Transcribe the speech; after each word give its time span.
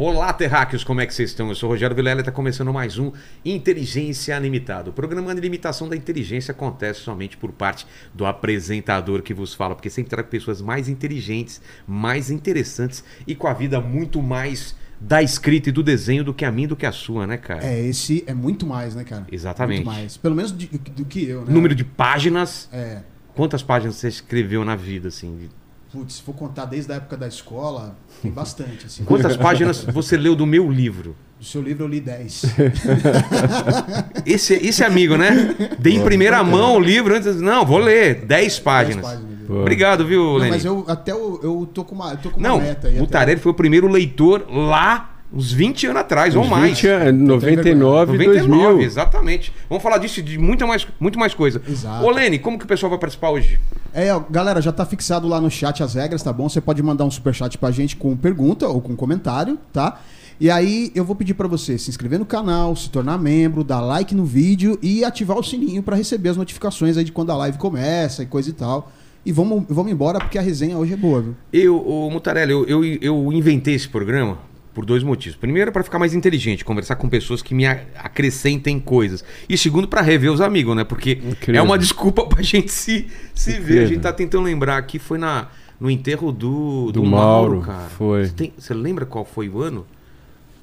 Olá, 0.00 0.32
terráqueos, 0.32 0.84
como 0.84 1.00
é 1.00 1.06
que 1.06 1.12
vocês 1.12 1.30
estão? 1.30 1.48
Eu 1.48 1.56
sou 1.56 1.68
o 1.68 1.72
Rogério 1.72 1.96
Vilela 1.96 2.20
e 2.20 2.22
está 2.22 2.30
começando 2.30 2.72
mais 2.72 3.00
um 3.00 3.10
Inteligência 3.44 4.36
Ilimitada. 4.36 4.90
O 4.90 4.92
programa 4.92 5.34
de 5.34 5.40
limitação 5.40 5.88
da 5.88 5.96
inteligência 5.96 6.52
acontece 6.52 7.00
somente 7.00 7.36
por 7.36 7.50
parte 7.50 7.84
do 8.14 8.24
apresentador 8.24 9.22
que 9.22 9.34
vos 9.34 9.54
fala, 9.54 9.74
porque 9.74 9.90
sempre 9.90 10.10
trago 10.10 10.28
pessoas 10.28 10.62
mais 10.62 10.88
inteligentes, 10.88 11.60
mais 11.84 12.30
interessantes 12.30 13.02
e 13.26 13.34
com 13.34 13.48
a 13.48 13.52
vida 13.52 13.80
muito 13.80 14.22
mais 14.22 14.76
da 15.00 15.20
escrita 15.20 15.70
e 15.70 15.72
do 15.72 15.82
desenho 15.82 16.22
do 16.22 16.32
que 16.32 16.44
a 16.44 16.52
mim 16.52 16.68
do 16.68 16.76
que 16.76 16.86
a 16.86 16.92
sua, 16.92 17.26
né, 17.26 17.36
cara? 17.36 17.66
É, 17.66 17.84
esse 17.84 18.22
é 18.24 18.32
muito 18.34 18.64
mais, 18.64 18.94
né, 18.94 19.02
cara? 19.02 19.26
Exatamente. 19.32 19.84
Muito 19.84 19.96
mais. 19.96 20.16
Pelo 20.16 20.36
menos 20.36 20.56
de- 20.56 20.68
do 20.68 21.04
que 21.04 21.28
eu, 21.28 21.44
né? 21.44 21.52
Número 21.52 21.74
de 21.74 21.82
páginas. 21.82 22.68
É. 22.72 23.00
Quantas 23.34 23.64
páginas 23.64 23.96
você 23.96 24.06
escreveu 24.06 24.64
na 24.64 24.76
vida, 24.76 25.08
assim? 25.08 25.48
Putz, 25.92 26.14
se 26.14 26.22
for 26.22 26.34
contar 26.34 26.66
desde 26.66 26.92
a 26.92 26.96
época 26.96 27.16
da 27.16 27.26
escola, 27.26 27.96
tem 28.20 28.30
bastante, 28.30 28.86
assim. 28.86 29.04
Quantas 29.04 29.36
páginas 29.36 29.82
você 29.84 30.16
leu 30.16 30.36
do 30.36 30.46
meu 30.46 30.70
livro? 30.70 31.16
Do 31.38 31.44
seu 31.44 31.62
livro 31.62 31.84
eu 31.84 31.88
li 31.88 32.00
10. 32.00 32.42
Esse, 34.26 34.54
esse 34.54 34.84
amigo, 34.84 35.16
né? 35.16 35.54
Dei 35.78 35.94
em 35.94 36.02
primeira 36.04 36.42
mão 36.42 36.76
o 36.76 36.80
livro 36.80 37.14
antes. 37.14 37.40
Não, 37.40 37.64
vou 37.64 37.78
ler. 37.78 38.26
10 38.26 38.58
páginas. 38.58 39.04
páginas. 39.04 39.38
Pô. 39.46 39.60
Obrigado, 39.60 40.06
viu, 40.06 40.22
Não, 40.22 40.34
Lenny? 40.36 40.50
mas 40.50 40.64
eu 40.64 40.84
até 40.86 41.12
eu, 41.12 41.40
eu 41.42 41.70
tô 41.72 41.82
com 41.82 41.94
uma, 41.94 42.10
eu 42.10 42.16
tô 42.18 42.30
com 42.30 42.38
uma 42.38 42.48
Não, 42.48 42.60
meta 42.60 42.88
aí. 42.88 43.00
o 43.00 43.06
Tarelli 43.06 43.40
foi 43.40 43.52
o 43.52 43.54
primeiro 43.54 43.88
leitor 43.88 44.44
lá 44.50 45.17
uns 45.32 45.52
20 45.52 45.86
anos 45.88 46.00
atrás, 46.00 46.34
ou 46.34 46.42
Uns 46.42 46.48
mais. 46.48 46.70
20 46.70 46.86
anos, 46.88 47.28
99 47.28 48.14
e 48.14 48.18
99, 48.18 48.46
2000. 48.46 48.80
exatamente. 48.82 49.52
Vamos 49.68 49.82
falar 49.82 49.98
disso 49.98 50.20
e 50.20 50.22
de 50.22 50.38
muita 50.38 50.66
mais, 50.66 50.86
muito 50.98 51.18
mais 51.18 51.34
coisa. 51.34 51.60
Exato. 51.68 52.04
Ô, 52.04 52.10
Lene, 52.10 52.38
como 52.38 52.58
que 52.58 52.64
o 52.64 52.68
pessoal 52.68 52.90
vai 52.90 52.98
participar 52.98 53.30
hoje? 53.30 53.60
É, 53.92 54.14
ó, 54.14 54.20
galera, 54.30 54.60
já 54.62 54.72
tá 54.72 54.84
fixado 54.86 55.28
lá 55.28 55.40
no 55.40 55.50
chat 55.50 55.82
as 55.82 55.94
regras, 55.94 56.22
tá 56.22 56.32
bom? 56.32 56.48
Você 56.48 56.60
pode 56.60 56.82
mandar 56.82 57.04
um 57.04 57.10
superchat 57.10 57.56
pra 57.58 57.70
gente 57.70 57.96
com 57.96 58.16
pergunta 58.16 58.66
ou 58.68 58.80
com 58.80 58.94
comentário, 58.96 59.58
tá? 59.72 60.00
E 60.40 60.50
aí 60.50 60.92
eu 60.94 61.04
vou 61.04 61.16
pedir 61.16 61.34
pra 61.34 61.48
você 61.48 61.76
se 61.76 61.90
inscrever 61.90 62.18
no 62.18 62.24
canal, 62.24 62.74
se 62.76 62.88
tornar 62.90 63.18
membro, 63.18 63.64
dar 63.64 63.80
like 63.80 64.14
no 64.14 64.24
vídeo 64.24 64.78
e 64.80 65.04
ativar 65.04 65.36
o 65.36 65.42
sininho 65.42 65.82
pra 65.82 65.96
receber 65.96 66.28
as 66.28 66.36
notificações 66.36 66.96
aí 66.96 67.02
de 67.04 67.10
quando 67.10 67.32
a 67.32 67.36
live 67.36 67.58
começa 67.58 68.22
e 68.22 68.26
coisa 68.26 68.48
e 68.48 68.52
tal. 68.52 68.92
E 69.26 69.32
vamos, 69.32 69.64
vamos 69.68 69.90
embora 69.90 70.20
porque 70.20 70.38
a 70.38 70.40
resenha 70.40 70.78
hoje 70.78 70.92
é 70.92 70.96
boa, 70.96 71.20
viu? 71.20 71.34
Eu, 71.52 71.76
ô, 71.84 72.08
Mutarelli, 72.08 72.52
eu, 72.52 72.64
eu, 72.66 72.84
eu 72.84 73.32
inventei 73.32 73.74
esse 73.74 73.88
programa 73.88 74.38
por 74.78 74.84
dois 74.86 75.02
motivos. 75.02 75.36
Primeiro, 75.36 75.72
para 75.72 75.82
ficar 75.82 75.98
mais 75.98 76.14
inteligente, 76.14 76.64
conversar 76.64 76.94
com 76.94 77.08
pessoas 77.08 77.42
que 77.42 77.52
me 77.52 77.66
a- 77.66 77.80
acrescentem 77.96 78.78
coisas. 78.78 79.24
E 79.48 79.58
segundo, 79.58 79.88
para 79.88 80.00
rever 80.02 80.30
os 80.30 80.40
amigos, 80.40 80.76
né? 80.76 80.84
Porque 80.84 81.18
Incrível. 81.20 81.60
é 81.60 81.64
uma 81.64 81.76
desculpa 81.76 82.24
pra 82.24 82.40
gente 82.44 82.70
se, 82.70 83.08
se 83.34 83.58
ver. 83.58 83.80
A 83.80 83.86
gente 83.86 83.98
tá 84.02 84.12
tentando 84.12 84.44
lembrar 84.44 84.76
aqui, 84.76 85.00
foi 85.00 85.18
na, 85.18 85.48
no 85.80 85.90
enterro 85.90 86.30
do, 86.30 86.92
do, 86.92 86.92
Do 86.92 87.04
Mauro, 87.04 87.54
Mauro, 87.56 87.66
cara. 87.66 87.88
foi. 87.88 88.26
Você, 88.26 88.32
tem- 88.32 88.52
você 88.56 88.72
lembra 88.72 89.04
qual 89.04 89.24
foi 89.24 89.48
o 89.48 89.60
ano? 89.60 89.84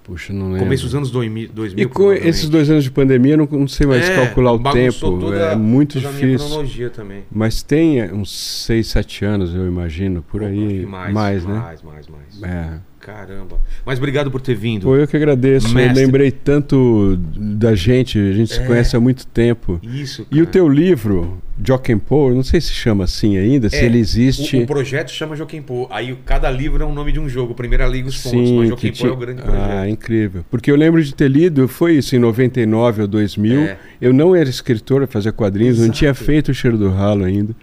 Puxa, 0.06 0.32
não 0.32 0.46
lembro. 0.48 0.60
Começo 0.60 0.84
dos 0.86 0.96
anos 0.96 1.12
2000. 1.12 1.50
2000 1.52 1.84
E 1.86 1.90
com 1.90 2.14
esses 2.14 2.48
dois 2.48 2.70
anos 2.70 2.86
de 2.86 2.92
pandemia, 2.92 3.34
eu 3.34 3.38
não, 3.40 3.48
não 3.52 3.68
sei 3.68 3.86
mais 3.86 4.08
É, 4.08 4.16
calcular 4.16 4.54
o 4.54 4.60
tempo. 4.72 4.98
toda- 5.20 5.36
é 5.52 5.56
muito 5.58 5.96
toda 5.96 6.08
a 6.08 6.12
minha 6.14 6.26
difícil. 6.28 6.48
cronologia 6.48 6.90
também. 6.90 7.24
Mas 7.30 7.62
tem 7.64 8.02
uns 8.14 8.32
6, 8.66 8.88
7 8.88 9.26
anos, 9.26 9.54
eu 9.54 9.68
imagino, 9.68 10.22
por 10.22 10.42
aí. 10.42 10.82
que 10.82 10.86
mais, 10.86 11.14
mais, 11.14 11.46
né? 11.46 11.54
Mais, 11.60 11.82
mais, 11.82 12.08
mais. 12.08 12.44
É. 12.44 12.80
Caramba. 13.06 13.60
Mas 13.86 14.00
obrigado 14.00 14.32
por 14.32 14.42
ter 14.42 14.56
vindo. 14.56 14.84
Pô, 14.88 14.96
eu 14.96 15.08
que 15.08 15.16
agradeço. 15.16 15.72
Mestre. 15.76 16.02
Eu 16.02 16.06
lembrei 16.08 16.32
tanto 16.32 17.16
da 17.38 17.76
gente, 17.76 18.18
a 18.18 18.34
gente 18.34 18.52
se 18.56 18.60
É. 18.60 18.66
conhece 18.66 18.96
há 18.96 19.00
muito 19.00 19.28
tempo. 19.28 19.80
Isso. 19.84 20.26
E 20.32 20.42
o 20.42 20.46
cara. 20.46 20.52
teu 20.54 20.68
livro, 20.68 21.38
eu 21.68 22.36
não 22.36 22.42
sei 22.42 22.60
se 22.60 22.74
chama 22.74 23.04
assim 23.04 23.38
ainda, 23.38 23.70
se 23.70 23.76
É, 23.76 23.86
ele 23.86 24.00
existe. 24.00 24.58
O, 24.58 24.64
o 24.64 24.66
projeto 24.66 25.12
chama 25.12 25.36
Joaquim 25.36 25.62
Pô. 25.62 25.88
Aí 25.92 26.18
cada 26.26 26.50
livro 26.50 26.82
é 26.82 26.86
um 26.86 26.94
nome 26.96 27.12
de 27.12 27.20
um 27.20 27.30
jogo. 27.30 27.54
Primeira 27.54 27.86
Liga 27.86 28.08
os 28.10 28.18
pontos, 28.24 28.50
Sim, 28.50 28.58
mas 28.58 28.70
Pô 28.72 28.76
tinha- 28.76 29.10
é 29.10 29.14
o 29.14 29.16
grande 29.16 29.42
projeto. 29.44 29.62
Ah, 29.70 29.88
incrível. 29.88 30.44
Porque 30.50 30.72
eu 30.72 30.76
lembro 30.76 31.04
de 31.04 31.14
ter 31.14 31.30
lido, 31.30 31.68
foi 31.68 31.98
isso, 31.98 32.16
em 32.16 32.20
99 32.20 33.04
ou 33.04 33.08
2000. 33.08 33.60
É. 33.62 33.78
Eu 34.02 34.14
não 34.14 34.36
era 34.36 34.50
escritor, 34.50 35.06
fazia 35.08 35.32
quadrinhos, 35.32 35.78
não 35.78 35.86
Exato. 35.86 36.00
tinha 36.00 36.14
feito 36.16 36.50
o 36.50 36.54
Cheiro 36.56 36.76
do 36.78 36.90
Ralo 36.90 37.24
ainda. 37.24 37.56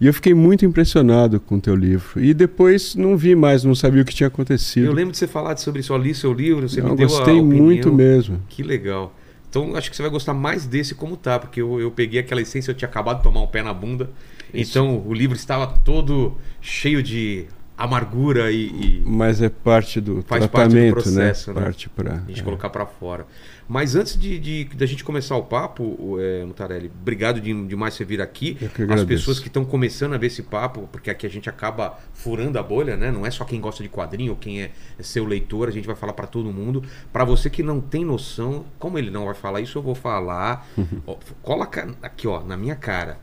E 0.00 0.06
eu 0.06 0.14
fiquei 0.14 0.32
muito 0.32 0.64
impressionado 0.64 1.40
com 1.40 1.56
o 1.56 1.60
teu 1.60 1.74
livro. 1.74 2.22
E 2.22 2.32
depois 2.32 2.94
não 2.94 3.16
vi 3.16 3.34
mais, 3.34 3.64
não 3.64 3.74
sabia 3.74 4.02
o 4.02 4.04
que 4.04 4.14
tinha 4.14 4.28
acontecido. 4.28 4.86
Eu 4.86 4.92
lembro 4.92 5.10
de 5.12 5.18
você 5.18 5.26
falar 5.26 5.56
sobre 5.56 5.80
isso. 5.80 5.92
Eu 5.92 5.98
li 5.98 6.14
seu 6.14 6.32
livro, 6.32 6.68
você 6.68 6.80
Não, 6.80 6.90
me 6.90 6.96
deu 6.96 7.08
gostei 7.08 7.38
a 7.38 7.42
opinião. 7.42 7.64
muito 7.64 7.92
mesmo. 7.92 8.40
Que 8.48 8.62
legal. 8.62 9.12
Então 9.50 9.74
acho 9.74 9.90
que 9.90 9.96
você 9.96 10.02
vai 10.02 10.10
gostar 10.10 10.34
mais 10.34 10.66
desse 10.66 10.94
como 10.94 11.16
tá, 11.16 11.38
porque 11.38 11.60
eu, 11.60 11.80
eu 11.80 11.90
peguei 11.90 12.20
aquela 12.20 12.40
essência, 12.40 12.70
eu 12.70 12.74
tinha 12.74 12.88
acabado 12.88 13.18
de 13.18 13.22
tomar 13.24 13.40
um 13.40 13.46
pé 13.46 13.62
na 13.62 13.72
bunda. 13.74 14.10
Então 14.52 15.02
o 15.06 15.12
livro 15.12 15.34
estava 15.36 15.66
todo 15.66 16.36
cheio 16.60 17.02
de 17.02 17.46
amargura 17.76 18.50
e, 18.50 18.66
e 18.66 19.02
Mas 19.06 19.40
é 19.40 19.48
parte 19.48 20.00
do 20.00 20.22
Faz 20.26 20.46
parte 20.46 20.68
do 20.68 20.72
tratamento, 20.72 20.92
processo, 20.94 21.52
né? 21.52 21.60
né? 21.60 21.66
Parte 21.66 21.88
para. 21.88 22.14
a 22.14 22.28
gente 22.28 22.42
colocar 22.42 22.68
pra 22.70 22.84
fora. 22.86 23.26
Mas 23.68 23.94
antes 23.94 24.18
de, 24.18 24.38
de, 24.38 24.64
da 24.64 24.86
gente 24.86 25.04
começar 25.04 25.36
o 25.36 25.42
papo, 25.42 26.16
é, 26.18 26.42
Mutarelli, 26.42 26.90
obrigado 27.00 27.38
de, 27.38 27.66
demais 27.66 27.92
você 27.92 28.02
vir 28.02 28.22
aqui. 28.22 28.56
As 28.90 29.04
pessoas 29.04 29.38
que 29.38 29.48
estão 29.48 29.62
começando 29.62 30.14
a 30.14 30.18
ver 30.18 30.28
esse 30.28 30.42
papo, 30.42 30.88
porque 30.90 31.10
aqui 31.10 31.26
a 31.26 31.30
gente 31.30 31.50
acaba 31.50 31.98
furando 32.14 32.58
a 32.58 32.62
bolha, 32.62 32.96
né? 32.96 33.12
Não 33.12 33.26
é 33.26 33.30
só 33.30 33.44
quem 33.44 33.60
gosta 33.60 33.82
de 33.82 33.90
quadrinho 33.90 34.32
ou 34.32 34.38
quem 34.38 34.62
é 34.62 34.70
seu 35.00 35.26
leitor, 35.26 35.68
a 35.68 35.70
gente 35.70 35.86
vai 35.86 35.94
falar 35.94 36.14
pra 36.14 36.26
todo 36.26 36.50
mundo. 36.50 36.82
Pra 37.12 37.24
você 37.24 37.50
que 37.50 37.62
não 37.62 37.78
tem 37.78 38.06
noção, 38.06 38.64
como 38.78 38.98
ele 38.98 39.10
não 39.10 39.26
vai 39.26 39.34
falar 39.34 39.60
isso, 39.60 39.76
eu 39.76 39.82
vou 39.82 39.94
falar. 39.94 40.66
Ó, 41.06 41.16
coloca 41.42 41.94
aqui, 42.02 42.26
ó, 42.26 42.42
na 42.42 42.56
minha 42.56 42.74
cara. 42.74 43.18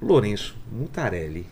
Lourenço 0.00 0.56
Mutarelli 0.72 1.46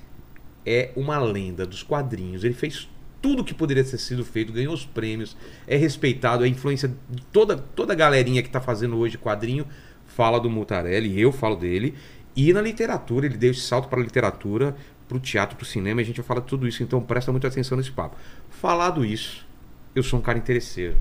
é 0.66 0.90
uma 0.96 1.18
lenda 1.18 1.64
dos 1.64 1.84
quadrinhos. 1.84 2.42
Ele 2.42 2.54
fez 2.54 2.88
tudo 3.20 3.44
que 3.44 3.52
poderia 3.54 3.84
ter 3.84 3.98
sido 3.98 4.24
feito, 4.24 4.52
ganhou 4.52 4.72
os 4.72 4.84
prêmios, 4.86 5.36
é 5.66 5.76
respeitado, 5.76 6.44
é 6.44 6.48
influência 6.48 6.88
de 7.08 7.22
toda, 7.32 7.56
toda 7.56 7.92
a 7.92 7.96
galerinha 7.96 8.42
que 8.42 8.48
está 8.48 8.60
fazendo 8.60 8.96
hoje 8.96 9.18
quadrinho 9.18 9.66
fala 10.06 10.40
do 10.40 10.50
Mutarelli, 10.50 11.20
eu 11.20 11.30
falo 11.32 11.56
dele. 11.56 11.94
E 12.34 12.52
na 12.52 12.60
literatura, 12.62 13.26
ele 13.26 13.36
deu 13.36 13.50
esse 13.50 13.60
salto 13.60 13.88
para 13.88 14.00
a 14.00 14.02
literatura, 14.02 14.74
para 15.08 15.16
o 15.16 15.20
teatro, 15.20 15.56
para 15.56 15.64
o 15.64 15.66
cinema, 15.66 16.00
e 16.00 16.04
a 16.04 16.06
gente 16.06 16.16
vai 16.16 16.26
falar 16.26 16.40
de 16.40 16.46
tudo 16.46 16.66
isso, 16.66 16.82
então 16.82 17.00
presta 17.02 17.30
muita 17.32 17.48
atenção 17.48 17.76
nesse 17.76 17.90
papo. 17.90 18.16
Falado 18.48 19.04
isso, 19.04 19.46
eu 19.94 20.02
sou 20.02 20.18
um 20.18 20.22
cara 20.22 20.38
interesseiro. 20.38 20.96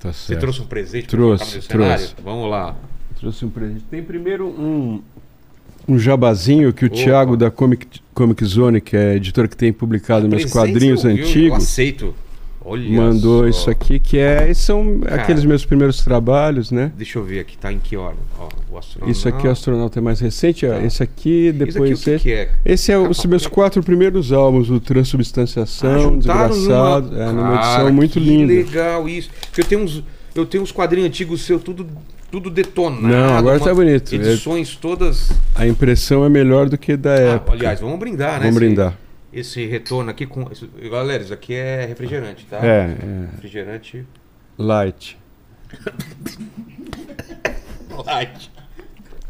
Tá 0.00 0.12
Você 0.12 0.36
trouxe 0.36 0.60
um 0.62 0.66
presente 0.66 1.06
pra 1.06 1.16
Trouxe, 1.16 1.44
colocar 1.44 1.74
no 1.74 1.78
meu 1.80 1.86
cenário? 1.88 2.06
trouxe. 2.06 2.22
Vamos 2.24 2.50
lá. 2.50 2.76
Trouxe 3.16 3.44
um 3.44 3.50
presente. 3.50 3.84
Tem 3.84 4.02
primeiro 4.02 4.48
um, 4.48 5.02
um 5.88 5.98
jabazinho 5.98 6.72
que 6.72 6.84
o 6.84 6.88
Opa. 6.88 6.96
Thiago 6.96 7.36
da 7.36 7.50
Comic, 7.50 7.86
Comic 8.14 8.44
Zone, 8.44 8.80
que 8.80 8.96
é 8.96 9.10
a 9.12 9.14
editora 9.16 9.48
que 9.48 9.56
tem 9.56 9.72
publicado 9.72 10.28
meus 10.28 10.42
Presente, 10.44 10.52
quadrinhos 10.52 11.04
eu- 11.04 11.10
eu- 11.10 11.16
Eu 11.18 11.24
antigos, 11.24 11.56
aceito. 11.58 12.14
Olha 12.64 12.88
mandou 13.02 13.40
só. 13.42 13.48
isso 13.48 13.70
aqui, 13.70 13.98
que 13.98 14.16
é. 14.18 14.48
esses 14.48 14.64
São 14.64 15.00
Cara. 15.00 15.22
aqueles 15.22 15.44
meus 15.44 15.64
primeiros 15.66 16.04
trabalhos, 16.04 16.70
né? 16.70 16.92
Deixa 16.96 17.18
eu 17.18 17.24
ver 17.24 17.40
aqui, 17.40 17.58
tá 17.58 17.72
em 17.72 17.80
que 17.80 17.96
ordem? 17.96 18.20
Ó, 18.38 18.48
o 18.70 18.78
astronauta. 18.78 19.10
Isso 19.10 19.28
aqui 19.28 19.46
é 19.46 19.48
o 19.48 19.52
astronauta 19.52 20.00
mais 20.00 20.20
recente, 20.20 20.64
ó, 20.64 20.68
Tá. 20.78 20.84
esse 20.84 21.02
aqui, 21.02 21.48
aqui 21.48 21.58
depois 21.58 22.00
o 22.00 22.04
que, 22.04 22.10
esse. 22.10 22.22
que 22.22 22.30
é? 22.32 22.50
Esse 22.64 22.92
é 22.92 22.96
os 22.98 23.24
meus 23.26 23.48
quatro 23.48 23.82
primeiros 23.82 24.30
álbuns, 24.32 24.70
o 24.70 24.76
Ah, 24.76 24.80
Transubstanciação, 24.80 26.02
juntaram 26.02 26.50
Desgraçado, 26.54 27.10
numa- 27.10 27.22
é 27.24 27.32
numa 27.32 27.58
Cara, 27.58 27.72
edição 27.80 27.92
muito 27.92 28.12
que 28.12 28.20
linda. 28.20 28.52
legal 28.52 29.08
isso. 29.08 29.28
Porque 29.46 29.60
eu 29.62 29.64
tenho 29.64 29.82
uns, 29.82 30.04
eu 30.32 30.46
tenho 30.46 30.62
uns 30.62 30.70
quadrinhos 30.70 31.08
antigos 31.08 31.40
seu 31.42 31.58
tudo, 31.58 31.84
tudo 32.32 32.50
detonado. 32.50 33.06
Não, 33.06 33.36
agora 33.36 33.60
tá 33.60 33.74
bonito. 33.74 34.14
Edições 34.14 34.74
todas. 34.74 35.30
A 35.54 35.66
impressão 35.66 36.24
é 36.24 36.28
melhor 36.30 36.68
do 36.68 36.78
que 36.78 36.96
da 36.96 37.12
Ah, 37.14 37.18
época. 37.34 37.52
aliás, 37.52 37.78
vamos 37.78 37.98
brindar, 37.98 38.32
né? 38.40 38.46
Vamos 38.46 38.56
esse- 38.56 38.58
brindar. 38.64 38.98
Esse 39.30 39.66
retorno 39.66 40.10
aqui 40.10 40.26
com. 40.26 40.50
esse- 40.50 40.66
galera, 40.90 41.22
isso 41.22 41.32
aqui 41.32 41.54
é 41.54 41.84
refrigerante, 41.86 42.46
tá? 42.46 42.56
É, 42.64 42.96
é. 42.98 43.28
Refrigerante 43.32 44.06
Light. 44.58 45.18
light. 48.04 48.50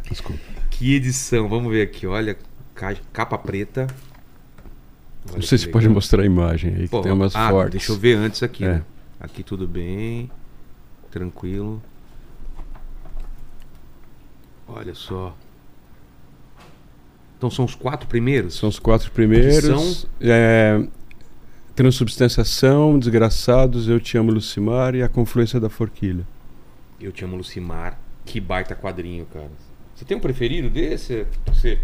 Desculpa. 0.08 0.40
Que 0.70 0.94
edição, 0.94 1.48
vamos 1.48 1.70
ver 1.72 1.82
aqui, 1.82 2.06
olha. 2.06 2.36
ca- 2.74 2.96
Capa 3.12 3.36
preta. 3.38 3.86
Olha 5.26 5.34
Não 5.36 5.42
sei 5.42 5.56
que 5.56 5.58
se 5.58 5.66
legal. 5.66 5.72
pode 5.72 5.88
mostrar 5.88 6.22
a 6.22 6.26
imagem 6.26 6.74
aí, 6.74 6.82
que 6.82 6.88
Pô, 6.88 7.00
tem 7.00 7.12
umas 7.12 7.34
ah, 7.36 7.48
fortes. 7.50 7.72
Deixa 7.72 7.92
eu 7.92 7.96
ver 7.96 8.16
antes 8.16 8.42
aqui, 8.42 8.64
É. 8.64 8.68
né? 8.74 8.82
Aqui 9.20 9.42
tudo 9.44 9.68
bem. 9.68 10.28
Tranquilo. 11.10 11.80
Olha 14.74 14.94
só. 14.94 15.36
Então 17.36 17.50
são 17.50 17.64
os 17.64 17.74
quatro 17.74 18.08
primeiros? 18.08 18.54
São 18.54 18.68
os 18.68 18.78
quatro 18.78 19.10
primeiros. 19.10 19.64
são? 19.64 20.08
É, 20.20 20.86
Transubstanciação, 21.74 22.98
Desgraçados, 22.98 23.88
Eu 23.88 23.98
Te 23.98 24.16
Amo 24.16 24.30
Lucimar 24.30 24.94
e 24.94 25.02
A 25.02 25.08
Confluência 25.08 25.58
da 25.58 25.68
Forquilha. 25.68 26.26
Eu 27.00 27.10
te 27.10 27.24
amo 27.24 27.36
Lucimar. 27.36 27.98
Que 28.24 28.38
baita 28.40 28.76
quadrinho, 28.76 29.26
cara. 29.26 29.50
Você 29.94 30.04
tem 30.04 30.16
um 30.16 30.20
preferido 30.20 30.70
desse? 30.70 31.26
Você 31.46 31.80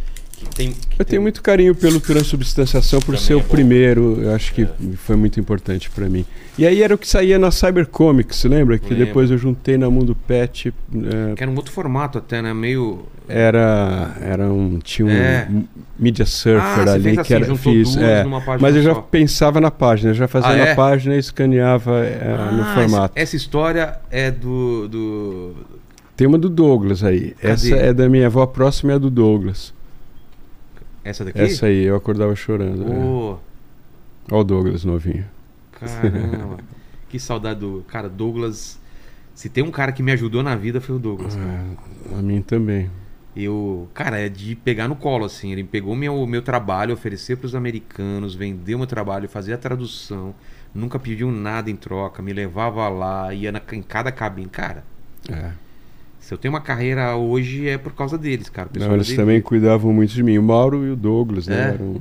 tem. 0.47 0.75
Eu 0.99 1.05
tenho 1.05 1.23
muito 1.23 1.43
carinho 1.43 1.75
pelo 1.75 2.01
transubstanciação 2.01 3.01
por 3.01 3.15
Também 3.15 3.21
ser 3.21 3.33
é 3.35 3.37
o 3.37 3.43
primeiro. 3.43 4.21
Eu 4.23 4.35
acho 4.35 4.53
que 4.55 4.67
foi 4.97 5.17
muito 5.17 5.39
importante 5.39 5.91
pra 5.91 6.09
mim. 6.09 6.25
E 6.59 6.67
aí 6.67 6.83
era 6.83 6.95
o 6.95 6.99
que 6.99 7.07
saía 7.09 7.39
na 7.39 7.51
Cybercomics, 7.51 8.43
lembra? 8.45 8.79
Que 8.79 8.91
Lembro. 8.91 9.07
depois 9.07 9.31
eu 9.31 9.39
juntei 9.39 9.79
na 9.79 9.89
Mundo 9.89 10.15
Pet. 10.27 10.75
é, 10.95 11.35
Que 11.37 11.43
era 11.43 11.51
um 11.51 11.55
outro 11.55 11.73
formato 11.73 12.19
até, 12.19 12.43
né? 12.43 12.53
Meio. 12.53 13.05
era, 13.29 14.17
era 14.21 14.49
um. 14.53 14.79
Tinha 14.81 15.07
um 15.07 15.11
É. 15.11 15.49
Media 15.99 16.27
Surfer 16.27 16.61
Ah, 16.89 16.93
ali 16.93 17.13
que 17.15 17.21
assim, 17.21 17.35
era. 17.35 17.45
juntou 17.45 17.73
Fiz, 17.73 17.95
duas 17.95 18.03
é. 18.05 18.25
numa 18.25 18.41
página 18.41 18.59
Mas 18.61 18.77
eu 18.77 18.83
já 18.83 18.95
só. 18.95 19.01
pensava 19.03 19.61
na 19.61 19.71
página, 19.71 20.13
já 20.15 20.27
fazia 20.29 20.51
Ah, 20.51 20.57
na 20.57 20.67
é? 20.69 20.75
página 20.75 21.15
e 21.15 21.19
escaneava 21.19 21.99
é, 22.05 22.53
no 22.53 22.63
Ah, 22.63 22.75
formato. 22.75 23.13
Essa, 23.17 23.23
essa 23.25 23.37
história 23.37 23.99
é 24.11 24.31
do. 24.31 24.89
do... 24.89 25.55
Tem 26.17 26.27
uma 26.27 26.39
do 26.39 26.49
Douglas 26.49 27.05
aí. 27.05 27.31
Cadê? 27.41 27.53
Essa 27.53 27.77
é 27.77 27.93
da 27.93 28.09
minha 28.09 28.27
avó, 28.27 28.43
a 28.43 28.47
próxima 28.49 28.91
é 28.93 28.95
a 28.97 28.99
do 28.99 29.09
Douglas. 29.11 29.73
Essa 31.09 31.25
daqui? 31.25 31.41
Essa 31.41 31.67
aí, 31.67 31.85
eu 31.85 31.97
acordava 31.97 32.35
chorando. 32.37 32.83
é. 32.93 32.97
Ô, 32.97 33.39
Olha 34.31 34.41
o 34.41 34.45
Douglas 34.45 34.85
novinho. 34.85 35.25
caramba. 35.73 36.59
que 37.09 37.19
saudade 37.19 37.61
do. 37.61 37.85
Cara, 37.89 38.09
Douglas. 38.09 38.79
Se 39.35 39.49
tem 39.49 39.63
um 39.63 39.71
cara 39.71 39.93
que 39.93 40.03
me 40.03 40.11
ajudou 40.13 40.43
na 40.43 40.57
vida 40.57 40.81
foi 40.81 40.97
o 40.97 40.99
Douglas. 40.99 41.35
cara. 41.37 41.65
É, 42.13 42.19
a 42.19 42.23
mim 42.23 42.43
também. 42.43 42.91
Eu, 43.37 43.89
cara, 43.95 44.19
é 44.19 44.29
de 44.29 44.57
pegar 44.57 44.89
no 44.89 44.97
colo, 44.97 45.25
assim. 45.25 45.53
Ele 45.53 45.63
pegou 45.63 45.95
meu, 45.95 46.27
meu 46.27 46.43
trabalho, 46.43 46.93
oferecer 46.93 47.37
para 47.37 47.47
os 47.47 47.55
americanos, 47.55 48.35
vendeu 48.35 48.77
meu 48.79 48.87
trabalho, 48.87 49.29
fazia 49.29 49.55
a 49.55 49.59
tradução, 49.59 50.35
nunca 50.75 50.99
pediu 50.99 51.31
nada 51.31 51.71
em 51.71 51.77
troca, 51.77 52.21
me 52.21 52.33
levava 52.33 52.89
lá, 52.89 53.33
ia 53.33 53.53
na- 53.53 53.63
em 53.73 53.83
cada 53.83 54.11
cabine. 54.11 54.49
Cara, 54.49 54.83
É. 55.31 55.53
se 56.29 56.35
eu 56.35 56.37
tenho 56.37 56.53
uma 56.53 56.61
carreira 56.61 57.17
hoje 57.17 57.67
é 57.67 57.79
por 57.79 57.95
causa 57.95 58.19
deles, 58.19 58.51
cara. 58.51 58.69
O 58.77 58.79
Não, 58.79 58.95
eles 58.95 59.09
da 59.09 59.17
também 59.17 59.41
cuidavam 59.41 59.95
muito 59.95 60.13
de 60.13 60.23
mim. 60.23 60.37
O 60.37 60.43
Mauro 60.43 60.85
e 60.85 60.91
o 60.91 60.95
Douglas, 60.95 61.47
né? 61.47 61.57
É? 61.71 61.75
eram- 61.75 61.97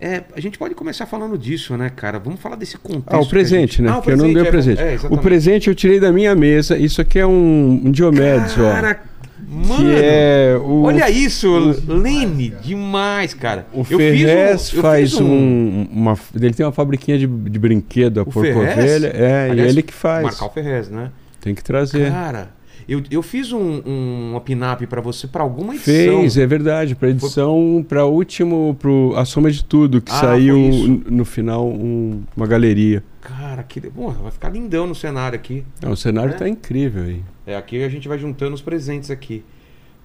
É, 0.00 0.24
a 0.34 0.40
gente 0.40 0.58
pode 0.58 0.74
começar 0.74 1.06
falando 1.06 1.38
disso, 1.38 1.76
né, 1.76 1.88
cara? 1.88 2.18
Vamos 2.18 2.40
falar 2.40 2.56
desse 2.56 2.76
contexto. 2.76 3.04
Ah, 3.14 3.20
o 3.20 3.28
presente, 3.28 3.76
gente- 3.76 3.82
né? 3.82 3.90
Ah, 3.90 3.92
o 3.92 4.02
Porque 4.02 4.10
eu 4.10 4.16
não 4.16 4.32
dei 4.32 4.42
o 4.42 4.46
é, 4.46 4.50
presente. 4.50 4.82
É, 4.82 4.98
o 5.08 5.18
presente 5.18 5.68
eu 5.68 5.74
tirei 5.76 6.00
da 6.00 6.10
minha 6.10 6.34
mesa. 6.34 6.76
Isso 6.76 7.00
aqui 7.00 7.20
é 7.20 7.24
um, 7.24 7.80
um 7.84 7.92
Diomedes, 7.92 8.58
ó. 8.58 8.72
Cara, 8.72 9.00
mano. 9.48 9.76
Que 9.76 9.94
é 9.94 10.56
o. 10.60 10.82
Olha 10.82 11.08
isso, 11.08 11.48
Lene, 11.86 12.50
demais, 12.60 13.34
cara. 13.34 13.68
O 13.72 13.78
Eu 13.78 13.84
fiz 13.84 13.96
Ferrez 13.96 14.72
eu 14.72 14.82
faz 14.82 15.10
fiz 15.12 15.20
um, 15.20 15.86
uma. 15.92 16.18
Ele 16.34 16.52
tem 16.52 16.66
uma 16.66 16.72
fabriquinha 16.72 17.16
de, 17.16 17.26
de 17.28 17.58
brinquedo, 17.60 18.18
a 18.18 18.22
O 18.24 18.26
Porco 18.26 18.40
Ferrez? 18.42 18.78
Ovelha. 18.78 19.12
É, 19.14 19.50
Aliás, 19.52 19.70
e 19.70 19.74
ele 19.76 19.82
que 19.82 19.94
faz. 19.94 20.24
Marcar 20.24 20.46
o 20.46 20.50
Ferrez, 20.50 20.90
né? 20.90 21.12
Tem 21.40 21.54
que 21.54 21.62
trazer. 21.62 22.10
Cara, 22.10 22.53
eu, 22.88 23.02
eu 23.10 23.22
fiz 23.22 23.52
um, 23.52 23.80
um, 23.86 24.30
uma 24.32 24.40
pin-up 24.40 24.86
pra 24.86 25.00
você 25.00 25.26
pra 25.26 25.42
alguma 25.42 25.74
edição. 25.74 25.94
Fez, 26.20 26.36
é 26.36 26.46
verdade. 26.46 26.94
Pra 26.94 27.08
edição, 27.08 27.84
pra 27.88 28.04
último, 28.06 28.76
pro 28.78 29.12
A 29.16 29.24
Soma 29.24 29.50
de 29.50 29.64
Tudo, 29.64 30.00
que 30.00 30.10
Ah, 30.12 30.20
saiu 30.20 30.54
foi 30.54 31.02
no 31.10 31.24
final 31.24 31.66
um- 31.68 32.22
uma 32.36 32.46
galeria. 32.46 33.02
Cara, 33.20 33.62
que. 33.62 33.80
Bom, 33.80 34.10
vai 34.10 34.30
ficar 34.30 34.50
lindão 34.50 34.86
no 34.86 34.94
cenário 34.94 35.36
aqui. 35.36 35.64
Ah, 35.82 35.90
o 35.90 35.96
cenário 35.96 36.32
É? 36.32 36.36
tá 36.36 36.48
incrível 36.48 37.04
aí. 37.04 37.22
É, 37.46 37.56
aqui 37.56 37.82
a 37.82 37.88
gente 37.88 38.06
vai 38.08 38.18
juntando 38.18 38.54
os 38.54 38.60
presentes 38.62 39.10
aqui. 39.10 39.42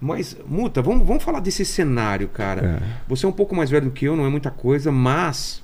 Mas, 0.01 0.37
Muta, 0.47 0.81
vamos, 0.81 1.05
vamos 1.05 1.21
falar 1.23 1.41
desse 1.41 1.65
cenário, 1.65 2.29
cara. 2.29 2.79
É. 2.81 2.83
Você 3.09 3.25
é 3.25 3.29
um 3.29 3.33
pouco 3.33 3.53
mais 3.53 3.69
velho 3.69 3.85
do 3.87 3.91
que 3.91 4.05
eu, 4.05 4.15
não 4.15 4.25
é 4.25 4.29
muita 4.29 4.49
coisa, 4.49 4.91
mas 4.93 5.61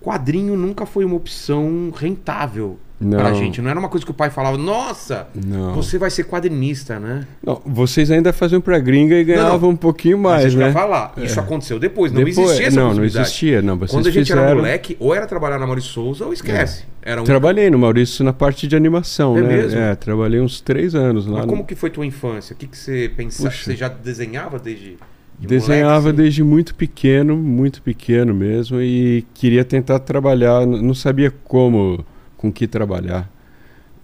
quadrinho 0.00 0.56
nunca 0.56 0.84
foi 0.86 1.04
uma 1.04 1.14
opção 1.16 1.92
rentável 1.96 2.78
Não. 2.98 3.18
pra 3.18 3.34
gente. 3.34 3.60
Não 3.60 3.68
era 3.70 3.78
uma 3.78 3.88
coisa 3.90 4.04
que 4.06 4.10
o 4.10 4.14
pai 4.14 4.30
falava, 4.30 4.56
nossa, 4.56 5.28
Não. 5.34 5.74
você 5.74 5.98
vai 5.98 6.08
ser 6.10 6.24
quadrinista, 6.24 6.98
né? 6.98 7.26
Não, 7.44 7.60
vocês 7.66 8.10
ainda 8.10 8.32
faziam 8.32 8.60
pra 8.60 8.78
gringa 8.78 9.14
e 9.16 9.22
ganhavam 9.24 9.70
um 9.70 9.76
pouquinho 9.76 10.16
mais, 10.18 10.54
né? 10.54 10.72
falar. 10.72 11.12
Isso 11.18 11.38
aconteceu 11.38 11.78
depois, 11.78 12.10
não 12.10 12.24
Depois- 12.24 12.38
existia 12.38 12.66
essa 12.68 12.80
Não, 12.80 12.94
não 12.94 13.04
existia. 13.04 13.60
Não, 13.60 13.76
vocês 13.76 13.90
Quando 13.90 14.06
a 14.06 14.10
gente 14.10 14.26
fizeram... 14.28 14.44
era 14.44 14.54
moleque, 14.54 14.96
ou 14.98 15.14
era 15.14 15.26
trabalhar 15.26 15.58
na 15.58 15.66
Maurício 15.66 15.90
Souza 15.90 16.24
ou 16.24 16.32
esquece. 16.32 16.84
Era 17.02 17.20
um... 17.20 17.24
Trabalhei 17.24 17.68
no 17.70 17.78
Maurício 17.78 18.24
na 18.24 18.32
parte 18.32 18.66
de 18.66 18.74
animação, 18.74 19.36
É 19.36 19.42
né? 19.42 19.48
mesmo? 19.56 19.78
É, 19.78 19.94
trabalhei 19.94 20.40
uns 20.40 20.60
três 20.62 20.94
anos 20.94 21.26
lá. 21.26 21.34
Mas 21.38 21.42
no- 21.42 21.48
como 21.52 21.64
que 21.64 21.74
foi 21.74 21.90
tua 21.90 22.06
infância? 22.06 22.54
O 22.54 22.56
que, 22.56 22.66
que 22.66 22.76
você 22.78 23.10
pensava? 23.14 23.50
Puxa. 23.50 23.64
Você 23.64 23.76
já 23.76 23.88
desenhava 23.88 24.58
desde. 24.58 24.96
de 25.38 25.46
Desenhava 25.46 25.90
moleque, 26.00 26.08
assim? 26.08 26.16
desde 26.16 26.42
muito 26.42 26.74
pequeno, 26.74 27.36
muito 27.36 27.82
pequeno 27.82 28.32
mesmo, 28.34 28.80
e 28.80 29.24
queria 29.34 29.64
tentar 29.66 29.98
trabalhar, 29.98 30.66
não 30.66 30.94
sabia 30.94 31.30
como, 31.44 32.02
com 32.36 32.52
que 32.52 32.66
trabalhar. 32.66 33.30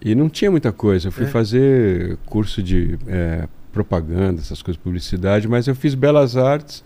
E 0.01 0.13
não 0.15 0.27
tinha 0.29 0.51
muita 0.51 0.71
coisa. 0.71 1.07
Eu 1.07 1.11
fui 1.11 1.25
É. 1.25 1.27
fazer 1.27 2.17
curso 2.25 2.61
de 2.61 2.97
é, 3.07 3.47
propaganda, 3.71 4.41
essas 4.41 4.61
coisas, 4.61 4.81
publicidade, 4.81 5.47
mas 5.47 5.67
eu 5.67 5.75
fiz 5.75 5.95
belas 5.95 6.35
artes 6.37 6.83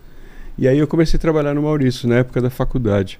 e 0.56 0.66
aí 0.68 0.78
eu 0.78 0.86
comecei 0.86 1.16
a 1.18 1.20
trabalhar 1.20 1.54
no 1.54 1.62
Maurício, 1.62 2.08
na 2.08 2.16
época 2.16 2.40
da 2.40 2.48
faculdade. 2.50 3.18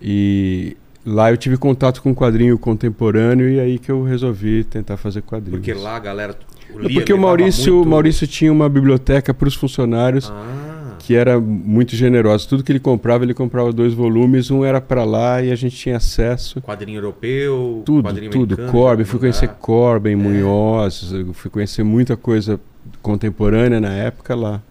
E 0.00 0.76
lá 1.04 1.30
eu 1.30 1.36
tive 1.36 1.56
contato 1.56 2.02
com 2.02 2.14
quadrinho 2.14 2.58
contemporâneo 2.58 3.48
e 3.48 3.60
aí 3.60 3.78
que 3.78 3.90
eu 3.90 4.02
resolvi 4.02 4.64
tentar 4.64 4.96
fazer 4.96 5.22
quadrinhos. 5.22 5.60
Porque 5.60 5.72
lá 5.74 5.96
a 5.96 6.00
galera. 6.00 6.36
É 6.74 6.78
lia, 6.78 7.00
Porque 7.00 7.12
o 7.12 7.18
Maurício, 7.18 7.74
muito- 7.74 7.86
o 7.86 7.90
Maurício 7.90 8.26
tinha 8.26 8.52
uma 8.52 8.68
biblioteca 8.68 9.32
para 9.32 9.46
os 9.48 9.54
funcionários 9.54 10.30
Ah, 10.30 10.65
que 10.98 11.14
era 11.14 11.38
muito 11.40 11.94
generosa. 11.94 12.46
Tudo 12.48 12.64
que 12.64 12.72
ele 12.72 12.80
comprava, 12.80 13.24
ele 13.24 13.34
comprava 13.34 13.72
dois 13.72 13.92
volumes. 13.92 14.50
Um 14.50 14.64
era 14.64 14.80
para 14.80 15.04
lá 15.04 15.42
e 15.42 15.50
a 15.50 15.56
gente 15.56 15.76
tinha 15.76 15.96
acesso. 15.96 16.60
quadrinho 16.60 16.98
europeu, 16.98 17.82
Tudo, 17.84 18.02
quadrinho 18.04 18.30
tudo. 18.30 18.56
Corbin, 18.70 19.04
fui 19.04 19.18
conhecer. 19.18 19.48
Corbin, 19.48 20.16
Munhoz, 20.16 21.12
eu 21.12 21.32
fui 21.32 21.50
conhecer 21.50 21.82
muita 21.82 22.16
coisa 22.16 22.60
contemporânea 23.02 23.80
na 23.80 23.92
época 23.92 24.34
lá. 24.34 24.62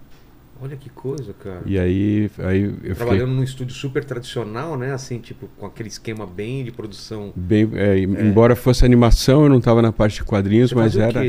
Olha 0.62 0.78
que 0.78 0.90
coisa, 0.90 1.34
cara. 1.34 1.62
E 1.66 1.78
aí, 1.78 2.30
aí 2.40 2.63
eu 2.63 2.72
fiquei 2.75 2.96
Trabalhando 2.96 3.31
num 3.31 3.44
estúdio 3.44 3.75
super 3.75 4.06
tradicional, 4.06 4.78
né? 4.78 4.94
Assim, 4.94 5.19
tipo, 5.19 5.48
com 5.57 5.66
aquele 5.66 5.90
esquema 5.90 6.25
bem 6.25 6.63
de 6.63 6.72
produção. 6.72 7.34
bem. 7.36 7.69
é, 7.75 8.00
Embora 8.00 8.56
fosse 8.56 8.86
animação, 8.86 9.44
eu 9.44 9.50
não 9.50 9.57
estava 9.57 9.81
na 9.81 9.92
parte 9.92 10.16
de 10.16 10.24
quadrinhos, 10.24 10.69
Você 10.69 10.75
mas 10.75 10.98
era. 10.98 11.25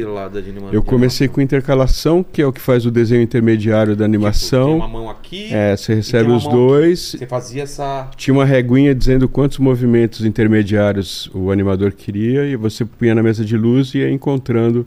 Eu 0.72 0.82
comecei 0.82 1.26
com 1.26 1.40
intercalação, 1.40 2.22
que 2.22 2.40
é 2.40 2.46
o 2.46 2.52
que 2.52 2.60
faz 2.60 2.86
o 2.86 2.90
desenho 2.90 3.20
intermediário 3.20 3.96
da 3.96 4.04
Tipo, 4.04 4.10
tem 4.10 4.14
animação. 4.16 4.76
uma 4.76 4.88
mão 4.88 5.10
aqui. 5.10 5.52
É, 5.52 5.76
você 5.76 5.88
tem 5.88 5.96
recebe 5.96 6.30
os 6.30 6.46
dois. 6.46 7.16
Você 7.18 7.26
fazia 7.26 7.64
essa. 7.64 8.08
Tinha 8.16 8.32
uma 8.32 8.44
reguinha 8.44 8.94
dizendo 8.94 9.28
quantos 9.28 9.58
movimentos 9.58 10.24
intermediários 10.24 11.28
o 11.34 11.50
animador 11.50 11.92
queria 11.92 12.44
e 12.44 12.54
você 12.56 12.84
punha 12.84 13.14
na 13.14 13.22
mesa 13.22 13.44
de 13.44 13.56
luz 13.56 13.94
e 13.94 13.98
ia 13.98 14.10
encontrando 14.10 14.86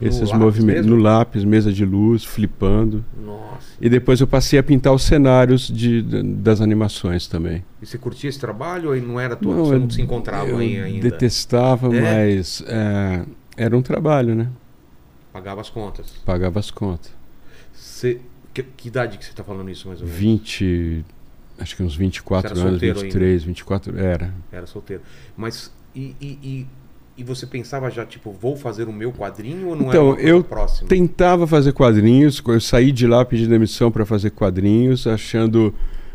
esses 0.00 0.32
movimentos 0.32 0.86
no 0.86 0.96
lápis, 0.96 1.44
mesa 1.44 1.72
de 1.72 1.84
luz, 1.84 2.24
flipando. 2.24 3.04
Nossa. 3.22 3.68
E 3.80 3.88
depois 3.88 4.20
eu 4.20 4.26
passei 4.26 4.58
a 4.58 4.62
pintar 4.62 4.92
os 4.94 5.02
cenários 5.02 5.68
de, 5.68 6.02
das 6.22 6.60
animações 6.60 7.26
também. 7.26 7.64
E 7.80 7.86
você 7.86 7.98
curtia 7.98 8.28
esse 8.28 8.38
trabalho 8.38 8.90
ou 8.90 8.96
não 9.00 9.18
era 9.18 9.36
tua? 9.36 9.54
Não, 9.54 9.64
você 9.64 9.74
eu- 9.74 9.80
não 9.80 9.90
se 9.90 10.02
encontrava 10.02 10.58
ainda? 10.58 11.00
detestava, 11.10 11.94
É? 11.94 12.00
mas 12.00 12.62
é, 12.66 13.24
era 13.56 13.76
um 13.76 13.82
trabalho, 13.82 14.34
né? 14.34 14.48
Pagava 15.32 15.60
as 15.60 15.70
contas. 15.70 16.06
Pagava 16.24 16.58
as 16.58 16.70
contas. 16.70 17.12
Você... 17.72 18.20
Que, 18.52 18.64
que 18.64 18.88
idade 18.88 19.16
que 19.16 19.24
você 19.24 19.32
tá 19.32 19.44
falando 19.44 19.70
isso, 19.70 19.86
mais 19.86 20.00
ou 20.00 20.06
menos? 20.06 20.20
20, 20.20 21.04
acho 21.60 21.76
que 21.76 21.82
uns 21.84 21.94
24 21.94 22.48
Você 22.48 22.54
era 22.54 22.60
anos, 22.68 22.72
solteiro 22.80 23.00
23, 23.00 23.44
24, 23.44 23.96
era. 23.98 24.34
Era 24.50 24.66
solteiro. 24.66 25.02
Mas 25.36 25.72
e, 25.94 26.16
e, 26.20 26.26
e, 26.42 26.66
e 27.20 27.22
você 27.22 27.46
pensava 27.46 27.90
já, 27.90 28.06
tipo, 28.06 28.32
vou 28.32 28.56
fazer 28.56 28.88
o 28.88 28.92
meu 28.92 29.12
quadrinho 29.12 29.68
ou 29.68 29.76
não 29.76 29.90
era 29.90 29.90
Então, 29.90 30.14
coisa 30.14 30.26
eu 30.26 30.42
próxima? 30.42 30.88
Tentava 30.88 31.46
fazer 31.46 31.74
quadrinhos, 31.74 32.42
eu 32.46 32.60
saí 32.60 32.90
de 32.90 33.06
lá 33.06 33.22
pedindo 33.26 33.50
demissão 33.50 33.90
para 33.90 34.06
fazer 34.06 34.30
quadrinhos, 34.30 35.06
achando. 35.06 35.74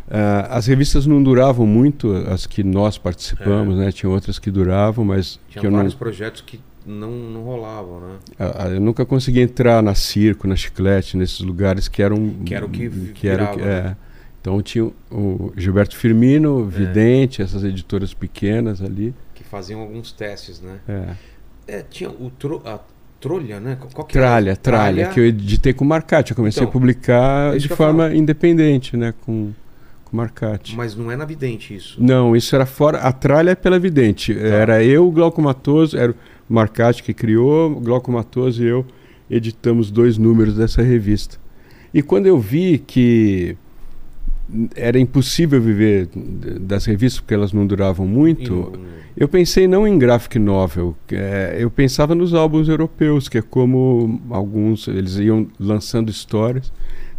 ah, 0.09 0.47
as 0.49 0.65
revistas 0.65 1.05
não 1.05 1.21
duravam 1.21 1.67
muito, 1.67 2.11
as 2.27 2.47
que 2.47 2.63
nós 2.63 2.97
participamos, 2.97 3.77
né? 3.77 3.91
Tinha 3.91 4.09
outras 4.09 4.39
que 4.39 4.49
duravam, 4.49 5.05
mas 5.05 5.39
É. 5.49 5.51
Tinha 5.51 5.65
eu 5.65 5.69
não, 5.69 5.77
vários 5.77 5.93
projetos 5.93 6.41
que 6.41 6.59
não, 6.83 7.11
não 7.11 7.43
rolavam, 7.43 7.99
né? 7.99 8.15
ah, 8.39 8.65
ah, 8.65 8.69
eu 8.69 8.81
nunca 8.81 9.05
consegui 9.05 9.41
entrar 9.41 9.83
na 9.83 9.93
Circo, 9.93 10.47
na 10.47 10.55
Chiclete, 10.55 11.17
nesses 11.17 11.39
lugares 11.39 11.87
que 11.87 12.01
eram. 12.01 12.31
Que 12.43 12.55
era 12.55 12.65
o 12.65 12.69
que 12.69 12.89
que 13.13 13.27
era 13.27 13.55
né? 13.55 13.63
é. 13.63 13.95
Então 14.41 14.59
tinha 14.59 14.91
o 15.11 15.53
Gilberto 15.55 15.95
Firmino, 15.95 16.65
Vidente, 16.65 17.43
essas 17.43 17.63
editoras 17.63 18.11
pequenas 18.11 18.81
ali. 18.81 19.13
Faziam 19.49 19.81
alguns 19.81 20.11
testes, 20.11 20.61
né? 20.61 20.79
É. 20.87 21.15
É, 21.67 21.81
tinha 21.81 22.09
o 22.09 22.29
tro, 22.29 22.61
a 22.65 22.79
Trolha, 23.19 23.59
né? 23.59 23.77
Qual 23.93 24.05
que 24.05 24.17
era? 24.17 24.27
Tralha, 24.27 24.55
tralha, 24.55 25.07
que 25.09 25.19
eu 25.19 25.25
editei 25.25 25.73
com 25.73 25.83
Marcate. 25.83 26.31
Eu 26.31 26.35
comecei 26.35 26.61
Então, 26.61 26.69
a 26.69 26.71
publicar 26.71 27.55
é 27.55 27.57
de 27.57 27.67
forma 27.69 28.13
independente, 28.13 28.95
né? 28.95 29.15
Com, 29.25 29.51
com 30.03 30.15
Marcate. 30.17 30.75
Mas 30.75 30.95
não 30.95 31.09
é 31.09 31.15
na 31.15 31.25
Vidente 31.25 31.73
isso. 31.75 31.97
Não, 31.99 32.35
isso 32.35 32.55
era 32.55 32.65
fora. 32.67 32.99
A 32.99 33.11
tralha 33.11 33.51
é 33.51 33.55
pela 33.55 33.79
vidente. 33.79 34.33
Tá. 34.33 34.41
Era 34.41 34.83
eu, 34.83 35.07
o 35.07 35.11
Glauco 35.11 35.41
Matoso, 35.41 35.97
era 35.97 36.11
o 36.11 36.15
Marcati 36.47 37.01
que 37.01 37.13
criou, 37.15 37.71
o 37.71 37.79
Glauco 37.79 38.11
Matoso 38.11 38.63
e 38.63 38.67
eu 38.67 38.85
editamos 39.27 39.89
dois 39.89 40.19
números 40.19 40.55
dessa 40.55 40.83
revista. 40.83 41.37
E 41.91 42.03
quando 42.03 42.27
eu 42.27 42.37
vi 42.37 42.77
que 42.77 43.57
era 44.75 44.99
impossível 44.99 45.61
viver 45.61 46.07
das 46.59 46.85
revistas 46.85 47.19
porque 47.21 47.33
elas 47.33 47.51
não 47.51 47.65
duravam 47.65 48.07
muito, 48.07 48.53
não- 48.53 48.95
eu 49.17 49.27
pensei 49.27 49.67
não 49.67 49.87
em 49.87 49.97
graphic 49.97 50.37
novel, 50.37 50.95
é, 51.11 51.55
eu 51.57 51.71
pensava 51.71 52.13
nos 52.13 52.33
álbuns 52.33 52.67
europeus, 52.67 53.29
que 53.29 53.37
é 53.37 53.41
como 53.41 54.21
alguns 54.29 54.87
eles 54.87 55.15
iam 55.17 55.47
lançando 55.59 56.09
histórias. 56.11 56.71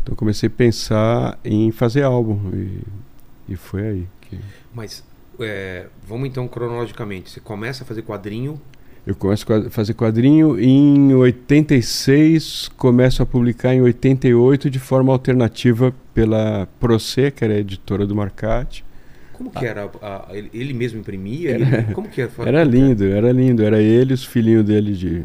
Então 0.02 0.14
comecei 0.14 0.46
a 0.48 0.50
pensar 0.50 1.38
em 1.44 1.72
fazer 1.72 2.02
álbum 2.02 2.38
e, 2.54 3.52
e 3.52 3.56
foi 3.56 3.82
aí 3.86 4.06
que 4.20 4.38
Mas 4.74 5.02
é, 5.40 5.86
vamos 6.06 6.28
então 6.28 6.46
cronologicamente. 6.46 7.30
Você 7.30 7.40
começa 7.40 7.82
a 7.82 7.86
fazer 7.86 8.02
quadrinho. 8.02 8.60
Eu 9.06 9.14
começo 9.14 9.50
a 9.52 9.70
fazer 9.70 9.94
quadrinho 9.94 10.58
e 10.58 10.66
em 10.66 11.14
86 11.14 12.68
começo 12.76 13.22
a 13.22 13.26
publicar 13.26 13.72
em 13.74 13.80
88 13.80 14.68
de 14.68 14.78
forma 14.78 15.12
alternativa 15.12 15.94
pela 16.12 16.66
Procê, 16.80 17.30
que 17.30 17.44
era 17.44 17.54
a 17.54 17.58
editora 17.58 18.06
do 18.06 18.14
Marcate. 18.16 18.84
Como 19.32 19.50
que 19.50 19.64
era? 19.64 19.88
a- 20.02 20.26
ele, 20.30 20.50
ele 20.52 20.72
mesmo 20.72 20.98
imprimia? 21.00 21.50
Era- 21.52 21.64
Ele- 21.78 21.94
como 21.94 22.08
que 22.08 22.20
era? 22.22 22.30
Era 22.44 22.64
lindo, 22.64 23.04
era 23.04 23.30
lindo. 23.32 23.62
Era 23.62 23.80
ele, 23.80 24.14
os 24.14 24.24
filhinhos 24.24 24.64
dele 24.64 24.92
de, 24.92 25.22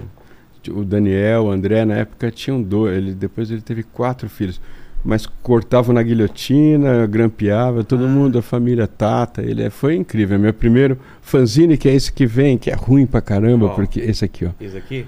de- 0.61 0.71
o 0.71 0.83
Daniel, 0.83 1.45
o 1.45 1.51
André, 1.51 1.85
na 1.85 1.95
época 1.95 2.29
tinham 2.29 2.61
dois. 2.61 2.95
Ele, 2.97 3.13
depois 3.13 3.49
ele 3.49 3.61
teve 3.61 3.83
quatro 3.83 4.29
filhos. 4.29 4.59
Mas 5.03 5.25
cortavam 5.25 5.95
na 5.95 6.03
guilhotina, 6.03 7.07
grampeava, 7.07 7.83
todo 7.83 8.05
Ah. 8.05 8.07
mundo, 8.07 8.37
a 8.37 8.41
família 8.41 8.85
Tata. 8.87 9.41
Ele 9.41 9.63
é- 9.63 9.69
foi 9.69 9.95
incrível. 9.95 10.37
Meu 10.37 10.53
primeiro 10.53 10.97
fanzine, 11.21 11.75
que 11.77 11.89
é 11.89 11.93
esse 11.95 12.11
que 12.13 12.25
vem, 12.27 12.57
que 12.57 12.69
é 12.69 12.75
ruim 12.75 13.05
pra 13.07 13.19
caramba, 13.21 13.67
Qual? 13.67 13.75
porque 13.75 13.99
esse 13.99 14.23
aqui, 14.23 14.45
ó. 14.45 14.49
Esse 14.61 14.77
aqui? 14.77 15.05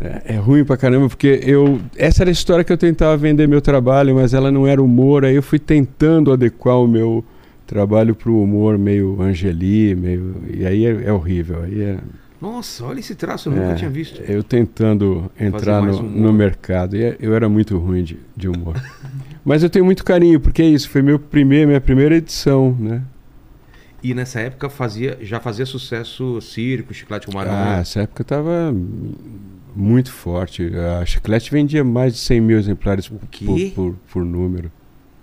É, 0.00 0.34
é 0.34 0.36
ruim 0.36 0.64
pra 0.64 0.78
caramba, 0.78 1.08
porque 1.08 1.40
eu. 1.44 1.78
Essa 1.96 2.22
era 2.22 2.30
a 2.30 2.32
história 2.32 2.64
que 2.64 2.72
eu 2.72 2.78
tentava 2.78 3.14
vender 3.18 3.46
meu 3.46 3.60
trabalho, 3.60 4.14
mas 4.14 4.32
ela 4.32 4.50
não 4.50 4.66
era 4.66 4.82
humor. 4.82 5.26
Aí 5.26 5.34
eu 5.36 5.42
fui 5.42 5.58
tentando 5.58 6.32
adequar 6.32 6.78
o 6.80 6.88
meu 6.88 7.22
trabalho 7.66 8.14
pro 8.14 8.40
humor 8.42 8.78
meio 8.78 9.20
Angeli, 9.20 9.94
meio. 9.94 10.36
E 10.52 10.64
aí 10.64 10.86
é, 10.86 11.02
é 11.04 11.12
horrível. 11.12 11.62
Aí 11.62 11.82
é, 11.82 11.98
Nossa, 12.40 12.84
olha 12.84 13.00
esse 13.00 13.14
traço, 13.14 13.48
eu 13.48 13.52
nunca 13.54 13.72
é, 13.72 13.74
tinha 13.74 13.90
visto. 13.90 14.20
Eu 14.22 14.42
tentando 14.42 15.30
entrar 15.38 15.82
no, 15.82 16.02
no 16.02 16.32
mercado. 16.32 16.96
E 16.96 17.02
é- 17.04 17.16
eu 17.20 17.34
era 17.34 17.48
muito 17.48 17.76
ruim 17.76 18.02
de, 18.02 18.18
de 18.34 18.48
humor. 18.48 18.80
mas 19.44 19.62
eu 19.62 19.68
tenho 19.68 19.84
muito 19.84 20.02
carinho, 20.04 20.40
porque 20.40 20.62
é 20.62 20.66
isso, 20.66 20.88
foi 20.88 21.02
meu 21.02 21.18
primeiro, 21.18 21.68
minha 21.68 21.80
primeira 21.80 22.16
edição, 22.16 22.74
né? 22.80 23.02
E 24.02 24.14
nessa 24.14 24.40
época 24.40 24.70
fazia, 24.70 25.18
já 25.20 25.38
fazia 25.40 25.66
sucesso 25.66 26.40
Circo, 26.40 26.94
Chiclete 26.94 27.26
com 27.26 27.32
Ah, 27.32 27.44
Maranhão. 27.44 27.72
essa 27.80 28.00
época 28.00 28.24
tava 28.24 28.74
muito 29.76 30.10
forte. 30.10 30.70
A 31.00 31.04
Chiclete 31.04 31.50
vendia 31.50 31.84
mais 31.84 32.14
de 32.14 32.18
100 32.20 32.40
mil 32.40 32.58
exemplares 32.58 33.06
por, 33.08 33.18
por, 33.74 33.94
por 34.10 34.24
número. 34.24 34.72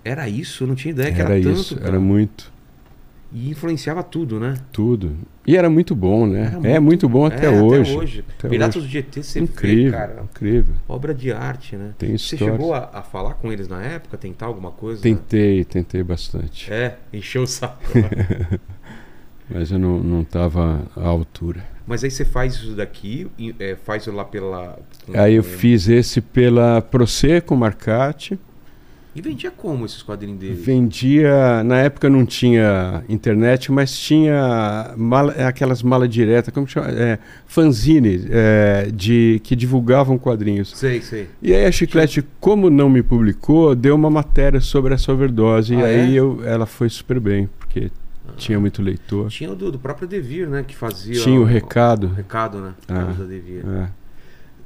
Era 0.05 0.29
isso? 0.29 0.63
Eu 0.63 0.67
não 0.67 0.75
tinha 0.75 0.91
ideia 0.91 1.11
que 1.11 1.19
era 1.19 1.37
era, 1.37 1.39
isso, 1.39 1.69
tanto. 1.73 1.81
cara. 1.83 1.95
era 1.95 1.99
muito, 1.99 2.51
E 3.31 3.49
influenciava 3.49 4.01
tudo, 4.03 4.39
né? 4.39 4.53
tudo. 4.71 5.15
E 5.45 5.55
era 5.55 5.69
muito 5.69 5.93
bom, 5.95 6.25
né? 6.25 6.57
Era 6.63 6.75
é 6.75 6.79
muito 6.79 7.07
bom 7.09 7.25
até 7.25 7.45
É, 7.45 7.49
hoje. 7.61 7.91
Até 7.91 7.99
hoje. 8.01 8.25
Até 8.37 8.49
Piratas 8.49 8.75
hoje. 8.77 8.85
do 8.85 8.91
GT 8.91 9.23
você 9.23 9.39
Incrível, 9.39 9.91
vê, 9.91 9.97
cara. 9.97 10.23
incrível. 10.23 10.75
Obra 10.87 11.13
de 11.13 11.31
arte, 11.31 11.75
né? 11.75 11.93
Tem 11.97 12.17
Você 12.17 12.35
histórias. 12.35 12.57
chegou 12.57 12.73
a, 12.73 12.89
a 12.93 13.01
falar 13.01 13.33
com 13.35 13.51
eles 13.51 13.67
na 13.67 13.81
época, 13.81 14.17
tentar 14.17 14.45
alguma 14.45 14.71
coisa? 14.71 15.01
Tentei, 15.01 15.63
tentei 15.65 16.03
bastante. 16.03 16.71
É, 16.71 16.97
encheu 17.13 17.43
o 17.43 17.47
saco. 17.47 17.81
Mas 19.49 19.71
eu 19.71 19.79
não, 19.79 19.99
não 19.99 20.23
tava 20.23 20.81
à 20.95 21.07
altura. 21.07 21.63
Mas 21.85 22.03
aí 22.03 22.11
você 22.11 22.25
faz 22.25 22.55
isso 22.55 22.75
daqui, 22.75 23.27
é, 23.59 23.75
faz 23.75 24.05
lá 24.07 24.25
pela. 24.25 24.77
Aí 25.13 25.35
eu 25.35 25.43
fiz 25.43 25.87
esse 25.87 26.19
pela 26.19 26.81
Proseco 26.81 27.55
Marcate. 27.55 28.37
E 29.17 29.21
vendia 29.21 29.49
como 29.49 29.83
esses 29.83 30.03
quadrinhos 30.03 30.39
dele? 30.39 30.53
Vendia. 30.53 31.63
Na 31.63 31.79
época 31.79 32.07
não 32.07 32.23
tinha 32.23 33.03
internet, 33.09 33.71
mas 33.71 33.97
tinha 33.97 34.93
mala- 34.95 35.33
aquelas 35.47 35.81
malas 35.81 36.07
diretas, 36.07 36.53
como 36.53 36.67
chama? 36.67 36.87
É, 36.91 37.17
fanzine, 37.47 38.27
é, 38.29 38.91
de, 38.93 39.41
que 39.43 39.55
divulgavam 39.55 40.19
quadrinhos. 40.19 40.71
Sei, 40.75 41.01
sei. 41.01 41.27
E 41.41 41.51
aí 41.51 41.65
a 41.65 41.71
Chiclete, 41.71 42.23
como 42.39 42.69
não 42.69 42.89
me 42.91 43.01
publicou, 43.01 43.73
deu 43.73 43.95
uma 43.95 44.09
matéria 44.11 44.61
sobre 44.61 44.93
essa 44.93 45.11
overdose. 45.11 45.73
e 45.73 45.81
Ah, 45.81 45.85
aí 45.85 46.15
é? 46.15 46.19
eu, 46.19 46.41
ela 46.45 46.67
foi 46.67 46.87
super 46.87 47.19
bem, 47.19 47.49
porque 47.57 47.89
tinha 48.35 48.59
muito 48.59 48.83
leitor. 48.83 49.29
Tinha 49.29 49.51
o 49.51 49.55
do, 49.55 49.71
do 49.71 49.79
próprio 49.79 50.07
Devir, 50.07 50.47
né? 50.47 50.63
Que 50.67 50.75
fazia. 50.75 51.19
Tinha 51.19 51.39
o 51.39 51.43
recado. 51.43 52.05
O 52.05 52.13
recado, 52.13 52.59
né? 52.59 52.73
Ah. 52.87 53.13
Da 53.17 53.23
Devir. 53.25 53.63
É. 53.65 53.87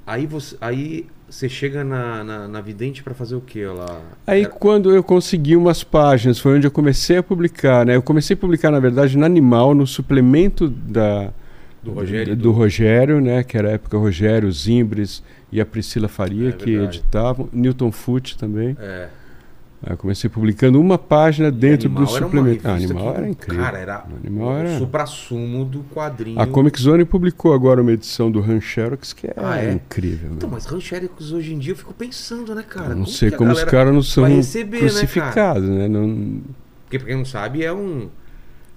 Aí 0.05 0.25
você, 0.25 0.55
aí 0.59 1.05
você 1.29 1.47
chega 1.47 1.83
na, 1.83 2.23
na, 2.23 2.47
na 2.47 2.61
Vidente 2.61 3.03
pra 3.03 3.13
fazer 3.13 3.35
o 3.35 3.41
quê 3.41 3.65
lá? 3.65 4.01
Aí 4.27 4.41
Era- 4.43 4.49
quando 4.51 4.91
eu 4.91 5.03
consegui 5.03 5.55
umas 5.55 5.83
páginas, 5.83 6.39
foi 6.39 6.57
onde 6.57 6.67
eu 6.67 6.71
comecei 6.71 7.17
a 7.17 7.23
publicar, 7.23 7.85
né? 7.85 7.95
Eu 7.95 8.01
comecei 8.01 8.33
a 8.33 8.37
publicar, 8.37 8.71
na 8.71 8.79
verdade, 8.79 9.17
no 9.17 9.25
Animal, 9.25 9.73
no 9.73 9.85
suplemento 9.87 10.67
da, 10.67 11.31
Do 11.83 11.91
Rogério. 11.91 12.35
do, 12.35 12.51
Rogério, 12.51 13.21
né? 13.21 13.43
Que 13.43 13.57
era 13.57 13.69
a 13.69 13.71
época 13.73 13.97
Rogério, 13.97 14.51
Zimbres 14.51 15.23
e 15.51 15.61
a 15.61 15.65
Priscila 15.65 16.07
Faria, 16.07 16.49
É 16.49 16.51
que 16.51 16.71
verdade. 16.77 16.97
editavam. 16.99 17.49
Newton 17.53 17.91
Foote 17.91 18.37
também. 18.37 18.75
É. 18.79 19.07
Eu 19.83 19.97
comecei 19.97 20.29
publicando 20.29 20.79
uma 20.79 20.97
página 20.97 21.49
dentro 21.51 21.89
do 21.89 22.05
suplemento. 22.05 22.67
Ah, 22.67 22.75
Animal 22.75 23.11
que- 23.13 23.17
era 23.17 23.29
incrível. 23.29 23.63
Cara, 23.63 23.77
era 23.79 24.05
Animal 24.23 24.47
o 24.49 24.57
era- 24.57 24.77
supra-sumo 24.77 25.65
do 25.65 25.83
quadrinho. 25.85 26.39
A 26.39 26.45
Comic 26.45 26.79
Zone 26.79 27.03
publicou 27.03 27.51
agora 27.51 27.81
uma 27.81 27.91
edição 27.91 28.29
do 28.29 28.39
Han 28.39 28.61
Xerox 28.61 29.11
que 29.11 29.25
é, 29.27 29.33
Ah, 29.37 29.57
é? 29.57 29.71
incrível. 29.73 30.33
Então, 30.33 30.47
né? 30.49 30.55
mas 30.55 30.65
Ranchéricos 30.65 31.31
hoje 31.33 31.53
em 31.55 31.57
dia 31.57 31.73
eu 31.73 31.77
fico 31.77 31.93
pensando, 31.95 32.53
né, 32.53 32.61
cara? 32.61 32.85
Eu 32.87 32.89
não 32.89 32.95
Como 32.97 33.07
sei 33.07 33.31
como 33.31 33.51
os 33.51 33.63
caras 33.63 33.91
não 33.93 34.03
são 34.03 34.25
receber, 34.25 34.81
né, 34.83 34.87
crucificados, 34.87 35.67
né? 35.67 35.87
Não, 35.87 36.41
Porque 36.83 36.99
pra 36.99 37.07
quem 37.07 37.17
não 37.17 37.25
sabe, 37.25 37.63
é 37.63 37.73
um. 37.73 38.07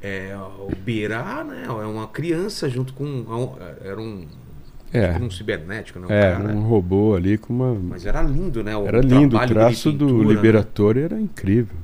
É, 0.01 0.35
o 0.59 0.71
Beirá, 0.85 1.45
né? 1.45 1.65
É 1.67 1.71
uma 1.71 2.07
criança 2.09 2.69
junto 2.69 2.93
com. 2.95 3.05
é 3.05 3.35
um- 3.35 3.53
Era 3.91 4.01
um. 4.01 4.27
É, 4.95 5.13
tipo 5.13 5.25
um 5.25 5.31
cibernético, 5.31 5.99
né? 5.99 6.07
é, 6.09 6.33
cara. 6.33 6.55
um 6.55 6.63
robô 6.63 7.15
ali 7.15 7.37
com 7.37 7.53
uma. 7.53 7.75
Mas 7.75 8.07
era 8.07 8.23
lindo, 8.23 8.63
né? 8.63 8.77
O 8.77 8.87
Era 8.87 9.01
lindo, 9.01 9.37
o 9.37 9.47
traço 9.47 9.91
do 9.91 10.07
pintura, 10.07 10.63
né? 11.01 11.05
Era 11.05 11.21
incrível. 11.21 11.77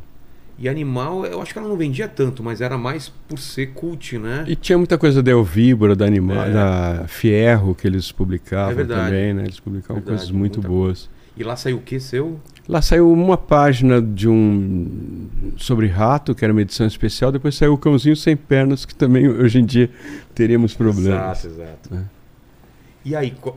E 0.57 0.69
Animal, 0.69 1.25
eu 1.25 1.40
acho 1.40 1.55
que 1.55 1.59
ela 1.59 1.67
não 1.67 1.76
vendia 1.76 2.07
tanto, 2.07 2.43
mas 2.43 2.61
era 2.61 2.76
mais 2.76 3.09
por 3.26 3.38
ser 3.38 3.69
cult, 3.69 4.19
né? 4.19 4.45
E 4.47 4.55
tinha 4.55 4.76
muita 4.76 4.99
coisa 4.99 5.23
da 5.23 5.31
Elvíbora, 5.31 5.97
da, 5.97 6.05
Anima, 6.05 6.47
É. 6.47 6.52
da 6.52 7.05
Fierro, 7.09 7.75
que 7.75 7.87
eles 7.87 8.12
publicavam 8.12 8.71
É 8.71 8.75
verdade. 8.75 9.05
também, 9.07 9.33
né? 9.33 9.45
Eles 9.45 9.59
publicavam 9.59 9.97
Verdade, 9.97 10.19
coisas 10.19 10.31
muito 10.31 10.61
boas. 10.61 11.09
E 11.35 11.43
lá 11.43 11.57
saiu 11.57 11.79
o 11.79 11.81
que 11.81 11.99
seu? 11.99 12.38
Lá 12.69 12.83
saiu 12.83 13.11
uma 13.11 13.38
página 13.38 14.02
de 14.02 14.29
um 14.29 15.29
sobre 15.57 15.87
rato, 15.87 16.35
que 16.35 16.45
era 16.45 16.52
uma 16.52 16.61
edição 16.61 16.87
especial, 16.87 17.33
depois 17.33 17.55
saiu 17.55 17.73
o 17.73 17.79
Cãozinho 17.79 18.14
Sem 18.14 18.37
Pernas, 18.37 18.85
que 18.85 18.95
também 18.95 19.26
hoje 19.29 19.59
em 19.59 19.64
dia 19.64 19.88
teríamos 20.35 20.75
problemas. 20.75 21.45
Exato, 21.45 21.62
exato. 21.62 21.95
É. 21.95 22.20
E 23.04 23.14
aí, 23.16 23.30
co- 23.33 23.57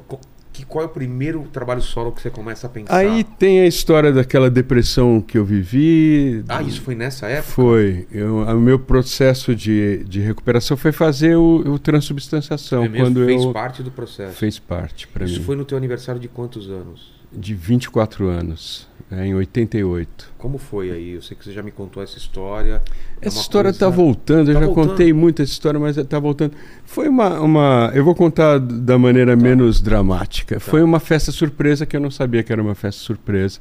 que, 0.51 0.63
qual 0.63 0.83
é 0.83 0.85
o 0.85 0.89
primeiro 0.89 1.41
trabalho 1.51 1.81
solo 1.81 2.11
que 2.11 2.21
você 2.21 2.29
começa 2.29 2.67
a 2.67 2.69
pensar? 2.69 2.95
Aí 2.95 3.23
tem 3.23 3.61
a 3.61 3.65
história 3.65 4.11
daquela 4.11 4.51
depressão 4.51 5.19
que 5.19 5.35
eu 5.37 5.43
vivi. 5.43 6.43
Ah, 6.47 6.61
isso 6.61 6.79
foi 6.81 6.93
nessa 6.93 7.27
época? 7.27 7.51
Foi. 7.53 8.07
Eu- 8.11 8.37
o 8.37 8.59
meu 8.61 8.77
processo 8.77 9.55
de, 9.55 10.03
de 10.03 10.19
recuperação 10.21 10.77
foi 10.77 10.91
fazer 10.91 11.35
o, 11.35 11.55
o 11.73 11.79
transubstanciação. 11.79 12.83
É 12.83 12.87
mesmo? 12.87 13.05
quando 13.07 13.25
fez 13.25 13.43
eu 13.43 13.51
parte 13.51 13.81
do 13.81 13.89
processo. 13.91 14.33
fez 14.37 14.59
parte 14.59 15.07
para 15.07 15.25
Isso 15.25 15.39
mim. 15.39 15.45
foi 15.45 15.55
no 15.55 15.65
teu 15.65 15.77
aniversário 15.77 16.21
de 16.21 16.27
quantos 16.27 16.69
anos? 16.69 17.11
De 17.35 17.55
24 17.55 18.27
anos, 18.27 18.87
é, 19.17 19.25
em 19.27 19.33
88. 19.35 20.33
Como 20.37 20.57
foi 20.57 20.91
aí? 20.91 21.11
Eu 21.11 21.21
sei 21.21 21.35
que 21.37 21.43
você 21.43 21.51
já 21.51 21.61
me 21.63 21.71
contou 21.71 22.01
essa 22.01 22.17
história. 22.17 22.81
É 23.21 23.27
Essa 23.27 23.37
uma 23.37 23.41
história 23.41 23.71
coisa- 23.71 23.75
está 23.85 23.89
voltando, 23.89 24.49
eu 24.49 24.53
Tá 24.55 24.59
já 24.61 24.65
voltando. 24.67 24.89
contei 24.89 25.13
muito 25.13 25.41
essa 25.41 25.51
história, 25.51 25.79
mas 25.79 25.97
está 25.97 26.19
voltando. 26.19 26.53
Foi 26.85 27.07
uma, 27.07 27.39
uma. 27.39 27.91
Eu 27.93 28.03
vou 28.03 28.15
contar 28.15 28.59
da 28.59 28.97
maneira 28.97 29.35
menos 29.35 29.81
dramática. 29.81 30.59
Foi 30.59 30.81
uma 30.83 30.99
festa 30.99 31.31
surpresa 31.31 31.85
que 31.85 31.95
eu 31.95 32.01
não 32.01 32.11
sabia 32.11 32.43
que 32.43 32.51
era 32.51 32.61
uma 32.61 32.75
festa 32.75 33.01
surpresa. 33.01 33.59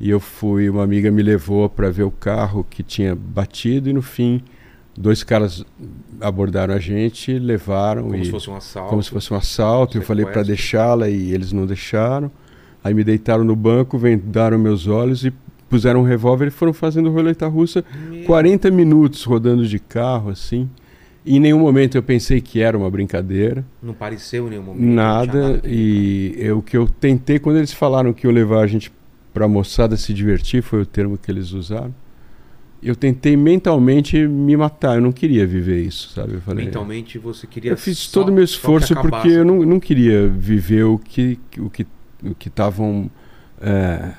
E 0.00 0.10
eu 0.10 0.18
fui, 0.18 0.68
uma 0.68 0.82
amiga 0.82 1.10
me 1.10 1.22
levou 1.22 1.68
para 1.68 1.88
ver 1.90 2.02
o 2.02 2.10
carro 2.10 2.66
que 2.68 2.82
tinha 2.82 3.14
batido, 3.14 3.88
e 3.88 3.92
no 3.92 4.02
fim, 4.02 4.42
dois 4.98 5.22
caras 5.22 5.64
abordaram 6.20 6.74
a 6.74 6.78
gente, 6.80 7.38
levaram. 7.38 8.02
Como 8.04 8.16
e, 8.16 8.24
se 8.24 8.30
fosse 8.30 8.50
um 8.50 8.56
assalto. 8.56 8.90
como 8.90 9.02
se 9.02 9.10
fosse 9.10 9.32
um 9.32 9.36
assalto. 9.36 9.96
Eu 9.98 10.02
falei 10.02 10.26
para 10.26 10.42
deixá-la 10.42 11.08
e 11.08 11.32
eles 11.32 11.52
não 11.52 11.66
deixaram. 11.66 12.30
Aí 12.84 12.92
me 12.94 13.04
deitaram 13.04 13.44
no 13.44 13.54
banco, 13.56 13.96
vendaram 13.98 14.58
meus 14.58 14.86
olhos 14.88 15.24
e 15.24 15.32
puseram 15.68 16.00
um 16.00 16.04
revólver 16.04 16.48
e 16.48 16.50
foram 16.50 16.72
fazendo 16.72 17.10
roleta 17.10 17.46
russa 17.48 17.84
Meu- 18.10 18.24
40 18.24 18.70
minutos 18.70 19.24
rodando 19.24 19.66
de 19.66 19.78
carro 19.78 20.30
assim. 20.30 20.68
E 21.24 21.36
em 21.36 21.40
nenhum 21.40 21.60
momento 21.60 21.96
eu 21.96 22.02
pensei 22.02 22.40
que 22.40 22.60
era 22.60 22.76
uma 22.76 22.90
brincadeira, 22.90 23.64
Não 23.80 23.94
pareceu 23.94 24.48
em 24.48 24.50
nenhum 24.50 24.62
momento. 24.64 24.82
nada. 24.84 25.60
que- 25.62 25.68
E 25.68 26.34
eu, 26.38 26.58
o 26.58 26.62
que 26.62 26.76
eu 26.76 26.88
tentei, 26.88 27.38
quando 27.38 27.56
eles 27.58 27.72
falaram 27.72 28.12
que 28.12 28.26
iam 28.26 28.32
levar 28.32 28.62
a 28.62 28.66
gente 28.66 28.92
para 29.32 29.44
a 29.44 29.48
moçada 29.48 29.96
se 29.96 30.12
divertir, 30.12 30.62
foi 30.62 30.82
o 30.82 30.86
termo 30.86 31.16
que 31.16 31.30
eles 31.30 31.52
usaram. 31.52 31.94
Eu 32.82 32.96
tentei 32.96 33.36
mentalmente 33.36 34.18
me 34.26 34.56
matar, 34.56 34.96
eu 34.96 35.00
não 35.00 35.12
queria 35.12 35.46
viver 35.46 35.80
isso, 35.82 36.08
sabe? 36.12 36.34
Eu 36.34 36.40
falei, 36.40 36.64
Mentalmente 36.64 37.16
você 37.16 37.46
queria. 37.46 37.70
eu 37.70 37.76
fiz 37.76 37.96
só- 37.98 38.20
todo 38.20 38.30
o 38.30 38.32
meu 38.32 38.42
esforço 38.42 38.92
porque 38.96 39.28
eu 39.28 39.44
não, 39.44 39.60
não 39.62 39.78
queria 39.78 40.26
viver 40.26 40.82
o 40.82 40.98
que 40.98 41.38
o 41.58 41.70
que 41.70 41.86
que 42.38 42.48
estavam 42.48 43.10
é, 43.60 44.10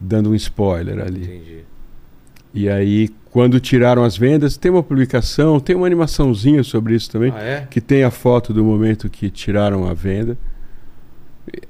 dando 0.00 0.30
um 0.30 0.34
spoiler 0.34 1.00
ali. 1.00 1.24
Entendi. 1.24 1.60
E 2.52 2.68
aí, 2.68 3.08
quando 3.30 3.60
tiraram 3.60 4.02
as 4.02 4.16
vendas, 4.16 4.56
tem 4.56 4.70
uma 4.72 4.82
publicação, 4.82 5.60
tem 5.60 5.76
uma 5.76 5.86
animaçãozinha 5.86 6.62
sobre 6.64 6.94
isso 6.94 7.08
também, 7.10 7.32
Ah, 7.36 7.40
é? 7.42 7.66
que 7.70 7.80
tem 7.80 8.02
a 8.02 8.10
foto 8.10 8.52
do 8.52 8.64
momento 8.64 9.08
que 9.08 9.30
tiraram 9.30 9.86
a 9.88 9.94
venda. 9.94 10.36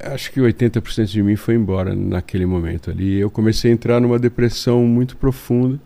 Acho 0.02 0.32
que 0.32 0.40
80% 0.40 1.06
de 1.06 1.22
mim 1.22 1.36
foi 1.36 1.54
embora 1.54 1.94
naquele 1.94 2.44
momento 2.46 2.90
ali. 2.90 3.18
Eu 3.18 3.30
comecei 3.30 3.70
a 3.70 3.74
entrar 3.74 4.00
numa 4.00 4.18
depressão 4.18 4.84
muito 4.84 5.16
profunda. 5.16 5.78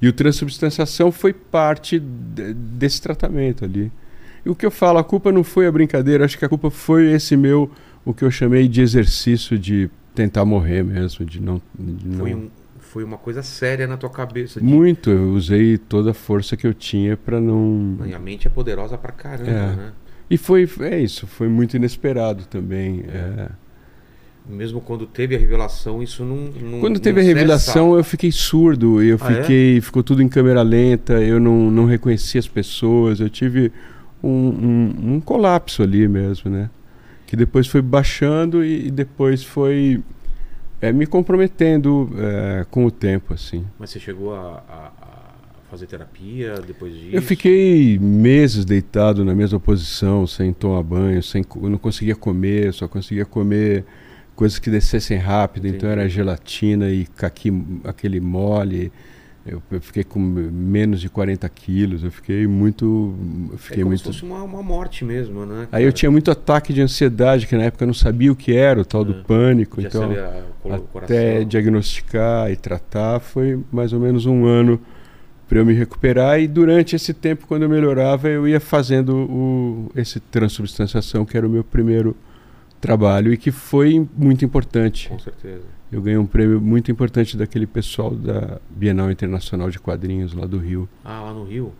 E 0.00 0.08
o 0.08 0.12
transubstanciação 0.12 1.10
foi 1.10 1.32
parte 1.32 1.98
de, 1.98 2.52
desse 2.52 3.00
tratamento 3.00 3.64
ali. 3.64 3.90
E 4.44 4.50
o 4.50 4.54
que 4.54 4.64
eu 4.66 4.70
falo, 4.70 4.98
a 4.98 5.04
culpa 5.04 5.32
não 5.32 5.42
foi 5.42 5.66
a 5.66 5.72
brincadeira, 5.72 6.24
acho 6.24 6.38
que 6.38 6.44
a 6.44 6.48
culpa 6.48 6.70
foi 6.70 7.10
esse 7.12 7.36
meu, 7.36 7.70
o 8.06 8.14
que 8.14 8.24
eu 8.24 8.30
chamei 8.30 8.68
de 8.68 8.80
exercício 8.80 9.58
de 9.58 9.90
tentar 10.14 10.44
morrer 10.44 10.84
mesmo, 10.84 11.26
de 11.26 11.42
não. 11.42 11.60
De 11.76 12.08
não... 12.08 12.18
Foi, 12.18 12.34
um, 12.34 12.48
foi 12.78 13.04
uma 13.04 13.18
coisa 13.18 13.42
séria 13.42 13.86
na 13.86 13.96
tua 13.96 14.08
cabeça. 14.08 14.60
De... 14.60 14.64
Muito, 14.64 15.10
eu 15.10 15.32
usei 15.32 15.76
toda 15.76 16.12
a 16.12 16.14
força 16.14 16.56
que 16.56 16.66
eu 16.66 16.72
tinha 16.72 17.16
para 17.16 17.40
não. 17.40 17.98
E 18.06 18.14
a 18.14 18.18
mente 18.18 18.46
é 18.46 18.50
poderosa 18.50 18.96
pra 18.96 19.10
caramba, 19.10 19.50
é. 19.50 19.76
né? 19.76 19.92
E 20.30 20.38
foi, 20.38 20.68
é 20.80 21.00
isso, 21.00 21.26
foi 21.26 21.48
muito 21.48 21.76
inesperado 21.76 22.46
também. 22.46 23.04
É. 23.08 23.42
É. 23.42 23.48
Mesmo 24.48 24.80
quando 24.80 25.06
teve 25.06 25.34
a 25.34 25.38
revelação, 25.38 26.00
isso 26.00 26.24
não. 26.24 26.36
não 26.62 26.78
quando 26.78 27.00
teve 27.00 27.20
não 27.20 27.28
a 27.28 27.34
revelação, 27.34 27.88
cessa. 27.88 27.98
eu 27.98 28.04
fiquei 28.04 28.30
surdo, 28.30 29.02
eu 29.02 29.18
ah, 29.20 29.32
é? 29.32 29.42
fiquei. 29.42 29.80
Ficou 29.80 30.04
tudo 30.04 30.22
em 30.22 30.28
câmera 30.28 30.62
lenta, 30.62 31.14
eu 31.14 31.40
não, 31.40 31.68
não 31.72 31.84
reconheci 31.84 32.38
as 32.38 32.46
pessoas, 32.46 33.18
eu 33.18 33.28
tive 33.28 33.72
um, 34.22 34.30
um, 34.30 35.14
um 35.14 35.20
colapso 35.20 35.82
ali 35.82 36.06
mesmo, 36.06 36.48
né? 36.48 36.70
Que 37.26 37.36
depois 37.36 37.66
foi 37.66 37.82
baixando 37.82 38.64
e, 38.64 38.86
e 38.86 38.90
depois 38.90 39.42
foi 39.42 40.02
é, 40.80 40.92
me 40.92 41.06
comprometendo 41.06 42.10
é, 42.16 42.66
com 42.70 42.84
o 42.84 42.90
tempo, 42.90 43.34
assim. 43.34 43.64
Mas 43.78 43.90
você 43.90 44.00
chegou 44.00 44.34
a, 44.34 44.62
a, 44.68 45.06
fazer 45.70 45.86
terapia 45.86 46.54
depois 46.66 46.94
disso? 46.94 47.14
Eu 47.14 47.22
fiquei 47.22 47.98
meses 47.98 48.64
deitado 48.64 49.24
na 49.24 49.34
mesma 49.34 49.58
posição, 49.58 50.26
sem 50.26 50.52
tomar 50.52 50.82
banho, 50.82 51.22
sem, 51.22 51.44
eu 51.62 51.68
não 51.68 51.78
conseguia 51.78 52.14
comer, 52.14 52.72
só 52.72 52.86
conseguia 52.86 53.24
comer 53.24 53.84
coisas 54.34 54.58
que 54.58 54.70
descessem 54.70 55.18
rápido, 55.18 55.66
Entendi. 55.66 55.78
então 55.78 55.90
era 55.90 56.08
gelatina 56.08 56.90
e 56.90 57.06
caqui, 57.06 57.52
aquele 57.84 58.20
mole. 58.20 58.92
Eu, 59.46 59.62
eu, 59.70 59.80
fiquei 59.80 60.02
com 60.02 60.18
menos 60.18 61.00
de 61.00 61.08
40 61.08 61.48
quilos, 61.48 62.02
eu 62.02 62.10
fiquei 62.10 62.46
muito. 62.46 63.14
Eu 63.52 63.58
fiquei 63.58 63.78
é 63.78 63.82
como 63.82 63.90
muito... 63.90 64.00
se 64.00 64.04
fosse 64.04 64.24
uma, 64.24 64.42
uma 64.42 64.62
morte 64.62 65.04
mesmo, 65.04 65.46
né? 65.46 65.66
Cara? 65.66 65.68
Aí 65.72 65.84
eu 65.84 65.92
tinha 65.92 66.10
muito 66.10 66.30
ataque 66.30 66.72
de 66.72 66.82
ansiedade, 66.82 67.46
que 67.46 67.56
na 67.56 67.64
época 67.64 67.84
eu 67.84 67.86
não 67.86 67.94
sabia 67.94 68.32
o 68.32 68.36
que 68.36 68.54
era, 68.54 68.80
o 68.80 68.84
tal 68.84 69.02
é. 69.02 69.04
do 69.04 69.14
pânico. 69.24 69.80
Já 69.80 69.88
então, 69.88 70.10
até 70.96 71.44
diagnosticar 71.44 72.50
e 72.50 72.56
tratar 72.56 73.20
foi 73.20 73.60
mais 73.70 73.92
ou 73.92 74.00
menos 74.00 74.26
um 74.26 74.44
ano 74.44 74.80
para 75.48 75.58
eu 75.58 75.64
me 75.64 75.72
recuperar 75.72 76.40
e 76.40 76.48
durante 76.48 76.96
esse 76.96 77.14
tempo 77.14 77.46
quando 77.46 77.62
eu 77.62 77.68
melhorava 77.68 78.28
eu 78.28 78.48
ia 78.48 78.58
fazendo 78.58 79.14
o, 79.16 79.92
esse 79.94 80.18
transubstanciação 80.18 81.24
que 81.24 81.36
era 81.36 81.46
o 81.46 81.50
meu 81.50 81.62
primeiro 81.62 82.16
trabalho 82.80 83.32
e 83.32 83.36
que 83.36 83.50
foi 83.50 84.06
muito 84.16 84.44
importante. 84.44 85.08
Com 85.08 85.18
certeza. 85.18 85.62
Eu 85.96 86.02
ganhei 86.02 86.18
um 86.18 86.26
prêmio 86.26 86.60
muito 86.60 86.90
importante 86.90 87.38
daquele 87.38 87.66
pessoal 87.66 88.10
da 88.10 88.60
Bienal 88.68 89.10
Internacional 89.10 89.70
de 89.70 89.78
Quadrinhos 89.78 90.34
lá 90.34 90.44
do 90.44 90.58
Rio. 90.58 90.86
Ah, 91.02 91.22
lá 91.22 91.32
no 91.32 91.42
Rio. 91.42 91.72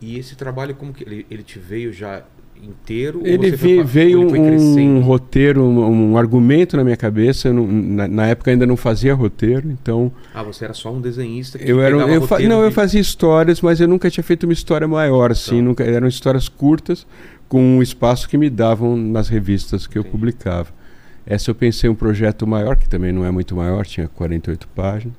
E 0.00 0.18
esse 0.18 0.34
trabalho 0.34 0.74
como 0.74 0.92
que 0.92 1.04
ele, 1.04 1.24
ele 1.30 1.44
te 1.44 1.60
veio 1.60 1.92
já 1.92 2.24
inteiro? 2.60 3.22
Ele 3.24 3.52
veio, 3.52 3.84
veio 3.84 4.20
um, 4.20 4.96
um, 4.96 5.00
roteiro, 5.00 5.62
um, 5.62 6.10
um, 6.10 6.18
argumento 6.18 6.76
na 6.76 6.82
minha 6.82 6.96
cabeça. 6.96 7.52
Não, 7.52 7.64
na, 7.64 8.08
na, 8.08 8.26
época 8.26 8.50
ainda 8.50 8.66
não 8.66 8.76
fazia 8.76 9.14
roteiro, 9.14 9.70
então. 9.70 10.10
Ah, 10.34 10.42
você 10.42 10.64
era 10.64 10.74
só 10.74 10.92
um 10.92 11.00
desenhista 11.00 11.56
que 11.56 11.70
eu 11.70 11.80
era, 11.80 11.96
eu 11.96 12.26
fa 12.26 12.40
Não, 12.40 12.58
de... 12.58 12.66
eu 12.66 12.72
fazia 12.72 13.00
histórias, 13.00 13.60
mas 13.60 13.80
eu 13.80 13.86
nunca 13.86 14.10
tinha 14.10 14.24
feito 14.24 14.42
uma 14.42 14.52
história 14.52 14.88
maior, 14.88 15.30
assim. 15.30 15.58
Então. 15.58 15.66
Nunca, 15.66 15.84
eram 15.84 16.08
histórias 16.08 16.48
curtas 16.48 17.06
com 17.48 17.62
um 17.76 17.80
espaço 17.80 18.28
que 18.28 18.36
me 18.36 18.50
davam 18.50 18.96
nas 18.96 19.28
revistas 19.28 19.86
que 19.86 19.96
eu 19.96 20.02
publicava. 20.02 20.81
Essa 21.26 21.50
eu 21.50 21.54
pensei 21.54 21.88
um 21.88 21.94
projeto 21.94 22.46
maior, 22.46 22.76
que 22.76 22.88
também 22.88 23.12
não 23.12 23.24
é 23.24 23.30
muito 23.30 23.54
maior, 23.54 23.86
tinha 23.86 24.08
48 24.08 24.68
páginas, 24.68 25.14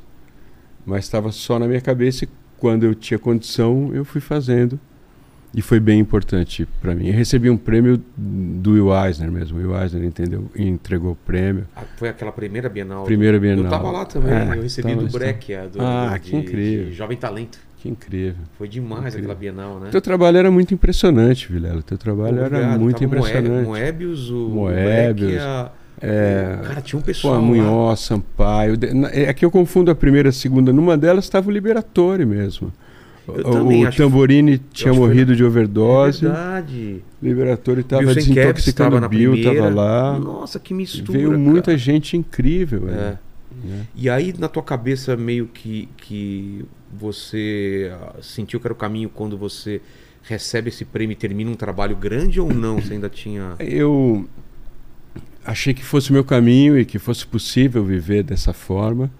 mas 0.85 1.05
estava 1.05 1.31
só 1.31 1.57
na 1.57 1.67
minha 1.67 1.81
cabeça 1.81 2.25
e 2.25 2.29
quando 2.57 2.83
eu 2.83 2.93
tinha 2.93 3.17
condição 3.17 3.91
eu 3.93 4.03
fui 4.03 4.21
fazendo. 4.21 4.79
E 5.55 5.61
foi 5.61 5.79
bem 5.79 5.99
importante 5.99 6.67
para 6.81 6.95
mim. 6.95 7.09
Eu 7.09 7.13
recebi 7.13 7.47
um 7.47 7.57
prêmio 7.57 8.01
do 8.17 8.71
Will 8.71 9.05
Eisner 9.05 9.31
mesmo. 9.31 9.59
O 9.59 9.61
Will 9.61 9.79
Eisner 9.79 10.03
entendeu, 10.03 10.49
entregou 10.55 11.11
o 11.11 11.15
prêmio. 11.15 11.67
Ah, 11.75 11.83
foi 11.95 12.09
aquela 12.09 12.31
primeira 12.31 12.67
Bienal? 12.67 13.03
Primeira 13.03 13.39
Bienal. 13.39 13.59
Eu 13.59 13.65
estava 13.65 13.91
lá 13.91 14.03
também. 14.03 14.33
É, 14.33 14.57
eu 14.57 14.63
recebi 14.63 14.95
do 14.95 15.07
Breck, 15.09 15.55
do, 15.71 15.79
ah, 15.79 16.13
do, 16.15 16.19
que 16.21 16.35
incrível. 16.35 16.85
De 16.85 16.93
Jovem 16.93 17.17
Talento. 17.17 17.59
Que 17.77 17.87
incrível. 17.87 18.41
Foi 18.57 18.67
demais 18.67 19.01
incrível. 19.01 19.19
aquela 19.19 19.35
Bienal, 19.35 19.79
né? 19.79 19.89
Teu 19.91 20.01
trabalho 20.01 20.37
era 20.37 20.49
muito 20.49 20.73
impressionante, 20.73 21.51
Vilela. 21.51 21.83
Teu 21.83 21.99
trabalho 21.99 22.37
Obrigado. 22.37 22.55
era 22.55 22.79
muito 22.79 22.99
Tava 22.99 23.05
impressionante. 23.05 23.67
Moebius, 23.67 24.31
o 24.31 24.49
Moebius. 24.49 25.39
a... 25.39 25.71
É, 26.05 26.59
cara, 26.61 26.81
tinha 26.81 26.99
um 26.99 27.01
pessoal. 27.01 27.35
Pô, 27.35 27.41
Munhoz, 27.41 28.01
Sampaio. 28.01 28.77
É 29.13 29.33
que 29.33 29.45
eu 29.45 29.49
confundo 29.49 29.89
a 29.89 29.95
primeira 29.95 30.27
e 30.27 30.31
a 30.31 30.33
segunda. 30.33 30.73
Numa 30.73 30.97
delas 30.97 31.23
estava 31.23 31.47
o 31.47 31.51
Liberatório 31.51 32.27
mesmo. 32.27 32.73
Eu 33.25 33.87
o 33.87 33.91
Tamborini 33.91 34.57
tinha 34.73 34.93
morrido 34.93 35.27
foi... 35.27 35.35
de 35.37 35.43
overdose. 35.45 36.25
É 36.25 36.29
verdade. 36.29 37.03
Liberatório 37.21 37.79
estava 37.79 38.13
desintoxicando 38.13 38.97
o 38.97 39.07
Bill, 39.07 39.35
estava 39.35 39.69
lá. 39.69 40.19
Nossa, 40.19 40.59
que 40.59 40.73
mistura. 40.73 41.17
Veio 41.17 41.29
cara. 41.29 41.39
muita 41.39 41.77
gente 41.77 42.17
incrível. 42.17 42.89
É. 42.89 42.91
Né? 42.91 43.17
E 43.95 44.09
aí, 44.09 44.33
na 44.37 44.49
tua 44.49 44.61
cabeça, 44.61 45.15
meio 45.15 45.47
que, 45.47 45.87
que 45.95 46.65
você 46.91 47.93
ah, 47.93 48.15
sentiu 48.21 48.59
que 48.59 48.67
era 48.67 48.73
o 48.73 48.75
caminho 48.75 49.09
quando 49.09 49.37
você 49.37 49.79
recebe 50.21 50.67
esse 50.67 50.83
prêmio 50.83 51.13
e 51.13 51.15
termina 51.15 51.49
um 51.49 51.55
trabalho 51.55 51.95
grande 51.95 52.41
ou 52.41 52.53
não? 52.53 52.81
Você 52.81 52.93
ainda 52.93 53.07
tinha. 53.07 53.55
Eu 53.57 54.27
achei 55.45 55.73
que 55.73 55.83
fosse 55.83 56.09
o 56.09 56.13
meu 56.13 56.23
caminho 56.23 56.77
e 56.77 56.85
que 56.85 56.99
fosse 56.99 57.25
possível 57.25 57.83
viver 57.83 58.23
dessa 58.23 58.53
forma. 58.53 59.11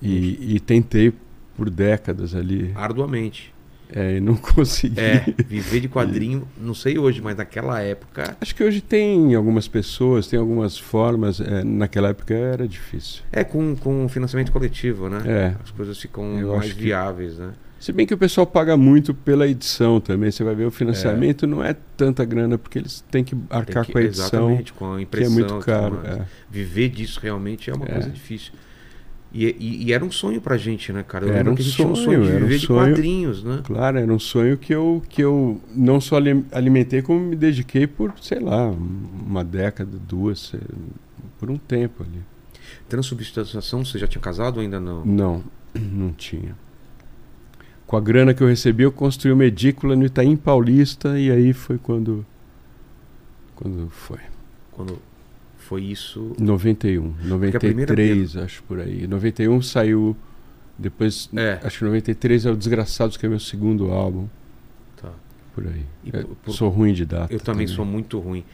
E, 0.00 0.54
e 0.56 0.60
tentei 0.60 1.12
por 1.56 1.68
décadas 1.68 2.34
ali. 2.34 2.70
Arduamente. 2.74 3.52
É, 3.92 4.16
e 4.16 4.20
não 4.20 4.36
consegui. 4.36 5.00
É, 5.00 5.24
viver 5.46 5.80
de 5.80 5.88
quadrinho, 5.88 6.46
não 6.60 6.74
sei 6.74 6.98
hoje, 6.98 7.20
mas 7.22 7.36
naquela 7.36 7.80
época. 7.80 8.36
Acho 8.40 8.54
que 8.54 8.62
hoje 8.62 8.80
tem 8.80 9.34
algumas 9.34 9.66
pessoas, 9.66 10.26
tem 10.26 10.38
algumas 10.38 10.78
formas. 10.78 11.40
É, 11.40 11.64
naquela 11.64 12.10
época 12.10 12.34
era 12.34 12.68
difícil. 12.68 13.22
É, 13.32 13.42
com, 13.42 13.74
com 13.76 14.08
financiamento 14.08 14.52
coletivo, 14.52 15.08
né? 15.08 15.22
É. 15.26 15.54
As 15.62 15.70
coisas 15.70 15.98
ficam 15.98 16.38
Eu 16.38 16.56
mais 16.56 16.70
viáveis, 16.70 17.34
que... 17.34 17.40
né? 17.40 17.52
Se 17.78 17.92
bem 17.92 18.06
que 18.06 18.14
o 18.14 18.18
pessoal 18.18 18.46
paga 18.46 18.76
muito 18.76 19.14
pela 19.14 19.46
edição 19.46 20.00
também. 20.00 20.30
Você 20.30 20.42
vai 20.42 20.54
ver 20.54 20.64
o 20.64 20.70
financiamento 20.70 21.44
é. 21.44 21.48
não 21.48 21.62
é 21.62 21.76
tanta 21.96 22.24
grana, 22.24 22.58
porque 22.58 22.78
eles 22.78 23.04
têm 23.10 23.22
que 23.22 23.36
arcar 23.48 23.84
que, 23.84 23.92
com 23.92 23.98
a 23.98 24.02
edição. 24.02 24.26
Exatamente, 24.26 24.72
com 24.72 24.92
a 24.94 25.02
impressão. 25.02 25.34
Que 25.34 25.42
é 25.42 25.48
muito 25.48 25.64
caro. 25.64 26.00
É. 26.04 26.26
Viver 26.50 26.88
disso 26.88 27.20
realmente 27.22 27.70
é 27.70 27.74
uma 27.74 27.86
é. 27.86 27.92
coisa 27.92 28.10
difícil. 28.10 28.52
E, 29.32 29.44
e, 29.44 29.84
e, 29.84 29.92
era 29.92 30.02
um 30.02 30.10
sonho 30.10 30.40
pra 30.40 30.56
gente, 30.56 30.90
né, 30.90 31.02
cara? 31.02 31.26
Eu 31.26 31.34
era 31.34 31.50
um 31.50 31.54
que 31.54 31.62
sonho, 31.62 31.90
um 31.90 31.94
sonho 31.94 32.22
de 32.22 32.30
viver 32.30 32.56
um 32.56 32.58
sonho, 32.58 32.58
de 32.58 32.66
quadrinhos, 32.66 33.44
né? 33.44 33.60
Claro, 33.62 33.98
era 33.98 34.12
um 34.12 34.18
sonho 34.18 34.56
que 34.56 34.74
eu, 34.74 35.02
que 35.06 35.22
eu 35.22 35.60
não 35.74 36.00
só 36.00 36.16
alimentei, 36.50 37.02
como 37.02 37.20
me 37.20 37.36
dediquei 37.36 37.86
por, 37.86 38.14
sei 38.22 38.40
lá, 38.40 38.70
uma 38.70 39.44
década, 39.44 39.98
duas, 40.08 40.54
por 41.38 41.50
um 41.50 41.58
tempo 41.58 42.02
ali. 42.02 42.22
Transubstanciação, 42.88 43.84
você 43.84 43.98
já 43.98 44.06
tinha 44.06 44.20
casado 44.20 44.56
ou 44.56 44.62
ainda 44.62 44.80
não? 44.80 45.04
Não, 45.04 45.44
não 45.76 46.10
tinha. 46.12 46.56
Com 47.88 47.96
a 47.96 48.00
grana 48.02 48.34
que 48.34 48.42
eu 48.42 48.46
recebi, 48.46 48.82
eu 48.82 48.92
construí 48.92 49.32
uma 49.32 49.46
edícula 49.46 49.96
no 49.96 50.04
Itaim 50.04 50.36
Paulista 50.36 51.18
e 51.18 51.30
aí 51.30 51.54
foi 51.54 51.78
quando. 51.78 52.24
Quando 53.56 53.88
foi? 53.88 54.18
Quando 54.70 54.98
foi 55.56 55.84
isso. 55.84 56.34
91. 56.38 57.14
93, 57.24 58.36
acho 58.36 58.62
por 58.64 58.78
aí. 58.78 59.06
91 59.06 59.62
saiu. 59.62 60.14
Depois. 60.78 61.30
É. 61.34 61.60
Acho 61.62 61.78
que 61.78 61.84
93 61.86 62.44
é 62.44 62.50
o 62.50 62.56
Desgraçados, 62.56 63.16
que 63.16 63.24
é 63.24 63.28
meu 63.28 63.40
segundo 63.40 63.90
álbum. 63.90 64.28
Tá. 65.00 65.10
Por 65.54 65.66
aí. 65.66 65.86
É, 66.12 66.26
por, 66.44 66.52
sou 66.52 66.68
ruim 66.68 66.92
de 66.92 67.06
data. 67.06 67.32
Eu 67.32 67.40
também, 67.40 67.64
também. 67.64 67.68
sou 67.68 67.86
muito 67.86 68.18
ruim. 68.18 68.44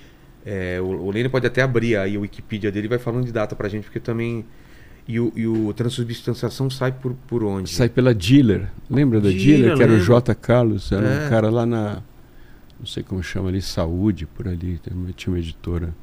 É, 0.47 0.81
o, 0.81 0.85
o 0.85 1.11
Lênin 1.11 1.29
pode 1.29 1.44
até 1.44 1.61
abrir 1.61 1.97
aí 1.97 2.14
a 2.14 2.20
Wikipedia 2.20 2.70
dele 2.70 2.87
e 2.87 2.88
vai 2.88 2.99
falando 3.01 3.25
de 3.25 3.33
data 3.33 3.57
pra 3.57 3.68
gente, 3.68 3.83
porque 3.83 3.99
também. 3.99 4.44
E 5.06 5.20
o, 5.20 5.32
e 5.36 5.46
o 5.46 5.72
transubstanciação 5.74 6.70
sai 6.70 6.92
por, 6.92 7.14
por 7.26 7.44
onde? 7.44 7.70
Sai 7.70 7.88
pela 7.88 8.14
Dealer. 8.14 8.70
Lembra 8.88 9.20
da 9.20 9.28
Dealer, 9.28 9.44
Dealer 9.44 9.76
que 9.76 9.82
era 9.82 9.92
o 9.92 10.00
J. 10.00 10.34
Carlos? 10.34 10.90
Era 10.90 11.06
é. 11.06 11.26
um 11.26 11.30
cara 11.30 11.50
lá 11.50 11.66
na. 11.66 12.02
Não 12.78 12.86
sei 12.86 13.02
como 13.02 13.22
chama 13.22 13.48
ali, 13.48 13.60
Saúde, 13.60 14.26
por 14.26 14.48
ali. 14.48 14.80
Tinha 15.14 15.32
uma 15.32 15.38
editora. 15.38 15.94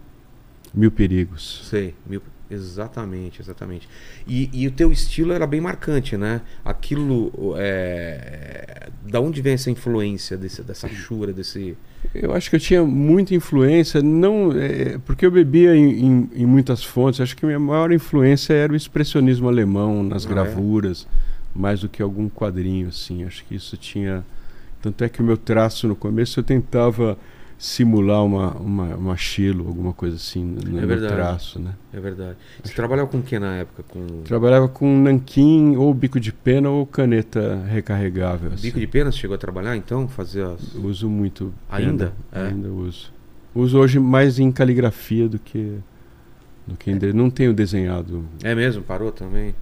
Mil 0.74 0.92
Perigos. 0.92 1.68
Sei, 1.70 1.96
mil, 2.06 2.22
exatamente, 2.52 3.42
exatamente. 3.42 3.88
E, 4.28 4.50
e 4.54 4.68
o 4.68 4.72
teu 4.72 4.92
estilo 4.92 5.32
era 5.34 5.48
bem 5.48 5.62
marcante, 5.62 6.18
né? 6.18 6.42
Aquilo, 6.64 7.32
é, 7.58 8.90
da 9.04 9.20
onde 9.20 9.42
vem 9.42 9.54
essa 9.54 9.72
influência 9.72 10.38
desse, 10.38 10.62
dessa 10.62 10.88
chura, 10.88 11.32
desse... 11.32 11.78
Eu 12.14 12.34
acho 12.34 12.50
que 12.50 12.56
eu 12.56 12.60
tinha 12.60 12.84
muita 12.84 13.34
influência, 13.34 14.02
não 14.02 14.52
é, 14.52 14.98
porque 15.06 15.26
eu 15.26 15.32
bebia 15.32 15.76
em, 15.76 16.06
em, 16.06 16.30
em, 16.36 16.46
muitas 16.46 16.84
fontes. 16.84 17.22
Acho 17.22 17.36
que 17.36 17.46
a 17.46 17.48
minha 17.48 17.60
maior 17.60 17.92
influência 17.92 18.54
era 18.54 18.74
o 18.74 18.76
expressionismo 18.76 19.48
alemão 19.48 20.04
nas 20.04 20.26
ah, 20.26 20.30
é? 20.30 20.34
gravuras, 20.34 21.08
é? 21.10 21.60
mais 21.60 21.82
do 21.82 21.90
que 21.90 22.02
algum 22.02 22.30
quadrinho, 22.30 22.90
assim. 22.90 23.24
Acho 23.24 23.46
que 23.46 23.56
isso 23.56 23.78
tinha... 23.78 24.24
Tanto 24.82 25.04
é 25.04 25.10
que 25.10 25.22
o 25.22 25.24
meu 25.24 25.38
traço 25.38 25.88
no 25.88 25.96
começo 25.96 26.40
eu 26.40 26.44
tentava 26.44 27.18
simular 27.64 28.26
uma, 28.26 28.54
uma, 28.56 28.96
uma 28.96 29.16
chilo, 29.16 29.68
alguma 29.68 29.94
coisa 29.94 30.16
assim 30.16 30.44
no, 30.44 30.80
É 30.80 30.86
verdade. 30.86 31.14
traço, 31.14 31.60
né? 31.60 31.76
É 31.94 32.00
verdade. 32.00 32.36
Você 32.64 32.74
trabalhava 32.74 33.08
com 33.08 33.20
o 33.20 33.22
que 33.22 33.38
na 33.38 33.58
época? 33.58 33.84
Com 33.88 34.24
Trabalhava 34.24 34.68
com 34.68 35.00
nanquim 35.04 35.76
ou 35.76 35.94
bico 35.94 36.20
de 36.20 36.34
pena 36.34 36.72
ou 36.72 36.88
caneta 36.88 37.64
recarregável. 37.70 38.52
assim. 38.52 38.64
bico 38.64 38.80
de 38.80 38.88
pena? 38.88 39.12
Você 39.12 39.20
chegou 39.20 39.36
a 39.36 39.38
trabalhar 39.38 39.78
então? 39.78 40.08
Fazer 40.08 40.44
as... 40.44 40.74
Uso 40.74 41.08
muito. 41.08 41.54
Ainda? 41.70 42.14
pena, 42.32 42.46
É. 42.48 42.50
Ainda 42.50 42.68
uso. 42.70 43.14
Uso 43.54 43.78
hoje 43.78 44.00
mais 44.00 44.40
em 44.40 44.52
caligrafia 44.52 45.30
do 45.30 45.38
que 45.38 45.78
do 46.66 46.76
que 46.76 46.90
em 46.90 46.98
de... 46.98 47.14
não 47.14 47.30
tenho 47.30 47.54
desenhado. 47.54 48.26
É 48.44 48.56
mesmo? 48.56 48.82
Parou 48.82 49.12
também? 49.12 49.54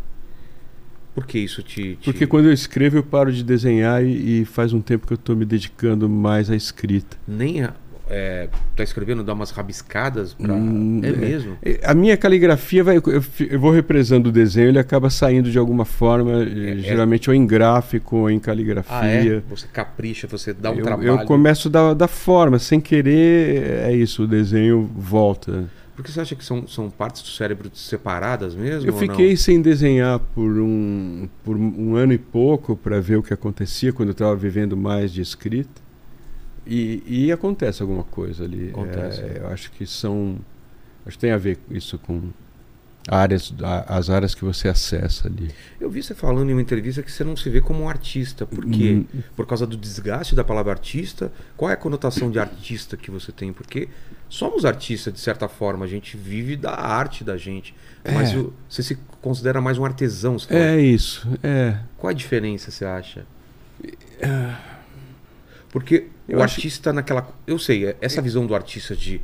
Por 1.13 1.25
que 1.25 1.37
isso 1.37 1.61
te... 1.61 1.97
te- 1.97 2.05
Porque 2.05 2.25
quando 2.25 2.45
eu 2.45 2.53
escrevo 2.53 2.95
eu 2.97 3.03
paro 3.03 3.29
de 3.33 3.43
desenhar 3.43 4.05
e, 4.05 4.41
e 4.41 4.45
faz 4.45 4.71
um 4.71 4.79
tempo 4.79 5.05
que 5.05 5.11
eu 5.11 5.15
estou 5.15 5.35
me 5.35 5.43
dedicando 5.43 6.07
mais 6.07 6.49
à 6.49 6.55
escrita. 6.55 7.17
Nem 7.27 7.63
a... 7.63 7.73
É, 8.09 8.49
tá 8.75 8.83
escrevendo, 8.83 9.23
dá 9.23 9.33
umas 9.33 9.51
rabiscadas 9.51 10.33
pra... 10.33 10.53
Hum, 10.53 10.99
é 11.03 11.09
é. 11.09 11.11
mesmo? 11.11 11.57
E 11.63 11.79
A 11.83 11.93
minha 11.93 12.17
caligrafia 12.17 12.83
vai, 12.83 12.97
eu, 12.97 13.23
eu 13.49 13.59
vou 13.59 13.71
represando 13.71 14.27
o 14.27 14.31
desenho, 14.31 14.69
ele 14.69 14.79
acaba 14.79 15.09
saindo 15.09 15.51
de 15.51 15.57
alguma 15.59 15.85
forma, 15.85 16.43
eh, 16.43 16.69
É, 16.69 16.71
é. 16.71 16.77
geralmente 16.77 17.29
ou 17.29 17.35
em 17.35 17.45
gráfico 17.45 18.17
ou 18.17 18.29
em 18.29 18.39
caligrafia. 18.39 18.95
Ah, 18.95 19.07
é? 19.07 19.41
Você 19.49 19.67
capricha, 19.71 20.27
você 20.27 20.53
dá 20.53 20.71
um 20.71 20.75
eu, 20.75 20.83
trabalho. 20.83 21.07
eu 21.07 21.19
começo 21.19 21.69
da, 21.69 21.93
da 21.93 22.07
forma, 22.07 22.57
sem 22.57 22.81
querer, 22.81 23.85
é 23.85 23.95
isso, 23.95 24.23
o 24.23 24.27
desenho 24.27 24.89
volta. 24.95 25.65
Porque 25.95 26.11
você 26.13 26.21
acha 26.21 26.33
que 26.33 26.45
são, 26.45 26.65
são 26.65 26.89
partes 26.89 27.21
do 27.21 27.27
cérebro 27.27 27.69
separadas 27.73 28.55
mesmo? 28.55 28.89
Eu 28.89 28.93
fiquei 28.93 29.35
sem 29.35 29.61
desenhar 29.61 30.17
por 30.33 30.49
um, 30.59 31.27
por 31.43 31.57
um 31.57 31.95
ano 31.95 32.13
e 32.13 32.17
pouco 32.17 32.73
para 32.73 33.01
ver 33.01 33.17
o 33.17 33.21
que 33.23 33.33
acontecia 33.33 33.91
quando 33.91 34.07
eu 34.09 34.13
estava 34.13 34.33
vivendo 34.33 34.77
mais 34.77 35.11
de 35.11 35.21
escrita. 35.21 35.88
E, 36.65 37.03
e 37.05 37.31
acontece 37.31 37.81
alguma 37.81 38.03
coisa 38.03 38.43
ali. 38.43 38.69
Acontece, 38.69 39.21
É, 39.21 39.23
né? 39.25 39.33
eu 39.39 39.47
acho 39.47 39.71
que 39.71 39.85
são. 39.85 40.37
Acho 41.05 41.17
que 41.17 41.21
tem 41.21 41.31
a 41.31 41.37
ver 41.37 41.57
isso 41.71 41.97
com 41.97 42.29
áreas, 43.07 43.51
as 43.87 44.09
áreas 44.09 44.35
que 44.35 44.43
você 44.45 44.67
acessa 44.67 45.27
ali. 45.27 45.49
Eu 45.79 45.89
vi 45.89 46.03
você 46.03 46.13
falando 46.13 46.49
em 46.49 46.53
uma 46.53 46.61
entrevista 46.61 47.01
que 47.01 47.11
você 47.11 47.23
não 47.23 47.35
se 47.35 47.49
vê 47.49 47.59
como 47.61 47.81
um 47.83 47.89
artista. 47.89 48.45
Por 48.45 48.63
quê? 48.65 49.03
Hum. 49.15 49.21
Por 49.35 49.47
causa 49.47 49.65
do 49.65 49.75
desgaste 49.77 50.35
da 50.35 50.43
palavra 50.43 50.73
artista? 50.73 51.31
Qual 51.57 51.71
é 51.71 51.73
a 51.73 51.77
conotação 51.77 52.29
de 52.29 52.37
artista 52.37 52.95
que 52.97 53.09
você 53.09 53.31
tem? 53.31 53.51
Porque 53.51 53.87
somos 54.27 54.63
artistas, 54.65 55.11
de 55.13 55.19
certa 55.19 55.47
forma. 55.47 55.85
A 55.85 55.87
gente 55.87 56.15
vive 56.17 56.55
da 56.55 56.75
arte 56.75 57.23
da 57.23 57.35
gente. 57.37 57.73
Mas 58.13 58.31
É. 58.33 58.37
o- 58.37 58.53
você 58.69 58.83
se 58.83 58.95
considera 59.21 59.59
mais 59.59 59.77
um 59.79 59.85
artesão. 59.85 60.35
É 60.49 60.79
isso. 60.79 61.27
É. 61.41 61.79
Qual 61.97 62.11
a 62.11 62.13
diferença, 62.13 62.69
você 62.69 62.85
acha? 62.85 63.25
Porque 65.69 66.07
Eu 66.29 66.39
o 66.39 66.43
acho- 66.43 66.55
artista 66.55 66.93
naquela... 66.93 67.27
Eu 67.47 67.57
sei, 67.59 67.87
é- 67.87 67.95
essa 68.01 68.21
visão 68.21 68.45
do 68.45 68.53
artista 68.55 68.95
de 68.95 69.19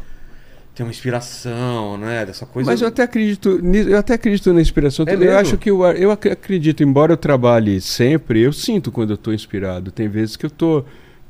ter 0.74 0.84
uma 0.84 0.90
inspiração, 0.92 1.98
né? 1.98 2.26
Dessa 2.26 2.46
coisa... 2.46 2.70
Mas 2.70 2.82
eu 2.82 2.88
até 2.88 3.04
acredito, 3.04 3.62
eu 3.88 3.98
até 3.98 4.14
acredito 4.16 4.52
na 4.54 4.60
inspiração. 4.62 5.04
É 5.08 5.12
também. 5.12 5.28
eu 5.28 5.34
mesmo? 5.34 5.48
acho 5.48 5.58
que 5.58 5.70
eu 5.70 6.12
ac- 6.12 6.30
acredito, 6.30 6.84
embora 6.84 7.14
eu 7.14 7.18
trabalhe 7.18 7.80
sempre, 7.80 8.42
eu 8.42 8.52
sinto 8.52 8.92
quando 8.92 9.12
eu 9.12 9.16
estou 9.16 9.34
inspirado. 9.34 9.90
Tem 9.92 10.08
vezes 10.10 10.36
que 10.36 10.46
eu 10.46 10.50
tô, 10.50 10.84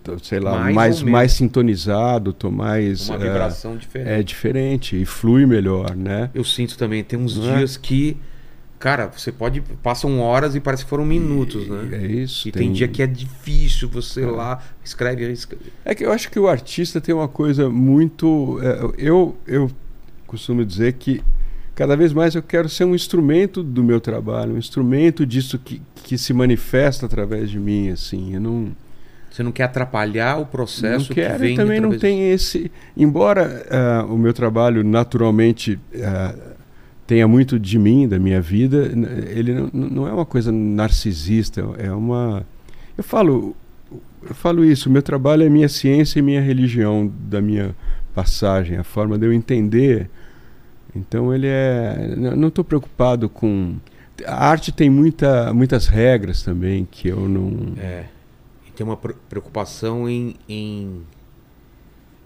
tô, 0.03 0.17
sei 0.19 0.39
lá, 0.39 0.57
Mais 0.59 0.75
mais 0.75 1.01
mais, 1.03 1.31
sintonizado, 1.33 2.33
tô 2.33 2.49
mais 2.49 3.07
Uma 3.07 3.17
é, 3.17 3.19
vibração 3.19 3.77
diferente. 3.77 4.09
é 4.09 4.23
diferente 4.23 4.99
e 5.01 5.05
flui 5.05 5.45
melhor, 5.45 5.95
né? 5.95 6.29
Eu 6.33 6.43
sinto 6.43 6.75
também, 6.77 7.03
tem 7.03 7.19
uns 7.19 7.37
Não 7.37 7.51
é? 7.53 7.57
dias 7.57 7.77
que, 7.77 8.17
cara, 8.85 9.07
você 9.07 9.31
pode. 9.31 9.61
Passam 9.81 10.19
horas 10.19 10.53
e 10.53 10.59
parece 10.59 10.83
que 10.83 10.89
foram 10.91 11.03
minutos, 11.03 11.67
né? 11.67 11.89
É 12.03 12.05
isso. 12.05 12.47
E 12.47 12.51
tem, 12.51 12.71
dia 12.71 12.87
que 12.87 13.01
é 13.01 13.07
difícil 13.07 13.89
você 13.89 14.21
ir 14.21 14.27
lá, 14.27 14.61
escreve, 14.83 15.27
escreve. 15.31 15.73
É 15.83 15.95
que 15.95 16.05
eu 16.05 16.11
acho 16.11 16.29
que 16.29 16.39
o 16.39 16.47
artista 16.47 17.01
tem 17.01 17.15
uma 17.15 17.27
coisa 17.27 17.67
muito. 17.67 18.59
é, 18.61 19.07
eu, 19.07 19.35
eu 19.47 19.71
costumo 20.27 20.63
dizer 20.63 20.93
que 20.93 21.23
cada 21.73 21.97
vez 21.97 22.13
mais 22.13 22.35
eu 22.35 22.43
quero 22.43 22.69
ser 22.69 22.83
um 22.83 22.93
instrumento 22.93 23.63
do 23.63 23.83
meu 23.83 23.99
trabalho, 23.99 24.53
um 24.53 24.57
instrumento 24.59 25.25
disso 25.25 25.57
que, 25.57 25.81
que 26.03 26.15
se 26.15 26.31
manifesta 26.31 27.07
através 27.07 27.49
de 27.49 27.59
mim, 27.59 27.89
assim. 27.89 28.35
Eu 28.35 28.41
não. 28.41 28.71
Você 29.31 29.41
não 29.41 29.51
quer 29.51 29.63
atrapalhar 29.63 30.37
o 30.37 30.45
processo 30.45 31.09
não 31.09 31.15
quero 31.15 31.33
que 31.33 31.39
vem 31.39 31.53
e 31.53 31.57
também 31.57 31.81
não 31.81 31.97
tem 31.97 32.31
esse. 32.31 32.71
Embora 32.95 33.65
ah, 33.71 34.05
o 34.07 34.15
meu 34.15 34.31
trabalho 34.31 34.83
naturalmente 34.83 35.79
ah, 36.03 36.54
tenha 37.07 37.27
muito 37.27 37.59
de 37.59 37.77
mim, 37.77 38.07
da 38.07 38.17
minha 38.17 38.41
vida, 38.41 38.91
ele 39.29 39.53
não, 39.53 39.69
não 39.71 40.07
é 40.07 40.13
uma 40.13 40.25
coisa 40.25 40.51
narcisista, 40.51 41.61
é 41.77 41.91
uma. 41.91 42.45
Eu 42.97 43.03
falo, 43.03 43.55
eu 44.27 44.33
falo 44.33 44.63
isso. 44.63 44.89
Meu 44.89 45.01
trabalho 45.03 45.43
é 45.43 45.49
minha 45.49 45.69
ciência 45.69 46.19
e 46.19 46.21
minha 46.21 46.41
religião 46.41 47.11
da 47.29 47.41
minha 47.41 47.75
passagem, 48.13 48.77
a 48.77 48.83
forma 48.83 49.17
de 49.17 49.25
eu 49.25 49.33
entender. 49.33 50.09
Então 50.95 51.33
ele 51.33 51.47
é. 51.47 52.15
Não 52.15 52.47
estou 52.47 52.63
preocupado 52.63 53.29
com. 53.29 53.75
A 54.25 54.47
arte 54.47 54.71
tem 54.71 54.89
muita, 54.89 55.53
muitas 55.53 55.87
regras 55.87 56.41
também 56.41 56.87
que 56.89 57.09
eu 57.09 57.27
não. 57.27 57.73
É. 57.77 58.05
E 58.65 58.71
tem 58.71 58.85
uma 58.85 58.95
pre- 58.95 59.15
preocupação 59.27 60.07
em, 60.09 60.35
em, 60.47 61.01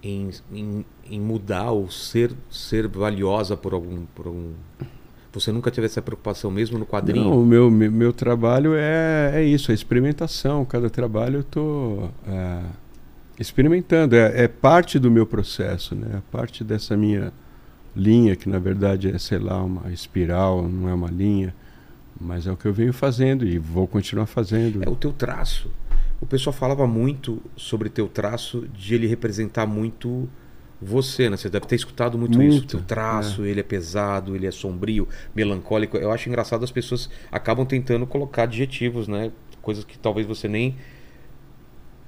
em, 0.03 0.29
em, 0.53 0.85
em 1.09 1.19
mudar 1.19 1.71
ou 1.71 1.89
ser, 1.89 2.31
ser 2.49 2.87
valiosa 2.87 3.57
por 3.57 3.73
algum, 3.73 4.05
por 4.15 4.27
algum. 4.27 4.51
Você 5.31 5.51
nunca 5.51 5.69
teve 5.69 5.85
essa 5.85 6.01
preocupação 6.01 6.49
mesmo 6.49 6.79
no 6.79 6.85
quadrinho? 6.85 7.25
Não, 7.25 7.41
o 7.41 7.45
meu, 7.45 7.69
meu, 7.69 7.91
meu 7.91 8.13
trabalho 8.13 8.73
é, 8.75 9.31
é 9.35 9.43
isso, 9.43 9.71
é 9.71 9.75
experimentação. 9.75 10.65
Cada 10.65 10.89
trabalho 10.89 11.37
eu 11.37 11.41
estou 11.41 12.11
experimentando. 13.39 14.15
É, 14.15 14.43
é 14.43 14.47
parte 14.47 14.99
do 14.99 15.09
meu 15.09 15.25
processo, 15.25 15.95
né? 15.95 16.17
É 16.17 16.21
parte 16.31 16.63
dessa 16.63 16.97
minha 16.97 17.31
linha, 17.95 18.35
que 18.35 18.49
na 18.49 18.59
verdade 18.59 19.09
é, 19.09 19.17
sei 19.17 19.39
lá, 19.39 19.63
uma 19.63 19.91
espiral, 19.91 20.67
não 20.67 20.89
é 20.89 20.93
uma 20.93 21.09
linha. 21.09 21.53
Mas 22.19 22.45
é 22.45 22.51
o 22.51 22.57
que 22.57 22.65
eu 22.65 22.73
venho 22.73 22.91
fazendo 22.91 23.45
e 23.45 23.57
vou 23.57 23.87
continuar 23.87 24.25
fazendo. 24.25 24.83
É 24.83 24.89
o 24.89 24.95
teu 24.95 25.13
traço. 25.13 25.71
O 26.19 26.25
pessoal 26.25 26.53
falava 26.53 26.85
muito 26.85 27.41
sobre 27.55 27.89
teu 27.89 28.07
traço, 28.09 28.67
de 28.73 28.93
ele 28.93 29.07
representar 29.07 29.65
muito 29.65 30.27
você, 30.81 31.29
né? 31.29 31.37
Você 31.37 31.49
deve 31.49 31.65
ter 31.65 31.75
escutado 31.75 32.17
muito, 32.17 32.41
isso. 32.41 32.57
Muito, 32.57 32.77
Teu 32.77 32.81
traço, 32.81 33.43
ele 33.43 33.59
é 33.59 33.63
pesado, 33.63 34.35
ele 34.35 34.47
é 34.47 34.51
sombrio, 34.51 35.07
melancólico. 35.35 35.97
Eu 35.97 36.11
acho 36.11 36.29
engraçado 36.29 36.63
as 36.63 36.71
pessoas 36.71 37.09
acabam 37.31 37.65
tentando 37.65 38.07
colocar 38.07 38.43
adjetivos, 38.43 39.07
né? 39.07 39.31
Coisas 39.61 39.83
que 39.83 39.97
talvez 39.99 40.25
você 40.25 40.47
nem 40.47 40.75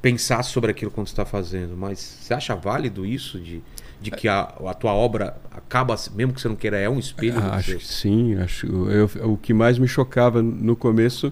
pensasse 0.02 0.50
sobre 0.52 0.72
aquilo 0.72 0.90
quando 0.90 1.08
está 1.08 1.26
fazendo. 1.26 1.76
Mas 1.78 2.00
você 2.00 2.34
acha 2.34 2.56
válido 2.56 3.06
isso 3.06 3.40
de, 3.40 3.62
de 4.02 4.10
que 4.10 4.28
a, 4.28 4.42
a 4.42 4.74
tua 4.74 4.94
obra 4.94 5.36
acaba, 5.52 5.96
mesmo 6.14 6.34
que 6.34 6.42
você 6.42 6.48
não 6.48 6.56
queira, 6.56 6.78
é 6.78 6.90
um 6.90 6.98
espelho 6.98 7.40
Ah, 7.40 7.56
acho 7.56 7.78
que 7.78 7.86
sim. 7.86 8.36
Acho, 8.36 8.66
eu, 8.90 9.10
o 9.30 9.38
que 9.38 9.54
mais 9.54 9.78
me 9.78 9.88
chocava 9.88 10.42
no 10.42 10.76
começo 10.76 11.32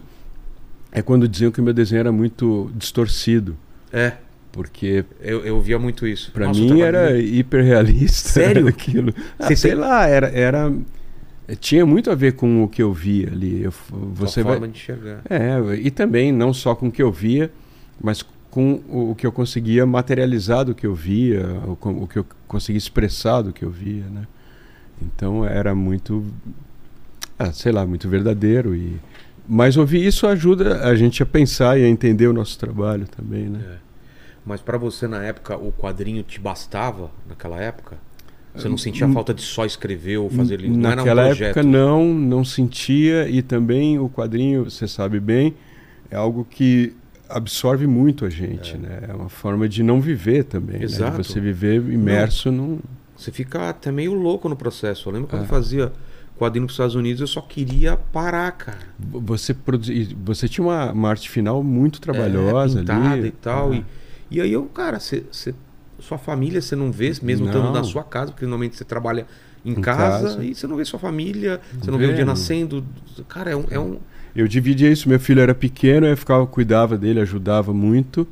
é 0.92 1.02
quando 1.02 1.28
diziam 1.28 1.52
que 1.52 1.62
o 1.62 1.64
meu 1.64 1.74
desenho 1.74 2.02
era 2.02 2.12
muito 2.12 2.72
distorcido. 2.76 3.58
É, 3.92 4.18
Porque 4.52 5.06
eu, 5.22 5.46
eu 5.46 5.62
via 5.62 5.78
muito 5.78 6.08
isso. 6.08 6.32
O 6.36 6.50
mim 6.50 6.82
era 6.82 7.12
dele- 7.14 7.40
hiperrealista 7.40 8.30
Sério? 8.30 8.68
aquilo. 8.68 9.14
Ah, 9.38 9.56
sei 9.56 9.76
lá, 9.76 10.08
era, 10.08 10.28
era 10.30 10.74
tinha 11.60 11.86
muito 11.86 12.10
a 12.12 12.16
ver 12.16 12.34
com 12.34 12.64
o 12.64 12.68
que 12.68 12.82
eu 12.82 12.94
via 12.94 13.28
ali. 13.28 13.64
Eu, 13.64 13.74
você 14.14 14.44
vai 14.44 14.54
forma 14.54 14.68
de 14.68 14.78
enxergar. 14.78 15.22
é, 15.30 15.76
e 15.76 15.92
também 15.92 16.32
não 16.32 16.54
só 16.54 16.76
com 16.76 16.88
o 16.88 16.92
que 16.92 17.02
eu 17.02 17.12
via, 17.12 17.52
mas 18.02 18.24
com 18.50 18.82
o, 18.90 19.16
que 19.16 19.26
eu 19.26 19.32
conseguia 19.32 19.86
materializar 19.86 20.66
do 20.66 20.74
que 20.74 20.86
eu 20.86 20.96
via, 20.96 21.46
o, 21.66 22.04
o 22.04 22.08
que 22.08 22.18
eu 22.18 22.26
conseguia 22.48 22.78
expressar 22.78 23.44
do 23.44 23.54
que 23.54 23.64
eu 23.64 23.70
via, 23.70 24.06
né? 24.06 24.24
Então 25.02 25.46
era 25.46 25.74
muito, 25.74 26.26
ah, 27.38 27.52
sei 27.54 27.72
lá, 27.72 27.86
muito 27.86 28.10
verdadeiro 28.10 28.76
e 28.76 29.00
mas 29.52 29.78
ouvir 29.78 30.06
isso 30.06 30.28
ajuda 30.28 30.88
a 30.88 30.96
gente 30.96 31.24
a 31.24 31.26
pensar 31.26 31.80
e 31.80 31.84
a 31.84 31.90
entender 31.90 32.28
o 32.28 32.34
nosso 32.34 32.60
trabalho 32.60 33.08
também, 33.08 33.50
né? 33.50 33.60
É. 33.64 33.89
Mas 34.50 34.62
pra 34.62 34.78
você 34.80 35.08
na 35.08 35.24
época 35.24 35.56
o 35.56 35.72
quadrinho 35.72 36.24
te 36.24 36.40
bastava 36.40 37.12
naquela 37.28 37.60
época? 37.62 37.98
Você 38.56 38.68
não 38.68 38.80
sentia 38.80 39.08
falta 39.08 39.32
de 39.32 39.44
só 39.44 39.64
escrever 39.64 40.18
ou 40.18 40.30
fazer 40.30 40.56
ele 40.56 40.68
não 40.70 40.76
um 40.76 40.96
Naquela 40.96 41.26
projeto? 41.28 41.58
época 41.58 41.64
não, 41.64 42.12
não 42.14 42.44
sentia 42.44 43.30
e 43.30 43.44
também 43.44 44.00
o 44.00 44.10
quadrinho, 44.10 44.64
você 44.66 44.88
sabe 44.88 45.20
bem, 45.20 45.54
é 46.10 46.16
algo 46.16 46.44
que 46.50 46.94
absorve 47.30 47.86
muito 47.86 48.26
a 48.26 48.30
gente, 48.30 48.76
né? 48.76 49.02
É 49.08 49.14
uma 49.14 49.30
forma 49.30 49.70
de 49.70 49.84
não 49.84 50.02
viver 50.02 50.46
também, 50.46 50.80
né? 50.80 50.84
Exato. 50.86 51.22
De 51.22 51.28
você 51.28 51.40
viver 51.40 51.76
imerso 51.76 52.52
num... 52.52 52.80
Você 53.16 53.32
fica 53.32 53.70
até 53.70 53.92
meio 53.92 54.16
louco 54.16 54.50
no 54.50 54.56
processo. 54.56 55.08
Eu 55.10 55.14
lembro 55.14 55.28
quando 55.30 55.44
É. 55.44 55.46
eu 55.46 55.50
fazia 55.50 55.92
quadrinho 56.40 56.66
pros 56.66 56.74
Estados 56.74 56.96
Unidos, 56.96 57.22
eu 57.22 57.28
só 57.28 57.42
queria 57.42 57.98
parar, 57.98 58.52
cara. 58.54 58.80
Você, 58.98 59.54
produzi... 59.54 60.18
você 60.26 60.48
tinha 60.48 60.66
uma, 60.66 60.92
uma 60.92 61.10
arte 61.10 61.30
final 61.30 61.62
muito 61.62 62.02
trabalhosa 62.02 62.80
é, 62.80 62.92
ali. 62.92 63.28
e 63.28 63.32
tal. 63.32 63.74
Ah. 63.74 63.76
E, 63.76 63.86
e 64.30 64.40
aí 64.42 64.52
eu, 64.54 64.64
cara, 64.66 65.00
você, 65.00 65.24
você- 65.32 65.54
sua 66.00 66.18
família 66.18 66.62
você 66.62 66.76
não 66.76 66.92
vê, 66.92 67.12
mesmo 67.22 67.46
estando 67.48 67.66
Não. 67.66 67.74
na 67.74 67.84
sua 67.84 68.04
casa, 68.04 68.32
porque 68.32 68.46
normalmente 68.46 68.76
você 68.78 68.86
trabalha 68.86 69.26
em, 69.66 69.72
Em 69.72 69.82
casa, 69.82 70.30
casa. 70.30 70.44
e 70.46 70.56
você 70.56 70.66
não 70.68 70.78
vê 70.78 70.86
sua 70.86 70.98
família, 71.00 71.60
você 71.80 71.92
Não 71.92 71.98
vê 71.98 72.06
o 72.06 72.16
dia 72.16 72.24
nascendo. 72.26 72.86
Cara, 73.28 73.52
é 73.52 73.56
um. 73.56 73.66
É 73.70 73.80
um 73.80 73.98
Eu 74.36 74.48
dividia 74.48 74.90
isso, 74.90 75.10
meu 75.10 75.20
filho 75.20 75.42
era 75.42 75.54
pequeno, 75.54 76.06
eu 76.08 76.16
ficava, 76.16 76.46
cuidava 76.48 76.98
dele, 76.98 77.20
ajudava 77.20 77.74
muito. 77.74 78.26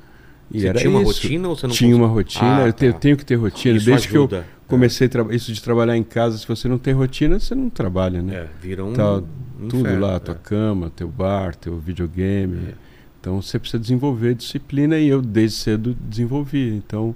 E 0.50 0.62
você 0.62 0.68
era 0.68 0.80
tinha 0.80 0.90
uma 0.90 1.02
isso. 1.02 1.12
rotina 1.24 1.48
ou 1.50 1.56
você 1.58 1.68
não 1.68 1.74
Tinha 1.74 1.96
uma 1.98 2.08
rotina, 2.08 2.64
Ah, 2.64 2.68
eu, 2.68 2.72
te- 2.74 2.86
eu 2.86 2.94
tá. 2.94 3.00
tenho 3.00 3.18
que 3.18 3.26
ter 3.26 3.36
rotina. 3.36 3.76
Isso 3.76 3.86
Desde 3.86 4.08
ajuda. 4.08 4.38
que 4.38 4.44
eu 4.44 4.46
comecei 4.68 5.08
a 5.08 5.10
tra- 5.10 5.36
isso 5.36 5.52
de 5.52 5.62
trabalhar 5.62 5.98
em 5.98 6.04
casa, 6.04 6.38
se 6.38 6.48
você 6.48 6.70
não 6.70 6.78
tem 6.78 6.94
rotina, 6.94 7.38
você 7.38 7.54
não 7.54 7.70
trabalha, 7.70 8.22
né? 8.22 8.34
É, 8.34 8.48
vira 8.62 8.86
um, 8.86 8.94
Tá 8.94 9.16
um 9.16 9.68
Tudo 9.68 9.80
inferno, 9.82 10.00
lá, 10.08 10.20
tua 10.22 10.36
é. 10.36 10.38
cama, 10.42 10.90
teu 10.96 11.10
bar, 11.10 11.54
teu 11.56 11.78
videogame. 11.78 12.70
É. 12.70 12.87
Então 13.28 13.42
você 13.42 13.60
precisa 13.60 13.78
desenvolver 13.78 14.34
disciplina 14.36 14.98
e 14.98 15.10
eu 15.10 15.22
desde 15.22 15.58
cedo 15.58 15.94
desenvolvi. 15.94 16.70
Então 16.70 17.14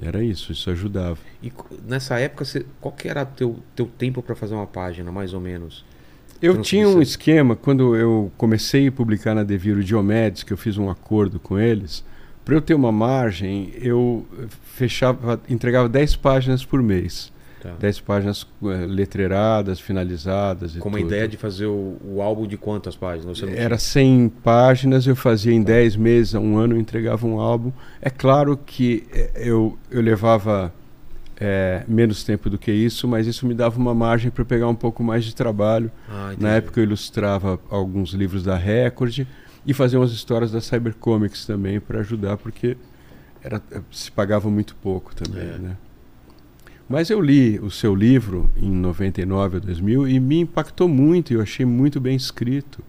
era 0.00 0.22
isso, 0.22 0.52
isso 0.52 0.70
ajudava. 0.70 1.18
E 1.42 1.52
nessa 1.84 2.16
época, 2.20 2.44
você, 2.44 2.64
qual 2.80 2.94
que 2.94 3.08
era 3.08 3.26
teu 3.26 3.58
teu 3.74 3.86
tempo 3.86 4.22
para 4.22 4.36
fazer 4.36 4.54
uma 4.54 4.68
página, 4.68 5.10
mais 5.10 5.34
ou 5.34 5.40
menos? 5.40 5.84
Eu 6.40 6.62
tinha 6.62 6.88
um 6.88 7.02
esquema, 7.02 7.56
quando 7.56 7.96
eu 7.96 8.30
comecei 8.38 8.86
a 8.86 8.92
publicar 8.92 9.34
na 9.34 9.42
Devir 9.42 9.76
o 9.76 9.82
Diomedes, 9.82 10.44
que 10.44 10.52
eu 10.52 10.56
fiz 10.56 10.78
um 10.78 10.88
acordo 10.88 11.40
com 11.40 11.58
eles, 11.58 12.04
para 12.44 12.54
eu 12.54 12.62
ter 12.62 12.74
uma 12.74 12.92
margem, 12.92 13.72
eu 13.82 14.24
fechava, 14.62 15.40
entregava 15.48 15.88
10 15.88 16.16
páginas 16.16 16.64
por 16.64 16.80
mês. 16.80 17.32
Tá. 17.60 17.74
10 17.78 18.00
páginas 18.00 18.46
eh, 18.64 18.86
letreiradas, 18.86 19.78
finalizadas 19.78 20.74
e 20.76 20.78
Com 20.78 20.88
uma 20.88 20.98
tudo. 20.98 21.08
ideia 21.08 21.28
de 21.28 21.36
fazer 21.36 21.66
o, 21.66 21.98
o 22.04 22.22
álbum 22.22 22.46
de 22.46 22.56
quantas 22.56 22.96
páginas? 22.96 23.38
Você 23.38 23.50
Era 23.54 23.76
100 23.78 24.28
páginas, 24.42 25.06
eu 25.06 25.14
fazia 25.14 25.52
em 25.52 25.62
10 25.62 25.96
meses, 25.96 26.34
a 26.34 26.40
um 26.40 26.56
ano 26.56 26.74
eu 26.76 26.80
entregava 26.80 27.26
um 27.26 27.38
álbum. 27.38 27.70
É 28.00 28.08
claro 28.08 28.56
que 28.56 29.06
eh, 29.12 29.30
eu, 29.36 29.78
eu 29.90 30.00
levava 30.00 30.72
eh, 31.38 31.84
menos 31.86 32.24
tempo 32.24 32.48
do 32.48 32.56
que 32.56 32.72
isso, 32.72 33.06
mas 33.06 33.26
isso 33.26 33.46
me 33.46 33.52
dava 33.54 33.78
uma 33.78 33.94
margem 33.94 34.30
para 34.30 34.44
pegar 34.44 34.66
um 34.68 34.74
pouco 34.74 35.04
mais 35.04 35.24
de 35.24 35.34
trabalho. 35.34 35.90
Ah. 36.08 36.32
Na 36.38 36.50
época 36.56 36.80
eu 36.80 36.84
ilustrava 36.84 37.60
alguns 37.68 38.10
livros 38.14 38.42
da 38.42 38.56
Record 38.56 39.26
e 39.66 39.74
fazia 39.74 39.98
umas 40.00 40.12
histórias 40.12 40.50
da 40.50 40.60
Cybercomics 40.62 41.44
também 41.44 41.78
para 41.78 42.00
ajudar, 42.00 42.38
porque 42.38 42.76
era, 43.42 43.60
se 43.90 44.10
pagava 44.10 44.48
muito 44.50 44.74
pouco 44.76 45.14
também, 45.14 45.42
É. 45.42 45.58
né? 45.58 45.76
Mas 46.90 47.08
eu 47.08 47.20
li 47.20 47.56
o 47.60 47.70
seu 47.70 47.94
livro 47.94 48.50
em 48.56 48.68
99 48.68 49.58
ou 49.58 49.60
2000 49.62 50.08
e 50.08 50.18
me 50.18 50.40
impactou 50.40 50.88
muito, 50.88 51.32
eu 51.32 51.40
achei 51.40 51.64
muito 51.64 52.00
bem 52.00 52.16
escrito. 52.16 52.82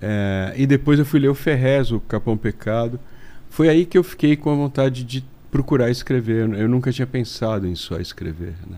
É, 0.00 0.52
e 0.54 0.66
depois 0.66 0.98
eu 0.98 1.06
fui 1.06 1.18
ler 1.18 1.28
o 1.28 1.34
Ferrez, 1.34 1.90
o 1.90 1.98
Capão 1.98 2.36
Pecado. 2.36 3.00
Foi 3.48 3.70
aí 3.70 3.86
que 3.86 3.96
eu 3.96 4.04
fiquei 4.04 4.36
com 4.36 4.50
a 4.50 4.54
vontade 4.54 5.02
de 5.02 5.24
procurar 5.50 5.90
escrever. 5.90 6.46
Eu 6.52 6.68
nunca 6.68 6.92
tinha 6.92 7.06
pensado 7.06 7.66
em 7.66 7.74
só 7.74 7.98
escrever, 7.98 8.54
né? 8.68 8.76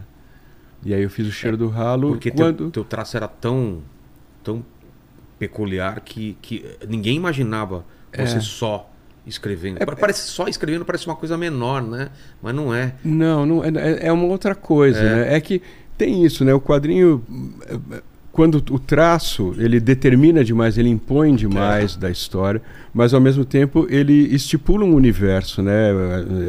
E 0.85 0.95
aí 0.95 1.03
eu 1.03 1.11
fiz 1.11 1.27
o 1.27 1.33
Cheiro 1.33 1.57
do 1.57 1.69
Ralo 1.69 2.09
É, 2.09 2.11
Porque 2.13 2.31
quando... 2.31 2.57
teu, 2.57 2.71
teu 2.71 2.85
traço 2.85 3.17
era 3.17 3.27
tão, 3.27 3.83
tão 4.43 4.65
peculiar 5.39 6.01
que, 6.01 6.39
que 6.41 6.65
ninguém 6.89 7.17
imaginava 7.17 7.85
você 8.17 8.37
É. 8.37 8.41
só 8.41 8.90
escrevendo. 9.27 9.79
É- 9.81 9.87
Pa- 9.87 9.97
parece 9.97 10.29
só 10.29 10.49
escrevendo 10.49 10.85
parece 10.85 11.07
uma 11.07 11.17
coisa 11.17 11.37
menor, 11.37 11.83
né? 11.83 12.09
Mas 12.43 12.55
não 12.55 12.75
é. 12.75 12.95
Não, 13.05 13.45
não 13.47 13.65
é, 13.65 13.69
é- 13.69 14.07
é 14.09 14.13
uma 14.13 14.25
outra 14.25 14.55
coisa, 14.55 14.99
É. 15.01 15.03
né? 15.05 15.35
É 15.37 15.41
que 15.41 15.61
tem 15.99 16.25
isso, 16.25 16.45
né? 16.45 16.53
O 16.55 16.61
quadrinho, 16.61 17.23
eh, 17.69 18.03
quando 18.33 18.57
o 18.71 18.79
traço 18.79 19.55
ele 19.59 19.79
determina 19.81 20.43
demais, 20.45 20.79
ele 20.79 20.89
impõe 20.89 21.35
demais 21.35 21.97
da 21.97 22.11
história, 22.11 22.63
mas 22.95 23.13
ao 23.13 23.21
mesmo 23.21 23.45
tempo 23.45 23.87
ele 23.91 24.15
estipula 24.35 24.85
um 24.85 24.95
universo, 24.95 25.63
né? 25.63 25.91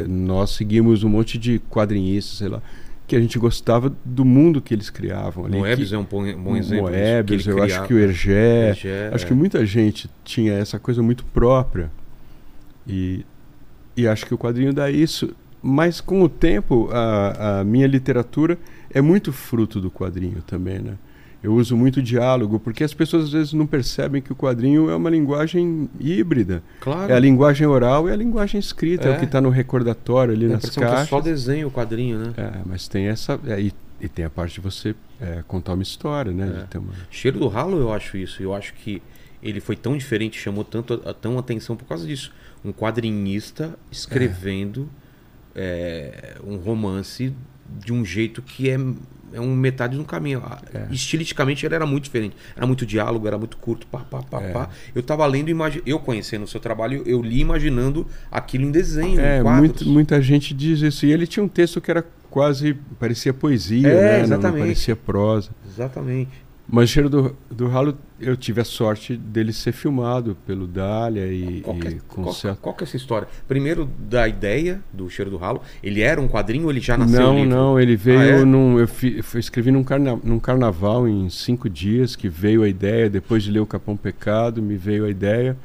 Nós 0.08 0.50
seguimos 0.50 1.02
um 1.04 1.08
monte 1.08 1.36
de 1.38 1.58
quadrinistas, 1.70 2.38
sei 2.38 2.48
lá, 2.48 2.62
que 3.06 3.16
a 3.16 3.20
gente 3.20 3.38
gostava 3.38 3.92
do 4.04 4.24
mundo 4.24 4.62
que 4.62 4.72
eles 4.72 4.88
criavam. 4.88 5.44
Ali, 5.44 5.58
Moebius 5.58 5.88
que, 5.90 5.94
é 5.94 5.98
um 5.98 6.04
bom, 6.04 6.22
bom 6.36 6.56
exemplo. 6.56 6.88
Moebius, 6.88 7.46
eu 7.46 7.56
criava. 7.56 7.80
acho 7.82 7.88
que 7.88 7.94
o 7.94 7.98
Hergé, 7.98 8.68
Hergé, 8.70 9.10
acho 9.12 9.24
é. 9.24 9.28
que 9.28 9.34
muita 9.34 9.66
gente 9.66 10.08
tinha 10.24 10.54
essa 10.54 10.78
coisa 10.78 11.02
muito 11.02 11.24
própria. 11.26 11.90
E, 12.86 13.24
e 13.96 14.06
acho 14.06 14.26
que 14.26 14.34
o 14.34 14.38
quadrinho 14.38 14.72
dá 14.72 14.90
isso. 14.90 15.34
Mas 15.62 16.00
com 16.00 16.22
o 16.22 16.28
tempo, 16.28 16.88
a, 16.92 17.60
a 17.60 17.64
minha 17.64 17.86
literatura 17.86 18.58
é 18.90 19.00
muito 19.00 19.32
fruto 19.32 19.80
do 19.80 19.90
quadrinho 19.90 20.42
também, 20.46 20.78
né? 20.80 20.94
Eu 21.42 21.54
uso 21.54 21.76
muito 21.76 22.00
diálogo, 22.00 22.60
porque 22.60 22.84
as 22.84 22.94
pessoas 22.94 23.24
às 23.24 23.32
vezes 23.32 23.52
não 23.52 23.66
percebem 23.66 24.22
que 24.22 24.32
o 24.32 24.36
quadrinho 24.36 24.88
é 24.88 24.94
uma 24.94 25.10
linguagem 25.10 25.88
híbrida. 25.98 26.62
Claro. 26.80 27.12
É 27.12 27.16
a 27.16 27.18
linguagem 27.18 27.66
oral 27.66 28.08
e 28.08 28.12
a 28.12 28.16
linguagem 28.16 28.60
escrita, 28.60 29.08
é, 29.08 29.12
É. 29.12 29.16
o 29.16 29.18
que 29.18 29.24
está 29.24 29.40
no 29.40 29.50
recordatório 29.50 30.32
ali 30.34 30.46
a 30.46 30.50
nas 30.50 30.70
que 30.70 30.78
é 30.78 30.86
caixas. 30.86 31.08
só 31.08 31.20
desenho 31.20 31.66
o 31.66 31.70
quadrinho, 31.70 32.18
né? 32.18 32.32
É, 32.36 32.52
mas 32.64 32.86
tem 32.86 33.06
essa. 33.08 33.40
é, 33.46 33.60
e, 33.60 33.72
e 34.00 34.08
tem 34.08 34.24
a 34.24 34.30
parte 34.30 34.54
de 34.54 34.60
você 34.60 34.94
é, 35.20 35.42
contar 35.48 35.74
uma 35.74 35.82
história, 35.82 36.30
né? 36.32 36.66
É. 36.72 36.78
Uma- 36.78 36.92
Cheiro 37.10 37.40
do 37.40 37.48
Ralo, 37.48 37.76
eu 37.76 37.92
acho 37.92 38.16
isso. 38.16 38.40
Eu 38.40 38.54
acho 38.54 38.72
que 38.74 39.02
ele 39.42 39.60
foi 39.60 39.74
tão 39.74 39.96
diferente, 39.96 40.38
chamou 40.38 40.62
tanto 40.62 41.02
a, 41.04 41.12
tão 41.12 41.38
atenção 41.40 41.74
por 41.76 41.86
causa 41.86 42.06
disso. 42.06 42.32
Um 42.64 42.72
quadrinista 42.72 43.76
escrevendo 43.90 44.88
é, 45.54 46.36
um 46.44 46.56
romance 46.56 47.32
de 47.80 47.92
um 47.92 48.04
jeito 48.04 48.40
que 48.42 48.70
é, 48.70 48.78
é 49.32 49.40
um 49.40 49.54
metade 49.54 49.96
do 49.96 50.04
caminho. 50.04 50.40
A- 50.44 50.60
É. 50.72 50.86
Estilisticamente 50.90 51.64
ele 51.66 51.74
era 51.74 51.86
muito 51.86 52.04
diferente. 52.04 52.36
Era 52.56 52.66
muito 52.66 52.84
diálogo, 52.86 53.26
era 53.26 53.36
muito 53.38 53.56
curto, 53.56 53.86
pá, 53.86 54.00
pá, 54.00 54.22
pá, 54.22 54.42
É. 54.42 54.52
pá. 54.52 54.68
Eu 54.94 55.02
tava 55.02 55.26
lendo, 55.26 55.48
imagi- 55.50 55.82
eu 55.86 55.98
conhecendo 55.98 56.44
o 56.44 56.48
seu 56.48 56.60
trabalho, 56.60 57.02
eu 57.06 57.20
li 57.22 57.40
imaginando 57.40 58.06
aquilo 58.30 58.64
em 58.64 58.70
desenho, 58.70 59.20
É, 59.20 59.40
em 59.40 59.42
muito- 59.42 59.86
muita 59.88 60.20
gente 60.22 60.54
diz 60.54 60.80
isso. 60.80 61.06
E 61.06 61.12
ele 61.12 61.26
tinha 61.26 61.42
um 61.44 61.48
texto 61.48 61.80
que 61.80 61.90
era 61.90 62.04
quase. 62.30 62.74
parecia 62.98 63.34
poesia, 63.34 63.88
É, 63.88 63.92
né? 63.94 64.02
Não- 64.02 64.16
Não, 64.18 64.24
exatamente. 64.24 64.62
parecia 64.62 64.96
prosa. 64.96 65.50
Exatamente. 65.66 66.30
Mas 66.68 66.88
o 66.88 66.92
Cheiro 66.92 67.10
do, 67.10 67.36
do 67.50 67.66
Ralo, 67.66 67.98
eu 68.18 68.34
tive 68.36 68.60
a 68.60 68.64
sorte 68.64 69.14
dele 69.16 69.52
ser 69.52 69.72
filmado 69.72 70.36
pelo 70.46 70.66
Dália 70.66 71.26
e, 71.26 71.60
Qual 71.60 71.76
que, 71.76 71.88
é, 71.88 71.90
e 71.90 72.00
com 72.08 72.22
qual- 72.22 72.34
certo- 72.34 72.60
qual 72.60 72.74
que 72.74 72.84
é 72.84 72.86
essa 72.86 72.96
história? 72.96 73.28
Primeiro, 73.46 73.90
da 74.08 74.26
ideia 74.26 74.80
do 74.92 75.10
Cheiro 75.10 75.30
do 75.30 75.36
Ralo. 75.36 75.60
Ele 75.82 76.00
era 76.00 76.20
um 76.20 76.28
quadrinho 76.28 76.64
ou 76.64 76.70
ele 76.70 76.80
já 76.80 76.96
nasceu 76.96 77.20
Não, 77.20 77.34
livro? 77.34 77.50
não, 77.50 77.80
ele 77.80 77.94
veio 77.96 78.18
Ah, 78.20 78.24
é? 78.40 78.44
num. 78.44 78.78
Eu, 78.78 78.88
fi- 78.88 79.18
eu 79.34 79.38
escrevi 79.40 79.70
num, 79.70 79.84
carna, 79.84 80.18
num 80.22 80.38
carnaval 80.38 81.06
em 81.06 81.28
cinco 81.28 81.68
dias 81.68 82.16
que 82.16 82.28
veio 82.28 82.62
a 82.62 82.68
ideia, 82.68 83.10
depois 83.10 83.42
de 83.42 83.50
ler 83.50 83.60
o 83.60 83.66
Capão 83.66 83.96
Pecado, 83.96 84.62
me 84.62 84.76
veio 84.76 85.04
a 85.04 85.10
ideia. 85.10 85.56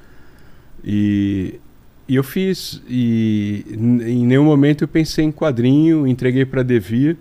E, 0.83 1.59
e 2.07 2.15
eu 2.15 2.23
fiz. 2.23 2.81
E 2.87 3.63
em 3.69 4.25
nenhum 4.25 4.43
momento 4.45 4.83
eu 4.83 4.87
pensei 4.87 5.23
em 5.25 5.31
quadrinho, 5.31 6.05
entreguei 6.07 6.43
para 6.45 6.63
Devir. 6.63 7.17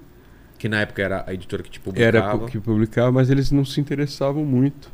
Que 0.66 0.70
na 0.70 0.81
época 0.81 1.00
era 1.02 1.24
a 1.26 1.33
editora 1.33 1.62
que 1.62 1.70
te 1.70 1.79
publicava. 1.81 2.42
Era 2.42 2.50
que 2.50 2.59
publicava, 2.59 3.12
mas 3.12 3.31
eles 3.31 3.50
não 3.52 3.64
se 3.64 3.81
interessavam 3.81 4.44
muito. 4.44 4.90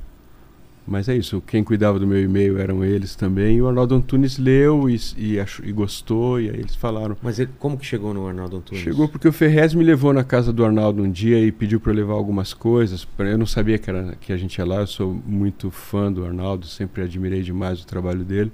Mas 0.85 1.09
é 1.09 1.17
isso, 1.17 1.41
quem 1.47 1.63
cuidava 1.63 1.97
do 1.99 2.07
meu 2.09 2.21
e-mail 2.21 2.59
eram 2.59 2.85
eles 2.85 3.15
também. 3.15 3.57
E 3.59 3.63
o 3.63 3.69
Arnaldo 3.69 3.95
Antunes 3.95 4.37
leu 4.37 4.91
e, 4.91 4.99
e, 5.17 5.39
achou- 5.39 5.65
e 5.65 5.71
gostou, 5.73 6.41
e 6.41 6.51
aí 6.51 6.57
eles 6.57 6.75
falaram. 6.75 7.17
Mas 7.23 7.39
ele, 7.39 7.51
como 7.59 7.79
que 7.79 7.87
chegou 7.87 8.13
no 8.13 8.27
Arnaldo 8.27 8.57
Antunes? 8.57 8.83
Chegou 8.83 9.09
porque 9.09 9.29
o 9.29 9.33
Ferrez 9.33 9.73
me 9.75 9.85
levou 9.85 10.13
na 10.13 10.25
casa 10.25 10.53
do 10.53 10.65
Arnaldo 10.65 11.01
um 11.03 11.11
dia 11.11 11.39
e 11.39 11.53
pediu 11.53 11.79
para 11.79 11.93
eu 11.93 11.97
levar 11.97 12.15
algumas 12.15 12.53
coisas. 12.53 13.07
Eu 13.17 13.39
não 13.39 13.47
sabia 13.47 13.79
que, 13.79 13.89
era, 13.89 14.17
que 14.21 14.33
a 14.33 14.37
gente 14.37 14.57
ia 14.59 14.65
lá, 14.67 14.81
eu 14.81 14.87
sou 14.89 15.23
muito 15.25 15.71
fã 15.71 16.13
do 16.13 16.25
Arnaldo, 16.27 16.67
sempre 16.67 17.03
admirei 17.05 17.43
demais 17.43 17.81
o 17.81 17.87
trabalho 17.87 18.25
dele. 18.25 18.51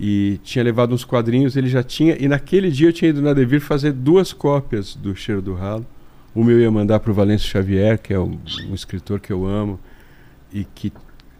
E 0.00 0.38
tinha 0.42 0.64
levado 0.64 0.94
uns 0.94 1.04
quadrinhos, 1.04 1.56
ele 1.56 1.68
já 1.68 1.82
tinha. 1.82 2.16
E 2.20 2.26
naquele 2.26 2.70
dia 2.72 2.88
eu 2.88 2.92
tinha 2.92 3.08
ido 3.10 3.22
na 3.22 3.32
Devir 3.32 3.60
fazer 3.60 3.92
duas 3.92 4.32
cópias 4.32 4.96
do 4.96 5.14
Cheiro 5.14 5.40
do 5.40 5.54
Ralo. 5.54 5.86
Uma 6.36 6.52
eu 6.52 6.60
ia 6.60 6.70
mandar 6.70 7.00
para 7.00 7.10
o 7.10 7.14
Valêncio 7.14 7.48
Xavier, 7.48 7.98
que 7.98 8.12
é 8.12 8.20
um, 8.20 8.38
um 8.68 8.74
escritor 8.74 9.20
que 9.20 9.32
eu 9.32 9.46
amo 9.46 9.80
e 10.52 10.64
que 10.64 10.92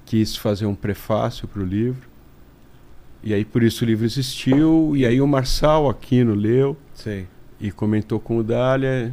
quis 0.06 0.34
fazer 0.34 0.64
um 0.64 0.74
prefácio 0.74 1.46
para 1.46 1.60
o 1.60 1.64
livro. 1.66 2.08
E 3.22 3.34
aí 3.34 3.44
por 3.44 3.62
isso 3.62 3.84
o 3.84 3.86
livro 3.86 4.06
existiu. 4.06 4.94
E 4.96 5.04
aí 5.04 5.20
o 5.20 5.26
Marçal 5.26 5.90
Aquino 5.90 6.34
leu 6.34 6.78
Sei. 6.94 7.26
e 7.60 7.70
comentou 7.70 8.18
com 8.18 8.38
o 8.38 8.42
Dália. 8.42 9.12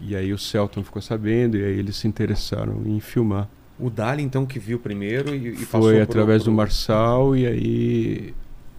E 0.00 0.14
aí 0.14 0.32
o 0.32 0.38
Celton 0.38 0.84
ficou 0.84 1.02
sabendo, 1.02 1.56
e 1.56 1.64
aí 1.64 1.76
eles 1.76 1.96
se 1.96 2.06
interessaram 2.06 2.82
em 2.86 3.00
filmar. 3.00 3.48
O 3.80 3.90
Dali, 3.90 4.22
então, 4.22 4.46
que 4.46 4.60
viu 4.60 4.78
primeiro 4.78 5.34
e, 5.34 5.54
e 5.54 5.56
Foi 5.56 6.00
através 6.00 6.44
do 6.44 6.52
Marçal, 6.52 7.34
e 7.34 7.46
aí, 7.46 8.34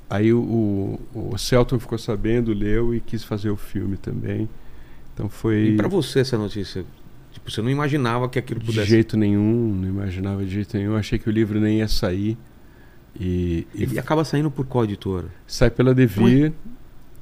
aí 0.09 0.31
o, 0.31 0.39
o, 1.13 1.33
o 1.33 1.37
Celton 1.37 1.77
ficou 1.77 1.97
sabendo, 1.97 2.53
leu 2.53 2.95
e 2.95 3.01
quis 3.01 3.21
fazer 3.21 3.49
o 3.49 3.57
filme 3.57 3.97
também. 3.97 4.47
Então 5.15 5.27
foi. 5.29 5.69
E 5.69 5.75
pra 5.77 5.87
você 5.87 6.19
essa 6.19 6.37
notícia? 6.37 6.85
Tipo, 7.31 7.49
você 7.49 7.61
não 7.61 7.69
imaginava 7.69 8.29
que 8.29 8.37
aquilo 8.37 8.59
De 8.59 8.65
pudesse... 8.67 8.87
jeito 8.89 9.17
nenhum, 9.17 9.73
não 9.73 9.87
imaginava 9.87 10.43
de 10.45 10.51
jeito 10.51 10.77
nenhum. 10.77 10.95
Achei 10.95 11.17
que 11.17 11.27
o 11.27 11.31
livro 11.31 11.59
nem 11.59 11.79
ia 11.79 11.87
sair. 11.87 12.37
E, 13.19 13.65
e 13.73 13.83
Ele 13.83 13.97
acaba 13.97 14.23
saindo 14.25 14.51
por 14.51 14.65
qual 14.65 14.83
editora? 14.83 15.27
sai 15.47 15.69
pela 15.71 15.95
Devir. 15.95 16.51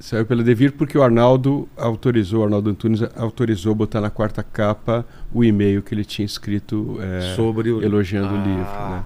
Saiu 0.00 0.26
pela 0.26 0.42
Devir 0.42 0.72
porque 0.72 0.98
o 0.98 1.02
Arnaldo 1.02 1.68
autorizou, 1.76 2.40
o 2.40 2.44
Arnaldo 2.44 2.68
Antunes 2.68 3.00
autorizou 3.16 3.74
botar 3.76 4.00
na 4.00 4.10
quarta 4.10 4.42
capa 4.42 5.06
o 5.32 5.44
e-mail 5.44 5.82
que 5.82 5.94
ele 5.94 6.04
tinha 6.04 6.26
escrito 6.26 6.98
é, 7.00 7.34
Sobre 7.36 7.70
o... 7.70 7.80
elogiando 7.80 8.28
Ah, 8.28 8.32
o 8.32 8.36
livro. 8.36 8.90
Né? 8.90 9.04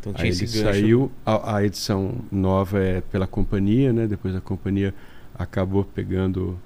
Então 0.00 0.12
tinha 0.12 0.24
Aí 0.24 0.30
esse 0.30 0.44
ele 0.44 0.64
gancho. 0.64 0.78
saiu, 0.80 1.12
a, 1.24 1.56
a 1.56 1.64
edição 1.64 2.16
nova 2.32 2.80
é 2.80 3.00
pela 3.00 3.26
companhia, 3.28 3.92
né? 3.92 4.06
Depois 4.08 4.34
a 4.34 4.40
companhia 4.40 4.92
acabou 5.38 5.84
pegando 5.84 6.58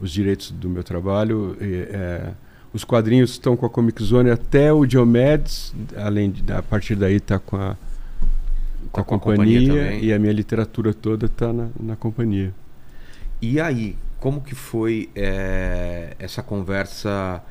os 0.00 0.10
direitos 0.10 0.50
do 0.50 0.68
meu 0.68 0.82
trabalho. 0.82 1.56
e, 1.60 1.88
é, 1.90 2.32
os 2.72 2.84
quadrinhos 2.84 3.30
estão 3.30 3.56
com 3.56 3.64
a 3.64 3.70
Comic 3.70 4.02
Zone 4.04 4.30
até 4.30 4.70
o 4.70 4.84
Diomedes, 4.84 5.74
além 5.96 6.30
de, 6.30 6.52
a 6.52 6.62
partir 6.62 6.94
daí 6.94 7.16
está 7.16 7.38
com 7.38 7.56
a 7.56 7.74
com 8.92 9.00
a 9.00 9.04
com 9.04 9.14
a 9.14 9.18
companhia, 9.18 9.68
companhia 9.68 9.98
e 9.98 10.12
a 10.12 10.18
minha 10.18 10.32
literatura 10.32 10.92
toda 10.92 11.26
está 11.26 11.52
na, 11.52 11.68
na 11.78 11.96
companhia. 11.96 12.52
E 13.40 13.60
aí, 13.60 13.96
como 14.18 14.40
que 14.40 14.54
foi 14.54 15.08
é, 15.14 16.14
essa 16.18 16.42
conversa? 16.42 17.42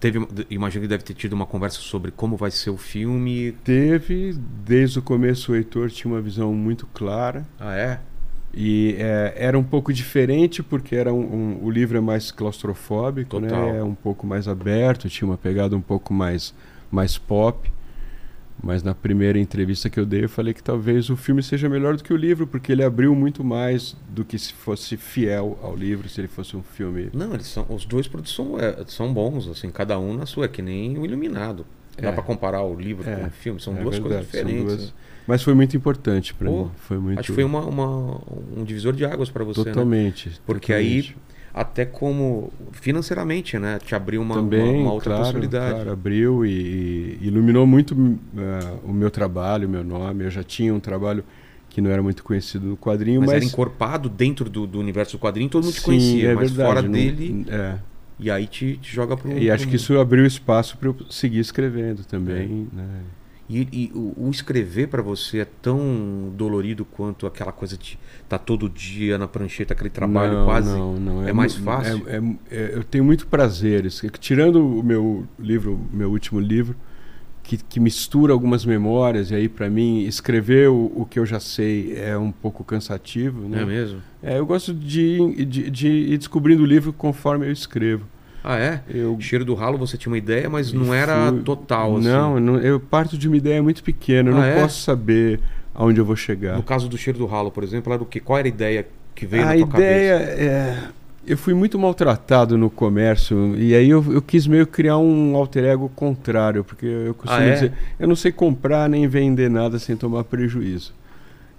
Teve, 0.00 0.26
imagino 0.50 0.82
que 0.82 0.88
deve 0.88 1.02
ter 1.02 1.14
tido 1.14 1.32
uma 1.32 1.46
conversa 1.46 1.80
sobre 1.80 2.10
como 2.10 2.36
vai 2.36 2.50
ser 2.50 2.70
o 2.70 2.76
filme. 2.76 3.52
Teve, 3.64 4.34
desde 4.64 4.98
o 4.98 5.02
começo, 5.02 5.52
o 5.52 5.56
Heitor 5.56 5.90
tinha 5.90 6.12
uma 6.12 6.20
visão 6.20 6.52
muito 6.52 6.86
clara. 6.86 7.46
Ah, 7.58 7.74
é? 7.74 8.00
E 8.56 8.94
é, 8.98 9.34
era 9.36 9.58
um 9.58 9.64
pouco 9.64 9.92
diferente 9.92 10.62
porque 10.62 10.94
era 10.94 11.12
um, 11.12 11.20
um- 11.20 11.58
o 11.64 11.70
livro 11.70 11.98
é 11.98 12.00
mais 12.00 12.30
claustrofóbico, 12.30 13.40
Total. 13.40 13.72
né? 13.72 13.78
É 13.78 13.82
um 13.82 13.94
pouco 13.94 14.26
mais 14.26 14.46
aberto, 14.46 15.08
tinha 15.08 15.28
uma 15.28 15.36
pegada 15.38 15.76
um 15.76 15.80
pouco 15.80 16.14
mais, 16.14 16.54
mais 16.90 17.18
pop. 17.18 17.70
Mas 18.62 18.82
na 18.82 18.94
primeira 18.94 19.38
entrevista 19.38 19.90
que 19.90 19.98
eu 19.98 20.06
dei, 20.06 20.24
eu 20.24 20.28
falei 20.28 20.54
que 20.54 20.62
talvez 20.62 21.10
o 21.10 21.16
filme 21.16 21.42
seja 21.42 21.68
melhor 21.68 21.96
do 21.96 22.04
que 22.04 22.12
o 22.12 22.16
livro, 22.16 22.46
porque 22.46 22.70
ele 22.72 22.82
abriu 22.84 23.14
muito 23.14 23.42
mais 23.44 23.96
do 24.08 24.24
que 24.24 24.38
se 24.38 24.52
fosse 24.54 24.96
fiel 24.96 25.58
ao 25.60 25.74
livro, 25.76 26.08
se 26.08 26.20
ele 26.20 26.28
fosse 26.28 26.56
um 26.56 26.62
filme. 26.62 27.10
Não, 27.12 27.34
eles 27.34 27.46
são. 27.48 27.66
Os 27.68 27.84
dois 27.84 28.06
produtos 28.06 28.34
são, 28.34 28.58
é, 28.58 28.76
são 28.86 29.12
bons, 29.12 29.48
assim, 29.48 29.68
cada 29.70 29.98
um 29.98 30.14
na 30.14 30.24
sua, 30.24 30.44
é 30.46 30.48
que 30.48 30.62
nem 30.62 30.96
o 30.96 31.04
Iluminado. 31.04 31.66
Dá 32.00 32.08
É. 32.08 32.12
pra 32.12 32.22
comparar 32.22 32.62
o 32.62 32.74
livro 32.78 33.08
É, 33.08 33.16
com 33.16 33.26
o 33.26 33.30
filme, 33.30 33.60
são 33.60 33.76
é 33.76 33.82
duas 33.82 33.98
coisas 33.98 34.24
verdade, 34.24 34.30
são 34.30 34.44
diferentes. 34.46 34.76
duas- 34.76 34.86
né? 34.86 34.92
Mas 35.26 35.42
foi 35.42 35.54
muito 35.54 35.76
importante 35.76 36.34
para 36.34 36.50
mim. 36.50 36.70
Foi 36.76 36.98
muito 36.98 37.18
Acho 37.20 37.28
que 37.28 37.34
foi 37.34 37.44
uma, 37.44 37.60
uma- 37.64 38.20
um 38.56 38.64
divisor 38.64 38.92
de 38.92 39.04
águas 39.04 39.30
pra 39.30 39.42
você, 39.44 39.60
né? 39.64 39.72
totalmente. 39.72 40.40
Porque 40.44 40.72
totalmente. 40.72 41.16
aí, 41.16 41.16
até 41.52 41.84
como 41.86 42.52
financeiramente, 42.72 43.58
né? 43.58 43.78
Te 43.78 43.94
abriu 43.94 44.20
uma, 44.20 44.34
também, 44.34 44.74
uma, 44.74 44.82
uma 44.82 44.92
outra 44.92 45.10
claro, 45.10 45.22
possibilidade. 45.24 45.74
claro, 45.74 45.92
abriu 45.92 46.44
e, 46.44 47.18
e 47.22 47.26
iluminou 47.26 47.66
muito 47.66 47.94
eh, 48.36 48.74
o 48.84 48.92
meu 48.92 49.10
trabalho, 49.10 49.66
o 49.66 49.70
meu 49.70 49.82
nome. 49.84 50.24
Eu 50.24 50.30
já 50.30 50.42
tinha 50.42 50.74
um 50.74 50.80
trabalho 50.80 51.24
que 51.70 51.80
não 51.80 51.90
era 51.90 52.02
muito 52.02 52.22
conhecido 52.22 52.66
no 52.66 52.76
quadrinho, 52.76 53.20
Mas, 53.20 53.28
mas, 53.30 53.36
era 53.36 53.44
encorpado 53.44 54.08
dentro 54.08 54.48
do, 54.50 54.66
do 54.66 54.78
universo 54.78 55.16
do 55.16 55.20
quadrinho, 55.20 55.48
todo 55.48 55.64
mundo 55.64 55.72
te 55.74 55.80
Sim, 55.80 55.86
conhecia, 55.86 56.30
é 56.30 56.34
mas 56.34 56.50
verdade, 56.52 56.68
fora 56.68 56.82
não- 56.82 56.92
dele, 56.92 57.44
é. 57.48 57.78
e 58.18 58.30
aí 58.30 58.46
te, 58.46 58.76
te 58.76 58.94
joga 58.94 59.16
pro. 59.16 59.36
E 59.36 59.50
acho 59.50 59.66
que 59.66 59.74
isso 59.76 59.98
abriu 59.98 60.24
espaço 60.24 60.76
para 60.76 60.88
eu 60.88 60.96
seguir 61.10 61.40
escrevendo 61.40 62.04
também. 62.04 62.68
É. 62.72 62.76
né? 62.76 63.00
E, 63.48 63.68
e 63.70 63.92
o, 63.94 64.14
o 64.26 64.30
escrever 64.30 64.88
pra 64.88 65.02
você 65.02 65.40
é 65.40 65.44
tão 65.44 66.32
dolorido 66.34 66.84
quanto 66.84 67.26
aquela 67.26 67.52
coisa 67.52 67.76
de 67.76 67.98
estar 68.22 68.38
todo 68.38 68.70
dia 68.70 69.18
na 69.18 69.28
prancheta, 69.28 69.74
aquele 69.74 69.90
trabalho 69.90 70.32
Não, 70.38 70.44
quase. 70.46 70.70
não, 70.70 70.94
não, 70.94 71.28
é 71.28 71.32
mais 71.32 71.56
mu- 71.58 71.64
fácil? 71.64 72.02
é- 72.08 72.16
é- 72.16 72.36
é- 72.50 72.70
eu 72.74 72.82
tenho 72.82 73.04
muito 73.04 73.26
prazer. 73.26 73.84
Tirando 74.18 74.66
o 74.66 74.82
meu 74.82 75.26
livro, 75.38 75.78
meu 75.92 76.10
último 76.10 76.40
livro, 76.40 76.74
que, 77.42 77.58
que 77.58 77.78
mistura 77.78 78.32
algumas 78.32 78.64
memórias, 78.64 79.30
e 79.30 79.34
aí 79.34 79.50
para 79.50 79.68
mim 79.68 80.04
escrever 80.04 80.70
o, 80.70 80.90
o 80.96 81.04
que 81.04 81.18
eu 81.18 81.26
já 81.26 81.38
sei 81.38 81.94
é 81.98 82.16
um 82.16 82.32
pouco 82.32 82.64
cansativo. 82.64 83.46
Né? 83.46 83.60
é 83.60 83.66
mesmo? 83.66 84.00
É, 84.22 84.38
eu 84.38 84.46
gosto 84.46 84.72
de, 84.72 85.44
de, 85.44 85.70
de 85.70 85.88
ir 85.88 86.16
descobrindo 86.16 86.62
o 86.62 86.66
livro 86.66 86.94
conforme 86.94 87.46
eu 87.46 87.52
escrevo. 87.52 88.06
Ah, 88.44 88.58
é? 88.58 88.82
Eu 88.88 89.16
Cheiro 89.20 89.44
do 89.44 89.54
ralo 89.54 89.78
você 89.78 89.96
tinha 89.96 90.10
uma 90.12 90.18
ideia, 90.18 90.50
mas 90.50 90.70
não 90.72 90.92
era 90.92 91.32
fui- 91.32 91.42
total, 91.42 91.96
assim. 91.96 92.08
Não, 92.08 92.38
não, 92.38 92.58
eu 92.58 92.78
parto 92.78 93.16
de 93.16 93.26
uma 93.26 93.36
ideia 93.38 93.62
muito 93.62 93.82
pequena, 93.82 94.30
eu 94.30 94.34
Ah, 94.34 94.38
não 94.38 94.44
é? 94.44 94.60
posso 94.62 94.82
saber 94.82 95.40
aonde 95.74 95.98
eu 96.00 96.04
vou 96.04 96.14
chegar. 96.14 96.56
No 96.56 96.62
caso 96.62 96.88
do 96.88 96.98
cheiro 96.98 97.18
do 97.18 97.26
ralo, 97.26 97.50
por 97.50 97.64
exemplo, 97.64 97.92
era 97.92 98.02
o 98.02 98.06
quê? 98.06 98.20
Qual 98.20 98.38
era 98.38 98.46
a 98.46 98.50
ideia 98.50 98.86
que 99.14 99.24
veio 99.26 99.44
a 99.44 99.46
na 99.46 99.54
tua 99.56 99.66
ideia 99.68 100.18
cabeça? 100.18 100.42
é. 100.42 100.78
Eu 101.26 101.38
fui 101.38 101.54
muito 101.54 101.78
maltratado 101.78 102.58
no 102.58 102.68
comércio 102.68 103.56
e 103.56 103.74
aí 103.74 103.88
eu, 103.88 104.04
eu 104.12 104.20
quis 104.20 104.46
meio 104.46 104.66
criar 104.66 104.98
um 104.98 105.34
alter 105.34 105.64
ego 105.64 105.88
contrário, 105.96 106.62
porque 106.62 106.84
eu 106.84 107.14
costumo 107.14 107.40
Ah, 107.40 107.48
é? 107.48 107.52
dizer, 107.54 107.72
eu 107.98 108.06
não 108.06 108.14
sei 108.14 108.30
comprar 108.30 108.90
nem 108.90 109.08
vender 109.08 109.48
nada 109.48 109.78
sem 109.78 109.96
tomar 109.96 110.24
prejuízo. 110.24 110.92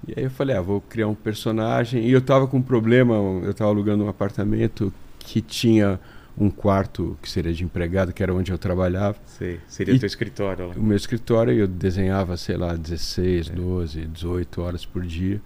E 0.08 0.13
aí 0.15 0.24
eu 0.26 0.30
falei, 0.30 0.56
ah, 0.56 0.62
vou 0.62 0.82
criar 0.82 1.08
um 1.08 1.15
personagem. 1.15 2.04
E 2.06 2.12
eu 2.12 2.21
tava 2.21 2.45
com 2.45 2.58
um 2.58 2.62
problema, 2.62 3.15
eu 3.43 3.56
tava 3.56 3.71
alugando 3.71 4.04
um 4.04 4.08
apartamento 4.10 4.93
que 5.17 5.41
tinha 5.41 6.00
um 6.38 6.50
quarto 6.50 7.17
que 7.21 7.30
seria 7.30 7.54
de 7.54 7.63
empregado, 7.63 8.12
que 8.13 8.21
era 8.21 8.34
onde 8.34 8.52
eu 8.52 8.58
trabalhava. 8.58 9.17
Sei, 9.26 9.60
seria 9.67 9.93
E- 9.95 10.00
teu 10.00 10.08
escritório 10.08 10.67
lá. 10.67 10.74
O 10.76 10.84
meu 10.84 10.98
escritório 10.98 11.54
eu 11.54 11.67
desenhava, 11.67 12.36
sei 12.38 12.58
lá, 12.58 12.76
16, 12.76 13.50
12, 13.50 14.02
18 14.06 14.62
horas 14.62 14.86
por 14.86 15.04
dia. 15.04 15.41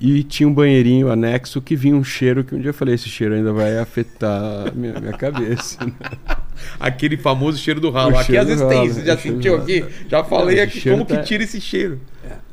E 0.00 0.22
tinha 0.22 0.48
um 0.48 0.54
banheirinho 0.54 1.10
anexo 1.10 1.60
que 1.60 1.74
vinha 1.74 1.96
um 1.96 2.04
cheiro 2.04 2.44
que 2.44 2.54
um 2.54 2.60
dia 2.60 2.70
eu 2.70 2.74
falei, 2.74 2.94
esse 2.94 3.08
cheiro 3.08 3.34
ainda 3.34 3.52
vai 3.52 3.78
afetar 3.78 4.68
a 4.68 4.70
minha, 4.72 5.00
minha 5.00 5.12
cabeça. 5.12 5.84
né? 5.84 5.92
Aquele 6.78 7.16
famoso 7.16 7.58
cheiro 7.58 7.80
do 7.80 7.90
ralo. 7.90 8.14
O 8.14 8.18
Aqui 8.18 8.36
às 8.36 8.46
vezes 8.46 8.62
do 8.62 8.68
tem, 8.68 8.78
ralo, 8.78 8.92
você 8.92 9.04
já 9.04 9.14
o 9.14 9.18
sentiu 9.18 9.56
aqui? 9.56 9.80
ralo. 9.80 9.92
Já 10.08 10.24
falei 10.24 10.60
aqui 10.60 10.88
como 10.88 11.04
que 11.04 11.14
tá- 11.14 11.22
tira 11.22 11.42
esse 11.42 11.60
cheiro. 11.60 12.00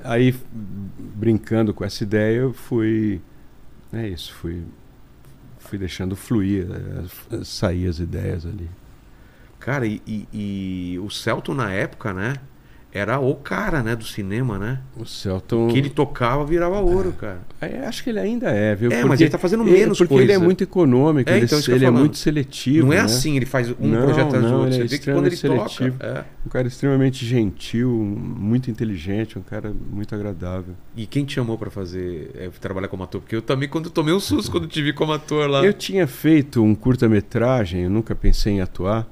Aí, 0.03 0.29
f- 0.29 0.39
brincando 1.15 1.71
com 1.73 1.83
essa 1.85 2.03
ideia, 2.03 2.37
eu 2.37 2.53
fui. 2.53 3.21
É 3.93 4.07
isso, 4.07 4.33
fui, 4.33 4.63
fui 5.65 5.77
deixando 5.77 6.15
fluir, 6.15 6.67
eh, 7.31 7.43
sair 7.43 7.87
as 7.87 7.99
ideias 7.99 8.45
ali. 8.45 8.69
Cara, 9.59 9.85
e, 9.87 10.01
e- 10.07 10.27
e 10.93 10.99
o 10.99 11.09
Celton 11.09 11.53
na 11.55 11.71
época, 11.71 12.13
né? 12.13 12.35
Era 12.97 13.19
o 13.19 13.35
cara, 13.35 13.83
né, 13.83 13.93
do 13.93 14.05
cinema, 14.05 14.57
né? 14.57 14.79
O 14.95 15.05
Celton. 15.05 15.67
Que 15.67 15.77
ele 15.77 15.89
tocava 15.89 16.45
virava 16.45 16.79
ouro, 16.79 17.11
cara. 17.11 17.41
É, 17.59 17.85
acho 17.85 18.01
que 18.01 18.09
ele 18.09 18.19
ainda 18.21 18.47
é, 18.49 18.73
viu? 18.73 18.89
É, 18.89 19.01
mas 19.01 19.07
Porque 19.09 19.23
ele 19.23 19.29
tá 19.31 19.37
fazendo 19.37 19.65
menos 19.65 19.97
Porque 19.97 20.13
coisa. 20.13 20.23
ele 20.23 20.31
é 20.31 20.37
muito 20.37 20.63
econômico, 20.63 21.29
É, 21.29 21.35
ele, 21.35 21.45
então, 21.45 21.59
ele 21.67 21.83
é 21.85 21.91
muito 21.91 22.17
seletivo. 22.17 22.87
não 22.87 22.93
é 22.93 22.97
né? 22.99 23.01
assim, 23.03 23.35
ele 23.35 23.45
faz 23.45 23.69
um 23.69 23.75
Não, 23.85 24.03
projeto 24.03 24.27
atrás 24.27 24.45
do 24.45 24.53
outro. 24.53 24.67
ele 24.67 24.75
Você 24.75 24.81
é 24.81 24.87
vê 24.87 24.97
que 24.97 25.11
quando 25.11 25.25
ele 25.25 25.35
extremamente 25.35 25.63
toca. 25.77 25.77
seletivo. 25.77 26.03
é. 26.05 26.23
Um 26.45 26.49
cara 26.49 26.67
extremamente 26.69 27.25
gentil, 27.25 27.89
muito 27.91 28.71
inteligente, 28.71 29.37
um 29.37 29.41
cara 29.41 29.73
muito 29.91 30.15
agradável. 30.15 30.73
E 30.95 31.05
quem 31.05 31.25
te 31.25 31.33
chamou 31.33 31.57
pra 31.57 31.69
fazer 31.69 32.31
é, 32.33 32.49
trabalhar 32.61 32.87
como 32.87 33.03
ator? 33.03 33.19
Porque 33.19 33.35
eu 33.35 33.41
também, 33.41 33.67
quando 33.67 33.89
tomei 33.89 34.13
um 34.13 34.21
susto 34.21 34.49
quando 34.49 34.67
te 34.67 34.81
vi 34.81 34.93
como 34.93 35.11
ator 35.11 35.49
lá. 35.49 35.65
Eu 35.65 35.73
tinha 35.73 36.07
feito 36.07 36.63
um 36.63 36.73
curta-metragem, 36.73 37.81
eu 37.81 37.89
nunca 37.89 38.15
pensei 38.15 38.53
em 38.53 38.61
atuar, 38.61 39.05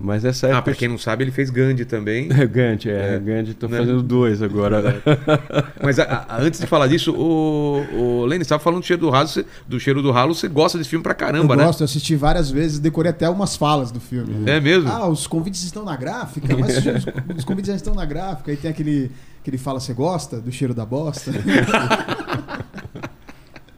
mas 0.00 0.22
nessa 0.22 0.46
Ah, 0.46 0.50
época. 0.50 0.62
pra 0.62 0.74
quem 0.74 0.86
não 0.88 0.96
sabe, 0.98 1.24
ele 1.24 1.30
fez 1.32 1.50
Gandhi 1.50 1.84
também. 1.84 2.28
É 2.30 2.46
Gandhi, 2.46 2.88
é, 2.90 3.14
É. 3.14 3.18
Gandhi, 3.18 3.54
tô 3.54 3.66
Né? 3.68 3.78
fazendo 3.78 4.02
dois 4.02 4.40
agora. 4.42 5.02
Mas 5.82 5.98
a- 5.98 6.26
a- 6.28 6.40
antes 6.40 6.60
de 6.60 6.66
falar 6.66 6.86
disso, 6.86 7.12
o, 7.12 7.84
o 8.22 8.24
Lênin, 8.26 8.44
você 8.44 8.50
tava 8.50 8.62
falando 8.62 8.80
do 8.80 8.86
cheiro 8.86 9.00
do 9.02 9.10
ralo, 9.10 9.26
você- 9.28 9.44
do 9.66 9.80
cheiro 9.80 10.00
do 10.02 10.10
ralo, 10.10 10.34
você 10.34 10.46
gosta 10.48 10.78
desse 10.78 10.90
filme 10.90 11.02
pra 11.02 11.14
caramba, 11.14 11.54
eu 11.54 11.58
né? 11.58 11.64
gosto, 11.64 11.80
eu 11.80 11.84
assisti 11.86 12.14
várias 12.16 12.50
vezes, 12.50 12.78
decorei 12.78 13.10
até 13.10 13.28
umas 13.28 13.56
falas 13.56 13.90
do 13.90 13.98
filme. 14.00 14.48
É 14.48 14.60
mesmo? 14.60 14.88
Ah, 14.88 15.08
os 15.08 15.26
convites 15.26 15.62
estão 15.64 15.84
na 15.84 15.96
gráfica, 15.96 16.56
mas 16.56 16.76
os, 16.86 17.38
os 17.38 17.44
convites 17.44 17.68
já 17.70 17.76
estão 17.76 17.94
na 17.94 18.04
gráfica. 18.04 18.50
Aí 18.50 18.56
tem 18.56 18.70
aquele 18.70 19.10
que 19.42 19.50
ele 19.50 19.58
fala, 19.58 19.80
você 19.80 19.92
gosta 19.94 20.40
do 20.40 20.52
cheiro 20.52 20.74
da 20.74 20.84
bosta? 20.86 21.32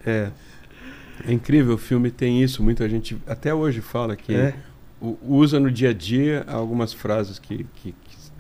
É. 0.05 0.29
É 1.27 1.33
incrível, 1.33 1.75
o 1.75 1.79
filme 1.79 2.11
tem 2.11 2.43
isso, 2.43 2.63
muita 2.63 2.89
gente 2.89 3.17
até 3.27 3.53
hoje 3.55 3.81
fala 3.83 4.17
que 4.17 4.35
É. 4.35 4.55
usa 5.23 5.59
no 5.59 5.71
dia 5.71 5.91
a 5.91 5.95
dia 5.95 6.45
algumas 6.49 6.93
frases 6.93 7.39
que 7.39 7.67
que 7.77 7.95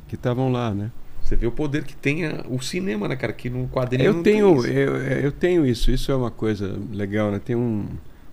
que 0.08 0.14
estavam 0.16 0.50
lá, 0.50 0.74
né? 0.74 0.90
Você 1.22 1.36
vê 1.36 1.46
o 1.46 1.52
poder 1.52 1.84
que 1.84 1.94
tem 1.94 2.26
a- 2.26 2.44
o 2.48 2.60
cinema, 2.60 3.06
né, 3.06 3.14
cara? 3.14 3.32
Que 3.32 3.48
no 3.48 3.68
quadrinho 3.68 4.04
Eu 4.08 4.14
não 4.14 4.22
tenho, 4.24 4.48
tem 4.54 4.58
isso. 4.58 4.66
eu, 4.78 4.96
eu 4.96 5.32
tenho 5.32 5.64
isso, 5.66 5.90
isso 5.92 6.10
é 6.10 6.14
uma 6.16 6.30
coisa 6.30 6.76
legal, 6.92 7.30
né? 7.30 7.38
Tem 7.38 7.54
um, 7.54 7.86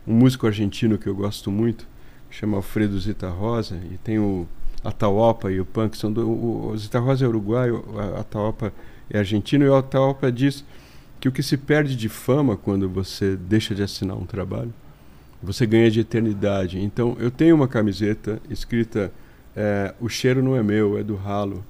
um 0.08 0.14
músico 0.14 0.48
argentino 0.48 0.98
que 0.98 1.08
eu 1.08 1.14
gosto 1.16 1.52
muito, 1.52 1.88
que 2.30 2.36
chama 2.36 2.58
Alfredo 2.58 3.00
Zita 3.00 3.30
Rosa, 3.30 3.80
e 3.92 3.98
tem 4.00 4.18
o 4.18 4.48
Atahualpa 4.84 5.52
e 5.52 5.60
o 5.60 5.66
Punk, 5.66 5.96
são 5.96 6.12
do, 6.12 6.28
o, 6.28 6.70
o 6.72 6.78
Zita 6.78 6.98
Rosa 7.00 7.26
é 7.26 7.28
uruguaio, 7.28 7.84
o 7.88 8.20
Atahualpa 8.20 8.74
é 9.12 9.20
argentino, 9.20 9.64
e 9.64 9.70
o 9.70 9.76
Atahualpa 9.76 10.32
diz 10.32 10.66
que 11.20 11.28
o 11.28 11.32
que 11.32 11.44
se 11.44 11.58
perde 11.58 11.96
de 11.96 12.10
fama 12.10 12.58
quando 12.58 12.90
você 12.90 13.36
deixa 13.36 13.76
de 13.76 13.84
assinar 13.84 14.18
um 14.18 14.26
trabalho, 14.26 14.74
você 15.42 15.66
ganha 15.66 15.90
de 15.92 16.00
eternidade. 16.00 16.80
Então, 16.80 17.16
eu 17.20 17.30
tenho 17.32 17.56
uma 17.56 17.68
camiseta 17.68 18.42
escrita 18.50 19.12
é, 19.56 19.94
O 20.00 20.08
cheiro 20.08 20.44
não 20.44 20.56
é 20.56 20.62
meu, 20.64 20.98
é 20.98 21.04
do 21.04 21.16
ralo. 21.16 21.64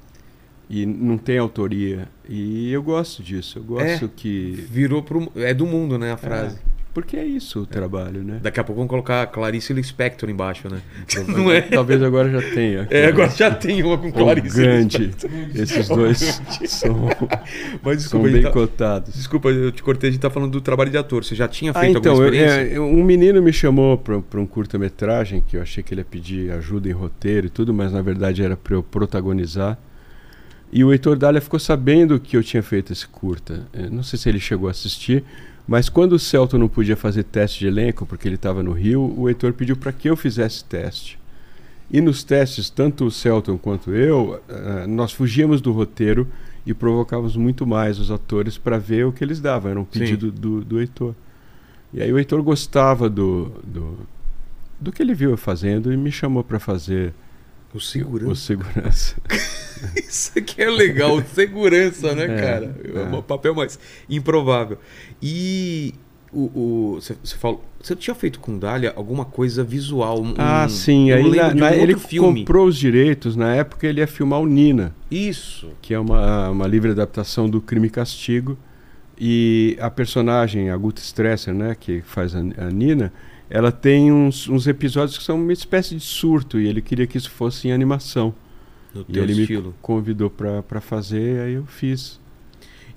E 0.69 0.85
não 0.85 1.17
tem 1.17 1.37
autoria. 1.37 2.09
E 2.27 2.69
eu 2.71 2.83
gosto 2.83 3.23
disso. 3.23 3.59
Eu 3.59 3.63
gosto 3.63 4.05
É. 4.05 4.09
que. 4.13 4.51
Virou 4.69 5.01
pro. 5.01 5.31
É 5.35 5.53
do 5.53 5.65
mundo, 5.65 5.97
né? 5.97 6.11
A 6.11 6.17
frase. 6.17 6.57
Porque 6.97 7.15
é 7.15 7.23
isso 7.23 7.59
o 7.61 7.65
trabalho, 7.67 8.23
né? 8.23 8.39
Daqui 8.41 8.59
a 8.59 8.63
pouco 8.63 8.79
vamos 8.79 8.89
colocar 8.89 9.27
Clarice 9.27 9.71
Lispector 9.71 10.27
embaixo, 10.31 10.67
né? 10.67 10.81
Talvez- 11.13 11.37
Não 11.37 11.51
é? 11.51 11.61
Talvez 11.61 12.01
agora 12.01 12.27
já 12.31 12.41
tenha. 12.55 12.87
É, 12.89 13.05
agora 13.05 13.29
já 13.29 13.51
tem 13.53 13.83
uma 13.83 13.99
com 13.99 14.11
Clarice. 14.11 14.59
Lispector. 14.65 15.29
Esses 15.53 15.87
dois 15.87 16.41
são, 16.65 17.07
Mas 17.83 18.01
são 18.01 18.19
desculpa, 18.21 18.27
a 18.27 18.31
bem 18.31 18.41
tá- 18.41 18.49
cotados. 18.51 19.13
desculpa, 19.13 19.49
eu 19.49 19.71
te 19.71 19.83
cortei, 19.83 20.09
a 20.09 20.11
gente 20.11 20.21
tá 20.21 20.31
falando 20.31 20.51
do 20.53 20.59
trabalho 20.59 20.89
de 20.89 20.97
ator. 20.97 21.23
Você 21.23 21.35
já 21.35 21.47
tinha 21.47 21.69
Ah, 21.69 21.79
feito 21.81 21.99
então, 21.99 22.13
alguma 22.13 22.29
eu- 22.29 22.33
experiência? 22.33 22.75
é, 22.77 22.79
um 22.79 23.03
menino 23.03 23.43
me 23.43 23.53
chamou 23.53 23.95
para 23.99 24.39
um 24.39 24.47
curta-metragem 24.47 25.43
que 25.47 25.55
eu 25.55 25.61
achei 25.61 25.83
que 25.83 25.93
ele 25.93 26.01
ia 26.01 26.05
pedir 26.05 26.51
ajuda 26.51 26.89
em 26.89 26.93
roteiro 26.93 27.45
e 27.45 27.49
tudo, 27.51 27.75
mas 27.75 27.91
na 27.93 28.01
verdade 28.01 28.41
era 28.41 28.57
para 28.57 28.73
eu 28.73 28.81
protagonizar. 28.81 29.77
E 30.73 30.83
o 30.83 30.91
Heitor 30.91 31.15
Dália 31.15 31.39
ficou 31.41 31.59
sabendo 31.59 32.19
que 32.19 32.35
eu 32.35 32.41
tinha 32.43 32.63
feito 32.63 32.91
esse 32.91 33.07
curta. 33.07 33.67
Eu 33.71 33.91
não 33.91 34.01
sei 34.01 34.17
se 34.17 34.27
ele 34.27 34.39
chegou 34.39 34.67
a 34.67 34.71
assistir, 34.71 35.23
mas 35.67 35.89
quando 35.89 36.13
o 36.13 36.19
Celto 36.19 36.57
não 36.57 36.69
podia 36.69 36.95
fazer 36.95 37.23
teste 37.23 37.59
de 37.59 37.67
elenco 37.67 38.05
porque 38.05 38.27
ele 38.27 38.35
estava 38.35 38.63
no 38.63 38.71
Rio, 38.71 39.13
o 39.17 39.27
Heitor 39.27 39.51
pediu 39.53 39.75
para 39.75 39.91
que 39.91 40.09
eu 40.09 40.15
fizesse 40.15 40.63
teste. 40.63 41.19
E 41.91 41.99
nos 41.99 42.23
testes, 42.23 42.69
tanto 42.69 43.05
o 43.05 43.11
Celton 43.11 43.57
quanto 43.57 43.93
eu, 43.93 44.41
eh, 44.47 44.87
nós 44.87 45.11
fugíamos 45.11 45.59
do 45.61 45.71
roteiro 45.71 46.27
e 46.65 46.73
provocávamos 46.73 47.35
muito 47.35 47.65
mais 47.65 47.99
os 47.99 48.11
atores 48.11 48.57
para 48.57 48.77
ver 48.77 49.05
o 49.05 49.11
que 49.11 49.23
eles 49.23 49.39
davam. 49.39 49.71
Era 49.71 49.79
um 49.79 49.85
pedido 49.85 50.31
do, 50.31 50.63
do 50.63 50.79
Heitor. 50.79 51.13
E 51.93 52.01
aí 52.01 52.11
o 52.11 52.17
Heitor 52.17 52.41
gostava 52.43 53.09
do, 53.09 53.51
do, 53.63 53.97
do 54.79 54.91
que 54.91 55.01
ele 55.01 55.13
viu 55.13 55.31
eu 55.31 55.37
fazendo 55.37 55.91
e 55.91 55.97
me 55.97 56.11
chamou 56.11 56.43
para 56.43 56.59
fazer 56.59 57.13
o 57.73 57.79
segurança. 57.79 58.31
o 58.31 58.35
segurança. 58.35 59.15
Isso 59.95 60.31
aqui 60.37 60.61
é 60.61 60.69
legal, 60.69 61.21
segurança, 61.33 62.15
né, 62.15 62.23
É, 62.23 62.41
cara? 62.41 62.75
É, 62.83 62.99
é. 62.99 63.15
um 63.15 63.21
papel 63.21 63.53
mais 63.53 63.77
improvável. 64.09 64.77
E 65.21 65.93
o, 66.33 66.99
você, 66.99 67.15
falou, 67.37 67.63
você 67.81 67.95
tinha 67.95 68.15
feito 68.15 68.39
com 68.39 68.57
Dália 68.57 68.91
alguma 68.95 69.23
coisa 69.25 69.63
visual? 69.63 70.21
um- 70.21 70.33
Ah, 70.37 70.67
sim. 70.69 71.11
Aí 71.11 71.23
na- 71.35 71.47
um 71.49 71.53
na- 71.55 71.75
ele 71.75 71.95
filme. 71.97 72.39
comprou 72.41 72.67
os 72.67 72.75
direitos. 72.75 73.35
Na 73.35 73.53
época 73.55 73.85
ele 73.87 73.99
ia 74.01 74.07
filmar 74.07 74.39
o 74.41 74.45
Nina, 74.47 74.95
Isso. 75.11 75.69
que 75.81 75.93
é 75.93 75.99
uma, 75.99 76.49
uma 76.49 76.67
livre 76.67 76.91
adaptação 76.91 77.49
do 77.49 77.61
Crime 77.61 77.87
e 77.87 77.89
Castigo. 77.91 78.57
E 79.19 79.75
a 79.79 79.89
personagem, 79.89 80.69
a 80.69 80.77
Guta 80.77 81.01
Stresser, 81.01 81.53
né, 81.53 81.75
que 81.79 82.01
faz 82.01 82.35
a, 82.35 82.39
a 82.39 82.69
Nina, 82.69 83.11
ela 83.49 83.71
tem 83.71 84.11
uns, 84.11 84.47
uns 84.49 84.67
episódios 84.67 85.17
que 85.17 85.23
são 85.23 85.41
uma 85.41 85.53
espécie 85.53 85.95
de 85.95 86.01
surto. 86.03 86.59
E 86.59 86.67
ele 86.67 86.81
queria 86.81 87.07
que 87.07 87.17
isso 87.17 87.31
fosse 87.31 87.67
em 87.67 87.71
animação. 87.71 88.33
No 88.93 89.05
E 89.07 89.19
ele 89.19 89.41
estilo. 89.41 89.69
me 89.69 89.73
convidou 89.81 90.29
para 90.29 90.81
fazer, 90.81 91.41
aí 91.41 91.53
eu 91.53 91.65
fiz. 91.65 92.19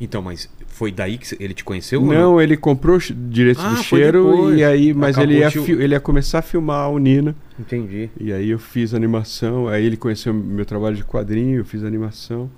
Então, 0.00 0.22
mas 0.22 0.48
foi 0.66 0.90
daí 0.90 1.18
que 1.18 1.36
ele 1.38 1.52
te 1.52 1.62
conheceu? 1.62 2.00
ou 2.00 2.06
Não, 2.06 2.40
ele 2.40 2.56
comprou 2.56 2.96
os 2.96 3.12
direitos 3.28 3.62
Ah, 3.62 3.74
do 3.74 3.82
cheiro 3.82 4.54
e 4.54 4.64
aí, 4.64 4.94
mas 4.94 5.18
Acabou 5.18 5.34
ele 5.34 5.40
ia, 5.42 5.50
te- 5.50 5.72
ele 5.72 5.94
ia 5.94 6.00
começar 6.00 6.38
a 6.38 6.42
filmar 6.42 6.88
o 6.90 6.98
Nina. 6.98 7.36
Entendi. 7.58 8.08
E 8.18 8.32
aí 8.32 8.48
eu 8.48 8.58
fiz 8.58 8.94
animação, 8.94 9.68
aí 9.68 9.84
ele 9.84 9.98
conheceu 9.98 10.32
meu 10.32 10.64
trabalho 10.64 10.96
de 10.96 11.04
quadrinho, 11.04 11.58
eu 11.58 11.64
fiz 11.66 11.84
animação. 11.84 12.50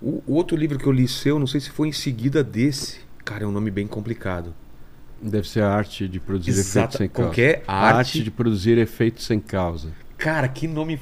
O, 0.00 0.22
o 0.26 0.32
outro 0.34 0.56
livro 0.56 0.78
que 0.78 0.86
eu 0.86 0.92
li 0.92 1.06
seu, 1.06 1.38
não 1.38 1.46
sei 1.46 1.60
se 1.60 1.68
foi 1.68 1.88
em 1.88 1.92
seguida 1.92 2.42
desse. 2.42 3.00
Cara, 3.22 3.44
é 3.44 3.46
um 3.46 3.52
nome 3.52 3.70
bem 3.70 3.86
complicado. 3.86 4.54
Deve 5.22 5.48
ser 5.48 5.62
a 5.62 5.70
arte 5.72 6.08
de 6.08 6.18
produzir 6.18 6.50
Exata- 6.50 6.96
efeitos 6.96 6.96
sem 6.98 7.08
causa. 7.08 7.30
que 7.32 7.42
é? 7.42 7.62
A 7.66 7.72
A 7.72 7.86
arte- 7.86 7.98
arte 7.98 8.22
de 8.24 8.30
produzir 8.30 8.76
efeitos 8.78 9.24
sem 9.24 9.38
causa. 9.38 9.88
Cara, 10.18 10.48
que 10.48 10.66
nome 10.66 10.98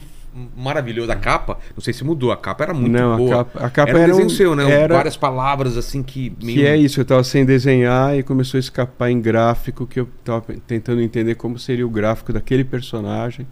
maravilhoso. 0.56 1.10
A 1.10 1.16
capa, 1.16 1.58
não 1.74 1.82
sei 1.82 1.92
se 1.92 2.04
mudou, 2.04 2.30
a 2.30 2.36
capa 2.36 2.62
era 2.64 2.72
muito 2.74 2.92
Não, 2.92 3.14
a 3.14 3.16
boa. 3.16 3.44
capa- 3.44 3.66
a 3.66 3.70
capa 3.70 3.90
era 3.90 3.98
um 3.98 4.02
era 4.02 4.12
um- 4.12 4.16
desenho 4.16 4.30
seu, 4.30 4.54
né? 4.54 4.70
era- 4.70 4.94
Várias 4.94 5.16
palavras 5.16 5.76
assim 5.76 6.02
que... 6.02 6.30
Que 6.30 6.64
é 6.64 6.76
isso, 6.76 7.00
eu 7.00 7.02
estava 7.02 7.24
sem 7.24 7.44
desenhar 7.44 8.16
e 8.16 8.22
começou 8.22 8.58
a 8.58 8.60
escapar 8.60 9.10
em 9.10 9.20
gráfico, 9.20 9.86
que 9.86 9.98
eu 9.98 10.08
estava 10.20 10.44
tentando 10.66 11.00
entender 11.00 11.34
como 11.34 11.58
seria 11.58 11.86
o 11.86 11.90
gráfico 11.90 12.32
daquele 12.32 12.62
personagem. 12.62 13.46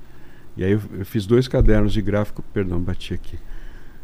E 0.57 0.63
aí 0.65 0.73
eu, 0.73 0.81
eu 0.99 1.05
fiz 1.07 1.27
dois 1.27 1.49
cadernos 1.49 1.93
de 1.93 2.01
gráfico, 2.03 2.43
perdão, 2.53 2.79
bati 2.81 3.15
aqui. 3.15 3.39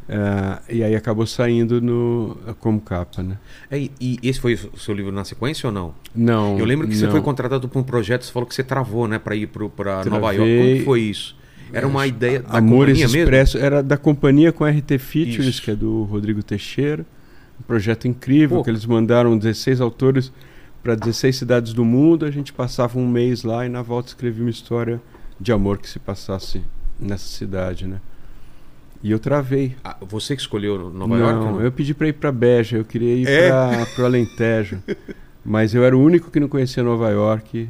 Ah, 0.09 0.61
e 0.69 0.83
aí 0.83 0.95
acabou 0.95 1.27
saindo 1.27 1.81
no, 1.81 2.37
como 2.61 2.81
capa, 2.81 3.23
né? 3.23 3.39
É, 3.71 3.79
e- 3.79 4.19
esse 4.23 4.39
foi 4.39 4.55
o 4.55 4.79
seu 4.79 4.95
livro 4.95 5.11
na 5.11 5.25
sequência 5.25 5.67
ou 5.67 5.73
não? 5.73 5.95
Não. 6.15 6.59
Eu 6.59 6.65
lembro 6.65 6.87
que 6.87 6.95
você 6.95 7.07
não. 7.07 7.13
foi 7.13 7.23
contratado 7.23 7.69
por 7.69 7.79
um 7.79 7.83
projeto, 7.83 8.25
você 8.25 8.33
falou 8.33 8.47
que 8.47 8.55
você 8.55 8.63
travou, 8.63 9.09
né? 9.09 9.19
Pra 9.19 9.35
ir 9.35 9.47
pro, 9.47 9.71
pra 9.71 10.05
Nova. 10.05 10.33
York. 10.33 10.75
Como 10.75 10.85
foi 10.85 11.01
isso? 11.01 11.37
Era 11.73 11.87
uma 11.89 12.07
ideia 12.07 12.41
da 12.41 12.59
Amores 12.59 13.03
companhia 13.03 13.27
mesmo? 13.31 13.61
Era 13.61 13.83
da 13.83 13.97
companhia 13.97 14.53
com 14.53 14.65
RT 14.65 14.99
Features, 14.99 15.47
Isso. 15.47 15.63
que 15.63 15.71
é 15.71 15.75
do 15.75 16.05
Rodrigo 16.05 16.43
Teixeira. 16.43 17.05
Um 17.59 17.63
projeto 17.65 18.07
incrível, 18.07 18.59
Pô. 18.59 18.65
que 18.65 18.71
eles 18.71 18.85
mandaram 18.87 19.37
16 19.37 19.81
autores 19.81 20.33
para 20.83 20.95
16 20.95 21.35
cidades 21.35 21.73
do 21.73 21.85
mundo. 21.85 22.27
A 22.27 22.31
gente 22.31 22.53
passava 22.53 22.99
um 22.99 23.09
mês 23.09 23.43
lá 23.43 23.65
e 23.67 23.69
na 23.69 23.83
volta 23.83 24.09
escrevia 24.09 24.45
uma 24.45 24.51
história 24.51 25.01
de 25.41 25.51
amor 25.51 25.79
que 25.79 25.89
se 25.89 25.99
passasse 25.99 26.63
nessa 27.01 27.27
cidade, 27.27 27.87
né? 27.89 28.01
E 29.05 29.11
eu 29.11 29.19
travei. 29.19 29.77
Ah, 29.85 29.97
você 30.01 30.35
que 30.35 30.41
escolheu 30.41 30.91
Nova 30.91 31.07
não, 31.19 31.19
York? 31.19 31.39
não? 31.45 31.61
eu 31.61 31.71
pedi 31.71 31.93
para 31.93 32.09
ir 32.09 32.15
para 32.15 32.33
Beja, 32.33 32.79
eu 32.79 32.85
queria 32.87 33.15
ir 33.15 33.29
É? 33.29 33.51
para 33.51 34.03
o 34.03 34.07
Alentejo. 34.07 34.83
Mas 35.45 35.75
eu 35.75 35.85
era 35.85 35.95
o 35.95 36.03
único 36.03 36.31
que 36.31 36.41
não 36.41 36.49
conhecia 36.49 36.83
Nova 36.83 37.11
York. 37.11 37.69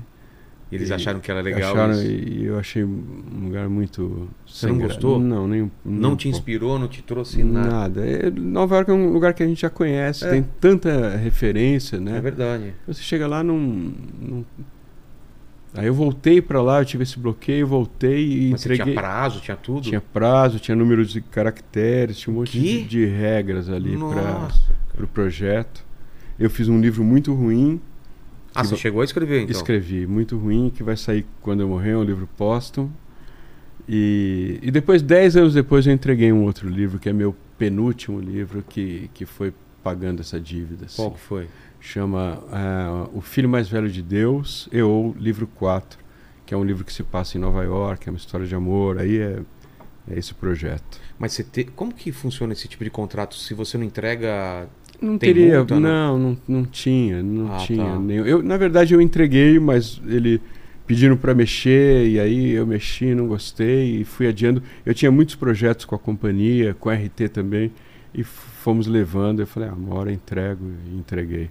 Eles 0.70 0.90
E 0.90 0.94
acharam 0.94 1.18
que 1.20 1.30
era 1.30 1.40
legal 1.40 1.72
Acharam, 1.72 1.92
isso. 1.92 2.04
e 2.06 2.44
eu 2.46 2.56
achei 2.58 2.84
um 2.84 3.44
lugar 3.46 3.68
muito. 3.68 4.28
Você 4.46 4.66
não 4.68 4.78
gra- 4.78 4.86
gostou? 4.88 5.18
Não, 5.18 5.46
nem 5.48 5.70
Não 5.84 6.12
um 6.12 6.16
te 6.16 6.28
inspirou, 6.28 6.78
não 6.78 6.86
te 6.88 7.02
trouxe 7.02 7.42
nada. 7.44 7.68
Nada. 7.68 8.06
É, 8.06 8.30
Nova 8.30 8.76
York 8.76 8.90
é 8.90 8.94
um 8.94 9.12
lugar 9.12 9.34
que 9.34 9.42
a 9.42 9.46
gente 9.46 9.60
já 9.62 9.70
conhece, 9.70 10.24
É. 10.24 10.30
tem 10.30 10.44
tanta 10.60 11.16
referência, 11.16 11.98
né? 12.00 12.16
É 12.16 12.20
verdade. 12.20 12.74
Você 12.86 13.02
chega 13.02 13.26
lá 13.26 13.42
não, 13.44 13.58
não- 13.58 14.44
Aí 15.74 15.86
eu 15.86 15.94
voltei 15.94 16.40
pra 16.40 16.62
lá, 16.62 16.80
eu 16.80 16.84
tive 16.84 17.02
esse 17.02 17.18
bloqueio, 17.18 17.66
voltei 17.66 18.24
e 18.48 18.50
Mas 18.52 18.60
entreguei. 18.64 18.84
tinha 18.84 18.94
prazo, 18.94 19.40
tinha 19.40 19.56
tudo? 19.56 19.80
Tinha 19.88 20.00
prazo, 20.00 20.58
tinha 20.60 20.76
número 20.76 21.04
de 21.04 21.20
caracteres, 21.20 22.16
tinha 22.18 22.32
um 22.32 22.38
monte 22.38 22.52
de, 22.52 22.84
de 22.84 23.04
regras 23.06 23.68
ali 23.68 23.96
para 23.98 25.04
o 25.04 25.08
projeto. 25.08 25.84
Eu 26.38 26.48
fiz 26.48 26.68
um 26.68 26.80
livro 26.80 27.02
muito 27.02 27.34
ruim, 27.34 27.80
Ah, 28.54 28.62
você 28.62 28.70
vo- 28.70 28.76
chegou 28.80 29.00
a 29.00 29.04
escrever 29.04 29.40
então? 29.42 29.50
escrevi, 29.50 30.06
muito 30.06 30.38
ruim, 30.38 30.70
que 30.74 30.82
vai 30.84 30.96
sair 30.96 31.26
quando 31.40 31.60
eu 31.60 31.68
morrer, 31.68 31.90
é 31.90 31.96
um 31.96 32.04
livro 32.04 32.28
póstumo. 32.36 32.92
E, 33.88 34.58
e 34.62 34.70
depois, 34.70 35.02
dez 35.02 35.36
anos 35.36 35.54
depois, 35.54 35.86
eu 35.86 35.92
entreguei 35.92 36.32
um 36.32 36.44
outro 36.44 36.68
livro, 36.68 36.98
que 36.98 37.08
é 37.08 37.12
meu 37.12 37.34
penúltimo 37.58 38.18
livro, 38.20 38.64
que, 38.68 39.10
que 39.12 39.26
foi 39.26 39.52
pagando 39.82 40.20
essa 40.20 40.40
dívida. 40.40 40.86
assim. 40.86 40.96
Qual 40.96 41.10
que 41.10 41.20
foi? 41.20 41.48
Chama 41.86 42.42
ah, 42.50 43.06
O 43.12 43.20
Filho 43.20 43.46
Mais 43.46 43.68
Velho 43.68 43.90
de 43.90 44.00
Deus, 44.00 44.70
e 44.72 44.80
ou 44.80 45.14
Livro 45.20 45.46
4, 45.46 45.98
que 46.46 46.54
é 46.54 46.56
um 46.56 46.64
livro 46.64 46.82
que 46.82 46.90
se 46.90 47.02
passa 47.02 47.36
em 47.36 47.40
Nova 47.40 47.62
York, 47.62 48.08
é 48.08 48.10
uma 48.10 48.16
história 48.16 48.46
de 48.46 48.54
amor, 48.54 48.98
aí 48.98 49.18
é, 49.18 49.38
é 50.10 50.18
esse 50.18 50.32
projeto. 50.32 50.98
Mas 51.18 51.34
você 51.34 51.44
te... 51.44 51.64
como 51.64 51.92
que 51.92 52.10
funciona 52.10 52.54
esse 52.54 52.66
tipo 52.66 52.82
de 52.84 52.88
contrato? 52.90 53.34
Se 53.34 53.52
você 53.52 53.76
não 53.76 53.84
entrega. 53.84 54.66
Não 54.98 55.18
teria, 55.18 55.58
multa, 55.58 55.78
né? 55.78 55.88
não, 55.88 56.18
não, 56.18 56.38
não 56.48 56.64
tinha, 56.64 57.22
não 57.22 57.52
Ah, 57.54 57.58
tinha. 57.58 57.84
tá. 57.84 57.98
nenhum. 57.98 58.24
Eu, 58.24 58.42
na 58.42 58.56
verdade, 58.56 58.94
eu 58.94 59.00
entreguei, 59.00 59.58
mas 59.58 60.00
ele 60.06 60.40
pediram 60.86 61.18
para 61.18 61.34
mexer 61.34 62.08
e 62.08 62.18
aí 62.18 62.52
eu 62.52 62.66
mexi, 62.66 63.14
não 63.14 63.28
gostei 63.28 64.00
e 64.00 64.04
fui 64.04 64.26
adiando. 64.26 64.62
Eu 64.86 64.94
tinha 64.94 65.10
muitos 65.10 65.34
projetos 65.34 65.84
com 65.84 65.94
a 65.94 65.98
companhia, 65.98 66.72
com 66.72 66.88
a 66.88 66.94
RT 66.94 67.28
também 67.30 67.70
e 68.14 68.24
fomos 68.24 68.86
levando. 68.86 69.40
Eu 69.40 69.46
falei, 69.46 69.68
ah, 69.68 69.74
uma 69.74 69.94
hora 69.96 70.08
eu 70.10 70.14
entrego 70.14 70.64
e 70.90 70.96
entreguei. 70.96 71.50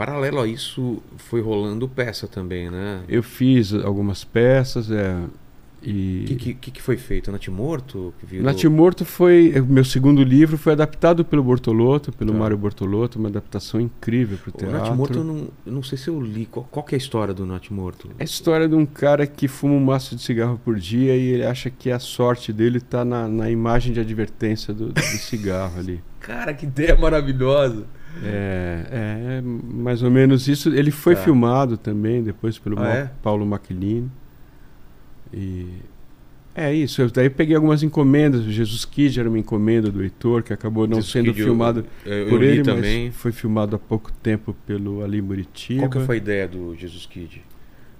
Paralelo 0.00 0.40
a 0.40 0.46
isso, 0.46 1.02
foi 1.18 1.42
rolando 1.42 1.86
peça 1.86 2.26
também, 2.26 2.70
né? 2.70 3.02
Eu 3.06 3.22
fiz 3.22 3.74
algumas 3.74 4.24
peças 4.24 4.90
é, 4.90 5.14
e 5.82 6.22
O 6.22 6.26
que, 6.36 6.54
que, 6.54 6.70
que 6.70 6.80
foi 6.80 6.96
feito? 6.96 7.30
Natimorto? 7.30 8.14
Virou... 8.22 8.46
Natimorto 8.46 9.04
foi 9.04 9.54
meu 9.68 9.84
segundo 9.84 10.22
livro, 10.22 10.56
foi 10.56 10.72
adaptado 10.72 11.22
pelo 11.22 11.42
Bortolotto, 11.42 12.12
pelo 12.12 12.32
Tá. 12.32 12.38
Mário 12.38 12.56
Bortolotto, 12.56 13.18
uma 13.18 13.28
adaptação 13.28 13.78
incrível 13.78 14.38
para 14.38 14.48
o 14.48 14.52
teatro. 14.52 14.78
Natimorto, 14.78 15.18
eu 15.18 15.24
não, 15.24 15.48
eu 15.66 15.72
não 15.72 15.82
sei 15.82 15.98
se 15.98 16.08
eu 16.08 16.18
li. 16.18 16.46
Qual, 16.46 16.66
qual 16.70 16.82
que 16.82 16.94
é 16.94 16.96
a 16.96 16.98
história 16.98 17.34
do 17.34 17.44
Natimorto? 17.44 18.08
É 18.18 18.22
a 18.22 18.24
história 18.24 18.66
de 18.66 18.74
um 18.74 18.86
cara 18.86 19.26
que 19.26 19.48
fuma 19.48 19.74
um 19.74 19.84
maço 19.84 20.16
de 20.16 20.22
cigarro 20.22 20.58
por 20.64 20.78
dia 20.78 21.14
e 21.14 21.28
ele 21.28 21.44
acha 21.44 21.68
que 21.68 21.90
a 21.90 21.98
sorte 21.98 22.54
dele 22.54 22.78
está 22.78 23.04
na, 23.04 23.28
na 23.28 23.50
imagem 23.50 23.92
de 23.92 24.00
advertência 24.00 24.72
do, 24.72 24.94
do 24.94 25.00
cigarro 25.00 25.78
ali. 25.78 26.02
Cara, 26.20 26.54
que 26.54 26.64
ideia 26.64 26.96
maravilhosa! 26.96 27.86
É, 28.22 29.38
é 29.38 29.40
mais 29.42 30.02
ou 30.02 30.10
menos 30.10 30.48
isso. 30.48 30.68
Ele 30.74 30.90
foi 30.90 31.14
Tá. 31.14 31.22
filmado 31.22 31.76
também 31.76 32.22
depois 32.22 32.58
pelo 32.58 32.78
Ah, 32.80 32.88
é? 32.88 33.10
Paulo 33.22 33.46
Macchilini. 33.46 34.10
E 35.32 35.66
é 36.54 36.74
isso. 36.74 37.00
Eu, 37.02 37.10
daí 37.10 37.26
eu 37.26 37.30
peguei 37.30 37.54
algumas 37.54 37.82
encomendas. 37.82 38.40
O 38.44 38.50
Jesus 38.50 38.84
Kid 38.84 39.18
era 39.18 39.28
uma 39.28 39.38
encomenda 39.38 39.90
do 39.90 40.02
Heitor 40.02 40.42
que 40.42 40.52
acabou 40.52 40.86
não 40.86 40.96
Jesus 40.96 41.12
sendo 41.12 41.32
Kid, 41.32 41.42
filmado 41.44 41.84
Eu, 42.04 42.12
eu 42.12 42.28
por 42.28 42.42
ele, 42.42 42.62
também. 42.62 43.06
mas 43.06 43.16
foi 43.16 43.32
filmado 43.32 43.76
há 43.76 43.78
pouco 43.78 44.10
tempo 44.22 44.54
pelo 44.66 45.02
Ali 45.04 45.22
Muritiba. 45.22 45.82
Qual 45.82 45.90
que 45.90 46.00
foi 46.00 46.16
a 46.16 46.18
ideia 46.18 46.48
do 46.48 46.74
Jesus 46.76 47.06
Kid? 47.06 47.42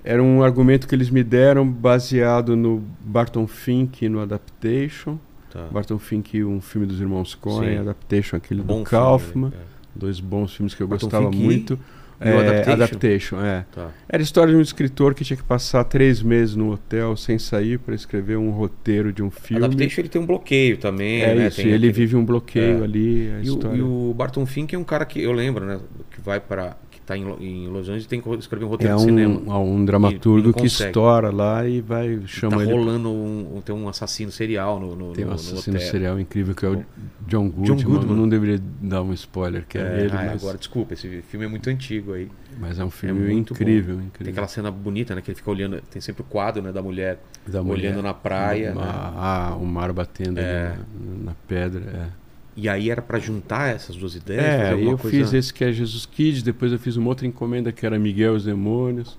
Era 0.03 0.23
um 0.23 0.43
argumento 0.43 0.89
que 0.89 0.95
eles 0.95 1.11
me 1.11 1.23
deram 1.23 1.69
baseado 1.71 2.57
no 2.57 2.83
Barton 3.05 3.47
Fink 3.47 4.09
no 4.09 4.21
Adaptation. 4.21 5.19
Tá. 5.53 5.67
Barton 5.71 5.99
Fink, 5.99 6.43
um 6.43 6.61
filme 6.61 6.87
dos 6.87 7.01
irmãos 7.01 7.35
Coen. 7.35 7.79
Adaptation, 7.79 8.37
aquele 8.37 8.63
Bom 8.63 8.83
do 8.83 8.89
filme, 8.89 9.05
Kaufman. 9.05 9.51
né? 9.51 9.57
Dois 9.95 10.21
bons 10.21 10.55
filmes 10.55 10.75
que 10.75 10.83
eu 10.83 10.87
Barton 10.89 11.07
gostava 11.07 11.31
Fink 11.31 11.43
muito. 11.45 11.79
e 12.21 12.25
o 12.25 12.29
É, 12.29 12.39
Adaptation? 12.39 12.73
Adaptation, 12.73 13.41
é. 13.45 13.65
Tá. 13.75 13.89
Era 14.09 14.23
a 14.23 14.25
história 14.25 14.53
de 14.53 14.59
um 14.59 14.63
escritor 14.63 15.15
que 15.15 15.25
tinha 15.25 15.37
que 15.37 15.43
passar 15.43 15.83
três 15.85 16.23
meses 16.23 16.55
no 16.55 16.71
hotel 16.73 17.17
sem 17.17 17.39
sair 17.39 17.79
para 17.79 17.95
escrever 17.95 18.37
um 18.37 18.51
roteiro 18.51 19.13
de 19.13 19.23
um 19.23 19.31
filme. 19.31 19.65
Adaptation 19.65 20.01
ele 20.03 20.09
tem 20.09 20.21
um 20.21 20.27
bloqueio 20.27 20.77
também, 20.77 21.23
é 21.23 21.35
né? 21.35 21.47
isso, 21.49 21.57
Tem 21.57 21.67
ele 21.67 21.77
aquele- 21.77 21.93
vive 21.93 22.17
um 22.17 22.25
bloqueio 22.25 22.81
É. 22.83 22.85
ali. 22.85 23.31
A 23.39 23.43
E 23.43 23.51
o, 23.51 23.77
e 23.77 23.83
o 23.83 24.15
Barton 24.17 24.45
Fink 24.47 24.75
é 24.75 24.79
um 24.79 24.85
cara 24.85 25.05
que 25.07 25.21
eu 25.21 25.33
lembro, 25.33 25.65
né? 25.65 25.81
Que 26.11 26.21
vai 26.21 26.39
para 26.41 26.77
que 27.19 27.25
tá 27.37 27.41
em, 27.41 27.65
em 27.65 27.69
Los 27.69 27.89
Angeles 27.89 28.05
e 28.05 28.09
tem 28.09 28.21
que 28.21 28.29
escrever 28.37 28.65
um 28.65 28.69
roteiro 28.69 28.93
É 28.95 28.97
de 28.97 29.03
cinema. 29.03 29.59
um, 29.59 29.75
um 29.77 29.83
E 29.83 29.87
dramaturgo 29.87 30.47
não 30.49 30.53
que 30.53 30.67
estoura 30.67 31.31
lá 31.31 31.67
e 31.67 31.81
vai 31.81 32.21
chama 32.27 32.59
tá 32.59 32.63
ele 32.63 32.73
rolando 32.73 33.11
um, 33.11 33.57
um- 33.57 33.61
tem 33.61 33.75
um 33.75 33.89
assassino 33.89 34.31
serial 34.31 34.79
no, 34.79 34.95
no, 34.95 35.13
Tem 35.13 35.25
um 35.25 35.29
no- 35.29 35.35
no 35.35 35.41
assassino 35.41 35.77
hotel. 35.77 35.91
serial 35.91 36.21
incrível 36.21 36.55
que 36.55 36.65
é 36.65 36.69
o. 36.69 36.85
John 37.27 37.49
Goodman. 37.49 37.85
Goodman. 37.85 38.17
Não 38.17 38.29
deveria 38.29 38.61
dar 38.81 39.03
um 39.03 39.13
spoiler 39.13 39.65
que 39.69 39.79
é, 39.79 39.81
É, 39.83 40.01
ele, 40.01 40.11
ah, 40.13 40.25
mas, 40.33 40.43
agora 40.43 40.59
desculpa, 40.59 40.95
esse 40.95 41.23
filme 41.23 41.47
é 41.47 41.49
muito 41.49 41.69
antigo 41.71 42.13
aí. 42.13 42.29
mas 42.59 42.79
é 42.79 42.85
um 42.85 42.91
filme 42.91 43.21
muito 43.33 43.53
incrível, 43.53 43.97
Tem 43.97 44.07
incrível. 44.07 44.33
aquela 44.33 44.49
cena 44.49 44.71
bonita, 44.71 45.15
né? 45.15 45.21
Que 45.21 45.31
ele 45.31 45.37
fica 45.37 45.51
olhando, 45.51 45.81
tem 45.91 46.01
sempre 46.03 46.23
o 46.23 46.25
quadro, 46.25 46.61
né, 46.63 46.73
da 46.73 46.83
mulher 46.83 47.21
Da 47.47 47.61
olhando 47.61 47.67
mulher. 47.67 48.03
na 48.03 48.15
praia, 48.15 48.73
Uma- 48.73 48.85
né? 48.85 48.91
Ah, 48.93 49.57
o 49.61 49.65
mar 49.65 49.93
batendo 49.93 50.39
ali 50.39 50.47
É. 50.49 50.75
na, 50.99 51.25
na 51.31 51.35
pedra. 51.47 51.83
é. 52.17 52.20
E 52.57 52.69
aí 52.69 52.91
era 52.91 53.01
para 53.01 53.19
juntar 53.19 53.75
essas 53.75 53.97
duas 53.97 54.15
ideias? 54.15 54.45
É, 54.45 54.75
eu 54.75 54.99
coisa... 54.99 55.17
fiz 55.17 55.33
esse 55.33 55.55
que 55.55 55.65
é 55.65 55.73
Jesus 55.73 56.05
Kids, 56.05 56.43
depois 56.43 56.73
eu 56.73 56.79
fiz 56.79 56.97
uma 56.97 57.09
outra 57.09 57.27
encomenda 57.27 57.73
que 57.73 57.87
era 57.87 57.99
Miguel 57.99 58.35
e 58.35 58.37
os 58.37 58.45
Demônios, 58.45 59.19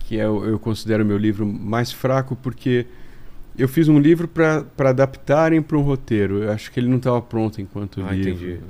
que 0.00 0.18
é, 0.18 0.24
eu 0.24 0.58
considero 0.58 1.04
meu 1.04 1.18
livro 1.18 1.44
mais 1.46 1.90
fraco 1.92 2.36
porque 2.36 2.86
eu 3.58 3.68
fiz 3.68 3.88
um 3.88 3.98
livro 3.98 4.26
para 4.28 4.64
adaptarem 4.78 5.60
para 5.62 5.76
um 5.76 5.82
roteiro. 5.82 6.42
Eu 6.44 6.52
acho 6.52 6.70
que 6.72 6.80
ele 6.80 6.88
não 6.88 6.96
estava 6.98 7.20
pronto 7.20 7.60
enquanto 7.60 8.02
Ah, 8.02 8.12
livro. 8.12 8.30
entendi. 8.30 8.60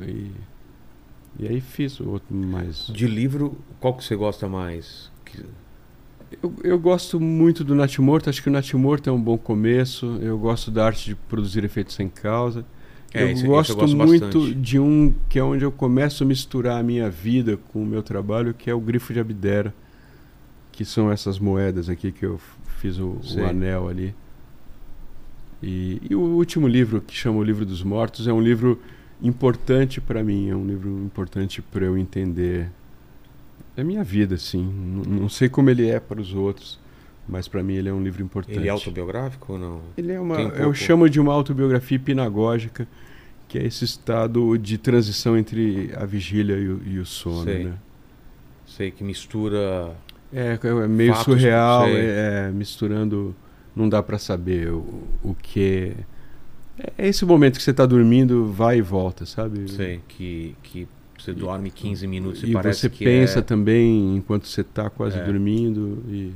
E, 1.38 1.44
e 1.44 1.48
aí 1.48 1.60
fiz 1.60 2.00
o 2.00 2.08
outro 2.10 2.34
mais. 2.34 2.86
De 2.88 3.06
livro, 3.06 3.56
qual 3.80 3.94
que 3.94 4.02
você 4.04 4.16
gosta 4.16 4.48
mais? 4.48 5.10
Que- 5.24 5.44
Eu, 6.42 6.54
eu 6.64 6.78
gosto 6.78 7.20
muito 7.20 7.62
do 7.64 7.74
Natimorto, 7.74 8.28
acho 8.28 8.42
que 8.42 8.48
o 8.48 8.52
Natimorto 8.52 9.08
é 9.08 9.12
um 9.12 9.20
bom 9.20 9.38
começo. 9.38 10.18
Eu 10.20 10.38
gosto 10.38 10.70
da 10.70 10.86
arte 10.86 11.04
de 11.10 11.14
produzir 11.14 11.64
efeitos 11.64 11.94
sem 11.94 12.08
causa. 12.08 12.64
É, 13.14 13.22
eu, 13.22 13.28
esse- 13.28 13.34
esse 13.34 13.44
eu 13.44 13.50
gosto 13.50 13.74
gosto 13.76 13.96
muito 13.96 14.20
bastante. 14.38 14.54
de 14.54 14.78
um 14.78 15.14
que 15.28 15.38
é 15.38 15.42
onde 15.44 15.64
eu 15.64 15.72
começo 15.72 16.22
a 16.24 16.26
misturar 16.26 16.78
a 16.78 16.82
minha 16.82 17.08
vida 17.08 17.56
com 17.72 17.82
o 17.82 17.86
meu 17.86 18.02
trabalho, 18.02 18.52
que 18.52 18.68
é 18.68 18.74
o 18.74 18.80
Grifo 18.80 19.12
de 19.12 19.20
Abdera, 19.20 19.72
que 20.72 20.84
são 20.84 21.10
essas 21.10 21.38
moedas 21.38 21.88
aqui 21.88 22.10
que 22.12 22.26
eu 22.26 22.40
fiz 22.80 22.98
o, 22.98 23.16
o 23.42 23.46
anel 23.46 23.88
ali. 23.88 24.14
E, 25.62 26.00
e 26.10 26.14
o 26.14 26.20
último 26.20 26.66
livro, 26.68 27.00
que 27.00 27.14
chama 27.14 27.38
O 27.38 27.42
Livro 27.42 27.64
dos 27.64 27.82
Mortos, 27.82 28.26
é 28.28 28.32
um 28.32 28.40
livro 28.40 28.78
importante 29.22 30.00
para 30.00 30.22
mim, 30.22 30.50
é 30.50 30.56
um 30.56 30.66
livro 30.66 30.90
importante 31.04 31.62
para 31.62 31.84
eu 31.86 31.96
entender 31.96 32.68
a 33.76 33.82
minha 33.82 34.04
vida, 34.04 34.36
sim. 34.36 34.62
N- 34.64 35.20
Não 35.20 35.28
sei 35.28 35.48
como 35.48 35.70
ele 35.70 35.88
é 35.88 35.98
para 35.98 36.20
os 36.20 36.34
outros, 36.34 36.78
mas 37.26 37.48
para 37.48 37.62
mim 37.62 37.74
ele 37.74 37.88
é 37.88 37.92
um 37.92 38.02
livro 38.02 38.22
importante. 38.22 38.58
Ele 38.58 38.68
é 38.68 38.70
autobiográfico 38.70 39.54
ou 39.54 39.58
não? 39.58 39.80
Ele 39.96 40.12
é 40.12 40.20
uma, 40.20 40.36
um 40.38 40.48
eu 40.48 40.74
chamo 40.74 41.08
de 41.08 41.18
uma 41.18 41.32
autobiografia 41.32 41.96
hipnagógica, 41.96 42.86
que 43.54 43.58
é 43.58 43.64
esse 43.64 43.84
estado 43.84 44.58
de 44.58 44.76
transição 44.76 45.38
entre 45.38 45.92
a 45.94 46.04
vigília 46.04 46.56
e 46.56 46.68
o, 46.68 46.82
e 46.84 46.98
o 46.98 47.06
sono, 47.06 47.44
Sei. 47.44 47.64
né? 47.66 47.74
Sei 48.66 48.90
que 48.90 49.04
mistura. 49.04 49.94
É, 50.32 50.58
é 50.60 50.88
meio 50.88 51.12
Fatos, 51.12 51.24
surreal, 51.26 51.86
é, 51.86 52.48
é, 52.48 52.50
misturando, 52.50 53.32
não 53.76 53.88
dá 53.88 54.02
para 54.02 54.18
saber 54.18 54.72
o, 54.72 55.04
o 55.22 55.36
que 55.40 55.94
é. 56.76 56.94
É 56.98 57.06
esse 57.06 57.24
momento 57.24 57.58
que 57.58 57.62
você 57.62 57.70
está 57.70 57.86
dormindo, 57.86 58.50
vai 58.50 58.78
e 58.78 58.82
volta, 58.82 59.24
sabe? 59.24 59.70
Sei, 59.70 60.00
que, 60.08 60.56
que 60.60 60.88
você 61.16 61.32
dorme 61.32 61.70
15 61.70 62.08
minutos 62.08 62.42
e, 62.42 62.50
E 62.50 62.52
parece 62.52 62.80
você 62.80 62.90
que 62.90 63.04
pensa 63.04 63.38
é... 63.38 63.42
também 63.42 64.16
enquanto 64.16 64.48
você 64.48 64.62
está 64.62 64.90
quase 64.90 65.16
É. 65.16 65.24
dormindo 65.24 66.02
e, 66.08 66.32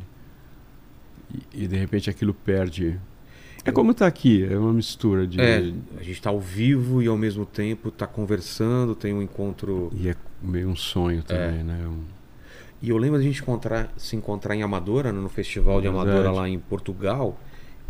e, 1.52 1.64
e 1.64 1.66
de 1.66 1.76
repente 1.76 2.08
aquilo 2.08 2.32
perde. 2.32 2.96
É 3.64 3.72
como 3.72 3.92
tá 3.92 4.06
aqui, 4.06 4.46
é 4.50 4.56
uma 4.58 4.72
mistura 4.72 5.26
de. 5.26 5.40
É, 5.40 5.72
a 5.98 6.02
gente 6.02 6.22
tá 6.22 6.30
ao 6.30 6.40
vivo 6.40 7.02
e 7.02 7.06
ao 7.06 7.16
mesmo 7.16 7.44
tempo 7.44 7.90
tá 7.90 8.06
conversando, 8.06 8.94
tem 8.94 9.12
um 9.12 9.20
encontro. 9.22 9.90
E 9.94 10.08
é 10.08 10.14
meio 10.42 10.68
um 10.68 10.76
sonho 10.76 11.22
também, 11.22 11.62
né? 11.62 11.78
Um- 11.86 12.04
E 12.80 12.90
eu 12.90 12.96
lembro 12.96 13.18
da 13.18 13.24
gente 13.24 13.42
encontrar, 13.42 13.92
se 13.96 14.14
encontrar 14.14 14.54
em 14.54 14.62
Amadora, 14.62 15.12
no 15.12 15.28
Festival 15.28 15.80
de 15.80 15.88
Verdade. 15.88 16.10
Amadora 16.10 16.30
lá 16.30 16.48
em 16.48 16.58
Portugal. 16.58 17.38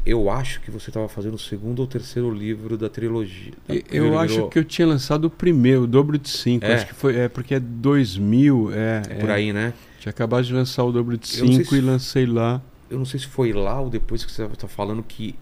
Eu 0.07 0.31
acho 0.31 0.63
que 0.63 0.71
você 0.71 0.89
estava 0.89 1.07
fazendo 1.09 1.35
o 1.35 1.39
segundo 1.39 1.81
ou 1.81 1.87
terceiro 1.87 2.31
livro 2.33 2.79
da 2.79 2.89
trilogia. 2.89 3.53
E- 3.69 3.85
Eu 3.91 4.19
acho 4.19 4.49
que 4.49 4.59
eu 4.59 4.65
tinha 4.65 4.89
lançado 4.89 5.27
o 5.27 5.31
primeiro, 5.31 5.83
o 5.83 5.87
dobro 5.87 6.17
de 6.17 6.31
cinco. 6.31 6.65
É. 6.65 6.75
Acho 6.75 6.87
que 6.87 6.95
foi. 6.95 7.17
É 7.17 7.29
porque 7.29 7.55
é 7.55 7.61
2000, 7.61 8.71
é. 8.73 9.03
É 9.11 9.15
por 9.17 9.29
aí, 9.31 9.53
né? 9.53 9.75
Tinha 10.01 10.11
acabado 10.11 10.45
de 10.45 10.55
lançar 10.55 10.85
o 10.85 10.93
dobro 10.93 11.19
de 11.19 11.29
cinco 11.29 11.65
se- 11.67 11.77
e 11.77 11.81
lancei 11.83 12.25
lá. 12.25 12.63
Eu 12.89 12.97
não 12.97 13.05
sei 13.05 13.21
se 13.21 13.27
foi 13.27 13.53
lá 13.53 13.79
ou 13.81 13.91
depois 13.91 14.25
que 14.25 14.33
você 14.33 14.45
está 14.45 14.67
falando 14.69 15.03
que 15.03 15.35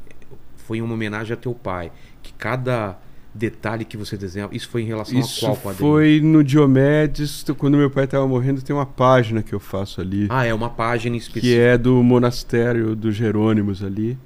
foi 0.67 0.81
uma 0.83 0.95
homenagem 0.95 1.33
a 1.33 1.37
teu 1.37 1.55
pai. 1.55 1.91
Que 2.23 2.33
cada 2.33 2.99
detalhe 3.35 3.85
que 3.85 3.97
você 3.99 4.17
desenhava. 4.17 4.55
Isso 4.57 4.69
foi 4.69 4.81
em 4.83 4.87
relação 4.87 5.19
Isso 5.21 5.45
a 5.45 5.49
qual 5.51 5.57
quadrinho? 5.59 5.91
foi 5.93 6.21
no 6.23 6.43
Diomedes, 6.43 7.45
quando 7.59 7.77
meu 7.77 7.91
pai 7.91 8.05
estava 8.05 8.27
morrendo, 8.27 8.62
tem 8.62 8.75
uma 8.75 8.87
página 8.87 9.43
que 9.43 9.55
eu 9.55 9.61
faço 9.61 10.01
ali. 10.01 10.27
Ah, 10.31 10.45
é 10.47 10.55
uma 10.55 10.71
página 10.71 11.17
específica. 11.17 11.47
que 11.55 11.59
é 11.61 11.77
do 11.77 12.03
monastério 12.03 12.97
dos 12.97 13.14
Jerônimos 13.14 13.83
ali, 13.85 14.17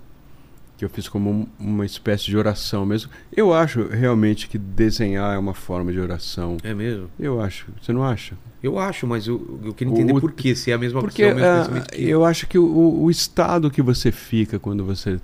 que 0.78 0.84
eu 0.84 0.88
fiz 0.88 1.09
como 1.09 1.28
um- 1.28 1.47
uma 1.59 1.84
espécie 1.84 2.26
de 2.26 2.36
oração 2.36 2.86
mesmo. 2.86 3.11
Eu 3.36 3.53
acho 3.53 3.88
realmente 3.88 4.49
que 4.49 4.57
desenhar 4.57 5.34
é 5.34 5.38
uma 5.38 5.55
forma 5.55 5.93
de 5.93 5.99
oração. 6.01 6.57
É 6.62 6.72
mesmo? 6.72 7.11
Eu 7.18 7.41
acho. 7.41 7.66
Você 7.82 7.93
não 7.93 8.05
acha? 8.05 8.34
Eu 8.62 8.78
acho, 8.78 9.06
mas 9.06 9.26
eu, 9.26 9.58
eu 9.64 9.72
queria 9.72 9.92
entender 9.92 10.12
O- 10.12 10.20
por 10.20 10.32
quê, 10.32 10.54
se 10.54 10.70
é 10.70 10.74
a 10.74 10.78
mesma 10.78 11.00
Porque 11.00 11.22
se 11.22 11.28
é 11.30 11.34
mesmo 11.34 11.48
pensamento 11.58 11.90
que 11.92 12.02
eu 12.08 12.24
acho 12.24 12.46
que 12.46 12.58
o, 12.58 13.02
o 13.02 13.11
estado 13.11 13.70
que 13.70 13.80
você 13.80 14.12
fica 14.12 14.58
quando 14.58 14.84
você. 14.84 15.18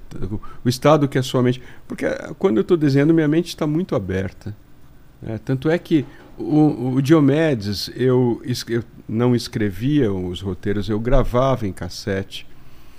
O 0.64 0.68
estado 0.68 1.06
que 1.06 1.18
a 1.18 1.22
sua 1.22 1.42
mente. 1.42 1.60
Porque 1.86 2.06
ah, 2.06 2.32
quando 2.38 2.56
eu 2.56 2.62
estou 2.62 2.76
desenhando, 2.76 3.12
minha 3.12 3.28
mente 3.28 3.48
está 3.48 3.66
muito 3.66 3.94
aberta. 3.94 4.56
né? 5.20 5.38
Tanto 5.44 5.68
é 5.68 5.78
que 5.78 6.04
o, 6.38 6.94
o 6.94 7.02
Diomedes, 7.02 7.90
eu, 7.94 8.40
eu 8.68 8.82
não 9.08 9.34
escrevia 9.36 10.10
os 10.12 10.40
roteiros, 10.40 10.88
eu 10.88 10.98
gravava 10.98 11.66
em 11.66 11.72
cassete. 11.72 12.46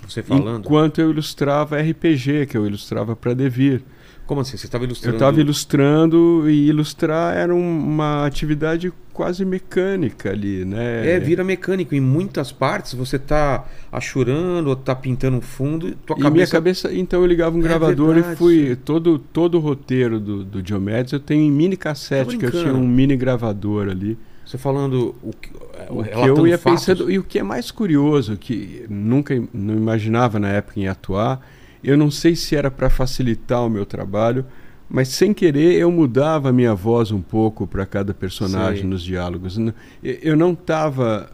você 0.08 0.22
falando. 0.22 0.64
Enquanto 0.64 1.00
eu 1.00 1.10
ilustrava 1.10 1.80
RPG, 1.80 2.46
que 2.46 2.56
eu 2.56 2.64
ilustrava 2.66 3.16
para 3.16 3.34
Devir. 3.34 3.82
Como 4.28 4.42
assim? 4.42 4.56
Você 4.56 4.66
estava 4.66 4.84
Eu 4.84 4.88
ilustrando. 4.88 5.16
estava 5.16 5.40
ilustrando 5.40 6.50
e 6.50 6.68
ilustrar 6.68 7.34
era 7.34 7.52
um- 7.54 7.78
uma 7.78 8.26
atividade 8.26 8.92
quase 9.12 9.42
mecânica 9.44 10.30
ali, 10.30 10.64
né? 10.64 11.14
É, 11.14 11.18
vira 11.18 11.42
mecânico. 11.42 11.94
Em 11.94 12.00
muitas 12.00 12.52
partes 12.52 12.92
você 12.94 13.18
tá 13.18 13.64
achurando 13.90 14.68
ou 14.68 14.76
tá 14.76 14.94
pintando 14.94 15.38
um 15.38 15.40
fundo. 15.40 15.96
Tua 16.06 16.16
E 16.18 16.30
minha 16.30 16.46
cabeça. 16.46 16.92
então 16.94 17.20
eu 17.20 17.26
ligava 17.26 17.56
um 17.56 17.60
É 17.60 17.62
gravador 17.62 18.14
verdade, 18.14 18.34
e 18.34 18.36
fui. 18.36 18.76
Todo, 18.76 19.18
todo 19.18 19.56
o 19.56 19.60
roteiro 19.60 20.20
do, 20.20 20.44
do 20.44 20.62
Diomedes 20.62 21.12
eu 21.12 21.20
tenho 21.20 21.42
em 21.42 21.50
mini 21.50 21.76
cassete, 21.76 22.36
Tá 22.36 22.38
que 22.38 22.44
eu 22.46 22.50
tinha 22.62 22.74
um 22.74 22.86
mini 22.86 23.16
gravador 23.16 23.88
ali. 23.88 24.16
Você 24.44 24.56
falando 24.58 25.14
o 25.22 25.32
que. 25.32 25.50
é, 25.78 25.86
O 25.90 26.04
que 26.04 26.40
eu 26.40 26.46
ia 26.46 26.56
fatos. 26.58 26.84
pensando. 26.86 27.10
E 27.10 27.18
o 27.18 27.22
que 27.24 27.38
é 27.38 27.42
mais 27.42 27.70
curioso, 27.70 28.36
que 28.36 28.84
nunca 28.88 29.34
não 29.52 29.74
imaginava 29.74 30.38
na 30.38 30.48
época 30.48 30.78
em 30.80 30.86
atuar, 30.86 31.40
eu 31.82 31.96
não 31.96 32.10
sei 32.10 32.34
se 32.36 32.54
era 32.56 32.70
para 32.70 32.88
facilitar 32.90 33.64
o 33.64 33.70
meu 33.70 33.84
trabalho, 33.86 34.44
mas 34.88 35.08
sem 35.08 35.34
querer 35.34 35.74
eu 35.74 35.90
mudava 35.90 36.48
a 36.48 36.52
minha 36.52 36.74
voz 36.74 37.10
um 37.10 37.20
pouco 37.20 37.66
para 37.66 37.84
cada 37.84 38.14
personagem 38.14 38.80
Sei. 38.82 38.88
nos 38.90 39.02
diálogos. 39.02 39.58
Eu 40.02 40.36
não 40.36 40.52
estava. 40.52 41.30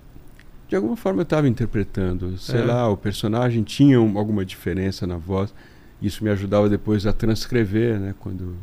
De 0.69 0.75
alguma 0.75 0.97
forma 0.97 1.21
eu 1.21 1.25
estava 1.25 1.47
interpretando. 1.49 2.37
Sei 2.39 2.61
É. 2.61 2.65
lá, 2.65 2.89
o 2.89 2.97
personagem 2.97 3.63
tinha 3.63 4.01
um- 4.01 4.19
alguma 4.19 4.45
diferença 4.45 5.07
na 5.07 5.17
voz. 5.17 5.55
Isso 6.03 6.25
me 6.25 6.31
ajudava 6.31 6.69
depois 6.69 7.07
a 7.07 7.13
transcrever, 7.13 7.99
né? 8.01 8.15
Quando 8.19 8.57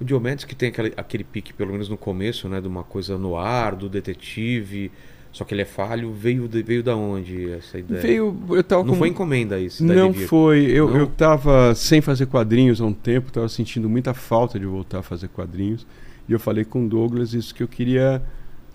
O 0.00 0.04
Diomedes 0.04 0.44
que 0.46 0.54
tem 0.54 0.70
aquele, 0.70 0.92
aquele 0.96 1.22
pique, 1.22 1.52
pelo 1.52 1.70
menos 1.70 1.88
no 1.90 1.96
começo, 1.96 2.48
né? 2.48 2.60
De 2.60 2.66
uma 2.66 2.82
coisa 2.82 3.18
no 3.18 3.36
ar, 3.36 3.76
do 3.76 3.88
detetive. 3.88 4.90
Só 5.34 5.44
que 5.44 5.52
ele 5.52 5.62
é 5.62 5.66
falho. 5.66 6.12
Veio, 6.12 6.46
de, 6.46 6.62
veio 6.62 6.80
da 6.80 6.96
onde 6.96 7.50
essa 7.50 7.76
ideia? 7.76 8.00
veio, 8.00 8.34
eu 8.50 8.62
tava 8.62 8.84
Não 8.84 8.92
com 8.92 8.98
foi 9.00 9.08
encomenda 9.08 9.58
isso. 9.58 9.84
Não 9.84 10.14
foi. 10.14 10.62
Eu, 10.66 10.88
Não? 10.88 10.96
eu 10.96 11.06
tava 11.08 11.74
sem 11.74 12.00
fazer 12.00 12.26
quadrinhos 12.26 12.80
há 12.80 12.84
um 12.86 12.92
tempo, 12.92 13.32
tava 13.32 13.48
sentindo 13.48 13.88
muita 13.88 14.14
falta 14.14 14.58
de 14.60 14.64
voltar 14.64 15.00
a 15.00 15.02
fazer 15.02 15.26
quadrinhos. 15.28 15.84
E 16.28 16.32
eu 16.32 16.38
falei 16.38 16.64
com 16.64 16.86
o 16.86 16.88
Douglas 16.88 17.34
isso 17.34 17.52
que 17.52 17.64
eu 17.64 17.68
queria 17.68 18.22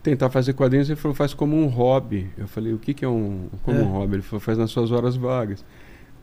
tentar 0.03 0.30
fazer 0.30 0.51
quadrinhos. 0.51 0.89
Ele 0.89 0.99
falou, 0.99 1.16
faz 1.16 1.34
como 1.34 1.55
um 1.55 1.68
hobby. 1.68 2.28
Eu 2.38 2.47
falei, 2.47 2.74
o 2.74 2.78
que, 2.78 2.93
que 2.93 3.05
é 3.05 3.07
um 3.07 3.47
como 3.64 3.80
É. 3.80 3.82
um 3.82 3.86
hobby? 3.88 4.16
Ele 4.16 4.22
falou, 4.22 4.41
faz 4.41 4.57
nas 4.57 4.70
suas 4.70 4.91
horas 4.91 5.16
vagas. 5.16 5.64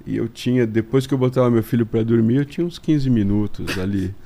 E 0.05 0.19
eu 0.19 0.29
tinha, 0.29 0.67
depois 0.67 1.07
que 1.07 1.15
eu 1.15 1.19
botava 1.19 1.51
meu 1.51 1.63
filho 1.63 1.87
para 1.87 2.03
dormir, 2.03 2.37
eu 2.37 2.45
tinha 2.45 2.65
uns 2.67 2.79
15 2.79 3.09
minutos 3.09 3.79
ali. 3.79 4.15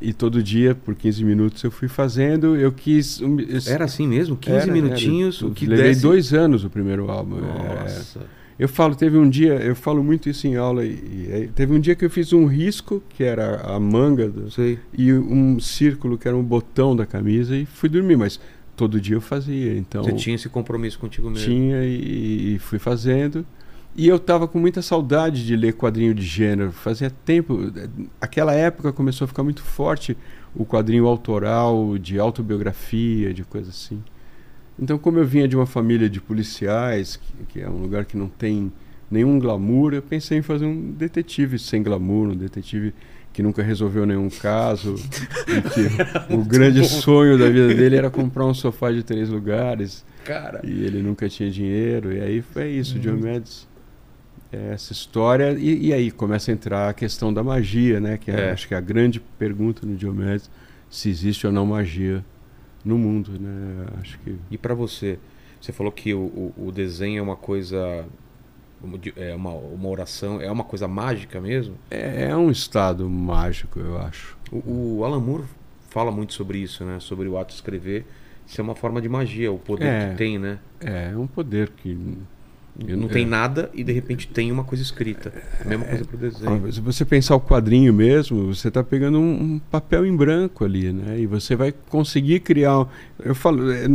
E 0.00 0.12
todo 0.12 0.42
dia, 0.42 0.74
por 0.74 0.94
15 0.94 1.24
minutos, 1.24 1.62
eu 1.64 1.70
fui 1.70 1.88
fazendo. 1.88 2.54
Eu 2.56 2.70
quis. 2.72 3.20
um, 3.20 3.38
esse- 3.40 3.70
Era 3.70 3.84
assim 3.86 4.06
mesmo? 4.06 4.36
15 4.36 4.56
era, 4.56 4.72
minutinhos, 4.72 5.38
era. 5.40 5.50
o 5.50 5.54
que 5.54 5.66
Levei 5.66 5.88
desse... 5.88 6.02
dois 6.02 6.32
anos 6.34 6.64
o 6.64 6.70
primeiro 6.70 7.10
álbum. 7.10 7.38
é. 7.38 7.80
Nossa. 7.82 8.20
Eu 8.58 8.68
falo, 8.70 8.94
teve 8.94 9.18
um 9.18 9.28
dia, 9.28 9.52
eu 9.56 9.76
falo 9.76 10.02
muito 10.02 10.30
isso 10.30 10.46
em 10.46 10.56
aula, 10.56 10.82
e, 10.82 10.88
e 10.88 11.50
teve 11.54 11.74
um 11.74 11.78
dia 11.80 11.94
que 11.94 12.06
eu 12.06 12.08
fiz 12.10 12.32
um 12.32 12.46
risco, 12.46 13.02
que 13.10 13.22
era 13.22 13.60
a 13.60 13.78
manga, 13.78 14.28
do- 14.30 14.50
Sei. 14.50 14.78
e 14.96 15.12
um 15.12 15.60
círculo, 15.60 16.16
que 16.16 16.26
era 16.26 16.34
um 16.36 16.42
botão 16.42 16.96
da 16.96 17.04
camisa, 17.04 17.54
e 17.54 17.66
fui 17.66 17.90
dormir, 17.90 18.16
mas 18.16 18.40
todo 18.74 18.98
dia 18.98 19.16
eu 19.16 19.20
fazia, 19.20 19.76
então 19.76 20.02
Você 20.02 20.12
tinha 20.14 20.36
esse 20.36 20.48
compromisso 20.48 20.98
contigo 20.98 21.28
mesmo. 21.30 21.44
tinha 21.44 21.84
e, 21.84 22.54
e 22.54 22.58
fui 22.58 22.78
fazendo. 22.78 23.44
E 23.96 24.06
eu 24.06 24.18
tava 24.18 24.46
com 24.46 24.58
muita 24.58 24.82
saudade 24.82 25.46
de 25.46 25.56
ler 25.56 25.72
quadrinho 25.72 26.14
de 26.14 26.22
gênero, 26.22 26.70
fazia 26.70 27.08
tempo, 27.10 27.72
aquela 28.20 28.52
época 28.52 28.92
começou 28.92 29.24
a 29.24 29.28
ficar 29.28 29.42
muito 29.42 29.62
forte 29.62 30.16
o 30.54 30.66
quadrinho 30.66 31.06
autoral, 31.06 31.96
de 31.96 32.18
autobiografia, 32.18 33.32
de 33.32 33.42
coisa 33.42 33.70
assim. 33.70 34.02
Então, 34.78 34.98
como 34.98 35.18
eu 35.18 35.24
vinha 35.24 35.48
de 35.48 35.56
uma 35.56 35.64
família 35.64 36.10
de 36.10 36.20
policiais, 36.20 37.16
que, 37.16 37.32
que 37.48 37.60
é 37.60 37.68
um 37.68 37.78
lugar 37.78 38.04
que 38.04 38.16
não 38.18 38.28
tem 38.28 38.70
nenhum 39.10 39.38
glamour, 39.38 39.94
eu 39.94 40.02
pensei 40.02 40.38
em 40.38 40.42
fazer 40.42 40.66
um 40.66 40.92
detetive 40.92 41.58
sem 41.58 41.82
glamour, 41.82 42.28
um 42.28 42.36
detetive 42.36 42.92
que 43.32 43.42
nunca 43.42 43.62
resolveu 43.62 44.04
nenhum 44.04 44.28
caso, 44.28 44.94
e 45.48 45.62
que 45.70 46.34
o 46.34 46.44
grande 46.44 46.80
bom. 46.80 46.86
sonho 46.86 47.38
da 47.38 47.48
vida 47.48 47.74
dele 47.74 47.96
era 47.96 48.10
comprar 48.10 48.44
um 48.44 48.52
sofá 48.54 48.90
de 48.90 49.02
três 49.02 49.28
lugares, 49.30 50.04
Cara. 50.24 50.60
e 50.64 50.84
ele 50.84 51.02
nunca 51.02 51.28
tinha 51.28 51.50
dinheiro, 51.50 52.12
e 52.12 52.20
aí 52.20 52.42
foi 52.42 52.68
isso, 52.70 52.94
Uhum. 52.96 53.00
Diomedes. 53.00 53.66
É 54.56 54.72
essa 54.72 54.92
história, 54.92 55.52
e, 55.58 55.88
e 55.88 55.92
aí 55.92 56.10
começa 56.10 56.50
a 56.50 56.54
entrar 56.54 56.88
a 56.88 56.94
questão 56.94 57.32
da 57.32 57.42
magia, 57.42 58.00
né? 58.00 58.16
Que 58.16 58.30
é, 58.30 58.48
É. 58.48 58.50
acho 58.52 58.66
que 58.68 58.74
é 58.74 58.76
a 58.76 58.80
grande 58.80 59.20
pergunta 59.38 59.84
no 59.86 59.94
Diomedes. 59.96 60.50
se 60.88 61.10
existe 61.10 61.46
ou 61.46 61.52
não 61.52 61.66
magia 61.66 62.24
no 62.84 62.96
mundo, 62.96 63.32
né? 63.40 63.86
Acho 64.00 64.18
que 64.20 64.36
E 64.50 64.56
pra 64.56 64.72
você, 64.72 65.18
você 65.60 65.72
falou 65.72 65.90
que 65.92 66.14
o, 66.14 66.18
o, 66.20 66.54
o 66.68 66.72
desenho 66.72 67.18
é 67.18 67.22
uma 67.22 67.34
coisa, 67.36 68.04
é 69.16 69.34
uma, 69.34 69.50
uma 69.50 69.88
oração, 69.88 70.40
é 70.40 70.50
uma 70.50 70.62
coisa 70.64 70.86
mágica 70.86 71.40
mesmo. 71.40 71.74
é, 71.90 72.28
é 72.30 72.36
um 72.36 72.50
estado 72.50 73.08
mágico, 73.10 73.80
eu 73.80 73.98
acho. 73.98 74.36
O, 74.52 74.98
o 74.98 75.04
Alan 75.04 75.20
Moore 75.20 75.44
fala 75.90 76.10
muito 76.12 76.32
sobre 76.34 76.58
isso, 76.58 76.84
né? 76.84 77.00
Sobre 77.00 77.26
o 77.28 77.36
ato 77.36 77.48
de 77.48 77.54
escrever. 77.56 78.06
Isso 78.46 78.60
é 78.60 78.64
uma 78.64 78.76
forma 78.76 79.02
de 79.02 79.08
magia, 79.08 79.50
o 79.50 79.58
poder 79.58 79.86
É. 79.86 80.10
que 80.10 80.16
tem, 80.16 80.38
né? 80.38 80.60
É, 80.80 81.10
é 81.12 81.16
um 81.16 81.26
poder 81.26 81.70
que 81.70 81.98
Eu- 82.86 82.96
não 82.96 83.08
tem 83.08 83.24
é. 83.24 83.26
nada 83.26 83.70
e 83.72 83.82
de 83.82 83.92
repente 83.92 84.28
tem 84.28 84.52
uma 84.52 84.64
coisa 84.64 84.82
escrita. 84.82 85.32
A 85.60 85.68
mesma 85.68 85.84
coisa 85.84 86.04
pro 86.04 86.16
desenho. 86.16 86.62
Ah, 86.66 86.72
Se 86.72 86.80
você 86.80 87.04
pensar 87.04 87.34
o 87.34 87.40
quadrinho 87.40 87.92
mesmo, 87.94 88.54
você 88.54 88.68
está 88.68 88.82
pegando 88.84 89.18
um, 89.18 89.58
papel 89.70 90.04
em 90.04 90.14
branco 90.14 90.64
ali, 90.64 90.92
né? 90.92 91.18
E 91.18 91.26
você 91.26 91.56
vai 91.56 91.72
conseguir 91.72 92.40
criar. 92.40 92.86
Eu 93.22 93.34
falo, 93.34 93.70
é, 93.70 93.86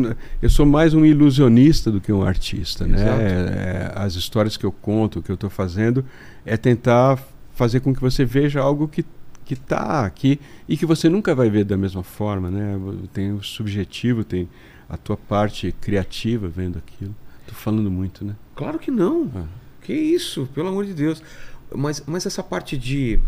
eu 0.42 0.50
sou 0.50 0.66
mais 0.66 0.94
um 0.94 1.06
ilusionista 1.06 1.92
do 1.92 2.02
que 2.02 2.12
um 2.12 2.24
artista, 2.24 2.88
né? 2.88 2.98
Exato. 2.98 3.22
É, 3.22 3.92
as 3.96 4.16
histórias 4.16 4.58
que 4.58 4.66
eu 4.66 4.72
conto, 4.72 5.20
o 5.20 5.22
que 5.22 5.30
eu 5.32 5.36
estou 5.36 5.50
fazendo, 5.50 6.04
é 6.46 6.58
tentar 6.58 7.20
fazer 7.54 7.82
com 7.82 7.94
que 7.94 8.02
você 8.02 8.26
veja 8.26 8.62
algo 8.62 8.88
que 8.88 9.06
que 9.44 9.56
está 9.56 10.06
aqui 10.06 10.40
e 10.70 10.78
que 10.78 10.86
você 10.86 11.10
nunca 11.10 11.36
vai 11.36 11.50
ver 11.50 11.66
da 11.66 11.76
mesma 11.76 12.04
forma, 12.04 12.50
né? 12.50 12.80
Tem 13.12 13.34
o 13.34 13.44
subjetivo, 13.44 14.24
tem 14.24 14.48
a 14.88 14.96
tua 14.96 15.18
parte 15.18 15.74
criativa 15.82 16.48
vendo 16.48 16.78
aquilo. 16.78 17.14
Tô 17.52 17.56
falando 17.56 17.92
muito, 17.92 18.24
né? 18.24 18.34
Claro 18.56 18.80
que 18.80 18.90
não. 18.90 19.30
Ah. 19.36 19.44
Que 19.82 19.94
isso, 19.94 20.48
pelo 20.54 20.70
amor 20.70 20.86
de 20.86 20.94
Deus. 20.94 21.22
Mas, 21.76 22.02
mas 22.08 22.26
essa 22.26 22.42
parte 22.42 22.78
de, 22.78 23.20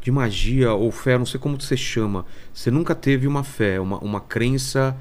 de 0.00 0.10
magia 0.12 0.72
ou 0.72 0.92
fé, 0.92 1.18
não 1.18 1.26
sei 1.26 1.40
como 1.40 1.60
você 1.60 1.76
chama. 1.76 2.24
Você 2.54 2.70
nunca 2.70 2.94
teve 2.94 3.26
uma 3.26 3.42
fé, 3.42 3.80
uma, 3.80 3.98
uma 3.98 4.20
crença 4.20 4.96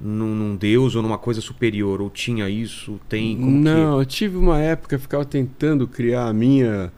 num, 0.00 0.34
num 0.34 0.56
Deus 0.56 0.96
ou 0.96 1.02
numa 1.02 1.16
coisa 1.16 1.40
superior? 1.40 2.00
Ou 2.02 2.10
tinha 2.10 2.48
isso? 2.48 2.98
Tem? 3.08 3.36
Não, 3.36 4.00
eu 4.00 4.04
tive 4.04 4.36
uma 4.36 4.58
época 4.58 4.88
que 4.88 4.94
eu 4.96 5.00
ficava 5.00 5.24
tentando 5.24 5.86
criar 5.86 6.26
a 6.26 6.32
minha 6.32 6.92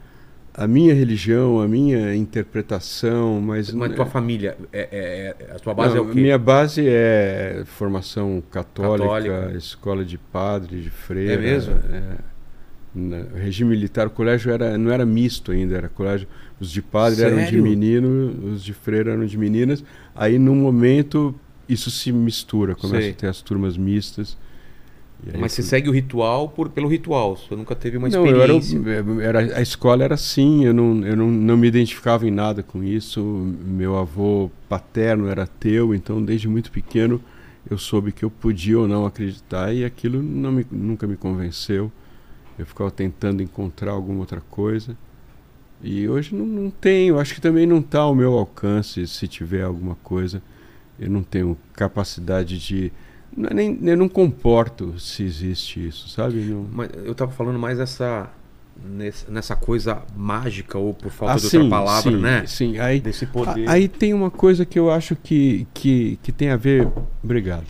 a 0.54 0.66
minha 0.66 0.92
religião, 0.94 1.60
a 1.60 1.66
minha 1.68 2.14
interpretação, 2.14 3.40
mas. 3.40 3.72
Mas 3.72 3.88
não- 3.90 3.96
tua 3.96 4.06
família, 4.06 4.56
é, 4.72 4.80
é- 4.92 5.44
é- 5.48 5.52
a 5.54 5.58
tua 5.58 5.74
base 5.74 5.94
não, 5.96 6.04
é 6.04 6.06
o 6.06 6.12
quê? 6.12 6.20
Minha 6.20 6.38
base 6.38 6.84
é 6.86 7.62
formação 7.66 8.42
católica, 8.50 9.08
Católica. 9.08 9.56
escola 9.56 10.04
de 10.04 10.18
padre, 10.18 10.80
de 10.82 10.90
freira. 10.90 11.34
É 11.34 11.36
mesmo? 11.38 11.72
é, 11.90 12.02
na- 12.94 13.24
regime 13.38 13.70
militar, 13.70 14.06
o 14.06 14.10
colégio 14.10 14.52
era, 14.52 14.76
não 14.76 14.90
era 14.90 15.06
misto 15.06 15.52
ainda, 15.52 15.76
era 15.76 15.88
colégio. 15.88 16.28
Os 16.60 16.70
de 16.70 16.82
padre 16.82 17.22
eram 17.24 17.38
de 17.38 17.44
Sério? 17.44 17.62
menino, 17.62 18.52
os 18.52 18.62
de 18.62 18.72
freira 18.72 19.12
eram 19.12 19.24
de 19.26 19.36
meninas. 19.38 19.82
Aí, 20.14 20.38
num 20.38 20.54
momento, 20.54 21.34
isso 21.68 21.90
se 21.90 22.12
mistura, 22.12 22.74
começa 22.74 23.00
Sei. 23.02 23.10
a 23.10 23.14
ter 23.14 23.26
as 23.28 23.40
turmas 23.40 23.76
mistas. 23.76 24.36
Aí 25.32 25.40
Mas 25.40 25.52
você 25.52 25.62
segue 25.62 25.88
o 25.88 25.92
ritual 25.92 26.48
por, 26.48 26.68
pelo 26.70 26.88
ritual. 26.88 27.36
Você 27.36 27.54
nunca 27.54 27.74
teve 27.76 27.96
uma 27.96 28.08
não, 28.08 28.26
eu 28.26 28.42
era, 28.42 28.52
experiência. 28.54 29.22
era- 29.22 29.58
a 29.58 29.62
escola 29.62 30.02
era 30.04 30.14
assim, 30.14 30.64
eu, 30.64 30.74
não, 30.74 31.06
eu 31.06 31.16
não, 31.16 31.30
não 31.30 31.56
me 31.56 31.68
identificava 31.68 32.26
em 32.26 32.30
nada 32.30 32.62
com 32.62 32.82
isso. 32.82 33.20
Meu 33.22 33.96
avô 33.96 34.50
paterno 34.68 35.28
era 35.28 35.44
ateu, 35.44 35.94
então 35.94 36.22
desde 36.22 36.48
muito 36.48 36.70
pequeno 36.72 37.20
eu 37.70 37.78
soube 37.78 38.10
que 38.12 38.24
eu 38.24 38.30
podia 38.30 38.78
ou 38.78 38.88
não 38.88 39.06
acreditar 39.06 39.72
e 39.72 39.84
aquilo 39.84 40.20
não 40.22 40.50
me, 40.52 40.66
nunca 40.70 41.06
me 41.06 41.16
convenceu. 41.16 41.90
Eu 42.58 42.66
ficava 42.66 42.90
tentando 42.90 43.42
encontrar 43.42 43.92
alguma 43.92 44.20
outra 44.20 44.40
coisa. 44.50 44.96
E 45.82 46.08
hoje 46.08 46.34
não, 46.34 46.46
não 46.46 46.70
tenho, 46.70 47.18
acho 47.18 47.34
que 47.34 47.40
também 47.40 47.66
não 47.66 47.78
está 47.78 48.00
ao 48.00 48.14
meu 48.14 48.34
alcance 48.34 49.06
se 49.06 49.26
tiver 49.26 49.62
alguma 49.62 49.96
coisa. 49.96 50.42
Eu 50.98 51.10
não 51.10 51.22
tenho 51.22 51.56
capacidade 51.74 52.58
de. 52.58 52.92
É 53.50 53.54
nem, 53.54 53.78
eu 53.82 53.96
não 53.96 54.08
comporto 54.08 54.98
se 54.98 55.22
existe 55.22 55.86
isso, 55.86 56.08
sabe? 56.08 56.36
Não, 56.36 56.66
Mas 56.70 56.90
eu 57.04 57.14
tava 57.14 57.32
falando 57.32 57.58
mais 57.58 57.78
essa 57.80 58.30
nessa, 58.84 59.30
nessa 59.30 59.56
coisa 59.56 60.02
mágica 60.16 60.78
ou 60.78 60.94
por 60.94 61.10
falta 61.10 61.34
Ah, 61.34 61.36
de 61.36 61.42
sim, 61.42 61.56
outra 61.58 61.70
palavra, 61.70 62.12
sim, 62.12 62.18
né? 62.18 62.44
Sim, 62.46 62.78
aí, 62.78 63.00
Desse 63.00 63.26
poder. 63.26 63.68
aí 63.68 63.88
tem 63.88 64.12
uma 64.14 64.30
coisa 64.30 64.64
que 64.64 64.78
eu 64.78 64.90
acho 64.90 65.16
que, 65.16 65.66
que, 65.72 66.18
que 66.22 66.32
tem 66.32 66.50
a 66.50 66.56
ver. 66.56 66.88
Obrigado. 67.22 67.66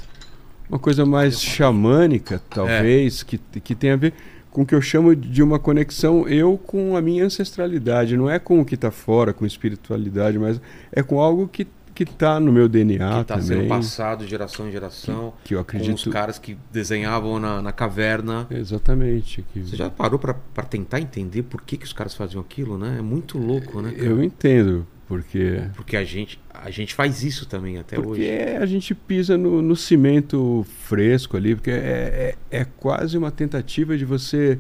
Uma 0.69 0.79
coisa 0.79 1.05
mais 1.05 1.41
xamânica, 1.41 2.41
talvez, 2.49 3.23
que, 3.23 3.39
que 3.39 3.75
tem 3.75 3.91
a 3.91 3.97
ver 3.97 4.15
com 4.51 4.63
o 4.63 4.67
que 4.67 4.75
eu 4.75 4.81
chamo 4.81 5.15
de 5.17 5.43
uma 5.43 5.59
conexão 5.59 6.27
eu 6.29 6.59
com 6.59 6.97
a 6.97 7.03
minha 7.03 7.25
ancestralidade. 7.25 8.17
Não 8.17 8.29
é 8.29 8.39
com 8.39 8.61
o 8.61 8.65
que 8.65 8.75
está 8.75 8.91
fora, 8.91 9.33
com 9.33 9.45
espiritualidade, 9.45 10.39
mas 10.39 10.61
é 10.93 11.03
com 11.03 11.21
algo 11.21 11.49
que 11.49 11.67
que 11.95 12.05
está 12.05 12.41
no 12.41 12.53
meu 12.53 12.69
DNA 12.69 13.19
que 13.21 13.25
tá 13.25 13.35
também. 13.39 13.47
sendo 13.61 13.69
passado 13.69 14.25
de 14.25 14.31
geração 14.31 14.69
em 14.69 14.73
geração. 14.73 15.35
que 15.45 15.55
eu 15.55 15.59
Com 15.59 15.63
acredito. 15.63 15.95
os 15.97 16.05
caras 16.07 16.39
que 16.39 16.57
desenhavam 16.73 17.39
na, 17.39 17.61
na 17.63 17.73
caverna. 17.73 18.47
Exatamente. 18.51 19.45
Que 19.53 19.61
Você 19.61 19.77
já 19.77 19.91
parou 19.91 20.19
pra 20.19 20.35
tentar 20.65 21.01
entender 21.01 21.43
por 21.43 21.63
que, 21.63 21.77
que 21.77 21.85
os 21.85 21.93
caras 21.93 22.15
faziam 22.15 22.41
aquilo, 22.41 22.77
né? 22.79 22.97
É 22.99 23.03
muito 23.03 23.39
louco, 23.39 23.81
né? 23.83 23.91
cara? 23.93 24.05
Eu 24.05 24.23
entendo, 24.23 24.87
porque. 25.07 25.63
Porque 25.75 25.97
a 25.97 26.05
gente, 26.05 26.41
a 26.53 26.71
gente 26.71 26.95
faz 26.95 27.23
isso 27.23 27.47
também 27.47 27.79
até 27.79 27.97
Porque 27.97 28.11
hoje. 28.11 28.57
a 28.57 28.67
gente 28.67 28.95
pisa 28.95 29.37
no, 29.37 29.61
no 29.63 29.77
cimento 29.77 30.65
fresco 30.85 31.37
ali, 31.37 31.55
porque 31.55 31.71
é, 31.71 32.37
é, 32.51 32.61
é 32.61 32.65
quase 32.65 33.17
uma 33.19 33.31
tentativa 33.31 33.97
de 33.97 34.05
você 34.05 34.59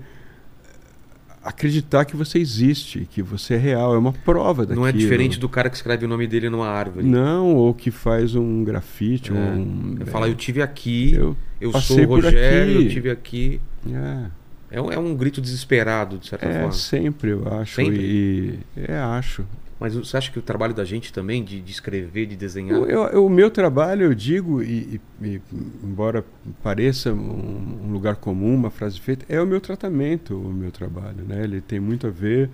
acreditar 1.44 2.04
que 2.04 2.16
você 2.16 2.38
existe, 2.38 3.06
que 3.10 3.22
você 3.22 3.54
é 3.54 3.56
real, 3.56 3.94
é 3.94 3.98
uma 3.98 4.12
prova 4.12 4.62
daquilo. 4.62 4.80
Não 4.82 4.86
é 4.86 4.92
diferente 4.92 5.38
do 5.38 5.48
cara 5.48 5.68
que 5.68 5.76
escreve 5.76 6.04
o 6.04 6.08
nome 6.08 6.26
dele 6.26 6.48
numa 6.48 6.68
árvore. 6.68 7.06
Não, 7.06 7.54
ou 7.54 7.74
que 7.74 7.90
faz 7.90 8.34
um 8.34 8.62
grafite, 8.64 9.30
É. 9.30 9.34
um... 9.34 9.96
Ele 10.00 10.10
fala, 10.10 10.28
eu 10.28 10.34
tive 10.34 10.62
aqui, 10.62 11.14
eu, 11.14 11.36
eu, 11.60 11.72
sou 11.80 12.00
o 12.00 12.06
Rogério, 12.06 12.82
eu 12.82 12.88
tive 12.88 13.10
aqui. 13.10 13.60
É, 13.90 14.26
É 14.70 14.80
um, 14.80 14.92
é 14.92 14.98
um 14.98 15.14
grito 15.14 15.40
desesperado, 15.40 16.18
de 16.18 16.28
certa 16.28 16.46
é 16.46 16.52
forma. 16.54 16.72
sempre, 16.72 17.30
eu 17.30 17.46
acho. 17.60 17.74
Sempre? 17.74 18.00
E, 18.00 18.58
é, 18.76 18.96
acho. 18.96 19.44
Mas 19.82 19.94
você 19.96 20.16
acha 20.16 20.30
que 20.30 20.38
o 20.38 20.42
trabalho 20.42 20.72
da 20.72 20.84
gente 20.84 21.12
também, 21.12 21.42
de, 21.42 21.60
de 21.60 21.72
escrever, 21.72 22.26
de 22.26 22.36
desenhar. 22.36 22.80
O, 22.80 22.86
eu- 22.86 23.04
eu- 23.08 23.26
o 23.26 23.28
meu 23.30 23.50
trabalho, 23.50 24.04
eu 24.04 24.14
digo, 24.14 24.62
e, 24.62 25.00
e- 25.20 25.26
e, 25.26 25.42
embora 25.82 26.24
pareça 26.62 27.12
um, 27.12 27.88
um 27.88 27.92
lugar 27.92 28.14
comum, 28.16 28.54
uma 28.54 28.70
frase 28.70 29.00
feita, 29.00 29.26
é 29.28 29.40
o 29.42 29.46
meu 29.46 29.60
tratamento, 29.60 30.36
o 30.38 30.52
meu 30.52 30.70
trabalho. 30.70 31.24
Né? 31.26 31.42
Ele 31.42 31.60
tem 31.60 31.80
muito 31.80 32.06
a 32.06 32.10
ver, 32.10 32.48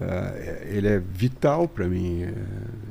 é- 0.00 0.68
ele 0.72 0.88
é 0.88 0.98
vital 0.98 1.68
para 1.68 1.86
mim. 1.86 2.22
é- 2.22 2.34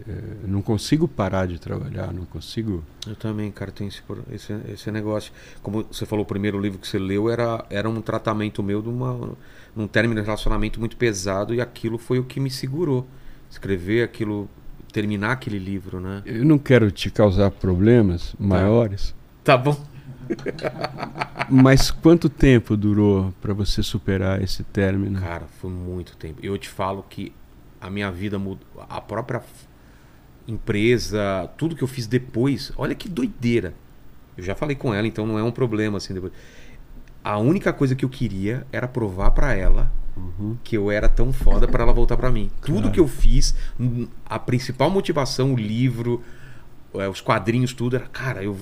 é, 0.05 0.13
não 0.47 0.61
consigo 0.61 1.07
parar 1.07 1.47
de 1.47 1.57
trabalhar, 1.59 2.13
não 2.13 2.26
consigo. 2.26 2.84
Eu 3.07 3.15
também, 3.15 3.49
cara, 3.51 3.71
tenho 3.71 3.88
esse, 3.88 4.01
esse, 4.32 4.53
esse 4.71 4.91
negócio. 4.91 5.32
Como 5.61 5.84
você 5.84 6.05
falou, 6.05 6.24
o 6.24 6.28
primeiro 6.28 6.59
livro 6.59 6.78
que 6.78 6.88
você 6.88 6.99
leu 6.99 7.30
era, 7.30 7.65
era 7.69 7.89
um 7.89 8.01
tratamento 8.01 8.61
meu 8.61 8.82
de 8.82 8.89
uma, 8.89 9.32
num 9.76 9.88
término 9.88 10.19
de 10.19 10.26
relacionamento 10.26 10.80
muito 10.80 10.95
pesado 10.97 11.55
e 11.55 11.61
aquilo 11.61 11.97
foi 11.97 12.19
o 12.19 12.24
que 12.24 12.39
me 12.39 12.51
segurou. 12.51 13.07
Escrever 13.53 14.03
aquilo, 14.03 14.49
terminar 14.91 15.33
aquele 15.33 15.59
livro, 15.59 15.99
né? 15.99 16.23
Eu 16.25 16.43
não 16.43 16.57
quero 16.57 16.89
te 16.89 17.11
causar 17.11 17.51
problemas 17.51 18.35
maiores, 18.39 19.13
Tá 19.43 19.55
bom. 19.55 19.79
mas 21.51 21.91
quanto 21.91 22.29
tempo 22.29 22.75
durou 22.75 23.31
para 23.39 23.53
você 23.53 23.83
superar 23.83 24.41
esse 24.41 24.63
término? 24.63 25.19
Cara, 25.21 25.45
foi 25.61 25.69
muito 25.69 26.17
tempo. 26.17 26.39
Eu 26.41 26.57
te 26.57 26.67
falo 26.67 27.05
que 27.07 27.31
a 27.79 27.91
minha 27.91 28.11
vida 28.11 28.39
mudou. 28.39 28.65
A 28.89 28.99
própria 28.99 29.43
empresa, 30.47 31.47
tudo 31.55 31.75
que 31.75 31.83
eu 31.83 31.87
fiz 31.87 32.07
depois. 32.07 32.71
Olha 32.75 32.95
que 32.95 33.07
doideira. 33.07 33.75
Eu 34.35 34.43
já 34.43 34.55
falei 34.55 34.75
com 34.75 34.91
ela, 34.91 35.05
então 35.05 35.27
não 35.27 35.37
é 35.37 35.43
um 35.43 35.51
problema 35.51 35.97
assim 35.97 36.11
depois. 36.11 36.33
A 37.24 37.38
única 37.38 37.71
coisa 37.71 37.95
que 37.95 38.03
eu 38.03 38.09
queria 38.09 38.65
era 38.71 38.88
provar 38.88 39.32
pra 39.32 39.53
ela 39.53 39.91
Uhum. 40.15 40.55
que 40.63 40.78
eu 40.78 40.91
era 40.91 41.09
tão 41.09 41.34
foda 41.34 41.67
pra 41.67 41.84
ela 41.84 41.91
voltar 41.93 42.15
pra 42.17 42.30
mim. 42.32 42.49
Tudo 42.61 42.78
Claro. 42.82 42.91
que 42.91 42.99
eu 42.99 43.07
fiz, 43.07 43.55
a 44.26 44.38
principal 44.38 44.89
motivação, 44.91 45.53
o 45.53 45.57
livro, 45.57 46.21
eh, 46.95 47.07
os 47.09 47.19
quadrinhos, 47.19 47.74
tudo 47.74 47.95
era, 47.95 48.05
cara, 48.05 48.43
eu, 48.43 48.55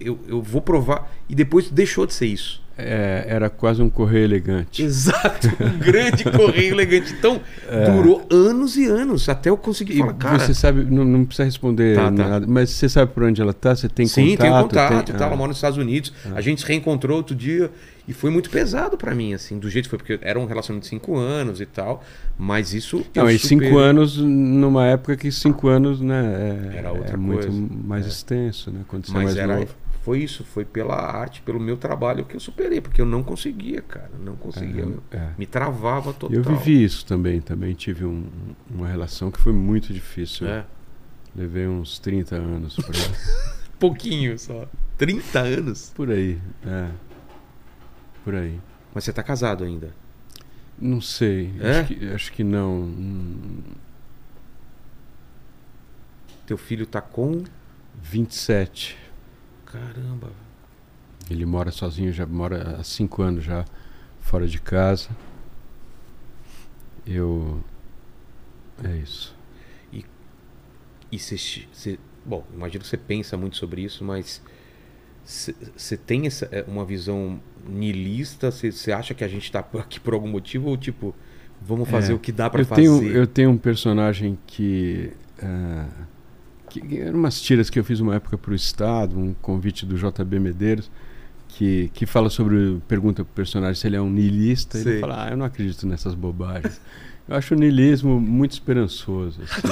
eu, 0.00 0.18
eu 0.26 0.40
vou 0.40 0.62
provar. 0.62 1.12
E 1.28 1.34
depois 1.34 1.70
deixou 1.70 2.06
de 2.06 2.14
ser 2.14 2.26
isso. 2.26 2.62
É, 2.76 3.24
era 3.28 3.48
quase 3.50 3.80
um 3.82 3.88
correio 3.90 4.24
elegante. 4.24 4.82
Exato, 4.82 5.46
um 5.62 5.78
grande 5.78 6.24
correio 6.24 6.72
elegante. 6.74 7.12
Então, 7.12 7.40
É. 7.68 7.90
durou 7.90 8.26
anos 8.30 8.76
e 8.76 8.86
anos 8.86 9.28
até 9.28 9.50
eu 9.50 9.56
conseguir 9.58 9.98
falar, 9.98 10.14
cara. 10.14 10.38
você 10.40 10.54
sabe, 10.54 10.84
não, 10.84 11.04
não 11.04 11.24
precisa 11.26 11.44
responder 11.44 11.94
Tá, 11.96 12.04
tá. 12.04 12.10
nada, 12.10 12.46
mas 12.48 12.70
você 12.70 12.88
sabe 12.88 13.12
por 13.12 13.22
onde 13.24 13.40
ela 13.42 13.50
está? 13.52 13.76
Você 13.76 13.88
tem 13.90 14.06
Sim, 14.06 14.30
contato? 14.30 14.40
tem 14.40 14.50
contato, 14.62 15.04
tem- 15.06 15.14
e 15.14 15.18
tal, 15.18 15.26
ela 15.26 15.34
ah. 15.34 15.38
mora 15.38 15.48
nos 15.48 15.58
Estados 15.58 15.78
Unidos. 15.78 16.12
A 16.34 16.40
gente 16.40 16.62
se 16.62 16.66
reencontrou 16.66 17.18
outro 17.18 17.36
dia 17.36 17.70
e 18.06 18.12
foi 18.12 18.30
muito 18.30 18.50
pesado 18.50 18.96
pra 18.98 19.14
mim, 19.14 19.32
assim, 19.34 19.58
do 19.58 19.68
jeito 19.70 19.84
que 19.86 19.90
foi, 19.90 19.98
porque 19.98 20.18
era 20.22 20.38
um 20.38 20.44
relacionamento 20.46 20.84
de 20.84 20.90
cinco 20.90 21.16
anos 21.16 21.60
e 21.60 21.66
tal, 21.66 22.02
mas 22.38 22.74
isso. 22.74 23.04
Não, 23.14 23.30
e 23.30 23.38
cinco 23.38 23.64
superei. 23.64 23.84
anos 23.88 24.16
numa 24.18 24.86
época 24.86 25.16
que 25.16 25.32
cinco 25.32 25.68
anos, 25.68 26.00
né, 26.00 26.70
é, 26.74 26.76
Era 26.78 26.92
outra 26.92 27.14
é 27.14 27.16
muito 27.16 27.46
coisa. 27.48 27.68
mais 27.84 28.04
É. 28.04 28.08
extenso, 28.08 28.70
né, 28.70 28.80
quando 28.88 29.06
você 29.06 29.12
é 29.12 29.14
Mas 29.14 29.24
mais 29.24 29.36
era, 29.36 29.56
novo. 29.60 29.74
foi 30.02 30.18
isso, 30.20 30.44
foi 30.44 30.64
pela 30.66 30.94
arte, 30.96 31.40
pelo 31.42 31.58
meu 31.58 31.76
trabalho 31.78 32.24
que 32.26 32.36
eu 32.36 32.40
superei, 32.40 32.80
porque 32.80 33.00
eu 33.00 33.06
não 33.06 33.22
conseguia, 33.22 33.80
cara, 33.80 34.10
não 34.22 34.36
conseguia. 34.36 34.86
É, 35.10 35.16
é. 35.16 35.28
Me 35.38 35.46
travava 35.46 36.12
total. 36.12 36.36
Eu 36.36 36.42
vivi 36.42 36.84
isso 36.84 37.06
também, 37.06 37.40
também 37.40 37.72
tive 37.74 38.04
um- 38.04 38.26
uma 38.70 38.86
relação 38.86 39.30
que 39.30 39.40
foi 39.40 39.52
muito 39.54 39.92
difícil. 39.94 40.46
É. 40.46 40.64
Levei 41.34 41.66
uns 41.66 41.98
30 41.98 42.36
anos 42.36 42.76
pra... 42.76 42.92
Pouquinho 43.78 44.38
só. 44.38 44.66
30 44.96 45.40
anos? 45.40 45.92
por 45.94 46.10
aí. 46.10 46.38
É. 46.64 46.88
Por 48.24 48.34
aí. 48.34 48.60
Mas 48.94 49.04
você 49.04 49.12
tá 49.12 49.22
casado 49.22 49.62
ainda? 49.64 49.94
Não 50.78 51.00
sei. 51.00 51.52
É? 51.60 51.80
Acho, 51.80 51.94
que, 51.94 52.08
acho 52.08 52.32
que 52.32 52.44
não. 52.44 53.62
Teu 56.46 56.56
filho 56.58 56.86
tá 56.86 57.00
com. 57.00 57.44
27. 58.02 58.96
Caramba. 59.66 60.30
Ele 61.30 61.46
mora 61.46 61.70
sozinho, 61.70 62.12
já 62.12 62.26
mora 62.26 62.76
há 62.80 62.84
5 62.84 63.22
anos 63.22 63.44
já 63.44 63.64
fora 64.20 64.46
de 64.46 64.60
casa. 64.60 65.08
Eu. 67.06 67.62
É 68.82 68.96
isso. 68.96 69.34
E 71.12 71.18
você- 71.18 71.98
Bom, 72.26 72.44
imagino 72.52 72.82
que 72.82 72.88
você 72.88 72.96
pensa 72.96 73.36
muito 73.36 73.56
sobre 73.56 73.82
isso, 73.82 74.04
mas. 74.04 74.42
Você 75.24 75.96
tem 75.96 76.26
essa, 76.26 76.46
é, 76.52 76.64
uma 76.68 76.84
visão 76.84 77.40
niilista? 77.66 78.50
Você 78.50 78.92
acha 78.92 79.14
que 79.14 79.24
a 79.24 79.28
gente 79.28 79.50
tá 79.50 79.62
por 79.62 79.80
aqui 79.80 79.98
por 79.98 80.12
algum 80.14 80.28
motivo? 80.28 80.68
Ou 80.68 80.76
tipo, 80.76 81.14
vamos 81.62 81.88
fazer 81.88 82.12
É. 82.12 82.14
o 82.14 82.18
que 82.18 82.30
dá 82.30 82.50
eu 82.52 82.64
fazer? 82.64 82.82
tenho, 82.82 83.06
eu 83.10 83.26
tenho 83.26 83.50
um 83.50 83.56
personagem 83.58 84.38
que. 84.46 85.10
ah, 85.42 85.86
que 86.68 86.98
eram 87.00 87.18
umas 87.18 87.40
tiras 87.40 87.70
que 87.70 87.78
eu 87.78 87.84
fiz 87.84 88.00
uma 88.00 88.16
época 88.16 88.36
para 88.36 88.50
o 88.50 88.54
Estado, 88.54 89.16
um 89.18 89.32
convite 89.34 89.86
do 89.86 89.96
JB 89.96 90.40
Medeiros, 90.40 90.90
que, 91.48 91.88
que 91.94 92.04
fala 92.04 92.28
sobre. 92.28 92.80
pergunta 92.88 93.24
pro 93.24 93.32
personagem 93.34 93.80
se 93.80 93.86
ele 93.86 93.96
é 93.96 94.00
um 94.00 94.10
niilista. 94.10 94.76
Ele 94.78 95.00
fala: 95.00 95.26
Ah, 95.26 95.30
eu 95.30 95.36
não 95.36 95.46
acredito 95.46 95.86
nessas 95.86 96.14
bobagens. 96.14 96.80
Eu 97.26 97.36
acho 97.36 97.54
o 97.54 97.58
niilismo 97.58 98.20
muito 98.20 98.52
esperançoso. 98.52 99.40
assim? 99.42 99.62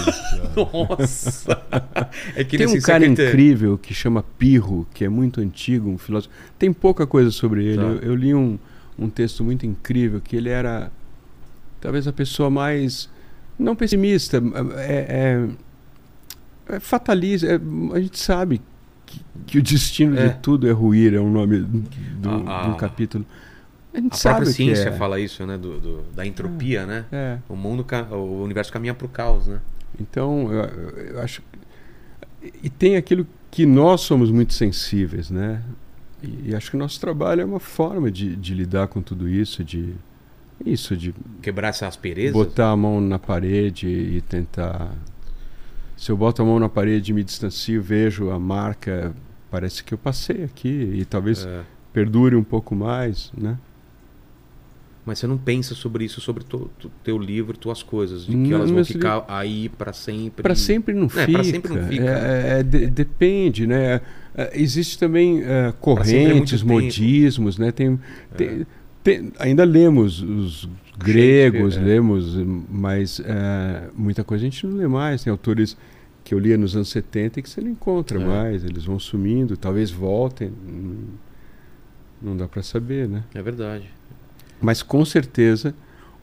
Nossa! 0.57 1.62
É 2.34 2.44
Tem 2.44 2.59
nesse 2.61 2.78
um 2.78 2.80
cara 2.80 3.07
incrível 3.07 3.76
que 3.78 3.92
chama 3.94 4.22
Pirro, 4.38 4.86
que 4.94 5.05
é 5.05 5.09
muito 5.09 5.40
antigo, 5.40 5.88
um 5.90 5.98
filósofo. 5.98 6.34
Tem 6.59 6.72
pouca 6.72 7.07
coisa 7.07 7.30
sobre 7.30 7.64
ele. 7.64 7.76
Tá. 7.76 7.82
Eu, 7.82 7.96
eu 7.98 8.14
li 8.14 8.34
um, 8.34 8.59
um 8.98 9.09
texto 9.09 9.42
muito 9.44 9.64
incrível 9.66 10.20
que 10.20 10.36
ele 10.36 10.48
era 10.48 10.90
talvez 11.80 12.07
a 12.09 12.12
pessoa 12.12 12.48
mais 12.50 13.09
não 13.59 13.74
pessimista, 13.76 14.42
é, 14.78 15.46
é, 16.68 16.74
é 16.76 16.80
fatalista. 16.80 17.46
é- 17.46 17.61
a 17.94 18.00
gente 18.00 18.18
sabe 18.18 18.61
que, 19.07 19.20
que 19.46 19.59
o 19.59 19.62
destino 19.62 20.18
É. 20.18 20.28
de 20.28 20.34
tudo 20.36 20.68
é 20.68 20.72
ruir, 20.72 21.14
é 21.14 21.20
um 21.20 21.30
nome 21.30 21.59
do, 21.61 22.30
A- 22.30 22.62
de 22.62 22.68
um 22.68 22.72
a- 22.72 22.76
capítulo. 22.76 23.24
A 23.95 24.01
gente 24.01 24.14
A 24.14 24.16
sabe 24.16 24.36
própria 24.36 24.55
ciência 24.55 24.88
é. 24.88 24.93
fala 24.93 25.20
isso, 25.20 25.45
né? 25.47 25.59
Do, 25.59 25.78
do- 25.80 26.03
da 26.14 26.24
entropia, 26.26 26.86
né? 26.86 27.05
É. 27.12 27.38
O 27.49 27.55
mundo, 27.57 27.84
o 28.12 28.43
universo 28.43 28.72
caminha 28.72 28.95
pro 28.95 29.09
caos, 29.09 29.47
né? 29.47 29.61
Então, 30.01 30.51
eu, 30.53 30.64
eu 31.14 31.20
acho. 31.20 31.43
E 32.62 32.70
tem 32.70 32.97
aquilo 32.97 33.26
que 33.51 33.66
nós 33.66 34.01
somos 34.01 34.30
muito 34.30 34.55
sensíveis, 34.55 35.30
né? 35.30 35.62
E, 36.22 36.51
e 36.51 36.55
acho 36.55 36.70
que 36.70 36.76
o 36.76 36.78
nosso 36.78 36.99
trabalho 37.01 37.43
é 37.43 37.45
uma 37.45 37.61
forma 37.61 38.11
de, 38.11 38.34
de 38.36 38.55
lidar 38.55 38.88
com 38.88 39.03
tudo 39.03 39.28
isso, 39.28 39.62
de. 39.62 39.95
Isso, 40.64 40.97
de 40.97 41.12
Quebrar 41.43 41.68
essa 41.68 41.88
aspereza. 41.88 42.32
botar 42.32 42.70
a 42.70 42.76
mão 42.76 43.01
na 43.01 43.18
parede 43.18 43.88
e 43.88 44.20
tentar. 44.20 44.93
Se 45.97 46.11
eu 46.11 46.16
boto 46.16 46.40
a 46.40 46.45
mão 46.45 46.59
na 46.59 46.68
parede 46.68 47.11
e 47.11 47.14
me 47.14 47.22
distancio, 47.24 47.82
vejo 47.82 48.30
a 48.30 48.38
marca, 48.38 49.12
parece 49.51 49.82
que 49.84 49.93
eu 49.93 49.99
passei 49.99 50.45
aqui 50.45 50.68
e 50.95 51.05
talvez 51.05 51.45
É. 51.45 51.62
perdure 51.93 52.36
um 52.36 52.45
pouco 52.45 52.74
mais, 52.76 53.32
né? 53.36 53.59
Mas 55.05 55.18
você 55.18 55.26
não 55.26 55.36
pensa 55.36 55.74
sobre 55.74 56.05
isso, 56.05 56.20
sobre 56.20 56.44
tu- 56.44 56.70
teu 57.03 57.18
livro, 57.18 57.57
tuas 57.57 57.82
coisas, 57.82 58.22
de 58.24 58.30
que 58.30 58.36
Não, 58.36 58.53
elas 58.59 58.70
vão 58.70 58.84
ficar 58.84 59.24
aí 59.26 59.68
pra 59.68 59.92
sempre. 59.92 60.42
Para 60.44 60.55
sempre 60.55 60.94
não 60.94 61.07
É, 61.07 61.09
fica. 61.09 61.32
pra 61.32 61.44
sempre 61.44 61.72
não 61.74 61.88
fica, 61.88 62.05
É, 62.05 62.61
é, 62.61 62.62
de- 62.62 62.86
depende, 62.86 63.66
né? 63.66 64.00
É, 64.34 64.50
Existe 64.55 64.96
também 64.98 65.42
é, 65.42 65.72
correntes, 65.80 66.61
tempo. 66.62 66.72
modismos, 66.72 67.59
né? 67.59 67.72
Tem, 67.72 67.98
tem- 68.36 68.66
tem- 69.03 69.32
ainda 69.40 69.64
lemos 69.64 70.22
os 70.22 70.68
gregos, 70.96 71.76
lemos, 71.76 72.36
mas 72.70 73.20
é, 73.24 73.88
muita 73.96 74.22
coisa 74.22 74.42
a 74.44 74.48
gente 74.48 74.64
não 74.66 74.76
lê 74.76 74.86
mais. 74.86 75.24
Tem 75.24 75.30
autores 75.32 75.76
que 76.22 76.32
eu 76.32 76.38
lia 76.38 76.57
nos 76.57 76.76
anos 76.76 76.88
70 76.90 77.40
e 77.40 77.42
que 77.42 77.50
você 77.50 77.61
não 77.61 77.70
encontra 77.70 78.20
mais. 78.20 78.64
Eles 78.64 78.84
vão 78.84 79.00
sumindo, 79.00 79.57
talvez 79.57 79.90
voltem. 79.90 80.53
Não, 80.64 80.94
não 82.30 82.36
dá 82.36 82.46
para 82.46 82.62
saber, 82.62 83.09
né? 83.09 83.24
É 83.34 83.42
verdade. 83.42 83.90
Mas 84.62 84.82
com 84.82 85.04
certeza 85.04 85.74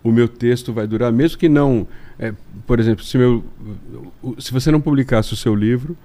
o 0.03 0.11
meu 0.11 0.27
texto 0.27 0.71
vai 0.73 0.87
durar, 0.87 1.11
mesmo 1.11 1.37
que 1.37 1.49
não. 1.49 1.85
é, 2.17 2.33
por 2.65 2.79
exemplo, 2.79 3.03
se, 3.03 3.17
meu, 3.17 3.43
se 4.37 4.51
você 4.51 4.71
não 4.71 4.79
publicasse 4.81 5.33
o 5.33 5.35
seu 5.35 5.53
livro, 5.53 5.97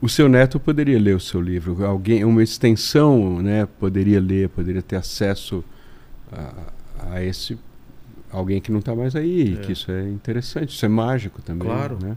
o 0.00 0.08
seu 0.08 0.28
neto 0.28 0.58
poderia 0.60 0.98
ler 0.98 1.16
o 1.16 1.20
seu 1.20 1.40
livro. 1.40 1.84
Alguém, 1.84 2.24
uma 2.24 2.42
extensão, 2.42 3.40
né, 3.42 3.66
poderia 3.78 4.20
ler, 4.20 4.48
poderia 4.50 4.82
ter 4.82 4.96
acesso 4.96 5.64
a, 6.32 6.72
a 7.14 7.24
esse 7.24 7.58
alguém 8.30 8.60
que 8.60 8.70
não 8.70 8.78
está 8.78 8.94
mais 8.94 9.16
aí. 9.16 9.54
É. 9.54 9.56
Que 9.62 9.72
isso 9.72 9.90
é 9.90 10.08
interessante, 10.08 10.74
isso 10.74 10.84
é 10.84 10.88
mágico 10.88 11.42
também. 11.42 11.66
Claro. 11.66 11.98
Né? 12.02 12.16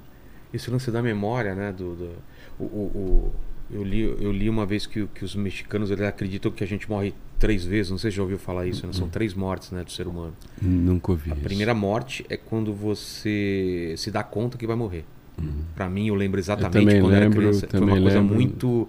Esse 0.53 0.69
lance 0.69 0.91
da 0.91 1.01
memória, 1.01 1.55
né? 1.55 1.71
Do, 1.71 1.95
do- 1.95 2.11
o, 2.59 2.63
o- 2.63 2.91
o- 2.95 3.31
eu, 3.71 3.83
li, 3.83 4.01
eu 4.01 4.31
li 4.31 4.49
uma 4.49 4.65
vez 4.65 4.85
que, 4.85 5.07
que 5.07 5.25
os 5.25 5.35
mexicanos 5.35 5.89
eles 5.89 6.03
acreditam 6.05 6.51
que 6.51 6.63
a 6.63 6.67
gente 6.67 6.87
morre 6.87 7.13
três 7.43 7.65
vezes. 7.65 7.91
Não 7.91 7.97
sei 7.97 8.09
se 8.09 8.17
já 8.17 8.23
ouviu 8.23 8.39
falar 8.39 8.65
isso, 8.65 8.87
né? 8.87 8.93
São 8.93 9.09
três 9.09 9.33
mortes 9.33 9.71
né, 9.71 9.83
do 9.83 9.91
ser 9.91 10.07
humano. 10.07 10.33
Nunca 10.61 11.11
ouvi. 11.11 11.29
A 11.29 11.33
isso. 11.33 11.43
primeira 11.43 11.73
morte 11.73 12.25
é 12.29 12.37
quando 12.37 12.73
você 12.73 13.93
se 13.97 14.09
dá 14.09 14.23
conta 14.23 14.57
que 14.57 14.65
vai 14.65 14.77
morrer. 14.77 15.03
Uhum. 15.37 15.63
Pra 15.75 15.89
mim, 15.89 16.07
eu 16.07 16.15
lembro 16.15 16.39
exatamente 16.39 16.85
também 16.85 17.01
quando 17.01 17.11
eu 17.11 17.17
era 17.17 17.25
lembro, 17.25 17.39
criança. 17.39 17.67
Foi 17.69 17.81
uma 17.81 17.99
coisa 17.99 18.19
lembro. 18.19 18.35
muito. 18.35 18.87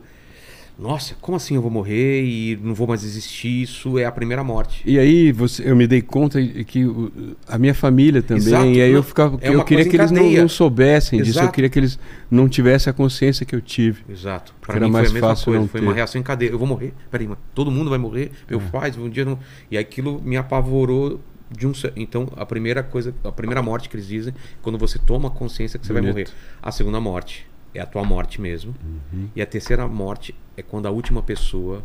Nossa, 0.77 1.15
como 1.21 1.37
assim 1.37 1.55
eu 1.55 1.63
vou 1.63 1.71
morrer 1.71 2.25
e 2.25 2.57
não 2.61 2.75
vou 2.75 2.87
mais 2.89 3.05
existir? 3.05 3.63
Isso 3.63 3.97
é 3.97 4.05
a 4.05 4.11
primeira 4.11 4.43
morte. 4.43 4.83
E 4.85 4.99
aí 4.99 5.31
você, 5.31 5.71
eu 5.71 5.77
me 5.77 5.87
dei 5.87 6.03
conta 6.03 6.43
que 6.65 6.85
a 7.47 7.57
minha 7.57 7.73
família 7.75 8.21
também, 8.21 8.43
Exato, 8.43 8.67
e 8.67 8.83
aí 8.83 8.91
eu 8.91 9.03
ficava, 9.03 9.39
é 9.41 9.55
eu 9.55 9.65
queria 9.65 9.89
que 9.89 9.97
eles 9.97 10.11
não, 10.11 10.29
não 10.29 10.49
soubessem 10.49 11.21
disso, 11.23 11.39
eu 11.39 11.43
Exato. 11.43 11.55
queria 11.55 11.71
que 11.71 11.79
eles 11.79 11.97
não 12.29 12.49
tivessem 12.49 12.91
a 12.91 12.95
consciência 12.95 13.47
que 13.47 13.55
eu 13.55 13.61
tive. 13.61 14.03
Exato. 14.09 14.53
Porque 14.61 14.67
Pra 14.67 14.77
era 14.77 14.87
mim 14.87 14.93
mais 14.93 15.07
foi 15.07 15.11
a 15.13 15.15
mesma 15.15 15.29
fácil 15.29 15.45
coisa. 15.53 15.69
Foi 15.69 15.81
ter. 15.81 15.87
uma 15.87 15.95
reação 15.95 16.21
em 16.21 16.25
cadeia. 16.25 16.51
Eu 16.51 16.59
vou 16.59 16.67
morrer? 16.67 16.93
Peraí, 17.09 17.29
mas 17.29 17.39
todo 17.55 17.71
mundo 17.71 17.89
vai 17.89 17.99
morrer? 17.99 18.33
Meu 18.51 18.59
É. 18.59 18.63
pai, 18.71 18.93
um 18.99 19.09
dia 19.09 19.25
não. 19.25 19.39
E 19.71 19.79
aquilo 19.79 20.21
me 20.25 20.37
apavorou 20.37 21.21
de 21.51 21.69
um. 21.69 21.73
Então, 21.95 22.29
a 22.37 22.45
primeira 22.45 22.83
coisa, 22.83 23.15
a 23.23 23.31
primeira 23.31 23.63
morte 23.63 23.89
que 23.89 23.95
eles 23.95 24.09
dizem, 24.09 24.33
é 24.37 24.41
quando 24.61 24.77
você 24.77 24.99
toma 24.99 25.31
consciência 25.31 25.79
que 25.79 25.87
você 25.87 25.93
vai 25.93 26.03
Bonito. 26.03 26.15
morrer. 26.17 26.29
A 26.61 26.73
segunda 26.73 26.99
morte 27.01 27.47
é 27.75 27.81
a 27.81 27.87
tua 27.87 28.05
morte 28.05 28.41
mesmo. 28.41 28.75
Uhum. 29.13 29.29
E 29.35 29.43
a 29.43 29.47
terceira 29.47 29.87
morte 29.89 30.35
é 30.57 30.63
quando 30.63 30.87
a 30.87 30.91
última 30.91 31.23
pessoa 31.23 31.85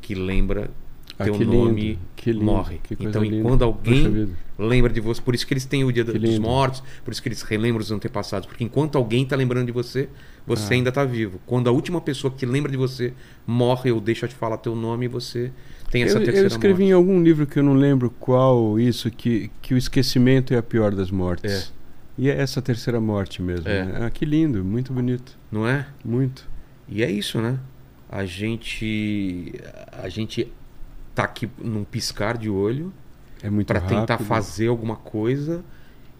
que 0.00 0.14
lembra 0.14 0.70
Ah, 1.18 1.24
teu 1.24 1.38
nome 1.38 1.98
lindo, 2.26 2.44
morre. 2.44 2.80
Então, 3.00 3.22
linda. 3.22 3.42
quando 3.48 3.62
alguém 3.64 4.28
lembra 4.58 4.92
de 4.92 5.00
você, 5.00 5.20
por 5.22 5.34
isso 5.34 5.46
que 5.46 5.54
eles 5.54 5.64
têm 5.64 5.82
o 5.84 5.90
dia 5.92 6.04
Que 6.04 6.12
dos 6.18 6.30
lindo. 6.30 6.42
mortos, 6.42 6.82
por 7.04 7.10
isso 7.12 7.22
que 7.22 7.28
eles 7.28 7.42
relembram 7.42 7.80
os 7.80 7.90
antepassados, 7.90 8.46
porque 8.46 8.62
enquanto 8.64 8.96
alguém 8.96 9.22
está 9.22 9.34
lembrando 9.36 9.66
de 9.66 9.72
você, 9.72 10.08
você 10.46 10.74
Ah. 10.74 10.76
ainda 10.76 10.88
está 10.90 11.04
vivo. 11.04 11.40
Quando 11.46 11.68
a 11.68 11.72
última 11.72 12.00
pessoa 12.00 12.30
que 12.32 12.44
lembra 12.44 12.70
de 12.70 12.76
você 12.76 13.12
morre 13.46 13.90
ou 13.90 14.00
deixa 14.00 14.28
de 14.28 14.34
falar 14.34 14.58
teu 14.58 14.76
nome, 14.76 15.08
você 15.08 15.50
tem 15.90 16.02
essa 16.02 16.16
Eu, 16.16 16.20
eu 16.20 16.24
terceira 16.24 16.48
escrevi 16.48 16.82
morte. 16.82 16.90
em 16.90 16.92
algum 16.92 17.22
livro 17.22 17.46
que 17.46 17.58
eu 17.58 17.62
não 17.62 17.74
lembro 17.74 18.10
qual 18.20 18.78
isso, 18.78 19.10
que, 19.10 19.50
que 19.62 19.72
o 19.72 19.78
esquecimento 19.78 20.52
é 20.52 20.58
a 20.58 20.62
pior 20.62 20.94
das 20.94 21.10
mortes. 21.10 21.72
É. 21.72 21.75
E 22.18 22.30
é 22.30 22.40
essa 22.40 22.62
terceira 22.62 23.00
morte 23.00 23.42
mesmo. 23.42 23.68
É. 23.68 23.84
né? 23.84 23.98
Ah, 24.06 24.10
que 24.10 24.24
lindo, 24.24 24.64
muito 24.64 24.92
bonito. 24.92 25.36
Não 25.52 25.66
é? 25.66 25.86
Muito. 26.04 26.48
E 26.88 27.02
é 27.02 27.10
isso, 27.10 27.40
né? 27.40 27.58
A 28.08 28.24
gente 28.24 29.52
a 30.02 30.08
gente 30.08 30.50
tá 31.14 31.24
aqui 31.24 31.48
num 31.62 31.82
piscar 31.84 32.36
de 32.38 32.48
olho 32.48 32.92
É 33.42 33.50
muito 33.50 33.66
para 33.66 33.80
tentar 33.80 34.18
fazer 34.18 34.68
alguma 34.68 34.96
coisa 34.96 35.64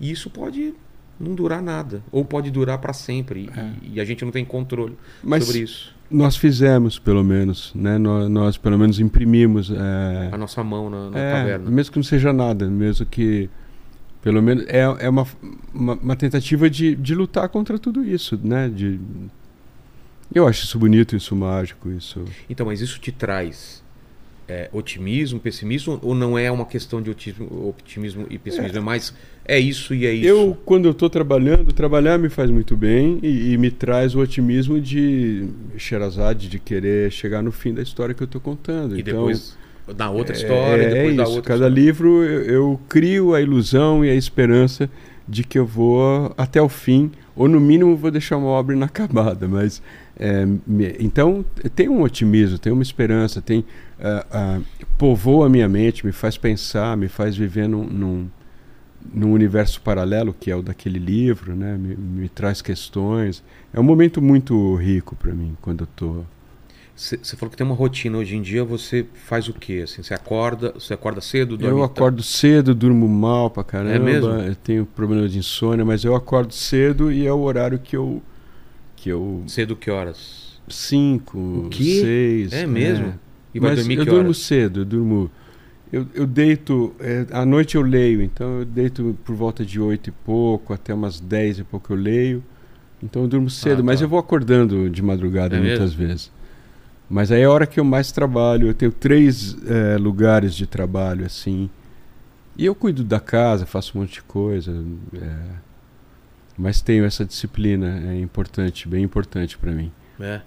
e 0.01 0.11
isso 0.11 0.29
pode 0.31 0.75
não 1.19 1.35
durar 1.35 1.63
nada 1.63 2.03
ou 2.11 2.25
pode 2.25 2.51
durar 2.51 2.79
para 2.79 2.93
sempre 2.93 3.49
e- 3.55 3.59
É. 3.61 3.71
e, 3.95 4.01
a 4.01 4.05
gente 4.05 4.25
não 4.25 4.33
tem 4.33 4.45
controle 4.45 4.97
Mas 5.23 5.45
sobre 5.45 5.63
isso. 5.63 5.95
nós 6.11 6.37
fizemos, 6.37 6.99
pelo 6.99 7.23
menos, 7.25 7.73
né? 7.75 7.97
Nós, 7.99 8.29
nós 8.29 8.57
pelo 8.59 8.79
menos 8.79 8.99
imprimimos. 9.01 9.71
é, 9.71 10.29
A 10.33 10.37
nossa 10.37 10.63
mão 10.65 10.91
na, 10.91 11.11
na 11.11 11.19
É, 11.19 11.33
caverna. 11.33 11.71
mesmo 11.71 11.93
que 11.93 11.99
não 11.99 12.05
seja 12.05 12.33
nada, 12.33 12.69
mesmo 12.69 13.07
que. 13.07 13.49
Pelo 14.27 14.43
menos 14.43 14.65
é, 14.67 14.81
é 14.81 15.09
uma, 15.09 15.25
uma, 15.73 15.95
uma 15.95 16.17
tentativa 16.17 16.69
de, 16.69 16.97
de 16.97 17.15
lutar 17.15 17.49
contra 17.49 17.79
tudo 17.79 18.03
isso, 18.03 18.37
né? 18.43 18.69
De, 18.69 18.99
eu 20.35 20.49
acho 20.49 20.65
isso 20.65 20.77
bonito, 20.81 21.15
isso 21.15 21.37
mágico, 21.37 21.89
isso. 21.93 22.25
Então, 22.51 22.67
mas 22.67 22.81
isso 22.81 22.99
te 22.99 23.13
traz 23.13 23.85
é, 24.49 24.69
otimismo, 24.73 25.39
pessimismo 25.39 26.01
ou 26.03 26.13
não 26.13 26.37
é 26.37 26.51
uma 26.51 26.67
questão 26.67 27.01
de 27.01 27.09
otimismo, 27.09 28.27
e 28.29 28.37
pessimismo? 28.37 28.79
É, 28.79 28.81
mais 28.81 29.15
é 29.45 29.61
isso 29.61 29.95
e 29.95 30.05
é 30.05 30.13
isso. 30.13 30.27
Eu, 30.27 30.59
quando 30.65 30.87
eu 30.87 30.91
estou 30.91 31.09
trabalhando, 31.09 31.73
trabalhar 31.73 32.19
me 32.19 32.29
faz 32.29 32.51
muito 32.51 32.77
bem 32.77 33.21
e, 33.23 33.53
e 33.53 33.59
me 33.59 33.71
traz 33.71 34.17
o 34.17 34.19
otimismo 34.19 34.81
de 34.81 35.47
Sherazade, 35.79 36.49
de 36.49 36.59
querer 36.59 37.13
chegar 37.13 37.45
no 37.45 37.53
fim 37.53 37.73
da 37.73 37.81
história 37.81 38.13
que 38.13 38.25
eu 38.25 38.27
estou 38.27 38.41
contando. 38.41 38.97
e 38.97 39.03
então, 39.03 39.21
depois 39.21 39.57
da 39.95 40.11
outra 40.11 40.35
história, 40.35 40.83
é, 40.83 40.91
e 40.91 40.95
depois 40.95 41.13
é 41.13 41.17
da 41.17 41.23
isso. 41.23 41.33
outra 41.33 41.55
Cada 41.55 41.67
história. 41.67 41.75
livro 41.75 42.25
eu, 42.25 42.43
eu 42.45 42.81
crio 42.89 43.35
a 43.35 43.41
ilusão 43.41 44.05
e 44.05 44.11
a 44.11 44.15
esperança 44.15 44.91
de 45.29 45.43
que 45.45 45.59
eu 45.59 45.67
vou 45.67 46.33
até 46.37 46.61
o 46.61 46.69
fim, 46.69 47.11
ou 47.35 47.49
no 47.49 47.61
mínimo 47.61 47.97
vou 47.97 48.11
deixar 48.11 48.37
uma 48.37 48.49
obra 48.49 48.75
inacabada. 48.75 49.49
Mas 49.49 49.83
é, 50.19 50.47
me, 50.67 50.97
então 51.01 51.45
tem 51.75 51.89
um 51.89 52.03
otimismo, 52.03 52.59
tem 52.59 52.73
uma 52.73 52.83
esperança, 52.83 53.43
tem 53.43 53.61
uh, 53.61 54.59
uh, 54.61 54.65
povoa 54.97 55.47
a 55.47 55.49
minha 55.49 55.69
mente, 55.69 56.07
me 56.07 56.13
faz 56.13 56.37
pensar, 56.39 56.97
me 56.97 57.09
faz 57.09 57.37
viver 57.37 57.69
num, 57.69 57.85
num, 57.85 58.29
num 59.13 59.33
universo 59.33 59.81
paralelo 59.81 60.35
que 60.39 60.51
é 60.51 60.57
o 60.57 60.63
daquele 60.63 60.99
livro, 60.99 61.55
né? 61.55 61.77
Me, 61.77 61.97
me 61.97 62.29
traz 62.29 62.63
questões. 62.63 63.43
É 63.75 63.81
um 63.81 63.85
momento 63.85 64.23
muito 64.23 64.75
rico 64.77 65.17
para 65.17 65.33
mim 65.33 65.57
quando 65.61 65.83
eu 65.83 65.89
tô 65.95 66.25
você 66.97 67.37
falou 67.37 67.51
que 67.51 67.59
tem 67.59 67.67
uma 67.67 67.75
rotina 67.75 68.17
hoje 68.17 68.35
em 68.35 68.41
dia, 68.41 68.65
você 68.65 69.05
faz 69.27 69.49
o 69.49 69.53
quê? 69.53 69.83
Assim, 69.85 70.03
você 70.03 70.15
acorda, 70.15 70.73
você 70.73 70.95
acorda 70.95 71.21
cedo, 71.21 71.57
dorme 71.57 71.79
Eu 71.79 71.85
acordo 71.85 72.23
cedo, 72.23 72.75
durmo 72.75 73.07
mal 73.07 73.51
pra 73.51 73.63
caramba. 73.63 73.95
É 73.95 73.99
mesmo? 73.99 74.31
Eu 74.31 74.55
tenho 74.55 74.87
problema 74.87 75.29
de 75.29 75.39
insônia, 75.39 75.85
mas 75.85 76.05
eu 76.05 76.15
acordo 76.17 76.55
cedo 76.55 77.13
e 77.13 77.27
é 77.27 77.33
o 77.33 77.41
horário 77.41 77.79
que 77.79 77.95
eu 77.95 78.23
que 78.97 79.11
eu 79.11 79.45
Cedo 79.47 79.77
que 79.77 79.91
horas? 79.91 80.59
Cinco, 80.69 81.69
seis. 81.71 82.53
É 82.53 82.67
mesmo? 82.67 83.09
É. 83.09 83.15
E 83.55 83.61
vai 83.61 83.71
mas 83.71 83.81
dormir 83.81 83.99
eu 83.99 84.05
que 84.05 84.11
durmo 84.11 84.35
cedo, 84.35 84.81
eu 84.81 84.85
durmo 84.87 85.31
eu, 85.93 86.07
eu 86.15 86.27
deito, 86.27 86.95
é, 86.99 87.27
à 87.31 87.45
noite 87.47 87.77
eu 87.77 87.83
leio, 87.83 88.21
então 88.21 88.61
eu 88.61 88.65
deito 88.65 89.17
por 89.25 89.37
volta 89.37 89.65
de 89.65 89.81
oito 89.81 90.09
e 90.09 90.13
pouco, 90.13 90.73
até 90.73 90.93
umas 90.93 91.21
dez 91.21 91.59
e 91.59 91.65
pouco 91.65 91.93
eu 91.93 91.97
leio. 91.97 92.43
Então 93.03 93.23
eu 93.23 93.29
durmo 93.29 93.49
cedo, 93.49 93.75
ah, 93.75 93.77
tá. 93.77 93.83
mas 93.83 94.01
eu 94.01 94.09
vou 94.09 94.19
acordando 94.19 94.91
de 94.91 95.03
madrugada 95.03 95.57
é 95.57 95.61
muitas 95.61 95.95
mesmo? 95.95 96.07
vezes. 96.07 96.36
Mas 97.09 97.31
aí 97.31 97.43
é 97.43 97.45
a 97.45 97.51
hora 97.51 97.67
que 97.67 97.79
eu 97.79 97.85
mais 97.85 98.11
trabalho. 98.11 98.69
Eu 98.69 98.75
tenho 98.75 98.93
três 98.93 99.57
é, 99.67 99.97
lugares 99.97 100.55
de 100.55 100.67
trabalho, 100.67 101.25
assim. 101.25 101.71
E 102.57 102.65
eu 102.65 102.75
cuido 102.75 103.05
da 103.05 103.21
casa, 103.21 103.67
faço 103.67 103.97
um 103.97 104.01
monte 104.01 104.15
de 104.15 104.23
coisa. 104.23 104.73
É, 105.15 105.37
mas 106.57 106.81
tenho 106.81 107.05
essa 107.05 107.25
disciplina, 107.25 108.03
é 108.09 108.19
importante, 108.19 108.89
bem 108.89 109.05
importante 109.05 109.59
para 109.59 109.71
mim. 109.73 109.93
É. 110.19 110.41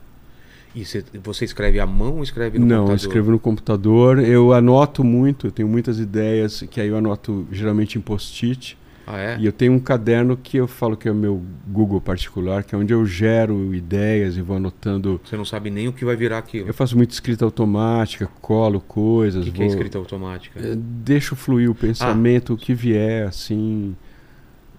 E 0.74 0.86
cê, 0.86 1.04
você 1.24 1.46
escreve 1.46 1.80
à 1.80 1.86
mão 1.86 2.18
ou 2.18 2.24
escreve 2.24 2.60
no 2.60 2.66
Não, 2.66 2.78
computador? 2.78 2.90
Não, 2.90 2.96
escrevo 2.96 3.32
no 3.32 3.40
computador. 3.40 4.20
Eu 4.20 4.54
anoto 4.54 5.04
muito, 5.04 5.48
eu 5.48 5.52
tenho 5.52 5.68
muitas 5.68 6.00
ideias 6.00 6.64
que 6.70 6.80
aí 6.82 6.90
eu 6.90 6.98
anoto 6.98 7.48
geralmente 7.52 7.98
em 7.98 8.02
post-it. 8.02 8.78
Ah, 9.12 9.18
é? 9.18 9.38
E 9.40 9.46
eu 9.48 9.52
tenho 9.52 9.74
um 9.74 9.80
caderno 9.80 10.38
que 10.38 10.56
eu 10.56 10.68
falo 10.68 10.96
que 10.96 11.08
é 11.08 11.12
o 11.12 11.16
meu 11.16 11.42
Google 11.68 12.00
particular, 12.00 12.64
que 12.64 12.76
é 12.76 12.78
onde 12.78 12.94
eu 12.94 13.04
gero 13.08 13.74
ideias 13.74 14.38
e 14.38 14.42
vou 14.42 14.58
anotando. 14.58 15.20
Você 15.24 15.36
não 15.36 15.44
sabe 15.44 15.72
nem 15.72 15.88
o 15.88 15.94
que 15.94 16.06
vai 16.06 16.16
virar 16.16 16.38
aquilo. 16.38 16.68
Eu 16.68 16.74
faço 16.76 16.96
muita 16.96 17.12
escrita 17.12 17.44
automática, 17.44 18.30
colo 18.40 18.80
coisas. 18.80 19.42
O 19.42 19.46
que, 19.46 19.50
vou... 19.50 19.58
que 19.58 19.64
é 19.64 19.66
escrita 19.66 19.98
automática? 19.98 20.60
É, 20.60 20.76
deixo 20.76 21.36
fluir 21.36 21.72
o 21.72 21.74
pensamento, 21.74 22.54
ah. 22.54 22.56
o 22.56 22.58
que 22.58 22.72
vier, 22.76 23.28
assim. 23.28 23.96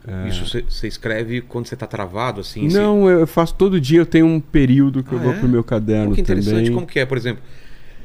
É... 0.07 0.29
Isso 0.29 0.63
você 0.69 0.87
escreve 0.87 1.41
quando 1.41 1.67
você 1.67 1.75
está 1.75 1.89
travado, 1.89 2.41
assim? 2.41 2.69
Não, 2.69 3.11
eu 3.11 3.27
faço 3.27 3.57
todo 3.57 3.81
dia, 3.81 3.99
eu 3.99 4.07
tenho 4.07 4.27
um 4.27 4.39
período 4.39 5.03
que 5.03 5.13
ah, 5.13 5.19
eu 5.19 5.21
vou 5.21 5.33
é? 5.33 5.39
pro 5.41 5.49
meu 5.49 5.65
caderno. 5.65 6.15
que 6.15 6.21
interessante, 6.21 6.55
também. 6.55 6.73
como 6.73 6.87
que 6.87 7.01
é, 7.01 7.05
por 7.05 7.19
exemplo? 7.19 7.43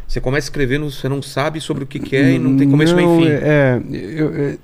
Você 0.07 0.21
começa 0.21 0.45
escrevendo, 0.45 0.89
você 0.89 1.09
não 1.09 1.21
sabe 1.21 1.59
sobre 1.59 1.83
o 1.83 1.87
que, 1.87 1.99
que 1.99 2.15
é 2.15 2.33
e 2.33 2.39
não 2.39 2.55
tem 2.55 2.69
começo 2.69 2.95
não, 2.95 3.17
nem 3.17 3.25
fim. 3.25 3.31
É, 3.31 3.81
eu, 3.91 4.35
é, 4.35 4.57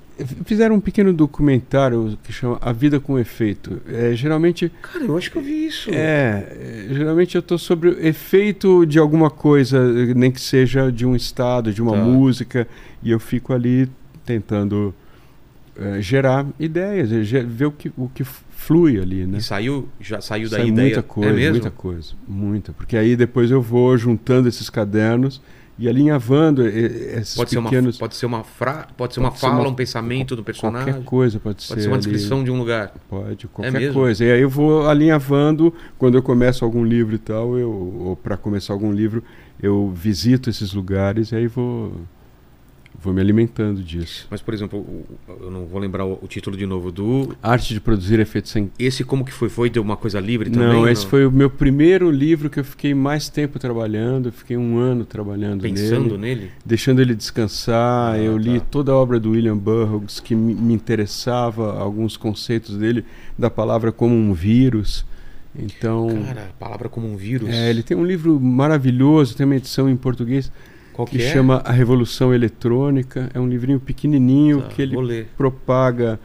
fizeram 0.44 0.76
um 0.76 0.80
pequeno 0.80 1.12
documentário 1.12 2.16
que 2.22 2.32
chama 2.32 2.58
A 2.60 2.72
Vida 2.72 3.00
com 3.00 3.18
Efeito. 3.18 3.80
É, 3.88 4.14
geralmente. 4.14 4.70
Cara, 4.80 5.04
eu 5.04 5.16
acho 5.16 5.30
que 5.30 5.38
eu 5.38 5.42
vi 5.42 5.66
isso. 5.66 5.90
É, 5.92 6.86
geralmente 6.90 7.34
eu 7.34 7.40
estou 7.40 7.58
sobre 7.58 7.90
o 7.90 8.06
efeito 8.06 8.86
de 8.86 8.98
alguma 8.98 9.30
coisa, 9.30 9.82
nem 10.14 10.30
que 10.30 10.40
seja 10.40 10.90
de 10.90 11.04
um 11.04 11.16
estado, 11.16 11.72
de 11.72 11.82
uma 11.82 11.96
tá. 11.96 12.04
música, 12.04 12.68
e 13.02 13.10
eu 13.10 13.18
fico 13.18 13.52
ali 13.52 13.88
tentando 14.24 14.94
é, 15.76 16.00
gerar 16.00 16.46
ideias, 16.58 17.10
ver 17.10 17.66
o 17.66 17.72
que, 17.72 17.92
o 17.96 18.08
que 18.08 18.24
flui 18.62 19.00
ali, 19.00 19.26
né? 19.26 19.38
E 19.38 19.42
saiu, 19.42 19.88
já 20.00 20.20
saiu 20.20 20.48
da 20.48 20.58
Sai 20.58 20.68
ideia? 20.68 20.86
muita 20.86 21.02
coisa, 21.02 21.40
é 21.40 21.50
muita 21.50 21.70
coisa, 21.70 22.12
muita. 22.28 22.72
Porque 22.72 22.96
aí 22.96 23.16
depois 23.16 23.50
eu 23.50 23.60
vou 23.60 23.96
juntando 23.98 24.48
esses 24.48 24.70
cadernos 24.70 25.42
e 25.78 25.88
alinhavando 25.88 26.66
esses 26.66 27.34
pode 27.34 27.56
pequenos... 27.56 27.96
Ser 27.96 28.02
uma, 28.02 28.08
pode 28.08 28.16
ser 28.16 28.26
uma 28.26 28.44
fra... 28.44 28.86
pode 28.96 29.14
ser 29.14 29.20
uma 29.20 29.30
pode 29.30 29.40
fala, 29.40 29.54
ser 29.54 29.60
uma... 29.60 29.68
um 29.68 29.74
pensamento 29.74 30.36
do 30.36 30.44
personagem? 30.44 30.92
Qualquer 30.92 31.04
coisa 31.04 31.40
pode, 31.40 31.56
pode 31.56 31.62
ser. 31.62 31.68
Pode 31.70 31.82
ser 31.82 31.88
uma 31.88 31.98
descrição 31.98 32.36
ali. 32.38 32.44
de 32.44 32.50
um 32.52 32.58
lugar? 32.58 32.94
Pode, 33.08 33.48
qualquer 33.48 33.82
é 33.82 33.92
coisa. 33.92 34.24
E 34.24 34.30
aí 34.30 34.40
eu 34.40 34.50
vou 34.50 34.88
alinhavando, 34.88 35.74
quando 35.98 36.16
eu 36.16 36.22
começo 36.22 36.64
algum 36.64 36.84
livro 36.84 37.16
e 37.16 37.18
tal, 37.18 37.58
eu, 37.58 37.70
ou 37.70 38.16
para 38.16 38.36
começar 38.36 38.72
algum 38.72 38.92
livro, 38.92 39.24
eu 39.60 39.92
visito 39.94 40.48
esses 40.48 40.72
lugares 40.72 41.32
e 41.32 41.36
aí 41.36 41.48
vou 41.48 42.00
vou 43.02 43.12
me 43.12 43.20
alimentando 43.20 43.82
disso. 43.82 44.26
Mas, 44.30 44.40
por 44.40 44.54
exemplo, 44.54 45.04
eu 45.40 45.50
não 45.50 45.66
vou 45.66 45.80
lembrar 45.80 46.04
o, 46.04 46.26
título 46.28 46.56
de 46.56 46.64
novo 46.64 46.92
do. 46.92 47.34
Arte 47.42 47.74
de 47.74 47.80
produzir 47.80 48.20
efeitos 48.20 48.52
sem. 48.52 48.70
Esse 48.78 49.02
como 49.02 49.24
que 49.24 49.32
foi? 49.32 49.48
Foi 49.48 49.68
de 49.68 49.80
uma 49.80 49.96
coisa 49.96 50.20
livre 50.20 50.48
também? 50.48 50.68
Não, 50.68 50.88
esse 50.88 51.02
não? 51.02 51.10
foi 51.10 51.26
o 51.26 51.30
meu 51.30 51.50
primeiro 51.50 52.10
livro 52.10 52.48
que 52.48 52.60
eu 52.60 52.64
fiquei 52.64 52.94
mais 52.94 53.28
tempo 53.28 53.58
trabalhando. 53.58 54.26
Eu 54.26 54.32
fiquei 54.32 54.56
um 54.56 54.78
ano 54.78 55.04
trabalhando 55.04 55.62
Pensando 55.62 56.16
nele. 56.16 56.42
nele? 56.42 56.50
Deixando 56.64 57.02
ele 57.02 57.14
descansar. 57.14 58.14
Ah, 58.14 58.18
eu 58.18 58.38
li 58.38 58.60
tá. 58.60 58.66
toda 58.70 58.92
a 58.92 58.94
obra 58.94 59.18
do 59.18 59.30
William 59.30 59.56
Burroughs 59.56 60.20
que 60.20 60.34
me, 60.34 60.54
me 60.54 60.72
interessava, 60.72 61.78
alguns 61.78 62.16
conceitos 62.16 62.76
dele, 62.76 63.04
da 63.36 63.50
palavra 63.50 63.90
como 63.90 64.14
um 64.14 64.32
vírus. 64.32 65.04
Então. 65.58 66.08
Cara, 66.26 66.48
a 66.50 66.52
palavra 66.58 66.88
como 66.88 67.08
um 67.08 67.16
vírus. 67.16 67.48
É, 67.50 67.68
ele 67.68 67.82
tem 67.82 67.96
um 67.96 68.04
livro 68.04 68.38
maravilhoso, 68.38 69.36
tem 69.36 69.44
uma 69.44 69.56
edição 69.56 69.88
em 69.90 69.96
português 69.96 70.50
qual 70.92 71.06
que, 71.06 71.18
que 71.18 71.24
é? 71.24 71.32
chama 71.32 71.56
A 71.64 71.72
Revolução 71.72 72.34
Eletrônica. 72.34 73.30
É 73.32 73.40
um 73.40 73.48
livrinho 73.48 73.80
pequenininho 73.80 74.62
tá, 74.62 74.68
que 74.68 74.82
ele 74.82 75.26
propaga 75.36 76.18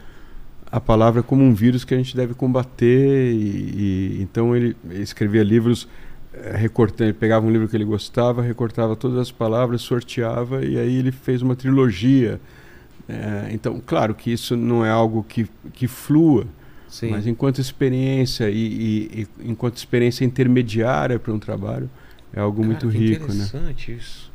a 0.70 0.80
palavra 0.80 1.22
como 1.22 1.42
um 1.42 1.54
vírus 1.54 1.84
que 1.84 1.94
a 1.94 1.96
gente 1.96 2.16
deve 2.16 2.34
combater. 2.34 3.32
E, 3.32 4.16
e 4.16 4.22
então 4.22 4.54
ele 4.54 4.76
escrevia 4.90 5.42
livros 5.42 5.88
é, 6.32 6.56
recortando, 6.56 7.08
ele 7.08 7.14
pegava 7.14 7.46
um 7.46 7.50
livro 7.50 7.68
que 7.68 7.76
ele 7.76 7.84
gostava, 7.84 8.42
recortava 8.42 8.94
todas 8.94 9.18
as 9.18 9.30
palavras, 9.30 9.80
sorteava 9.82 10.64
e 10.64 10.78
aí 10.78 10.96
ele 10.96 11.10
fez 11.10 11.42
uma 11.42 11.56
trilogia. 11.56 12.40
É, 13.08 13.48
então, 13.52 13.80
claro 13.84 14.14
que 14.14 14.30
isso 14.30 14.56
não 14.56 14.84
é 14.84 14.90
algo 14.90 15.24
que, 15.26 15.48
que 15.72 15.88
flua, 15.88 16.46
Sim. 16.88 17.10
mas 17.10 17.26
enquanto 17.26 17.58
experiência 17.58 18.50
e, 18.50 18.56
e, 18.56 19.28
e 19.42 19.50
enquanto 19.50 19.76
experiência 19.76 20.24
intermediária 20.24 21.18
para 21.18 21.32
um 21.32 21.38
trabalho 21.38 21.88
é 22.32 22.40
algo 22.40 22.58
Cara, 22.58 22.66
muito 22.68 22.88
rico, 22.88 23.28
né? 23.28 23.44
Interessante 23.44 23.92
isso. 23.92 24.27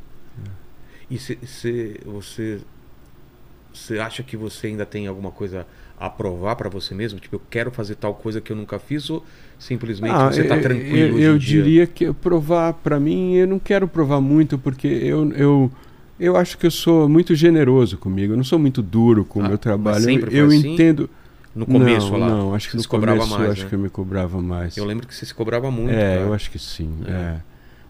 E 1.10 1.18
se, 1.18 1.38
se 1.44 2.00
você 2.04 2.60
você 3.72 3.98
acha 3.98 4.22
que 4.22 4.36
você 4.36 4.68
ainda 4.68 4.86
tem 4.86 5.06
alguma 5.06 5.32
coisa 5.32 5.66
a 5.98 6.08
provar 6.08 6.54
para 6.56 6.68
você 6.68 6.94
mesmo? 6.94 7.18
Tipo, 7.18 7.36
eu 7.36 7.42
quero 7.50 7.70
fazer 7.70 7.96
tal 7.96 8.14
coisa 8.14 8.40
que 8.40 8.52
eu 8.52 8.56
nunca 8.56 8.78
fiz 8.78 9.10
ou 9.10 9.24
simplesmente 9.58 10.14
ah, 10.14 10.30
você 10.30 10.42
está 10.42 10.58
tranquilo? 10.58 11.18
Eu, 11.18 11.32
eu 11.32 11.38
diria 11.38 11.86
que 11.86 12.12
provar 12.12 12.74
para 12.74 13.00
mim, 13.00 13.34
eu 13.34 13.48
não 13.48 13.58
quero 13.58 13.88
provar 13.88 14.20
muito 14.20 14.56
porque 14.56 14.86
eu, 14.86 15.30
eu, 15.32 15.72
eu 16.18 16.36
acho 16.36 16.56
que 16.56 16.66
eu 16.66 16.70
sou 16.70 17.08
muito 17.08 17.34
generoso 17.34 17.98
comigo. 17.98 18.32
Eu 18.32 18.36
não 18.36 18.44
sou 18.44 18.58
muito 18.58 18.80
duro 18.80 19.24
com 19.24 19.40
o 19.40 19.44
ah, 19.44 19.48
meu 19.48 19.58
trabalho. 19.58 20.08
eu, 20.08 20.28
eu 20.28 20.46
assim? 20.46 20.72
entendo. 20.74 21.10
No 21.54 21.66
começo 21.66 22.10
não, 22.10 22.18
lá? 22.18 22.28
Não, 22.28 22.54
acho 22.54 22.68
que 22.68 22.76
no 22.76 22.88
começo 22.88 23.30
mais, 23.30 23.50
acho 23.50 23.62
né? 23.62 23.68
que 23.68 23.74
eu 23.76 23.78
me 23.78 23.88
cobrava 23.88 24.42
mais. 24.42 24.76
Eu 24.76 24.84
lembro 24.84 25.06
que 25.06 25.14
você 25.14 25.24
se 25.24 25.32
cobrava 25.32 25.70
muito. 25.70 25.92
É, 25.92 26.16
cara. 26.16 26.20
eu 26.22 26.34
acho 26.34 26.50
que 26.50 26.58
sim. 26.58 26.98
É. 27.06 27.10
É. 27.10 27.40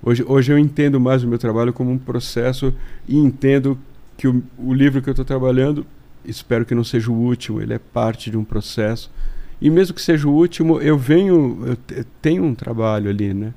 Hoje, 0.04 0.22
hoje 0.26 0.52
eu 0.52 0.58
entendo 0.58 1.00
mais 1.00 1.24
o 1.24 1.28
meu 1.28 1.38
trabalho 1.38 1.72
como 1.72 1.90
um 1.90 1.98
processo 1.98 2.74
e 3.08 3.16
entendo 3.16 3.78
que 4.18 4.28
o, 4.28 4.42
o 4.58 4.74
livro 4.74 5.00
que 5.00 5.08
eu 5.08 5.12
estou 5.12 5.24
trabalhando, 5.24 5.86
espero 6.24 6.66
que 6.66 6.74
não 6.74 6.84
seja 6.84 7.10
o 7.10 7.14
último, 7.14 7.62
ele 7.62 7.72
é 7.72 7.78
parte 7.78 8.30
de 8.30 8.36
um 8.36 8.44
processo. 8.44 9.10
E 9.60 9.70
mesmo 9.70 9.94
que 9.94 10.02
seja 10.02 10.28
o 10.28 10.32
último, 10.32 10.78
eu 10.80 10.98
venho, 10.98 11.78
eu 11.90 12.04
tenho 12.20 12.44
um 12.44 12.54
trabalho 12.54 13.08
ali, 13.08 13.32
né? 13.32 13.54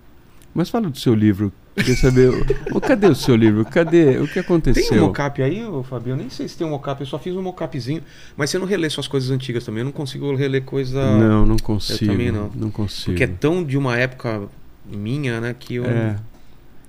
Mas 0.54 0.70
fala 0.70 0.90
do 0.90 0.98
seu 0.98 1.14
livro. 1.14 1.52
Queria 1.76 1.96
saber, 1.96 2.32
oh, 2.74 2.80
cadê 2.80 3.08
o 3.08 3.14
seu 3.14 3.36
livro? 3.36 3.66
Cadê? 3.66 4.18
O 4.18 4.28
que 4.28 4.40
aconteceu? 4.40 4.90
Tem 4.90 5.00
um 5.00 5.02
mocap 5.02 5.44
aí, 5.44 5.62
Fabio? 5.84 6.14
Eu 6.14 6.18
nem 6.18 6.30
sei 6.30 6.48
se 6.48 6.58
tem 6.58 6.66
um 6.66 6.72
mocap, 6.72 7.00
eu 7.00 7.06
só 7.06 7.20
fiz 7.20 7.36
um 7.36 7.42
mocapzinho. 7.42 8.02
Mas 8.38 8.50
você 8.50 8.58
não 8.58 8.66
relê 8.66 8.90
suas 8.90 9.08
coisas 9.08 9.30
antigas 9.30 9.66
também? 9.66 9.82
Eu 9.82 9.86
não 9.86 9.92
consigo 9.92 10.34
reler 10.34 10.64
coisa. 10.64 11.18
Não, 11.18 11.46
não 11.46 11.58
consigo. 11.58 12.06
Eu 12.06 12.08
também 12.08 12.32
não. 12.32 12.50
Não 12.56 12.72
consigo. 12.72 13.12
Porque 13.12 13.26
é 13.26 13.28
tão 13.28 13.64
de 13.64 13.78
uma 13.78 13.98
época 13.98 14.50
minha, 14.90 15.42
né, 15.42 15.56
que 15.58 15.76
eu. 15.76 15.86
É. 15.86 16.16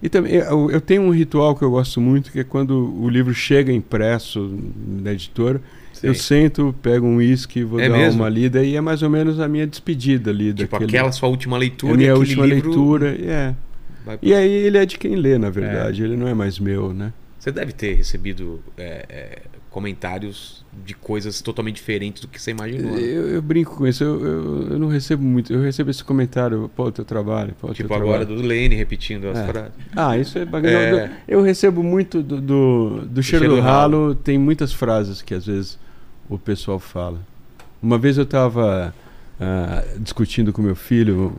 E 0.02 0.08
também 0.08 0.34
eu, 0.34 0.70
eu, 0.70 0.80
tenho 0.80 1.02
um 1.02 1.10
ritual 1.10 1.56
que 1.56 1.62
eu 1.62 1.70
gosto 1.70 2.00
muito, 2.00 2.30
que 2.30 2.40
é 2.40 2.44
quando 2.44 2.94
o 3.00 3.08
livro 3.08 3.34
chega 3.34 3.72
impresso 3.72 4.56
da 5.02 5.12
editora, 5.12 5.60
Sim. 5.92 6.06
eu 6.06 6.14
sento, 6.14 6.74
pego 6.80 7.04
um 7.04 7.16
uísque, 7.16 7.64
vou 7.64 7.80
é 7.80 7.88
dar 7.88 7.98
mesmo? 7.98 8.22
uma 8.22 8.28
lida 8.28 8.62
e 8.62 8.76
é 8.76 8.80
mais 8.80 9.02
ou 9.02 9.10
menos 9.10 9.40
a 9.40 9.48
minha 9.48 9.66
despedida 9.66 10.30
ali. 10.30 10.52
Tipo 10.54 10.70
daquele, 10.70 10.96
aquela 10.96 11.10
sua 11.10 11.28
última 11.28 11.58
leitura. 11.58 11.94
A 11.94 11.96
minha 11.96 12.14
última 12.14 12.46
livro... 12.46 12.68
leitura, 12.68 13.08
é. 13.20 13.54
Vai... 14.06 14.18
E 14.22 14.32
aí 14.32 14.50
ele 14.50 14.78
é 14.78 14.86
de 14.86 14.96
quem 14.96 15.16
lê, 15.16 15.36
na 15.36 15.50
verdade, 15.50 16.02
é. 16.02 16.04
ele 16.06 16.16
não 16.16 16.28
é 16.28 16.34
mais 16.34 16.60
meu, 16.60 16.94
né? 16.94 17.12
Você 17.38 17.50
deve 17.50 17.72
ter 17.72 17.94
recebido 17.94 18.60
é, 18.76 19.04
é 19.08 19.38
comentários 19.70 20.64
de 20.84 20.94
coisas 20.94 21.40
totalmente 21.42 21.76
diferentes 21.76 22.22
do 22.22 22.28
que 22.28 22.40
você 22.40 22.50
imaginou. 22.50 22.92
Né? 22.92 23.00
Eu, 23.00 23.28
eu, 23.28 23.42
brinco 23.42 23.76
com 23.76 23.86
isso, 23.86 24.02
eu, 24.02 24.24
eu, 24.24 24.68
eu, 24.72 24.78
não 24.78 24.88
recebo 24.88 25.22
muito. 25.22 25.52
Eu 25.52 25.62
recebo 25.62 25.90
esse 25.90 26.02
comentário, 26.02 26.70
pô, 26.74 26.90
teu 26.90 27.04
trabalho. 27.04 27.54
Pô, 27.60 27.72
tipo 27.72 27.88
teu 27.88 27.96
agora 27.96 28.24
trabalho. 28.24 28.42
do 28.42 28.46
Lane 28.46 28.74
repetindo 28.74 29.28
as 29.28 29.38
é. 29.38 29.46
frases. 29.46 29.72
Ah, 29.94 30.16
isso 30.16 30.38
é 30.38 30.44
bacana. 30.44 30.72
É. 30.76 31.10
Eu 31.26 31.42
recebo 31.42 31.82
muito 31.82 32.22
do, 32.22 32.40
do, 32.40 33.06
do 33.06 33.22
cheiro, 33.22 33.44
cheiro 33.44 33.56
do 33.56 33.60
ralo, 33.60 34.04
ralo, 34.04 34.14
tem 34.14 34.38
muitas 34.38 34.72
frases 34.72 35.22
que 35.22 35.34
às 35.34 35.46
vezes 35.46 35.78
o 36.28 36.38
pessoal 36.38 36.78
fala. 36.78 37.20
Uma 37.82 37.98
vez 37.98 38.16
eu 38.16 38.24
estava 38.24 38.94
discutindo 40.00 40.52
com 40.52 40.60
meu 40.60 40.74
filho, 40.74 41.36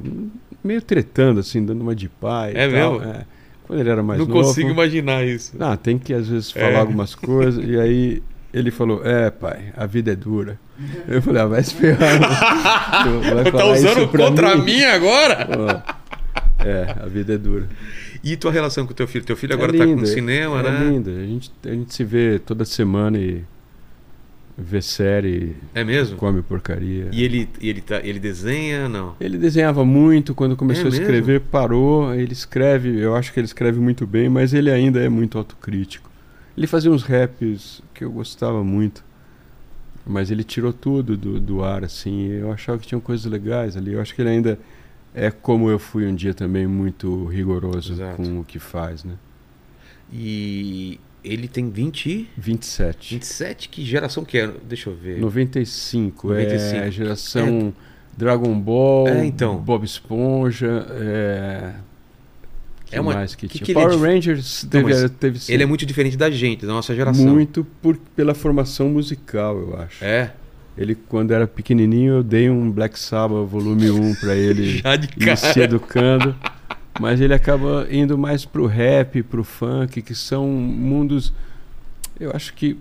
meio 0.63 0.82
tretando, 0.82 1.39
assim, 1.39 1.63
dando 1.63 1.82
uma 1.82 1.95
de 1.95 2.07
pai. 2.07 2.53
É 2.55 2.67
mesmo? 2.67 3.03
É. 3.03 3.25
Quando 3.70 3.82
ele 3.82 3.89
era 3.91 4.01
mais 4.01 4.20
Não 4.20 4.26
novo. 4.26 4.41
consigo 4.47 4.67
imaginar 4.72 5.24
isso. 5.24 5.55
Ah, 5.59 5.78
tem 5.78 5.99
que 5.99 6.11
às 6.11 6.28
vezes 6.28 6.49
falar 6.49 6.70
É. 6.72 6.76
algumas 6.78 7.13
coisas. 7.13 7.63
e 7.63 7.80
aí 7.80 8.24
ele 8.51 8.72
falou: 8.72 9.05
É, 9.05 9.30
pai, 9.30 9.72
a 9.78 9.86
vida 9.86 10.11
é 10.11 10.15
dura. 10.15 10.59
Eu 11.07 11.22
falei: 11.22 11.39
Ah, 11.43 11.45
vai 11.45 11.61
se 11.63 11.76
ferrar. 11.76 12.09
Vai 13.43 13.51
tá 13.51 13.65
usando 13.67 14.07
contra 14.07 14.55
mim? 14.57 14.63
mim 14.65 14.84
agora? 14.86 15.45
Pô, 15.45 16.63
É, 16.67 16.95
a 16.99 17.05
vida 17.05 17.36
é 17.36 17.38
dura. 17.38 17.67
E 18.24 18.36
tua 18.36 18.51
relação 18.51 18.88
com 18.88 18.93
teu 18.93 19.07
filho? 19.07 19.24
Teu 19.24 19.38
filho 19.38 19.53
É 19.53 19.55
agora 19.55 19.72
tá 19.72 19.78
com 19.78 19.91
lindo, 19.91 20.05
cinema, 20.07 20.59
é 20.61 20.63
né? 20.63 20.89
lindo. 20.89 21.11
A 21.11 21.26
gente, 21.26 21.51
a 21.63 21.70
gente 21.72 21.93
se 21.93 22.03
vê 22.03 22.39
toda 22.39 22.65
semana 22.65 23.20
e 23.20 23.43
vê 24.62 24.82
série, 24.82 25.55
É 25.74 25.84
mesmo? 25.84 26.18
come 26.18 26.41
porcaria. 26.41 27.10
E 27.14 27.24
ele, 27.24 27.47
e 27.62 27.70
ele, 27.70 27.82
tá, 27.82 27.99
ele 28.03 28.20
desenha? 28.20 28.89
Não. 28.89 29.16
Ele 29.20 29.38
desenhava 29.38 29.86
muito, 29.86 30.36
quando 30.36 30.55
começou 30.57 30.86
É 30.86 30.88
a 30.88 30.91
mesmo? 30.91 31.03
escrever, 31.05 31.39
parou. 31.41 32.14
Ele 32.14 32.34
escreve, 32.34 32.99
eu 32.99 33.16
acho 33.16 33.32
que 33.34 33.39
ele 33.39 33.45
escreve 33.45 33.80
muito 33.80 34.05
bem, 34.05 34.28
mas 34.30 34.53
ele 34.53 34.70
ainda 34.70 34.99
é 34.99 35.07
muito 35.10 35.38
autocrítico. 35.38 36.10
Ele 36.57 36.68
fazia 36.68 36.91
uns 36.91 37.03
raps 37.03 37.82
que 37.93 38.03
eu 38.03 38.12
gostava 38.12 38.64
muito, 38.64 39.03
mas 40.05 40.30
ele 40.30 40.43
tirou 40.43 40.74
tudo 40.74 41.16
do, 41.16 41.39
do 41.39 41.64
ar, 41.64 41.84
assim. 41.86 42.28
Eu 42.28 42.51
achava 42.51 42.78
que 42.80 42.88
tinham 42.88 42.99
coisas 42.99 43.26
legais 43.32 43.78
ali. 43.78 43.93
Eu 43.93 44.01
acho 44.01 44.14
que 44.14 44.22
ele 44.22 44.30
ainda 44.30 44.60
é 45.16 45.32
como 45.32 45.70
eu 45.70 45.80
fui 45.80 46.05
um 46.05 46.14
dia 46.14 46.34
também, 46.34 46.68
muito 46.68 47.26
rigoroso 47.28 47.93
Exato. 47.93 48.18
com 48.18 48.39
o 48.41 48.43
que 48.43 48.60
faz, 48.60 49.03
né? 49.05 49.14
E 50.12 50.99
ele 51.24 51.47
tem 51.47 51.70
20 51.70 52.05
e 52.09 52.30
27. 52.38 53.15
27? 53.15 53.70
Que 53.70 53.84
geração 53.86 54.24
que 54.26 54.38
é? 54.38 54.47
Deixa 54.67 54.89
eu 54.89 54.95
ver. 54.95 55.20
95, 55.20 56.28
95. 56.30 56.76
é 56.76 56.80
a 56.86 56.89
geração 56.89 57.74
Dragon 58.17 58.59
Ball, 58.59 59.07
É, 59.07 59.26
então. 59.26 59.57
Bob 59.57 59.84
Esponja, 59.86 60.86
é... 60.91 61.74
que 62.86 62.95
É 62.95 63.01
uma- 63.01 63.13
mais 63.13 63.36
que, 63.36 63.47
que 63.47 63.57
tinha? 63.59 63.65
que 63.65 63.72
é 63.72 63.74
Power 63.76 63.97
Rangers 63.99 64.63
Não, 64.63 64.70
teve, 64.70 64.84
mas 64.84 65.11
teve. 65.11 65.39
Ele 65.53 65.63
é 65.63 65.65
muito 65.65 65.86
diferente 65.86 66.17
da 66.17 66.30
gente, 66.30 66.65
da 66.65 66.74
nossa 66.74 66.93
geração. 66.95 67.26
muito 67.26 67.65
por, 67.82 67.97
pela 68.15 68.34
formação 68.34 68.89
musical, 68.89 69.57
eu 69.57 69.80
acho. 69.80 70.03
É. 70.03 70.34
Ele, 70.78 70.95
quando 70.95 71.32
era 71.32 71.45
pequenininho, 71.45 72.13
eu 72.15 72.24
dei 72.24 72.49
um 72.49 72.72
Black 72.72 72.97
Sabbath 72.97 73.45
volume 73.47 73.89
1 73.91 74.15
pra 74.15 74.34
ele 74.36 74.78
Já 74.84 74.95
de 74.95 75.07
ir 75.07 75.38
se 75.38 75.47
cara. 75.53 75.63
educando. 75.63 76.36
Mas 77.00 77.22
ele 77.22 77.34
acaba 77.34 77.88
indo 77.89 78.18
mais 78.18 78.43
pro 78.45 78.66
rap, 78.66 79.24
pro 79.24 79.43
funk, 79.43 80.02
que 80.02 80.14
são 80.14 80.47
mundos, 80.47 81.32
eu 82.20 82.32
acho 82.36 82.54
que 82.54 82.78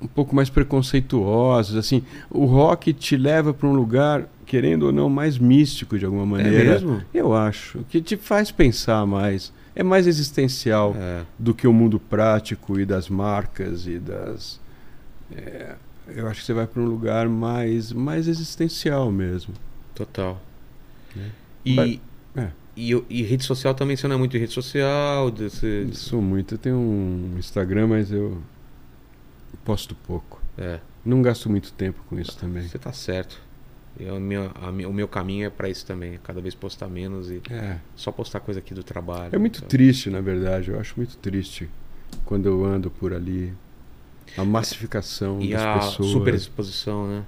um 0.00 0.06
pouco 0.06 0.34
mais 0.34 0.50
preconceituosos. 0.50 1.76
Assim, 1.76 2.02
o 2.30 2.44
rock 2.44 2.92
te 2.92 3.16
leva 3.16 3.52
para 3.54 3.66
um 3.68 3.72
lugar, 3.72 4.28
querendo 4.46 4.84
ou 4.84 4.92
não, 4.92 5.08
mais 5.08 5.38
místico 5.38 5.98
de 5.98 6.04
alguma 6.04 6.22
É 6.40 6.42
maneira. 6.44 6.70
mesmo? 6.72 7.02
Eu 7.12 7.34
acho 7.34 7.80
que 7.88 8.00
te 8.00 8.16
faz 8.16 8.50
pensar 8.50 9.06
mais. 9.06 9.52
É 9.74 9.82
mais 9.82 10.06
existencial 10.06 10.94
É. 10.98 11.22
do 11.38 11.54
que 11.54 11.66
o 11.66 11.72
mundo 11.72 11.98
prático 12.00 12.78
e 12.78 12.84
das 12.84 13.08
marcas 13.08 13.86
e 13.86 13.98
das. 13.98 14.60
é, 15.34 15.74
eu 16.08 16.26
acho 16.26 16.40
que 16.40 16.46
você 16.46 16.52
vai 16.52 16.66
para 16.66 16.82
um 16.82 16.86
lugar 16.86 17.28
mais, 17.28 17.92
mais 17.92 18.26
existencial 18.26 19.10
mesmo. 19.12 19.54
Total. 19.94 20.40
É. 21.16 21.20
E, 21.64 21.74
Vai- 21.76 22.00
é. 22.36 22.48
E, 22.92 23.04
e 23.10 23.22
rede 23.22 23.44
social 23.44 23.74
também, 23.74 23.96
você 23.96 24.06
não 24.08 24.14
é 24.16 24.18
muito 24.18 24.32
de 24.32 24.38
rede 24.38 24.52
social? 24.52 25.30
de- 25.30 25.50
Você, 25.50 25.84
Eu 25.88 25.94
sou 25.94 26.20
muito. 26.22 26.54
Eu 26.54 26.58
tenho 26.58 26.76
um 26.76 27.36
Instagram, 27.38 27.88
mas 27.88 28.10
eu 28.12 28.40
posto 29.64 29.94
pouco. 29.94 30.40
é, 30.58 30.80
Não 31.04 31.22
gasto 31.22 31.48
muito 31.48 31.72
tempo 31.72 32.00
com 32.08 32.18
isso 32.18 32.36
também. 32.38 32.62
você 32.68 32.78
tá 32.78 32.92
certo. 32.92 33.40
Eu, 33.98 34.16
a 34.16 34.20
minha- 34.20 34.50
a 34.54 34.70
minha- 34.72 34.88
o 34.88 34.92
meu 34.92 35.08
caminho 35.08 35.46
é 35.46 35.50
pra 35.50 35.68
isso 35.68 35.84
também. 35.86 36.18
Cada 36.22 36.40
vez 36.40 36.54
postar 36.54 36.88
menos 36.88 37.30
e 37.30 37.40
É. 37.50 37.76
só 37.96 38.10
postar 38.12 38.40
coisa 38.40 38.60
aqui 38.60 38.72
do 38.74 38.82
trabalho. 38.82 39.30
É 39.34 39.38
muito 39.38 39.58
Então, 39.58 39.68
triste, 39.68 40.08
na 40.10 40.20
verdade. 40.20 40.70
Eu 40.70 40.78
acho 40.80 40.94
muito 40.96 41.16
triste 41.18 41.68
quando 42.24 42.46
eu 42.46 42.64
ando 42.64 42.90
por 42.90 43.12
ali. 43.12 43.52
A 44.38 44.44
massificação 44.44 45.40
E 45.40 45.50
das 45.50 45.62
a 45.62 45.74
pessoas. 45.78 46.10
superexposição, 46.10 47.08
né? 47.08 47.24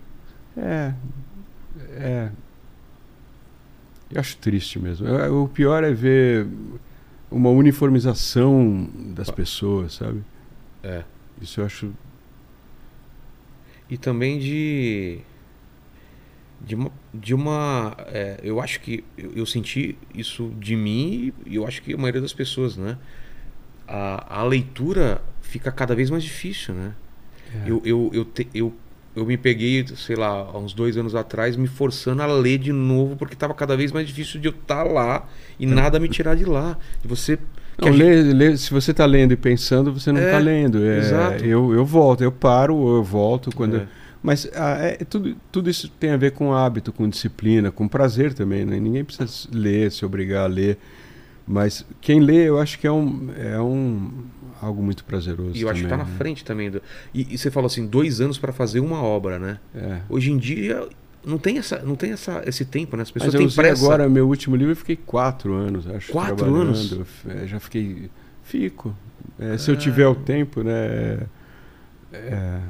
É. 0.56 0.94
É. 1.96 2.30
Eu 4.12 4.20
acho 4.20 4.36
triste 4.36 4.78
mesmo. 4.78 5.06
O 5.42 5.48
pior 5.48 5.82
é 5.82 5.92
ver 5.92 6.46
uma 7.30 7.48
uniformização 7.50 8.88
das 9.14 9.30
pessoas, 9.30 9.94
sabe? 9.94 10.22
É. 10.82 11.02
Isso 11.40 11.60
eu 11.60 11.66
acho. 11.66 11.92
E 13.88 13.96
também 13.96 14.38
de. 14.38 15.18
De 16.60 16.74
uma. 16.74 16.92
De 17.12 17.34
uma 17.34 17.96
é, 18.06 18.38
eu 18.42 18.60
acho 18.60 18.80
que. 18.80 19.02
Eu, 19.16 19.32
eu 19.34 19.46
senti 19.46 19.96
isso 20.14 20.52
de 20.58 20.76
mim 20.76 21.32
e 21.46 21.56
eu 21.56 21.66
acho 21.66 21.82
que 21.82 21.92
a 21.94 21.96
maioria 21.96 22.20
das 22.20 22.32
pessoas, 22.32 22.76
né? 22.76 22.98
A, 23.88 24.40
a 24.40 24.44
leitura 24.44 25.22
fica 25.40 25.72
cada 25.72 25.94
vez 25.94 26.10
mais 26.10 26.22
difícil, 26.22 26.74
né? 26.74 26.94
É. 27.54 27.70
Eu, 27.70 27.82
eu, 27.84 28.10
eu, 28.14 28.24
te- 28.24 28.48
eu, 28.54 28.72
eu 29.14 29.26
me 29.26 29.36
peguei, 29.36 29.84
sei 29.96 30.16
lá, 30.16 30.28
há 30.28 30.58
uns 30.58 30.72
dois 30.72 30.96
anos 30.96 31.14
atrás, 31.14 31.56
me 31.56 31.66
forçando 31.66 32.22
a 32.22 32.26
ler 32.26 32.58
de 32.58 32.72
novo, 32.72 33.16
porque 33.16 33.34
estava 33.34 33.52
cada 33.54 33.76
vez 33.76 33.92
mais 33.92 34.06
difícil 34.06 34.40
de 34.40 34.48
eu 34.48 34.52
estar 34.52 34.84
lá 34.84 35.28
e 35.58 35.66
nada 35.66 36.00
me 36.00 36.08
tirar 36.08 36.34
de 36.34 36.44
lá. 36.44 36.78
De 37.02 37.08
você. 37.08 37.38
Não, 37.78 37.88
gente- 37.92 37.98
lê- 38.02 38.22
lê- 38.32 38.56
se 38.56 38.70
você 38.70 38.90
está 38.90 39.04
lendo 39.06 39.32
e 39.32 39.36
pensando, 39.36 39.92
você 39.92 40.12
não 40.12 40.20
É, 40.20 40.26
está 40.26 40.38
lendo. 40.38 40.84
É, 40.84 40.98
exato. 40.98 41.44
Eu, 41.44 41.72
eu 41.74 41.84
volto, 41.84 42.22
eu 42.22 42.32
paro, 42.32 42.96
eu 42.96 43.02
volto. 43.02 43.50
quando 43.54 43.76
É. 43.76 43.86
Mas 44.22 44.48
ah, 44.54 44.76
é, 44.78 44.96
tudo, 45.04 45.34
tudo 45.50 45.68
isso 45.68 45.88
tem 45.88 46.10
a 46.10 46.16
ver 46.16 46.30
com 46.32 46.52
hábito, 46.54 46.92
com 46.92 47.08
disciplina, 47.08 47.72
com 47.72 47.88
prazer 47.88 48.32
também. 48.32 48.64
Né? 48.64 48.78
Ninguém 48.78 49.04
precisa 49.04 49.48
ler, 49.52 49.90
se 49.90 50.04
obrigar 50.04 50.44
a 50.44 50.46
ler. 50.46 50.78
Mas 51.46 51.84
quem 52.00 52.20
lê, 52.20 52.48
eu 52.48 52.58
acho 52.60 52.78
que 52.78 52.86
é 52.86 52.92
um, 52.92 53.30
é 53.36 53.60
um 53.60 54.10
algo 54.62 54.82
muito 54.82 55.04
prazeroso. 55.04 55.56
E 55.56 55.62
eu 55.62 55.68
acho 55.68 55.80
que 55.80 55.86
está 55.86 55.96
também, 55.96 56.06
na 56.06 56.12
né? 56.12 56.18
frente 56.18 56.44
também. 56.44 56.70
Do, 56.70 56.82
e, 57.12 57.34
e 57.34 57.38
você 57.38 57.50
falou 57.50 57.66
assim, 57.66 57.86
dois 57.86 58.20
anos 58.20 58.38
para 58.38 58.52
fazer 58.52 58.80
uma 58.80 59.02
obra, 59.02 59.38
né? 59.38 59.58
É. 59.74 60.00
Hoje 60.08 60.30
em 60.30 60.38
dia 60.38 60.88
não 61.24 61.38
tem, 61.38 61.58
essa, 61.58 61.78
não 61.80 61.96
tem 61.96 62.12
essa, 62.12 62.42
esse 62.46 62.64
tempo, 62.64 62.96
né? 62.96 63.02
As 63.02 63.10
pessoas 63.10 63.34
Mas 63.34 63.42
eu 63.42 63.48
têm 63.48 63.56
pressa. 63.56 63.84
agora 63.84 64.08
meu 64.08 64.28
último 64.28 64.56
livro, 64.56 64.72
eu 64.72 64.76
fiquei 64.76 64.96
quatro 64.96 65.52
anos, 65.54 65.86
acho. 65.88 66.12
Quatro 66.12 66.54
anos? 66.54 66.96
É, 67.28 67.46
já 67.46 67.58
fiquei. 67.58 68.08
Fico. 68.44 68.94
É, 69.38 69.58
se 69.58 69.70
eu 69.70 69.76
tiver 69.76 70.06
o 70.06 70.14
tempo, 70.14 70.62
né? 70.62 71.26
é, 72.12 72.60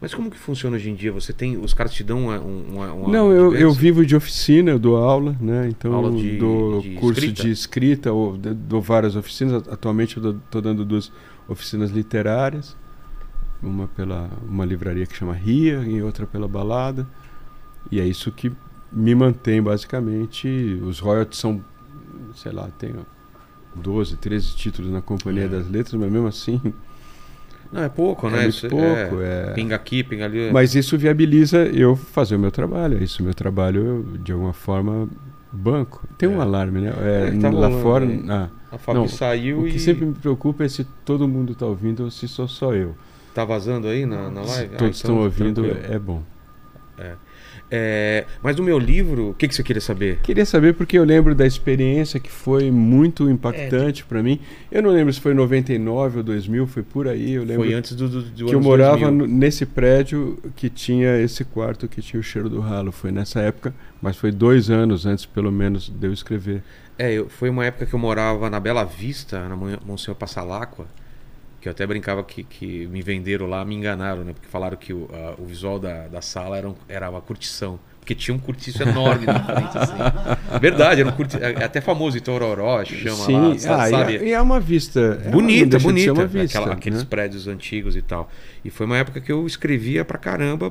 Mas 0.00 0.12
como 0.12 0.30
que 0.30 0.36
funciona 0.38 0.76
hoje 0.76 0.90
em 0.90 0.94
dia? 0.94 1.10
Você 1.12 1.32
tem. 1.32 1.56
Os 1.56 1.72
caras 1.72 1.92
te 1.92 2.04
dão 2.04 2.24
uma. 2.24 2.38
uma, 2.38 2.92
uma 2.92 3.08
Não, 3.08 3.32
eu, 3.32 3.54
eu 3.54 3.72
vivo 3.72 4.04
de 4.04 4.14
oficina, 4.14 4.70
eu 4.70 4.78
dou 4.78 4.96
aula, 4.96 5.34
né? 5.40 5.68
Então 5.68 5.94
Aula 5.94 6.10
de- 6.12 6.36
dou 6.36 6.80
de 6.80 6.90
curso 6.96 7.20
escrita? 7.20 7.42
de 7.42 7.50
escrita, 7.50 8.12
ou 8.12 8.36
d- 8.36 8.52
dou 8.54 8.82
várias 8.82 9.16
oficinas. 9.16 9.66
Atualmente 9.68 10.16
eu 10.18 10.32
estou 10.36 10.60
dando 10.60 10.84
duas 10.84 11.10
oficinas 11.48 11.90
literárias. 11.90 12.76
Uma 13.62 13.86
pela 13.88 14.28
uma 14.46 14.64
livraria 14.64 15.06
que 15.06 15.16
chama 15.16 15.32
Ria 15.32 15.80
e 15.86 16.02
outra 16.02 16.26
pela 16.26 16.46
Balada. 16.46 17.06
E 17.90 17.98
é 17.98 18.06
isso 18.06 18.30
que 18.30 18.52
me 18.92 19.14
mantém 19.14 19.62
basicamente. 19.62 20.46
Os 20.82 20.98
royalties 20.98 21.38
são, 21.40 21.64
sei 22.34 22.52
lá, 22.52 22.68
tenho 22.78 23.06
12, 23.74 24.16
13 24.18 24.54
títulos 24.54 24.90
na 24.90 25.00
Companhia 25.00 25.44
É. 25.44 25.48
das 25.48 25.68
Letras, 25.70 25.94
mas 25.98 26.12
mesmo 26.12 26.26
assim 26.26 26.60
Não, 27.74 27.82
é 27.82 27.88
pouco, 27.88 28.26
é 28.28 28.30
né? 28.30 28.36
muito 28.42 28.50
Isso 28.54 28.68
pouco. 28.68 29.20
É... 29.20 29.50
É... 29.50 29.52
Pinga 29.54 29.74
aqui, 29.76 30.02
pinga 30.04 30.24
ali. 30.26 30.50
Mas 30.52 30.74
isso 30.74 30.96
viabiliza 30.96 31.58
eu 31.66 31.96
fazer 31.96 32.36
o 32.36 32.38
meu 32.38 32.50
trabalho. 32.50 32.98
É 32.98 33.02
isso, 33.04 33.20
o 33.20 33.24
meu 33.24 33.34
trabalho, 33.34 33.84
eu, 33.84 34.18
de 34.18 34.32
alguma 34.32 34.52
forma, 34.52 35.08
banco. 35.52 36.06
Tem 36.16 36.28
um 36.28 36.38
É. 36.38 36.42
alarme, 36.42 36.80
né? 36.80 36.92
É, 37.02 37.28
É, 37.36 37.38
tá 37.40 37.50
lá 37.50 37.66
rolando 37.66 37.82
fora. 37.82 38.04
aí. 38.04 38.24
ah, 38.28 38.48
A 38.72 38.78
Fabi 38.78 38.98
Não, 38.98 39.08
saiu 39.08 39.60
o 39.60 39.64
que 39.64 39.76
e. 39.76 39.80
sempre 39.80 40.04
me 40.06 40.14
preocupa 40.14 40.64
é 40.64 40.68
se 40.68 40.84
todo 41.04 41.26
mundo 41.28 41.52
está 41.52 41.66
ouvindo 41.66 42.04
ou 42.04 42.10
se 42.10 42.26
sou 42.28 42.46
só 42.48 42.74
eu. 42.74 42.94
Tá 43.34 43.44
vazando 43.44 43.88
aí 43.88 44.06
na, 44.06 44.30
na 44.30 44.44
Se 44.44 44.50
live? 44.58 44.74
Ah, 44.74 44.78
todos 44.78 45.00
então, 45.00 45.10
estão 45.12 45.18
ouvindo, 45.18 45.62
tranquilo. 45.64 45.92
é 45.94 45.98
bom. 45.98 46.22
É, 46.96 47.12
mas 48.42 48.56
do 48.56 48.62
meu 48.62 48.78
livro, 48.78 49.30
o 49.30 49.34
que, 49.34 49.48
que 49.48 49.54
você 49.54 49.62
queria 49.62 49.80
saber? 49.80 50.18
Queria 50.22 50.44
saber 50.46 50.74
porque 50.74 50.98
eu 50.98 51.04
lembro 51.04 51.34
da 51.34 51.46
experiência 51.46 52.20
que 52.20 52.30
foi 52.30 52.70
muito 52.70 53.28
impactante 53.30 54.04
para 54.04 54.22
mim. 54.22 54.38
Eu 54.70 54.82
não 54.82 54.90
lembro 54.90 55.12
se 55.12 55.20
foi 55.20 55.34
99 55.34 56.18
ou 56.18 56.22
2000, 56.24 56.66
foi 56.66 56.82
por 56.82 57.08
aí. 57.08 57.32
Eu 57.32 57.42
lembro 57.44 57.64
Foi 57.64 57.74
antes 57.74 57.94
do, 57.94 58.08
do, 58.08 58.22
do 58.22 58.46
que 58.46 58.54
eu 58.54 58.60
morava 58.60 58.98
2000. 58.98 59.10
no- 59.12 59.26
nesse 59.26 59.64
prédio 59.66 60.38
que 60.56 60.68
tinha 60.68 61.18
esse 61.20 61.44
quarto 61.44 61.88
que 61.88 62.00
tinha 62.02 62.20
o 62.20 62.22
cheiro 62.22 62.48
do 62.48 62.60
ralo. 62.60 62.92
Foi 62.92 63.10
nessa 63.10 63.40
época, 63.40 63.74
mas 64.02 64.16
foi 64.16 64.30
dois 64.30 64.70
anos 64.70 65.06
antes, 65.06 65.24
pelo 65.26 65.50
menos, 65.52 65.88
de 65.88 66.06
eu 66.06 66.12
escrever. 66.12 66.62
É, 66.98 67.12
eu- 67.12 67.28
foi 67.28 67.50
uma 67.50 67.64
época 67.64 67.86
que 67.86 67.94
eu 67.94 67.98
morava 67.98 68.48
na 68.48 68.60
Bela 68.60 68.84
Vista, 68.84 69.48
na 69.48 69.56
Mon- 69.56 69.78
Monsenhor 69.84 70.16
Passalacqua, 70.16 70.86
que 71.64 71.68
eu 71.68 71.70
até 71.70 71.86
brincava 71.86 72.22
que, 72.22 72.44
que 72.44 72.86
me 72.88 73.00
venderam 73.00 73.46
lá, 73.46 73.64
me 73.64 73.74
enganaram, 73.74 74.22
né? 74.22 74.34
Porque 74.34 74.46
falaram 74.46 74.76
que 74.76 74.92
o, 74.92 75.08
a- 75.10 75.40
o 75.40 75.46
visual 75.46 75.78
da, 75.78 76.08
da 76.08 76.20
sala 76.20 76.58
era, 76.58 76.68
um- 76.68 76.74
era 76.86 77.08
uma 77.08 77.22
curtição. 77.22 77.80
Porque 78.00 78.14
tinha 78.14 78.34
um 78.34 78.38
curtiço 78.38 78.82
enorme 78.82 79.24
na 79.24 79.42
frente, 79.42 79.78
assim. 79.78 79.94
Verdade, 80.60 81.00
era 81.00 81.08
um 81.08 81.12
curti... 81.12 81.38
é 81.42 81.64
até 81.64 81.80
famoso 81.80 82.18
em 82.18 82.20
Tororó, 82.20 82.84
chama 82.84 83.16
Sim, 83.24 83.32
lá, 83.32 83.48
ah, 83.82 83.88
e 83.88 83.90
sabe? 83.90 84.16
é- 84.18 84.24
e 84.26 84.32
é 84.32 84.40
uma 84.42 84.60
vista. 84.60 85.22
é 85.24 85.30
bonita, 85.30 85.78
bonita. 85.78 86.12
uma 86.12 86.26
vista, 86.26 86.58
aquela- 86.58 86.74
aqueles 86.74 86.98
né? 86.98 87.06
prédios 87.08 87.48
antigos 87.48 87.96
e 87.96 88.02
tal. 88.02 88.30
E 88.62 88.68
foi 88.68 88.84
uma 88.84 88.98
época 88.98 89.18
que 89.22 89.32
eu 89.32 89.46
escrevia 89.46 90.04
pra 90.04 90.18
caramba. 90.18 90.70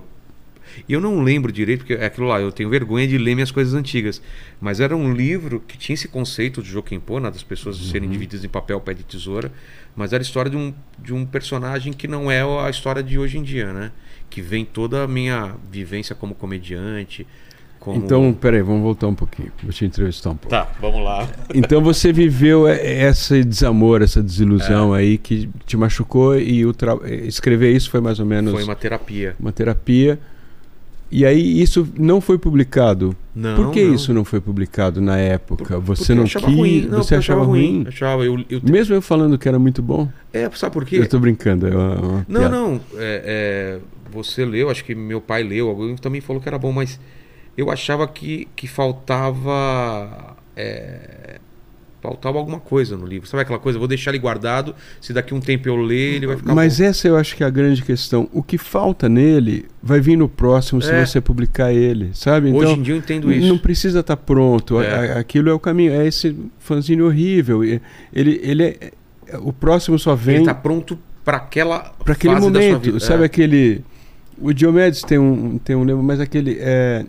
E 0.88 0.93
eu 0.93 1.01
não 1.01 1.21
lembro 1.21 1.51
direito, 1.51 1.80
porque 1.80 1.93
é 1.93 2.05
aquilo 2.05 2.28
lá, 2.28 2.39
eu 2.39 2.51
tenho 2.51 2.69
vergonha 2.69 3.07
de 3.07 3.17
ler 3.17 3.36
minhas 3.36 3.51
coisas 3.51 3.74
antigas. 3.74 4.21
Mas 4.59 4.80
era 4.80 4.95
um 4.95 5.13
livro 5.13 5.63
que 5.67 5.78
tinha 5.78 5.93
esse 5.93 6.07
conceito 6.07 6.61
de 6.61 6.69
Jokenpô, 6.69 7.19
né, 7.19 7.30
das 7.30 7.43
pessoas 7.43 7.78
serem 7.78 8.09
divididas 8.09 8.43
em 8.43 8.49
papel, 8.49 8.80
pé 8.80 8.93
de 8.93 9.03
tesoura. 9.03 9.51
Mas 9.95 10.13
era 10.13 10.21
a 10.21 10.26
história 10.26 10.49
de 10.49 10.57
um, 10.57 10.74
de 10.97 11.13
um 11.13 11.26
personagem 11.26 11.93
que 11.93 12.07
não 12.07 12.32
é 12.32 12.41
a 12.41 12.69
história 12.69 13.03
de 13.03 13.19
hoje 13.19 13.38
em 13.38 13.43
dia, 13.43 13.71
né? 13.71 13.91
Que 14.30 14.41
vem 14.41 14.65
toda 14.65 15.03
a 15.03 15.07
minha 15.07 15.55
vivência 15.71 16.15
como 16.15 16.34
comediante. 16.34 17.28
Como... 17.84 17.97
Então, 17.97 18.34
peraí, 18.34 18.61
vamos 18.61 18.82
voltar 18.82 19.07
um 19.07 19.13
pouquinho. 19.13 19.51
Vou 19.61 19.74
te 19.74 19.84
entrevistar 19.84 20.30
um 20.30 20.38
pouco. 20.38 20.49
Tá, 20.49 20.71
vamos 20.80 21.03
lá. 21.03 21.28
Então 21.53 21.82
você 21.82 22.13
viveu 22.13 22.65
esse 22.65 23.43
desamor, 23.43 24.01
essa 24.01 24.24
desilusão 24.24 24.93
aí 24.93 25.17
que 25.17 25.49
te 25.65 25.76
machucou 25.76 26.39
e 26.39 26.65
o 26.65 26.74
tra... 26.74 26.97
escrever 27.03 27.76
isso 27.76 27.89
foi 27.89 27.99
mais 27.99 28.19
ou 28.19 28.26
menos 28.26 28.53
Foi 28.53 28.63
uma 28.63 28.76
terapia. 28.76 29.36
uma 29.38 29.51
terapia. 29.51 30.17
E 31.16 31.24
aí 31.28 31.61
isso 31.61 31.88
não 31.95 32.20
foi 32.20 32.39
publicado. 32.39 33.16
Não, 33.36 33.55
Por 33.55 33.70
que 33.72 33.84
não. 33.84 33.93
isso 33.93 34.11
não 34.14 34.26
foi 34.26 34.41
publicado 34.41 34.99
na 34.99 35.16
época? 35.18 35.64
Porque 35.80 35.86
Você 35.86 36.16
não 36.16 36.24
achava 36.24 36.47
quis? 36.47 36.55
ruim. 36.55 36.88
Não, 36.89 37.03
você 37.03 37.14
eu 37.14 37.20
achava 37.20 37.43
ruim? 37.43 37.86
Achava, 37.88 38.26
eu, 38.26 38.43
eu, 38.49 38.59
Mesmo 38.64 38.95
eu 38.95 39.01
falando 39.01 39.38
que 39.38 39.47
era 39.47 39.59
muito 39.59 39.80
bom? 39.82 40.09
É, 40.34 40.49
sabe 40.55 40.74
por 40.74 40.84
quê? 40.86 40.97
Eu 40.97 41.07
tô 41.07 41.20
brincando. 41.20 41.68
É 41.68 41.72
uma, 41.76 41.95
uma 41.99 42.26
Não, 42.28 42.39
piada. 42.41 42.49
não. 42.49 42.76
é, 42.97 43.80
é, 43.80 43.80
você 44.11 44.43
leu, 44.43 44.72
acho 44.72 44.84
que 44.84 44.95
meu 44.95 45.22
pai 45.22 45.43
leu, 45.43 45.70
alguém 45.70 45.95
também 45.97 46.20
falou 46.20 46.41
que 46.41 46.49
era 46.49 46.57
bom, 46.57 46.72
mas 46.72 46.99
eu 47.55 47.70
achava 47.70 48.07
que, 48.07 48.47
que 48.55 48.68
faltava. 48.68 50.36
é, 50.55 51.39
faltava 52.03 52.37
alguma 52.37 52.59
coisa 52.59 52.97
no 52.97 53.05
livro. 53.05 53.27
Sabe 53.29 53.41
aquela 53.43 53.57
coisa? 53.57 53.79
Vou 53.79 53.87
deixar 53.87 54.11
ele 54.11 54.19
guardado, 54.19 54.75
se 54.99 55.13
daqui 55.13 55.33
um 55.33 55.39
tempo 55.39 55.67
eu 55.69 55.77
ler, 55.77 56.15
ele 56.15 56.27
vai 56.27 56.35
ficar 56.35 56.53
Mas 56.53 56.77
bom. 56.79 56.83
essa 56.83 57.07
eu 57.07 57.15
acho 57.15 57.35
que 57.35 57.43
é 57.43 57.47
a 57.47 57.49
grande 57.49 57.81
questão. 57.81 58.27
O 58.33 58.43
que 58.43 58.57
falta 58.57 59.07
nele 59.07 59.65
vai 59.81 60.01
vir 60.01 60.17
no 60.17 60.27
próximo 60.27 60.81
se 60.81 60.91
É. 60.91 61.05
você 61.05 61.21
publicar 61.21 61.71
ele, 61.71 62.09
sabe? 62.13 62.49
Então, 62.49 62.59
Hoje 62.59 62.73
em 62.73 62.81
dia 62.83 62.93
eu 62.93 62.97
entendo 62.97 63.31
isso. 63.31 63.47
Não 63.47 63.57
precisa 63.57 64.01
estar 64.01 64.17
pronto. 64.17 64.81
É. 64.81 65.17
Aquilo 65.17 65.49
é 65.49 65.53
o 65.53 65.59
caminho. 65.59 65.93
É 65.93 66.05
esse 66.05 66.35
fanzine 66.59 67.01
horrível. 67.01 67.63
Ele, 67.63 67.81
ele 68.13 68.63
é, 68.63 68.91
o 69.39 69.53
próximo 69.53 69.97
só 69.97 70.13
vem 70.13 70.35
Ele 70.37 70.45
tá 70.45 70.53
pronto 70.53 70.99
para 71.23 71.37
aquela 71.37 71.93
para 72.03 72.13
aquele 72.13 72.33
fase 72.35 72.51
da 72.51 72.59
sua 72.59 72.67
momento. 72.69 72.83
vida. 72.83 72.99
Sabe 72.99 73.23
É. 73.23 73.25
aquele. 73.25 73.81
O 74.37 74.51
Diomedes 74.53 75.01
tem 75.03 75.17
um, 75.17 75.57
tem 75.57 75.75
um 75.75 75.85
livro, 75.85 76.03
mas 76.03 76.19
aquele. 76.19 76.57
É, 76.59 77.05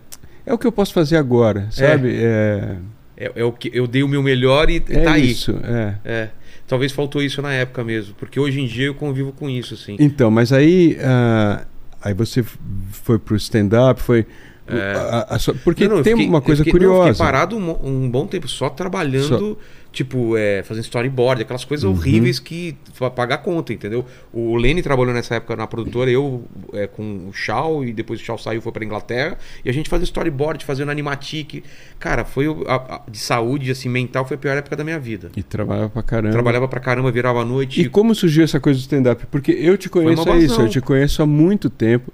é 0.46 0.54
o 0.54 0.58
que 0.58 0.66
eu 0.66 0.70
posso 0.72 0.92
fazer 0.92 1.16
agora, 1.16 1.66
sabe? 1.70 2.14
É, 2.14 2.76
É, 3.16 3.30
é 3.36 3.44
o 3.44 3.52
que 3.52 3.70
eu 3.72 3.86
dei 3.86 4.02
o 4.02 4.08
meu 4.08 4.22
melhor 4.22 4.68
e 4.70 4.76
é 4.88 5.00
tá 5.02 5.12
aí. 5.12 5.30
isso. 5.30 5.52
É. 5.62 5.94
É. 6.04 6.28
Talvez 6.66 6.92
faltou 6.92 7.22
isso 7.22 7.40
na 7.42 7.52
época 7.52 7.84
mesmo, 7.84 8.14
porque 8.18 8.40
hoje 8.40 8.60
em 8.60 8.66
dia 8.66 8.86
eu 8.86 8.94
convivo 8.94 9.32
com 9.32 9.48
isso, 9.50 9.74
assim. 9.74 9.96
Então, 10.00 10.30
mas 10.30 10.52
aí. 10.52 10.96
ah, 11.02 11.64
aí 12.02 12.14
você 12.14 12.42
foi 12.90 13.18
pro 13.18 13.36
stand-up, 13.36 14.00
foi. 14.02 14.26
a- 14.66 15.34
a 15.34 15.38
sua- 15.38 15.54
porque 15.62 15.84
É. 15.84 15.88
Não, 15.88 15.96
não, 15.96 16.02
tem 16.02 16.14
fiquei- 16.14 16.26
uma 16.28 16.40
coisa 16.40 16.64
fiquei- 16.64 16.80
não, 16.80 16.86
eu 16.86 16.92
curiosa. 16.94 17.12
fiquei 17.12 17.26
parado 17.26 17.54
um, 17.58 17.86
um 17.86 18.10
bom 18.10 18.26
tempo 18.26 18.48
só 18.48 18.70
trabalhando, 18.70 19.58
tipo, 19.94 20.36
é, 20.36 20.62
fazendo 20.64 20.84
storyboard, 20.84 21.40
aquelas 21.42 21.64
coisas 21.64 21.84
horríveis 21.88 22.38
que 22.38 22.76
pra 22.98 23.08
pagar 23.08 23.38
conta, 23.38 23.72
entendeu? 23.72 24.04
O 24.32 24.56
Lenny 24.56 24.82
trabalhou 24.82 25.14
nessa 25.14 25.36
época 25.36 25.54
na 25.56 25.66
produtora, 25.66 26.10
eu 26.10 26.44
é, 26.72 26.86
com 26.86 27.28
o 27.28 27.32
Shaw, 27.32 27.84
e 27.84 27.92
depois 27.92 28.20
o 28.20 28.24
Shaw 28.24 28.36
saiu 28.36 28.58
e 28.58 28.60
foi 28.60 28.72
pra 28.72 28.84
Inglaterra, 28.84 29.38
e 29.64 29.70
a 29.70 29.72
gente 29.72 29.88
fazia 29.88 30.04
storyboard, 30.04 30.64
fazendo 30.64 30.90
animatic. 30.90 31.62
Cara, 31.98 32.24
foi 32.24 32.46
a- 32.66 32.74
a- 32.74 33.02
de 33.10 33.18
saúde, 33.18 33.70
assim, 33.70 33.88
mental, 33.88 34.26
foi 34.26 34.34
a 34.34 34.38
pior 34.38 34.56
época 34.56 34.74
da 34.76 34.82
minha 34.84 34.98
vida. 34.98 35.30
E 35.36 35.42
trabalhava 35.42 35.88
pra 35.88 36.02
caramba. 36.02 36.32
Trabalhava 36.32 36.68
pra 36.68 36.80
caramba, 36.80 37.10
virava 37.12 37.40
a 37.40 37.44
noite. 37.44 37.80
E 37.80 37.88
como 37.88 38.14
surgiu 38.14 38.42
essa 38.44 38.58
coisa 38.58 38.78
do 38.78 38.82
stand-up? 38.82 39.24
Porque 39.30 39.52
eu 39.52 39.78
te 39.78 39.88
conheço 39.88 40.28
é 40.28 40.38
isso, 40.38 40.60
eu 40.60 40.68
te 40.68 40.80
conheço 40.80 41.22
há 41.22 41.26
muito 41.26 41.70
tempo. 41.70 42.12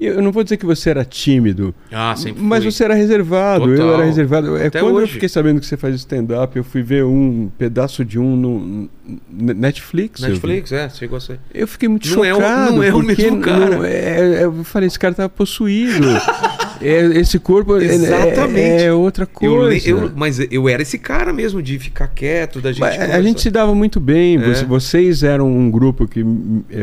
Eu 0.00 0.22
não 0.22 0.32
vou 0.32 0.42
dizer 0.42 0.56
que 0.56 0.64
você 0.64 0.88
era 0.90 1.04
tímido, 1.04 1.74
Ah, 1.92 2.14
sempre 2.16 2.42
mas 2.42 2.62
fui. 2.62 2.72
você 2.72 2.84
era 2.84 2.94
reservado, 2.94 3.70
eu 3.70 3.76
Total. 3.76 3.94
era 3.96 4.04
reservado. 4.04 4.56
É 4.56 4.66
Até 4.68 4.80
quando 4.80 4.96
eu 4.96 5.02
hoje. 5.02 5.12
fiquei 5.12 5.28
sabendo 5.28 5.60
que 5.60 5.66
você 5.66 5.76
faz 5.76 5.94
stand-up, 5.96 6.56
eu 6.56 6.64
fui 6.64 6.82
ver 6.82 7.04
um 7.04 7.50
pedaço 7.58 8.02
de 8.04 8.18
um 8.18 8.34
no, 8.34 8.88
Netflix. 9.30 10.22
eu. 10.22 10.30
Netflix, 10.30 10.72
é, 10.72 10.88
chegou 10.88 11.18
a 11.18 11.20
ser. 11.20 11.38
Eu 11.52 11.66
fiquei 11.68 11.88
muito 11.88 12.08
Não 12.14 12.24
é 12.24 12.32
o- 12.32 12.36
chocado. 12.36 12.72
não 12.76 12.82
é 12.82 12.94
o 12.94 13.02
mesmo 13.02 13.40
cara. 13.40 13.76
não- 13.76 13.84
é- 13.84 14.40
é- 14.40 14.44
eu 14.44 14.64
falei, 14.64 14.86
esse 14.86 14.98
cara 14.98 15.14
tá 15.14 15.28
possuído. 15.28 16.06
É, 16.82 16.98
esse 17.18 17.38
corpo 17.38 17.76
é- 17.76 17.84
Exatamente. 17.84 18.58
É, 18.58 18.84
é 18.84 18.92
outra 18.94 19.24
Eu, 19.24 19.28
coisa. 19.28 19.68
le- 19.68 19.82
eu- 19.86 20.10
mas 20.16 20.38
eu 20.50 20.66
era 20.66 20.80
esse 20.80 20.96
cara 20.96 21.30
mesmo, 21.30 21.60
de 21.60 21.78
ficar 21.78 22.08
quieto, 22.08 22.58
da 22.58 22.72
gente. 22.72 22.82
A 22.82 23.20
gente 23.20 23.42
se 23.42 23.50
dava 23.50 23.74
muito 23.74 24.00
bem. 24.00 24.36
É. 24.36 24.54
Você- 24.54 24.64
Vocês 24.64 25.22
eram 25.22 25.46
um 25.46 25.70
grupo 25.70 26.08
que 26.08 26.24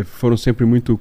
foram 0.05 0.37
sempre 0.37 0.67
muito 0.67 0.99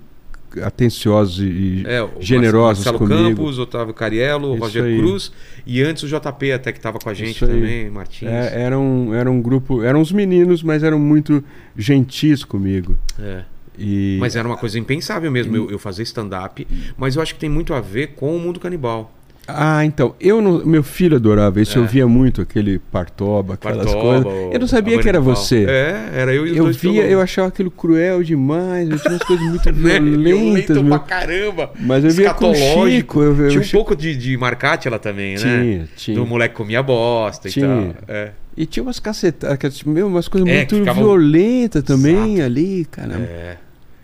atenciosos 0.63 1.41
e 1.41 1.83
É, 1.87 2.07
generosos 2.21 2.85
Marcelo 2.85 2.99
comigo. 2.99 3.37
Campos, 3.37 3.59
Otávio 3.59 3.95
Cariello, 3.95 4.53
Isso 4.55 4.63
Roger 4.63 4.85
aí. 4.85 4.99
Cruz 4.99 5.33
e 5.67 5.83
antes 5.83 6.03
o 6.03 6.09
JP 6.09 6.53
até 6.53 6.73
que 6.73 6.79
estava 6.79 6.99
com 6.99 7.09
a 7.09 7.15
gente 7.15 7.33
Isso 7.37 7.45
aí. 7.45 7.51
também, 7.51 7.91
Martins. 7.91 8.29
É, 8.29 8.63
era, 8.63 8.79
um, 8.79 9.15
era 9.15 9.31
um 9.31 9.41
grupo, 9.41 9.83
eram 9.83 10.01
uns 10.01 10.13
meninos, 10.13 10.63
mas 10.63 10.83
eram 10.83 10.99
muito 10.99 11.43
gentis 11.77 12.45
comigo. 12.45 12.97
É. 13.21 13.43
E 13.79 14.17
Mas 14.21 14.35
era 14.37 14.49
uma 14.49 14.57
coisa 14.57 14.79
impensável 14.79 15.31
mesmo 15.31 15.55
eu, 15.55 15.71
eu 15.71 15.79
fazer 15.79 16.03
stand-up, 16.05 16.67
mas 16.97 17.15
eu 17.17 17.23
acho 17.23 17.35
que 17.35 17.41
tem 17.41 17.51
muito 17.51 17.75
a 17.75 17.81
ver 17.81 18.09
com 18.15 18.35
o 18.35 18.41
mundo 18.41 18.59
canibal. 18.59 19.13
Ah, 19.49 19.85
então, 19.85 20.15
eu 20.21 20.43
não, 20.43 20.65
meu 20.67 20.83
filho 20.83 21.17
adorava 21.17 21.61
isso, 21.61 21.79
É. 21.79 21.81
eu 21.83 21.87
via 21.87 22.07
muito 22.07 22.41
aquele 22.43 22.79
Partoba, 22.79 23.55
aquelas 23.55 23.85
Partoba, 23.93 24.23
coisas. 24.25 24.53
Eu 24.55 24.59
não 24.61 24.67
sabia 24.67 24.99
que 24.99 25.09
era 25.09 25.21
você. 25.21 25.65
É, 25.69 26.11
era 26.15 26.35
eu 26.35 26.47
e 26.47 26.51
os 26.53 26.57
Eu 26.57 26.67
via, 26.93 27.05
eu 27.05 27.21
achava 27.21 27.49
aquilo 27.49 27.71
cruel 27.71 28.23
demais, 28.25 28.91
eu 28.91 28.99
tinha 28.99 29.13
umas 29.15 29.23
coisas 29.23 29.47
muito 29.49 29.71
Né? 29.73 30.01
violentas. 30.01 30.77
Violento 30.77 30.85
pra 30.89 30.99
caramba. 30.99 31.71
Mas 31.79 32.05
eu 32.05 32.11
via 32.11 32.35
com 32.35 32.51
o. 32.51 32.55
Chico. 32.55 33.23
Eu, 33.23 33.37
eu, 33.37 33.49
Tinha 33.51 33.61
um 33.61 33.65
Chico- 33.65 33.77
pouco 33.77 33.95
de, 33.97 34.17
de 34.17 34.37
marcate 34.37 34.89
ela 34.89 34.99
também, 34.99 35.35
né? 35.35 35.39
Tinha, 35.39 35.89
tinha. 35.97 36.17
Do 36.17 36.27
moleque 36.27 36.55
comia 36.55 36.83
bosta 36.83 37.49
Tinha. 37.49 37.67
e 37.67 37.69
tal. 37.69 37.95
É. 38.09 38.31
E 38.57 38.67
tinha 38.67 38.83
umas 38.83 38.99
cacetadas, 38.99 39.83
meu, 39.85 40.07
umas 40.09 40.27
coisas 40.29 40.49
É, 40.49 40.57
muito 40.57 40.69
que 40.75 40.81
ficavam- 40.81 41.05
violentas 41.05 41.83
também 41.83 42.35
Exato. 42.35 42.43
ali, 42.47 42.85
cara. 42.91 43.15
É. 43.15 43.57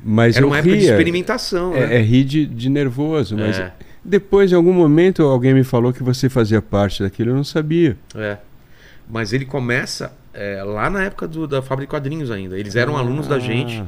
Mas 0.04 0.36
Era 0.36 0.46
uma 0.46 0.58
época 0.58 0.74
de 0.74 0.80
ria. 0.80 0.90
experimentação, 0.90 1.74
É, 1.76 1.86
né? 1.86 1.96
é 1.96 2.00
rir 2.02 2.24
de, 2.24 2.44
de 2.46 2.68
nervoso, 2.68 3.36
mas 3.36 3.58
É. 3.58 3.72
depois, 4.04 4.50
em 4.52 4.54
algum 4.54 4.72
momento, 4.72 5.22
alguém 5.22 5.54
me 5.54 5.64
falou 5.64 5.92
que 5.92 6.02
você 6.02 6.28
fazia 6.28 6.60
parte 6.62 7.02
daquilo, 7.02 7.30
eu 7.30 7.36
não 7.36 7.44
sabia. 7.44 7.96
É. 8.14 8.38
Mas 9.08 9.32
ele 9.32 9.44
começa 9.44 10.12
é, 10.34 10.62
lá 10.62 10.88
na 10.88 11.02
época 11.04 11.28
do- 11.28 11.46
da 11.46 11.60
fábrica 11.60 11.86
de 11.88 11.90
quadrinhos 11.90 12.30
ainda. 12.30 12.58
Eles 12.58 12.74
eram 12.76 12.96
alunos 12.96 13.26
da 13.28 13.38
gente. 13.38 13.80
Ah, 13.80 13.86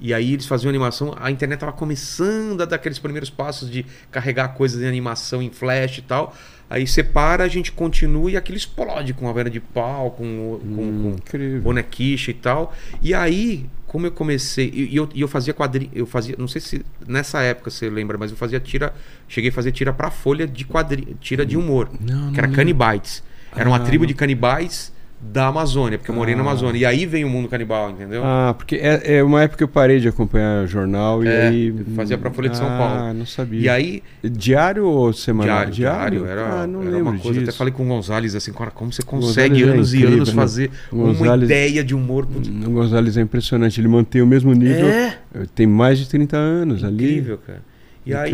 E 0.00 0.12
aí 0.14 0.32
eles 0.32 0.46
faziam 0.46 0.68
animação. 0.68 1.14
A 1.18 1.30
internet 1.30 1.58
tava 1.60 1.72
começando 1.72 2.60
a 2.62 2.64
dar 2.64 2.76
aqueles 2.76 2.98
primeiros 3.00 3.30
passos 3.30 3.68
de 3.70 3.84
carregar 4.10 4.48
coisas 4.54 4.80
em 4.82 4.86
animação 4.86 5.40
em 5.42 5.50
flash 5.50 5.98
e 5.98 6.02
tal. 6.02 6.34
Aí 6.70 6.86
separa, 6.86 7.42
a 7.44 7.48
gente 7.48 7.72
continua 7.72 8.30
e 8.30 8.36
aquilo 8.36 8.56
explode 8.58 9.12
com 9.14 9.28
a 9.28 9.32
vena 9.32 9.48
de 9.50 9.58
pau, 9.60 10.10
com, 10.12 10.58
com, 10.60 10.82
hum, 10.82 11.16
com 11.30 11.60
bonequicha 11.60 12.30
e 12.30 12.34
tal. 12.34 12.72
E 13.02 13.12
aí, 13.14 13.66
como 13.88 14.06
eu 14.06 14.12
comecei, 14.12 14.70
e, 14.72 14.92
e 14.92 14.96
eu, 14.96 15.08
e 15.14 15.20
eu 15.22 15.26
fazia 15.26 15.52
quadrinho, 15.52 15.90
eu 15.94 16.06
fazia, 16.06 16.36
não 16.38 16.46
sei 16.46 16.60
se 16.60 16.84
nessa 17.06 17.40
época 17.42 17.70
você 17.70 17.88
lembra, 17.90 18.16
mas 18.16 18.30
eu 18.30 18.36
fazia 18.36 18.60
tira, 18.60 18.94
cheguei 19.26 19.50
a 19.50 19.52
fazer 19.52 19.72
tira 19.72 19.92
pra 19.92 20.10
folha 20.10 20.46
de 20.46 20.64
quadrinho, 20.64 21.16
tira 21.20 21.44
de 21.44 21.56
humor, 21.56 21.88
Não, 21.98 22.30
que 22.32 22.38
era 22.38 22.46
não 22.46 22.54
canibites. 22.54 23.22
Era 23.56 23.68
uma 23.68 23.76
Ah, 23.78 23.80
tribo 23.80 24.04
não. 24.04 24.08
de 24.08 24.14
canibais 24.14 24.92
da 25.20 25.48
Amazônia, 25.48 25.98
porque 25.98 26.10
eu 26.10 26.14
morei 26.14 26.34
na 26.36 26.42
Ah. 26.42 26.44
Amazônia. 26.44 26.78
E 26.78 26.84
aí 26.86 27.04
vem 27.04 27.24
o 27.24 27.28
mundo 27.28 27.48
canibal, 27.48 27.90
entendeu? 27.90 28.22
Ah, 28.24 28.54
porque 28.56 28.76
é, 28.76 29.16
é 29.16 29.22
uma 29.22 29.42
época 29.42 29.58
que 29.58 29.64
eu 29.64 29.68
parei 29.68 29.98
de 29.98 30.06
acompanhar 30.08 30.64
jornal 30.68 31.24
e 31.24 31.28
É, 31.28 31.48
aí. 31.48 31.74
fazia 31.96 32.16
pra 32.16 32.30
Folha 32.30 32.48
de 32.48 32.56
São 32.56 32.66
Ah, 32.68 32.78
Paulo. 32.78 33.14
não 33.14 33.26
sabia. 33.26 33.60
E 33.60 33.68
aí, 33.68 34.02
Diário 34.22 34.84
ou 34.86 35.12
semanal? 35.12 35.66
diário, 35.66 36.20
diário, 36.20 36.24
era, 36.26 36.62
ah, 36.62 36.66
não 36.68 36.82
era 36.82 36.90
lembro 36.90 37.10
uma 37.12 37.18
coisa. 37.18 37.40
disso. 37.40 37.50
Até 37.50 37.58
falei 37.58 37.72
com 37.72 37.82
o 37.84 37.86
Gonzalez 37.88 38.34
assim, 38.36 38.52
cara, 38.52 38.70
como 38.70 38.92
você 38.92 39.02
consegue 39.02 39.62
é 39.62 39.66
anos 39.66 39.92
e 39.92 39.96
incrível, 39.96 40.16
anos 40.18 40.28
né? 40.28 40.34
fazer 40.34 40.70
uma 40.92 41.06
Gonzalez- 41.12 41.50
ideia 41.50 41.82
de 41.84 41.94
humor 41.96 42.24
com 42.26 42.38
O 42.38 42.70
Gonzalez 42.70 43.16
é 43.16 43.20
impressionante, 43.20 43.80
ele 43.80 43.88
mantém 43.88 44.22
o 44.22 44.26
mesmo 44.26 44.52
nível. 44.52 44.86
É. 44.86 45.18
Tem 45.54 45.66
mais 45.66 45.98
de 45.98 46.08
30 46.08 46.36
anos 46.36 46.84
ali. 46.84 46.94
incrível, 47.10 47.38
cara. 47.44 47.60
E 48.06 48.14
aí 48.14 48.32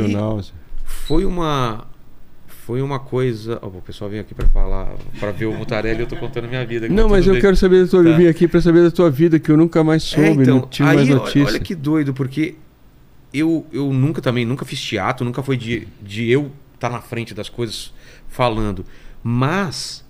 foi 0.85 1.24
uma 1.24 1.86
foi 2.66 2.81
uma 2.81 2.99
coisa, 2.99 3.59
Ó, 3.61 3.66
o 3.66 3.82
pessoal 3.82 4.09
vem 4.09 4.19
aqui 4.19 4.35
pra 4.35 4.47
falar, 4.47 4.95
pra 5.20 5.31
ver 5.31 5.45
o 5.45 5.53
Mutarelli, 5.53 6.01
eu 6.01 6.07
tô 6.07 6.16
contando 6.16 6.49
minha 6.49 6.65
vida. 6.65 6.89
Não, 6.89 7.09
mas 7.11 7.27
eu 7.27 7.35
bem. 7.35 7.43
quero 7.43 7.57
saber 7.57 7.85
da 7.85 7.91
tua 7.91 8.03
Tá. 8.03 8.09
Eu 8.09 8.16
vim 8.16 8.27
aqui 8.27 8.49
pra 8.49 8.61
saber 8.61 8.82
da 8.82 8.91
tua 8.91 9.11
vida, 9.11 9.39
que 9.39 9.51
eu 9.51 9.57
nunca 9.57 9.85
mais 9.85 10.03
soube, 10.03 10.28
É, 10.28 10.32
então, 10.32 10.61
não 10.61 10.66
tive 10.69 10.89
aí, 10.89 10.97
mais 10.97 11.09
notícia. 11.09 11.47
Olha 11.47 11.61
que 11.61 11.74
doido, 11.74 12.15
porque 12.15 12.55
eu, 13.32 13.66
eu 13.73 13.93
nunca 13.93 14.23
também, 14.23 14.47
nunca 14.47 14.65
fiz 14.65 14.81
teatro, 14.81 15.24
nunca 15.27 15.43
foi 15.43 15.57
de, 15.57 15.89
de 16.01 16.31
eu 16.31 16.51
estar 16.74 16.89
na 16.89 17.01
frente 17.01 17.35
das 17.35 17.49
coisas 17.49 17.93
falando. 18.28 18.85
Mas 19.23 20.03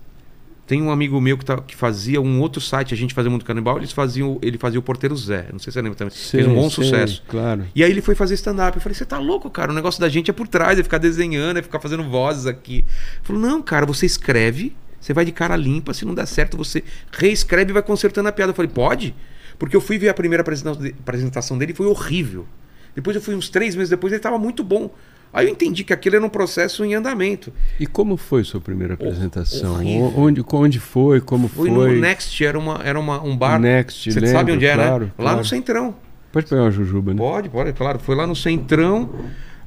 tem 0.66 0.80
um 0.82 0.90
amigo 0.90 1.20
meu 1.20 1.36
que, 1.36 1.44
tá, 1.44 1.60
que 1.60 1.76
fazia 1.76 2.20
um 2.20 2.40
outro 2.40 2.60
site, 2.60 2.94
a 2.94 2.96
gente 2.96 3.12
fazia 3.12 3.30
muito 3.30 3.44
canibal, 3.44 3.76
eles 3.76 3.92
faziam, 3.92 4.38
ele 4.40 4.56
fazia 4.56 4.78
o 4.78 4.82
Porteiro 4.82 5.14
Zé. 5.16 5.46
Não 5.52 5.58
sei 5.58 5.70
se 5.70 5.74
você 5.74 5.82
lembra 5.82 5.96
também. 5.98 6.14
Sei, 6.14 6.40
Fez 6.42 6.46
um 6.50 6.54
bom 6.54 6.70
sei, 6.70 6.84
sucesso. 6.84 7.22
Claro. 7.28 7.66
E 7.74 7.84
aí 7.84 7.90
ele 7.90 8.00
foi 8.00 8.14
fazer 8.14 8.34
stand-up. 8.34 8.76
Eu 8.76 8.80
falei, 8.82 8.94
você 8.94 9.04
tá 9.04 9.18
louco, 9.18 9.50
cara? 9.50 9.70
O 9.72 9.74
negócio 9.74 10.00
da 10.00 10.08
gente 10.08 10.30
é 10.30 10.32
por 10.34 10.48
trás, 10.48 10.78
é 10.78 10.82
ficar 10.82 10.98
desenhando, 10.98 11.58
é 11.58 11.62
ficar 11.62 11.80
fazendo 11.80 12.02
vozes 12.04 12.46
aqui. 12.46 12.76
Ele 12.78 12.86
falou, 13.22 13.42
não, 13.42 13.60
cara, 13.60 13.84
você 13.84 14.06
escreve, 14.06 14.74
você 14.98 15.12
vai 15.12 15.24
de 15.26 15.32
cara 15.32 15.54
limpa, 15.54 15.92
se 15.92 16.04
não 16.06 16.14
der 16.14 16.26
certo, 16.26 16.56
você 16.56 16.82
reescreve 17.12 17.70
e 17.70 17.74
vai 17.74 17.82
consertando 17.82 18.28
a 18.28 18.32
piada. 18.32 18.50
Eu 18.52 18.54
falei, 18.56 18.70
pode? 18.70 19.14
Porque 19.58 19.76
eu 19.76 19.80
fui 19.82 19.98
ver 19.98 20.08
a 20.08 20.14
primeira 20.14 20.40
apresentação 20.40 20.82
de- 20.82 20.94
apresentação 20.98 21.58
dele 21.58 21.72
e 21.72 21.74
foi 21.74 21.86
horrível. 21.86 22.46
Depois 22.94 23.14
eu 23.14 23.20
fui 23.20 23.34
uns 23.34 23.48
três 23.50 23.74
meses 23.74 23.90
depois, 23.90 24.12
ele 24.12 24.20
tava 24.22 24.38
muito 24.38 24.64
bom. 24.64 24.90
Aí 25.35 25.47
eu 25.48 25.52
entendi 25.52 25.82
que 25.82 25.93
aquilo 25.93 26.15
era 26.15 26.24
um 26.24 26.28
processo 26.28 26.85
em 26.85 26.94
andamento. 26.94 27.52
E 27.81 27.86
como 27.89 28.16
foi 28.16 28.44
sua 28.44 28.61
primeira 28.61 28.94
apresentação? 28.94 29.85
O- 29.85 30.20
onde, 30.20 30.44
onde 30.52 30.78
foi? 30.78 31.20
Como 31.20 31.48
Foi, 31.48 31.69
foi? 31.69 31.94
no 31.97 32.01
Next, 32.01 32.44
era, 32.44 32.56
uma, 32.56 32.81
era 32.85 32.98
uma, 33.01 33.20
um 33.20 33.36
bar. 33.36 33.59
Next, 33.59 34.12
Você 34.12 34.20
lembro, 34.20 34.36
sabe 34.39 34.52
onde 34.52 34.65
é, 34.65 34.74
claro, 34.74 35.05
né? 35.06 35.11
Lá 35.19 35.24
claro. 35.24 35.39
no 35.39 35.44
Centrão. 35.44 35.94
Pode 36.32 36.47
pegar 36.47 36.62
uma 36.62 36.70
jujuba, 36.70 37.12
né? 37.12 37.19
Pode, 37.19 37.48
pode, 37.48 37.73
claro. 37.73 37.98
Foi 37.98 38.15
lá 38.15 38.27
no 38.28 38.36
Centrão, 38.36 39.11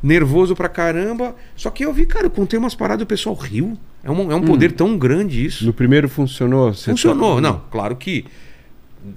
nervoso 0.01 0.55
pra 0.55 0.69
caramba. 0.69 1.35
Só 1.55 1.69
que 1.69 1.83
eu 1.83 1.91
vi, 1.91 2.05
cara, 2.05 2.27
eu 2.27 2.29
contei 2.31 2.57
umas 2.57 2.73
paradas 2.73 3.01
e 3.01 3.03
o 3.03 3.07
pessoal 3.07 3.35
riu. 3.35 3.77
É 4.03 4.09
um, 4.09 4.31
é 4.31 4.35
um 4.35 4.41
poder 4.41 4.71
tão 4.71 4.97
grande 4.97 5.45
isso. 5.45 5.65
No 5.65 5.73
primeiro 5.73 6.07
funcionou? 6.07 6.73
Você 6.73 6.91
Funcionou, 6.91 7.35
tá- 7.35 7.41
não, 7.41 7.61
claro 7.69 7.95
que. 7.95 8.25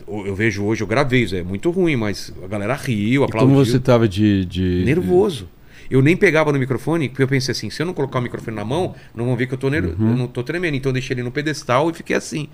Eu 0.09 0.35
vejo 0.35 0.63
hoje, 0.65 0.83
eu 0.83 0.87
gravei 0.87 1.27
é 1.33 1.43
muito 1.43 1.71
ruim, 1.71 1.97
mas 1.97 2.33
a 2.45 2.47
galera 2.47 2.75
riu, 2.75 3.23
E 3.23 3.25
aplaudiu. 3.25 3.55
como 3.55 3.65
você 3.65 3.79
tava 3.81 4.07
de, 4.09 4.45
de- 4.45 4.83
Nervoso. 4.85 5.49
Eu 5.91 6.01
nem 6.01 6.17
pegava 6.17 6.53
no 6.53 6.59
microfone, 6.59 7.09
porque 7.09 7.23
eu 7.23 7.27
pensei 7.29 7.51
assim, 7.51 7.69
se 7.69 7.83
eu 7.83 7.87
não 7.87 7.93
colocar 7.93 8.21
o 8.21 8.23
microfone 8.23 8.57
na 8.57 8.65
mão, 8.65 8.95
não 9.15 9.25
vão 9.25 9.35
ver 9.37 9.49
que 9.49 9.55
eu 9.55 9.59
tô, 9.59 9.69
ner... 9.69 9.85
Uhum. 9.85 10.11
eu 10.11 10.17
não 10.17 10.27
tô 10.29 10.43
tremendo. 10.45 10.77
Então 10.77 10.91
eu 10.91 10.95
deixei 10.95 11.15
ele 11.15 11.23
no 11.25 11.33
pedestal 11.33 11.91
e 11.91 11.95
fiquei 11.95 12.15
assim. 12.15 12.49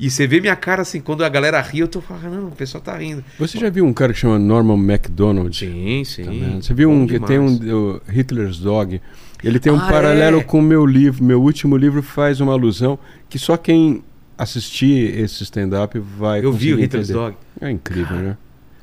E 0.00 0.10
você 0.10 0.26
vê 0.26 0.40
minha 0.40 0.56
cara 0.56 0.80
assim, 0.82 0.98
quando 1.00 1.22
a 1.22 1.28
galera 1.28 1.60
ri, 1.60 1.80
eu 1.80 1.88
tô 1.88 2.00
falando, 2.00 2.34
não, 2.40 2.48
o 2.48 2.52
pessoal 2.52 2.82
tá 2.82 2.96
rindo. 2.96 3.22
Você 3.38 3.58
já 3.58 3.68
viu 3.68 3.84
um 3.84 3.92
cara 3.92 4.12
que 4.14 4.18
chama 4.18 4.38
Norman 4.38 4.76
MacDonald? 4.78 5.54
Sim, 5.54 6.02
sim. 6.04 6.24
Tá 6.24 6.30
vendo? 6.30 6.62
Você 6.64 6.72
viu 6.72 6.88
Bom 6.88 6.96
um 7.02 7.06
que 7.06 7.20
tem 7.20 7.38
um 7.38 7.54
demais. 7.58 8.00
Hitler's 8.10 8.58
Dog? 8.58 9.00
Ele 9.44 9.58
tem 9.60 9.70
um 9.72 9.76
Ah, 9.76 9.88
paralelo 9.88 10.40
é? 10.40 10.42
com 10.44 10.58
o 10.58 10.62
meu 10.62 10.86
livro. 10.86 11.22
Meu 11.22 11.42
último 11.42 11.76
livro 11.76 12.02
faz 12.02 12.40
uma 12.40 12.52
alusão 12.54 12.98
que 13.28 13.38
só 13.38 13.56
quem 13.56 14.02
assistir 14.36 15.18
esse 15.18 15.42
stand-up 15.42 15.98
vai 15.98 16.44
Eu 16.44 16.52
vi 16.52 16.72
o 16.74 16.80
Hitler's 16.80 17.10
entender. 17.10 17.12
Dog. 17.20 17.36
É 17.60 17.70
incrível, 17.70 18.16
né? 18.16 18.36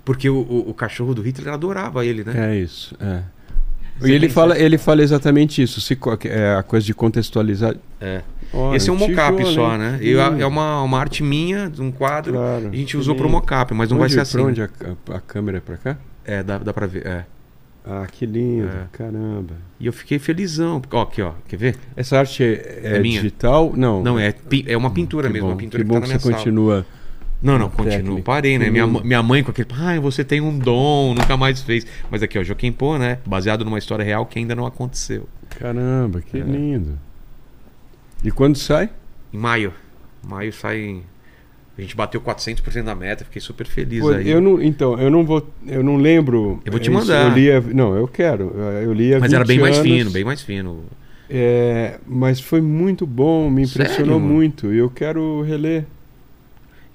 Porque 0.03 0.29
o, 0.29 0.35
o- 0.37 0.69
o 0.69 0.73
cachorro 0.73 1.15
do 1.15 1.21
Hitler 1.21 1.53
adorava 1.53 2.05
ele, 2.05 2.23
né? 2.23 2.51
É 2.53 2.59
isso. 2.59 2.95
É. 2.99 3.23
Você 3.99 4.09
E 4.09 4.11
ele 4.13 4.27
fala, 4.29 4.57
ele 4.59 4.77
fala 4.77 5.01
exatamente 5.01 5.61
isso. 5.61 5.79
Se, 5.81 5.97
é 6.25 6.55
a 6.55 6.63
coisa 6.63 6.85
de 6.85 6.93
contextualizar. 6.93 7.75
É. 8.01 8.21
Esse 8.73 8.89
é 8.89 8.93
um 8.93 8.97
mocap 8.97 9.43
só, 9.53 9.77
né? 9.77 9.97
Eu- 10.01 10.19
Hum, 10.19 10.39
é 10.41 10.45
uma, 10.45 10.81
uma 10.81 10.99
arte 10.99 11.23
minha, 11.23 11.69
de 11.69 11.81
um 11.81 11.91
quadro. 11.91 12.33
claro. 12.33 12.69
A 12.71 12.75
gente 12.75 12.91
Que 12.91 12.97
usou 12.97 13.15
lindo. 13.15 13.29
mocap, 13.29 13.73
mas 13.73 13.89
não 13.89 13.97
vai 13.97 14.05
Onde- 14.05 14.13
ser 14.13 14.19
assim. 14.21 14.37
Pra 14.37 14.43
onde 14.47 14.61
a, 14.61 14.65
a- 15.11 15.15
a 15.15 15.19
câmera 15.19 15.57
é 15.57 15.61
pra 15.61 15.77
cá? 15.77 15.97
É, 16.25 16.43
dá, 16.43 16.57
dá 16.57 16.73
pra 16.73 16.85
ver. 16.87 17.05
É. 17.05 17.25
Ah, 17.87 18.05
que 18.11 18.25
lindo. 18.25 18.67
É. 18.67 18.87
Caramba. 18.91 19.53
E 19.79 19.85
eu 19.85 19.93
fiquei 19.93 20.17
felizão. 20.17 20.81
Ó, 20.91 21.01
aqui, 21.03 21.21
ó. 21.21 21.33
Quer 21.47 21.57
ver? 21.57 21.75
Essa 21.95 22.17
arte 22.17 22.43
é, 22.43 22.79
é 22.83 22.95
É 22.95 22.99
minha. 22.99 23.21
digital? 23.21 23.71
Não. 23.75 24.01
Não, 24.03 24.19
é, 24.19 24.33
é 24.67 24.75
uma 24.75 24.89
pintura 24.89 25.27
que 25.27 25.33
mesmo. 25.33 25.47
bom, 25.47 25.53
Uma 25.53 25.57
pintura 25.59 25.83
que 25.83 25.87
que, 25.89 25.93
bom 25.93 25.99
tá 26.01 26.07
que 26.07 26.13
na 26.13 26.19
você 26.19 26.23
sala. 26.23 26.35
continua. 26.37 26.85
Não, 27.45 27.59
não, 27.59 27.69
continuo. 27.69 28.21
Parei, 28.23 28.57
né? 28.57 28.69
Minha, 28.69 28.87
ma- 28.87 29.03
minha 29.03 29.21
mãe 29.23 29.43
com 29.43 29.51
aquele. 29.51 29.67
Ai, 29.73 29.99
você 29.99 30.23
tem 30.23 30.41
um 30.41 30.57
dom, 30.57 31.13
nunca 31.13 31.37
mais 31.37 31.61
fez. 31.61 31.85
Mas 32.09 32.23
aqui, 32.23 32.39
ó, 32.39 32.43
Joaquim 32.43 32.71
Pô, 32.71 32.97
né? 32.97 33.19
Baseado 33.25 33.63
numa 33.63 33.77
história 33.77 34.03
real 34.03 34.25
que 34.25 34.39
ainda 34.39 34.55
não 34.55 34.65
aconteceu. 34.65 35.27
Caramba, 35.59 36.21
que 36.21 36.37
É. 36.37 36.41
lindo. 36.43 36.97
E 38.23 38.31
quando 38.31 38.57
sai? 38.57 38.89
Em 39.31 39.37
maio. 39.37 39.71
Maio 40.27 40.51
sai. 40.51 41.01
A 41.77 41.81
gente 41.81 41.95
bateu 41.95 42.19
400% 42.21 42.83
da 42.83 42.95
meta, 42.95 43.25
fiquei 43.25 43.41
super 43.41 43.67
feliz 43.67 43.99
Pô, 44.01 44.09
aí. 44.11 44.29
eu 44.29 44.39
não, 44.39 44.61
então, 44.61 44.97
eu 44.97 45.11
não 45.11 45.25
vou, 45.25 45.45
eu 45.67 45.83
não 45.83 45.97
lembro. 45.97 46.61
Eu 46.65 46.71
vou 46.71 46.79
te 46.79 46.83
isso, 46.89 46.91
mandar. 46.91 47.27
Eu 47.29 47.33
lia, 47.35 47.59
não, 47.61 47.95
eu 47.95 48.07
quero. 48.07 48.45
Eu 48.81 48.93
li 48.93 49.13
há 49.13 49.19
Mas 49.19 49.33
era 49.33 49.43
20 49.43 49.47
bem 49.49 49.59
mais 49.59 49.77
anos, 49.77 49.91
fino, 49.91 50.09
bem 50.09 50.23
mais 50.23 50.41
fino. 50.41 50.83
é, 51.29 51.99
mas 52.07 52.39
foi 52.39 52.61
muito 52.61 53.05
bom, 53.05 53.49
me 53.49 53.67
Sério, 53.67 53.83
impressionou 53.83 54.19
mano? 54.21 54.33
muito. 54.33 54.73
E 54.73 54.77
eu 54.77 54.89
quero 54.89 55.41
reler. 55.41 55.85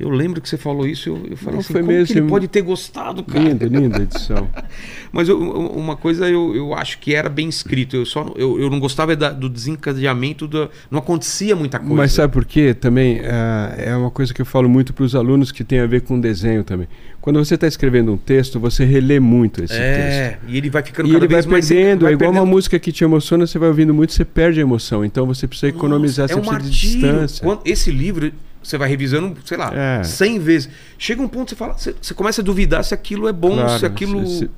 Eu 0.01 0.09
lembro 0.09 0.40
que 0.40 0.48
você 0.48 0.56
falou 0.56 0.86
isso, 0.86 1.10
eu, 1.10 1.27
eu 1.31 1.36
falei 1.36 1.55
Não, 1.55 1.60
assim, 1.60 1.72
foi 1.74 1.82
mesmo, 1.82 2.18
ele 2.18 2.27
pode 2.27 2.48
ter 2.48 2.62
gostado, 2.62 3.22
cara? 3.22 3.39
Linda, 3.39 3.66
linda 3.66 4.02
edição. 4.02 4.48
Mas 5.12 5.28
eu- 5.28 5.39
uma 5.39 5.94
coisa 5.94 6.27
eu, 6.28 6.56
eu 6.56 6.72
acho 6.74 6.98
que 6.98 7.14
era 7.14 7.28
bem 7.28 7.48
escrito. 7.48 7.97
Eu 7.97 8.06
só 8.06 8.32
eu, 8.36 8.59
eu 8.59 8.70
não 8.70 8.81
gostava 8.81 9.14
da- 9.14 9.31
do 9.31 9.48
desencadeamento 9.48 10.48
da. 10.48 10.68
Não 10.90 11.01
acontecia 11.01 11.55
muita 11.55 11.78
coisa. 11.78 11.94
Mas 11.94 12.12
sabe 12.12 12.32
por 12.32 12.44
quê? 12.44 12.72
Também 12.72 13.20
ah, 13.24 13.74
é 13.77 13.94
uma 13.94 14.10
coisa 14.10 14.32
que 14.32 14.40
eu 14.40 14.47
falo 14.47 14.68
muito 14.68 14.94
para 14.94 15.05
os 15.05 15.14
alunos 15.14 15.52
que 15.52 15.62
tem 15.64 15.81
a 15.81 15.86
ver 15.86 16.01
com 16.02 16.18
desenho 16.18 16.64
também. 16.64 16.89
Quando 17.20 17.39
você 17.39 17.55
está 17.55 17.66
escrevendo 17.66 18.10
um 18.12 18.16
texto, 18.16 18.59
você 18.59 18.85
relê 18.86 19.20
muito 19.20 19.62
esse 19.62 19.74
texto. 19.74 19.81
É, 19.82 20.39
e 20.48 20.56
ele 20.56 20.70
vai 20.70 20.82
ficando 20.82 21.06
E 21.09 21.12
cada 21.12 21.24
ele 21.24 21.28
vai 21.32 21.43
vez 21.43 21.47
mais 21.47 21.68
perdendo, 21.68 22.02
vai 22.05 22.12
é 22.12 22.14
igual 22.14 22.31
uma 22.31 22.39
perdendo- 22.40 22.51
música 22.51 22.78
que 22.78 22.90
te 22.90 23.05
emociona, 23.05 23.47
você 23.47 23.59
vai 23.59 23.68
ouvindo 23.68 23.93
muito, 23.93 24.14
você 24.14 24.24
perde 24.24 24.59
a 24.60 24.62
emoção. 24.62 25.05
Então 25.05 25.27
você 25.27 25.47
precisa 25.47 25.68
economizar, 25.68 26.28
Nossa, 26.28 26.40
você 26.43 26.48
é 26.48 26.52
um 26.52 26.55
precisa 26.56 26.72
de 26.72 26.89
distância. 27.01 27.59
Esse 27.66 27.90
livro, 27.90 28.32
você 28.62 28.77
vai 28.78 28.89
revisando, 28.89 29.37
sei 29.45 29.57
lá, 29.57 29.73
É. 29.74 30.03
100 30.03 30.39
vezes. 30.39 30.69
Chega 30.99 31.23
um 31.23 31.28
ponto 31.28 31.45
que 31.47 31.51
você 31.51 31.57
fala, 31.57 31.73
você, 31.78 31.95
você 32.01 32.15
começa 32.15 32.41
a 32.41 32.45
duvidar 32.45 32.85
se 32.85 32.93
aquilo 32.95 33.27
é 33.28 33.32
bom, 33.32 33.55
Claro, 33.55 33.78
se 33.78 33.87
aquilo. 33.87 34.27
se- 34.27 34.51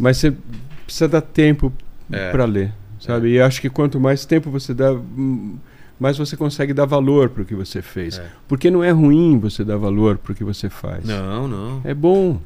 Mas 0.00 0.16
você 0.18 0.34
precisa 0.84 1.06
dar 1.08 1.20
tempo 1.20 1.72
É. 2.10 2.30
para 2.32 2.44
ler, 2.44 2.72
sabe? 3.00 3.28
E 3.34 3.40
acho 3.40 3.60
que 3.60 3.68
quanto 3.70 4.00
mais 4.00 4.24
tempo 4.24 4.50
você 4.50 4.72
dá, 4.74 4.92
hum, 4.92 5.56
mais 5.98 6.18
você 6.18 6.36
consegue 6.36 6.72
dar 6.74 6.84
valor 6.86 7.28
para 7.30 7.42
o 7.42 7.44
que 7.46 7.54
você 7.54 7.80
fez. 7.82 8.18
É. 8.18 8.26
Porque 8.48 8.70
não 8.70 8.82
é 8.82 8.90
ruim 8.90 9.38
você 9.38 9.64
dar 9.64 9.76
valor 9.76 10.18
para 10.18 10.32
o 10.32 10.34
que 10.34 10.42
você 10.44 10.68
faz. 10.68 11.04
Não, 11.04 11.46
não. 11.46 11.80
É 11.84 11.94
bom, 11.94 12.40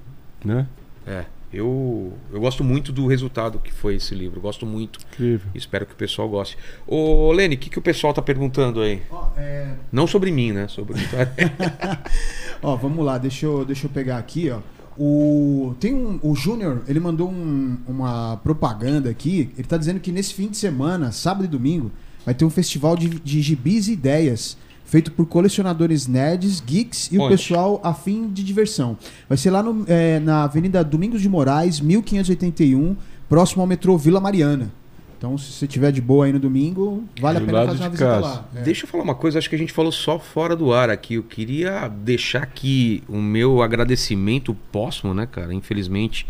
né? 0.45 0.67
É. 1.07 1.25
Eu, 1.53 2.13
eu 2.33 2.41
gosto 2.41 2.63
muito 2.63 2.93
do 2.93 3.07
resultado 3.09 3.59
que 3.59 3.73
foi 3.73 3.97
esse 3.97 4.15
livro. 4.15 4.41
Gosto 4.41 4.65
muito. 4.65 5.01
Incrível. 5.13 5.51
Espero 5.55 5.85
que 5.85 5.93
o 5.93 5.97
pessoal 5.97 6.29
goste. 6.29 6.57
Ô, 6.87 7.33
Lene, 7.33 7.57
o 7.57 7.59
que, 7.59 7.69
que 7.69 7.79
o 7.79 7.83
pessoal 7.83 8.15
tá 8.15 8.23
perguntando 8.23 8.81
aí? 8.81 9.03
Ó, 9.11 9.31
é, 9.37 9.75
Não 9.91 10.07
sobre 10.07 10.31
mim, 10.31 10.53
né? 10.53 10.69
Sobre 10.69 10.95
Ó, 12.63 12.77
vamos 12.77 13.05
lá, 13.05 13.19
deixa 13.19 13.47
eu, 13.47 13.65
deixa 13.65 13.87
eu 13.87 13.91
pegar 13.91 14.19
aqui, 14.19 14.51
ó. 14.51 14.61
O, 14.99 15.75
tem 15.81 15.95
um, 15.95 16.19
o 16.23 16.35
Júnior, 16.35 16.83
ele 16.87 17.01
mandou 17.01 17.29
um- 17.31 17.79
uma 17.89 18.37
propaganda 18.43 19.09
aqui. 19.09 19.51
Ele 19.57 19.67
tá 19.67 19.77
dizendo 19.77 19.99
que 19.99 20.13
nesse 20.13 20.35
fim 20.35 20.49
de 20.49 20.57
semana, 20.59 21.11
sábado 21.11 21.45
e 21.45 21.49
domingo, 21.49 21.91
vai 22.25 22.35
ter 22.35 22.45
um 22.45 22.51
festival 22.51 22.97
de, 22.97 23.09
de 23.09 23.41
gibis 23.41 23.89
e 23.89 23.93
ideias. 23.93 24.59
Feito 24.91 25.13
por 25.13 25.25
colecionadores 25.25 26.09
nerds, 26.09 26.61
geeks 26.61 27.13
e 27.13 27.17
o 27.17 27.23
Onde? 27.23 27.37
pessoal 27.37 27.81
afim 27.85 28.29
de 28.29 28.43
diversão. 28.43 28.99
Vai 29.29 29.39
ser 29.39 29.51
lá 29.51 29.63
no- 29.63 29.85
é, 29.87 30.19
na 30.19 30.43
Avenida 30.43 30.83
Domingos 30.83 31.23
de 31.23 31.29
Moraes, 31.29 31.79
1581, 31.81 32.97
próximo 33.29 33.63
ao 33.63 33.69
metrô 33.69 33.97
Vila 33.97 34.19
Mariana. 34.21 34.73
Então, 35.17 35.39
se 35.39 35.53
você 35.53 35.67
tiver 35.69 35.93
de 35.93 36.01
boa 36.01 36.25
aí 36.27 36.33
no 36.33 36.41
domingo, 36.41 37.05
vale 37.21 37.37
a 37.37 37.41
Do 37.41 37.47
pena 37.47 37.59
lado 37.59 37.69
fazer 37.69 37.83
uma 37.85 37.91
visita 37.91 38.09
casa. 38.11 38.27
lá. 38.27 38.49
É. 38.57 38.63
Deixa 38.63 38.85
eu 38.85 38.89
falar 38.89 39.05
uma 39.05 39.15
coisa, 39.15 39.39
acho 39.39 39.49
que 39.49 39.55
a 39.55 39.59
gente 39.59 39.73
falou 39.73 39.93
só 39.93 40.19
fora 40.19 40.57
do 40.57 40.73
ar 40.73 40.91
aqui. 40.91 41.15
Eu 41.15 41.23
queria 41.23 41.87
deixar 41.87 42.43
aqui 42.43 43.05
o 43.09 43.19
meu 43.19 43.63
agradecimento 43.63 44.57
póstumo, 44.73 45.15
né, 45.15 45.25
cara? 45.31 45.55
Infelizmente, 45.55 46.27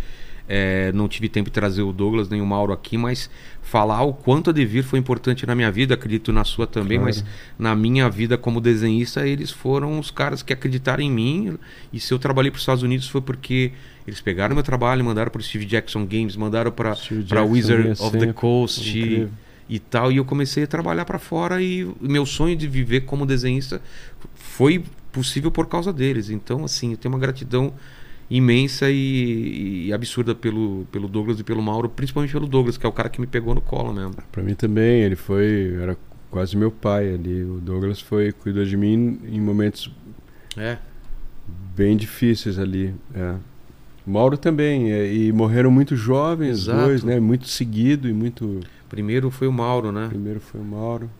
é, 0.52 0.90
não 0.92 1.06
tive 1.06 1.28
tempo 1.28 1.48
de 1.48 1.54
trazer 1.54 1.82
o 1.82 1.92
Douglas 1.92 2.28
nem 2.28 2.40
o 2.42 2.46
Mauro 2.46 2.72
aqui, 2.72 2.98
mas 2.98 3.30
falar 3.62 4.02
o 4.02 4.12
quanto 4.12 4.50
a 4.50 4.52
Devir 4.52 4.82
foi 4.82 4.98
importante 4.98 5.46
na 5.46 5.54
minha 5.54 5.70
vida, 5.70 5.94
acredito 5.94 6.32
na 6.32 6.42
sua 6.42 6.66
também, 6.66 6.98
Claro. 6.98 7.14
mas 7.14 7.24
na 7.56 7.76
minha 7.76 8.10
vida 8.10 8.36
como 8.36 8.60
desenhista, 8.60 9.24
eles 9.24 9.52
foram 9.52 9.96
os 10.00 10.10
caras 10.10 10.42
que 10.42 10.52
acreditaram 10.52 11.04
em 11.04 11.10
mim. 11.10 11.56
E 11.92 12.00
se 12.00 12.12
eu 12.12 12.18
trabalhei 12.18 12.50
para 12.50 12.56
os 12.56 12.62
Estados 12.62 12.82
Unidos 12.82 13.08
foi 13.08 13.20
porque 13.20 13.70
eles 14.04 14.20
pegaram 14.20 14.52
meu 14.56 14.64
trabalho, 14.64 15.04
mandaram 15.04 15.30
para 15.30 15.38
o 15.38 15.42
Steve 15.42 15.64
Jackson 15.64 16.04
Games, 16.04 16.34
mandaram 16.34 16.72
para 16.72 16.96
Wizard 17.44 17.92
of 18.02 18.18
the. 18.18 18.32
Coast 18.32 18.80
Incrível. 18.98 19.30
e 19.68 19.78
tal. 19.78 20.10
E 20.10 20.16
eu 20.16 20.24
comecei 20.24 20.64
a 20.64 20.66
trabalhar 20.66 21.04
para 21.04 21.20
fora 21.20 21.62
e 21.62 21.88
meu 22.00 22.26
sonho 22.26 22.56
de 22.56 22.66
viver 22.66 23.02
como 23.02 23.24
desenhista 23.24 23.80
foi 24.34 24.82
possível 25.12 25.50
por 25.52 25.66
causa 25.68 25.92
deles. 25.92 26.28
Então, 26.28 26.64
assim, 26.64 26.90
eu 26.90 26.96
tenho 26.96 27.14
uma 27.14 27.20
gratidão 27.20 27.72
imensa 28.30 28.88
e, 28.90 29.86
e 29.88 29.92
absurda 29.92 30.34
pelo, 30.34 30.86
pelo 30.92 31.08
Douglas 31.08 31.40
e 31.40 31.44
pelo 31.44 31.60
Mauro, 31.60 31.88
principalmente 31.88 32.32
pelo 32.32 32.46
Douglas, 32.46 32.76
que 32.78 32.86
é 32.86 32.88
o 32.88 32.92
cara 32.92 33.08
que 33.08 33.20
me 33.20 33.26
pegou 33.26 33.54
no 33.54 33.60
colo 33.60 33.92
mesmo. 33.92 34.14
Para 34.30 34.42
mim 34.42 34.54
também, 34.54 35.02
ele 35.02 35.16
foi, 35.16 35.74
era 35.80 35.96
quase 36.30 36.56
meu 36.56 36.70
pai 36.70 37.12
ali. 37.12 37.42
O 37.42 37.54
Douglas 37.60 38.00
foi, 38.00 38.30
cuidou 38.32 38.64
de 38.64 38.76
mim 38.76 39.18
em 39.26 39.40
momentos 39.40 39.90
É. 40.56 40.78
bem 41.76 41.96
difíceis 41.96 42.58
ali. 42.58 42.94
É. 43.14 43.34
O 44.06 44.10
Mauro 44.12 44.36
também, 44.38 44.92
é, 44.92 45.12
e 45.12 45.32
morreram 45.32 45.70
muito 45.70 45.96
jovens, 45.96 46.60
os 46.60 46.68
Exato. 46.68 46.86
dois, 46.86 47.02
né? 47.04 47.18
Muito 47.20 47.48
seguido 47.48 48.08
e 48.08 48.12
muito. 48.12 48.60
Primeiro 48.88 49.30
foi 49.30 49.46
o 49.48 49.52
Mauro, 49.52 49.90
né? 49.92 50.06
Primeiro 50.08 50.40
foi 50.40 50.60
o 50.60 50.64
Mauro. 50.64 51.10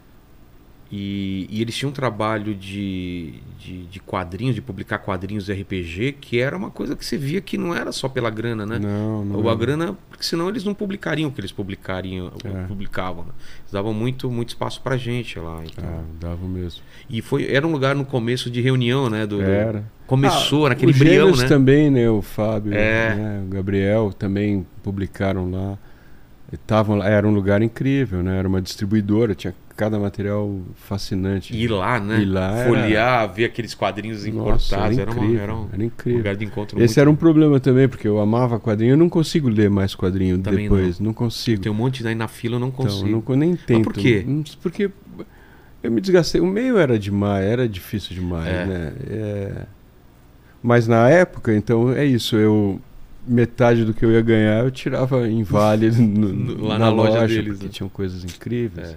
E, 0.92 1.46
e 1.48 1.62
eles 1.62 1.76
tinham 1.76 1.90
um 1.90 1.92
trabalho 1.94 2.52
de, 2.52 3.34
de, 3.56 3.84
de 3.86 4.00
quadrinhos, 4.00 4.56
de 4.56 4.60
publicar 4.60 4.98
quadrinhos 4.98 5.48
RPG, 5.48 6.16
que 6.20 6.40
era 6.40 6.56
uma 6.56 6.68
coisa 6.68 6.96
que 6.96 7.04
você 7.04 7.16
via 7.16 7.40
que 7.40 7.56
não 7.56 7.72
era 7.72 7.92
só 7.92 8.08
pela 8.08 8.28
grana, 8.28 8.66
né? 8.66 8.80
Não, 8.80 9.24
não. 9.24 9.36
Ou 9.36 9.48
a 9.48 9.52
é. 9.52 9.56
grana, 9.56 9.96
porque 10.08 10.24
senão 10.24 10.48
eles 10.48 10.64
não 10.64 10.74
publicariam 10.74 11.28
o 11.28 11.32
que 11.32 11.40
eles 11.40 11.52
publicariam, 11.52 12.32
É. 12.44 12.66
publicavam. 12.66 13.22
Né? 13.22 13.30
Eles 13.60 13.72
davam 13.72 13.94
muito, 13.94 14.28
muito 14.28 14.48
espaço 14.48 14.80
pra 14.82 14.96
gente 14.96 15.38
lá. 15.38 15.62
Então. 15.64 15.84
Ah, 15.88 16.02
dava 16.20 16.48
mesmo. 16.48 16.82
E 17.08 17.22
foi, 17.22 17.46
era 17.48 17.64
um 17.64 17.70
lugar 17.70 17.94
no 17.94 18.04
começo 18.04 18.50
de 18.50 18.60
reunião, 18.60 19.08
né? 19.08 19.24
Do, 19.26 19.36
do- 19.36 19.42
Era. 19.42 19.84
começou 20.08 20.66
Ah, 20.66 20.70
naquele 20.70 20.92
gêmeos 20.92 21.40
né? 21.40 21.46
também, 21.46 21.88
né? 21.88 22.10
O 22.10 22.20
Fábio, 22.20 22.74
É. 22.74 23.14
né, 23.14 23.42
o 23.46 23.48
Gabriel 23.48 24.12
também 24.12 24.66
publicaram 24.82 25.48
lá. 25.48 25.78
Estavam 26.52 26.96
lá, 26.96 27.08
era 27.08 27.28
um 27.28 27.32
lugar 27.32 27.62
incrível, 27.62 28.24
né? 28.24 28.36
Era 28.38 28.48
uma 28.48 28.60
distribuidora, 28.60 29.36
tinha 29.36 29.54
cada 29.80 29.98
material 29.98 30.60
fascinante. 30.74 31.56
Ir 31.56 31.68
lá, 31.68 31.98
né? 31.98 32.20
Ir 32.20 32.26
lá 32.26 32.54
era- 32.54 32.68
Folhear, 32.68 33.32
ver 33.32 33.46
aqueles 33.46 33.74
quadrinhos 33.74 34.26
Nossa, 34.26 34.28
importados. 34.28 34.98
era 34.98 35.02
Era, 35.02 35.10
uma- 35.10 35.24
incrível, 35.24 35.42
era 35.42 35.54
um 35.56 35.68
era 35.72 35.84
incrível. 35.84 36.18
lugar 36.18 36.36
de 36.36 36.44
encontro 36.44 36.82
Esse 36.82 37.00
era 37.00 37.10
um 37.10 37.16
problema 37.16 37.58
também, 37.58 37.88
porque 37.88 38.06
eu 38.06 38.20
amava 38.20 38.60
quadrinho. 38.60 38.92
Eu 38.92 38.96
não 38.98 39.08
consigo 39.08 39.48
ler 39.48 39.70
mais 39.70 39.94
quadrinho 39.94 40.38
Também 40.38 40.64
depois. 40.64 41.00
Não, 41.00 41.14
consigo. 41.14 41.62
Tem 41.62 41.72
um 41.72 41.74
monte 41.74 42.06
aí 42.06 42.14
na 42.14 42.28
fila, 42.28 42.56
eu 42.56 42.60
não 42.60 42.68
Então, 42.68 42.84
consigo. 42.84 43.06
eu 43.08 43.22
não, 43.26 43.36
nem 43.36 43.56
tento. 43.56 43.84
por 43.84 43.94
quê? 43.94 44.22
Não- 44.26 44.44
Porque 44.62 44.90
eu 45.82 45.90
me 45.90 46.00
desgastei. 46.00 46.40
O 46.42 46.46
meio 46.46 46.76
era 46.76 46.98
demais, 46.98 47.44
era 47.46 47.66
difícil 47.66 48.14
demais, 48.14 48.46
É. 48.46 48.66
né? 48.66 48.92
É. 49.08 49.52
Mas 50.62 50.86
na 50.86 51.08
época, 51.08 51.54
então, 51.54 51.90
é 51.90 52.04
isso. 52.04 52.36
Eu 52.36 52.78
metade 53.26 53.84
do 53.84 53.92
que 53.94 54.04
eu 54.04 54.10
ia 54.10 54.20
ganhar 54.22 54.64
eu 54.64 54.70
tirava 54.70 55.28
em 55.28 55.42
Vale 55.42 55.90
no- 55.90 56.28
No- 56.32 56.66
lá 56.66 56.78
na, 56.78 56.86
na 56.86 56.90
loja 56.90 57.20
loja, 57.20 57.26
deles, 57.28 57.52
porque 57.52 57.66
né? 57.66 57.70
tinham 57.72 57.88
coisas 57.88 58.24
incríveis. 58.24 58.88
É. 58.90 58.96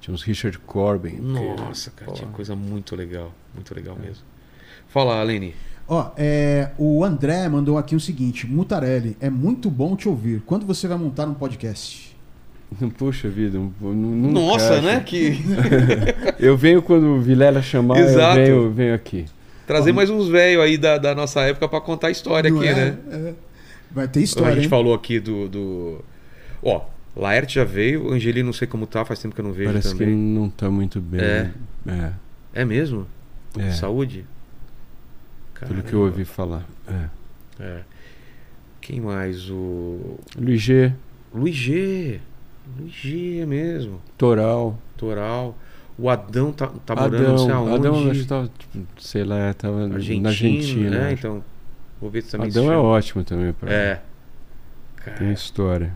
Tinha 0.00 0.14
uns 0.14 0.22
Richard 0.22 0.58
Corbin. 0.60 1.16
Nossa, 1.20 1.90
cara, 1.90 2.10
Pô. 2.10 2.16
tinha 2.16 2.30
coisa 2.30 2.56
muito 2.56 2.96
legal. 2.96 3.32
Muito 3.54 3.74
legal 3.74 3.96
mesmo. 4.00 4.24
Fala, 4.88 5.20
Alene. 5.20 5.54
Ó, 5.86 6.10
é, 6.16 6.70
o 6.78 7.04
André 7.04 7.48
mandou 7.48 7.76
aqui 7.76 7.94
o 7.94 8.00
seguinte: 8.00 8.46
Mutarelli, 8.46 9.16
é 9.20 9.28
muito 9.28 9.68
bom 9.70 9.96
te 9.96 10.08
ouvir. 10.08 10.40
Quando 10.46 10.64
você 10.64 10.86
vai 10.88 10.96
montar 10.96 11.26
um 11.26 11.34
podcast? 11.34 12.16
Puxa 12.96 13.28
vida, 13.28 13.58
não 13.58 13.72
Nossa, 13.92 14.78
encaixa. 14.78 14.82
né? 14.82 15.00
Que... 15.00 15.38
Eu 16.38 16.56
venho 16.56 16.80
quando 16.80 17.06
o 17.16 17.20
Vilela 17.20 17.60
chamar, 17.60 17.98
Exato. 17.98 18.38
eu 18.38 18.44
venho, 18.62 18.70
venho 18.70 18.94
aqui. 18.94 19.26
Trazer 19.66 19.92
mais 19.92 20.08
uns 20.10 20.28
velhos 20.28 20.62
aí 20.62 20.78
da, 20.78 20.96
da 20.96 21.14
nossa 21.14 21.40
época 21.42 21.68
pra 21.68 21.80
contar 21.80 22.08
a 22.08 22.10
história 22.10 22.50
Não 22.50 22.58
aqui, 22.58 22.68
é? 22.68 22.74
né? 22.74 22.98
É. 23.10 23.34
Vai 23.90 24.08
ter 24.08 24.20
a 24.20 24.22
história, 24.22 24.54
gente 24.54 24.64
hein? 24.64 24.68
falou 24.68 24.94
aqui 24.94 25.20
do, 25.20 25.48
do. 25.48 26.04
Ó, 26.62 26.82
Laerte 27.16 27.56
já 27.56 27.64
veio, 27.64 28.12
Angeli 28.12 28.42
não 28.42 28.52
sei 28.52 28.68
como 28.68 28.86
tá, 28.86 29.04
faz 29.04 29.20
tempo 29.20 29.34
que 29.34 29.40
eu 29.40 29.44
não 29.44 29.52
vejo 29.52 29.70
Parece 29.70 29.92
que 29.92 29.98
também. 29.98 30.16
não 30.16 30.48
tá 30.48 30.70
muito 30.70 31.00
bem. 31.00 31.20
É. 31.20 31.50
É. 31.86 32.12
É 32.52 32.64
mesmo? 32.64 33.06
é. 33.58 33.70
Saúde? 33.72 34.24
Pelo 35.68 35.82
que 35.82 35.92
eu 35.92 36.00
ouvi 36.00 36.24
falar. 36.24 36.64
É. 36.88 37.08
É. 37.62 37.80
Quem 38.80 39.00
mais? 39.00 39.50
O. 39.50 40.18
Luiz 40.38 40.62
G, 40.62 40.92
Luiz 41.34 41.54
G. 41.54 42.20
Luiz 42.78 42.92
G 42.92 43.40
é 43.40 43.46
mesmo. 43.46 44.00
Toral. 44.16 44.78
Toral. 44.96 45.56
O 45.98 46.08
Adão 46.08 46.50
tá, 46.50 46.68
tá 46.86 46.94
morando 46.94 47.16
Adão, 47.16 47.30
não 47.32 47.38
sei 47.38 47.52
aonde. 47.52 47.74
Adão 47.74 48.10
acho 48.10 48.20
que 48.20 48.26
tava, 48.26 48.50
tipo, 48.58 48.78
sei 48.98 49.24
lá, 49.24 49.52
tava 49.52 49.82
Argentina, 49.82 50.22
na 50.22 50.28
Argentina. 50.30 51.04
acho. 51.04 51.12
Então, 51.12 51.44
vou 52.00 52.08
ver 52.10 52.22
se 52.22 52.30
também 52.30 52.48
Adão 52.48 52.72
é 52.72 52.76
ótimo 52.78 53.22
também. 53.22 53.52
Pra... 53.52 53.70
É. 53.70 54.02
Tem 55.04 55.14
Cara, 55.14 55.32
história. 55.32 55.94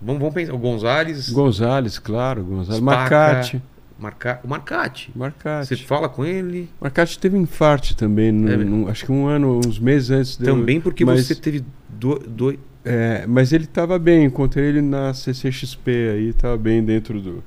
Vamos, 0.00 0.20
vamos 0.20 0.34
pensar. 0.34 0.52
O 0.54 0.58
Gonzalez. 0.58 1.30
Gonzales, 1.30 1.98
claro. 1.98 2.42
Gonzales. 2.44 2.80
Spaca. 2.80 3.00
Marcate. 3.16 3.62
Marca... 3.98 4.40
O 4.42 4.48
Marcate. 4.48 5.10
Você 5.12 5.18
Marcate. 5.18 5.86
fala 5.86 6.08
com 6.08 6.24
ele? 6.24 6.70
Marcate 6.80 7.18
teve 7.18 7.36
um 7.36 7.42
infarte 7.42 7.94
também. 7.94 8.32
no- 8.32 8.50
É. 8.50 8.56
no- 8.56 8.88
acho 8.88 9.04
que 9.04 9.12
um 9.12 9.26
ano, 9.26 9.60
uns 9.64 9.78
meses 9.78 10.10
antes 10.10 10.36
de 10.38 10.48
eu- 10.48 10.54
Também 10.56 10.80
porque 10.80 11.04
mas- 11.04 11.26
você 11.26 11.34
teve 11.34 11.62
dois. 11.88 12.22
Do... 12.26 12.58
É, 12.82 13.26
mas 13.26 13.52
ele 13.52 13.64
estava 13.64 13.98
bem, 13.98 14.24
encontrei 14.24 14.64
ele 14.68 14.80
na 14.80 15.12
CCXP 15.12 15.90
aí, 16.14 16.28
estava 16.30 16.56
bem 16.56 16.82
dentro 16.82 17.20
do, 17.20 17.44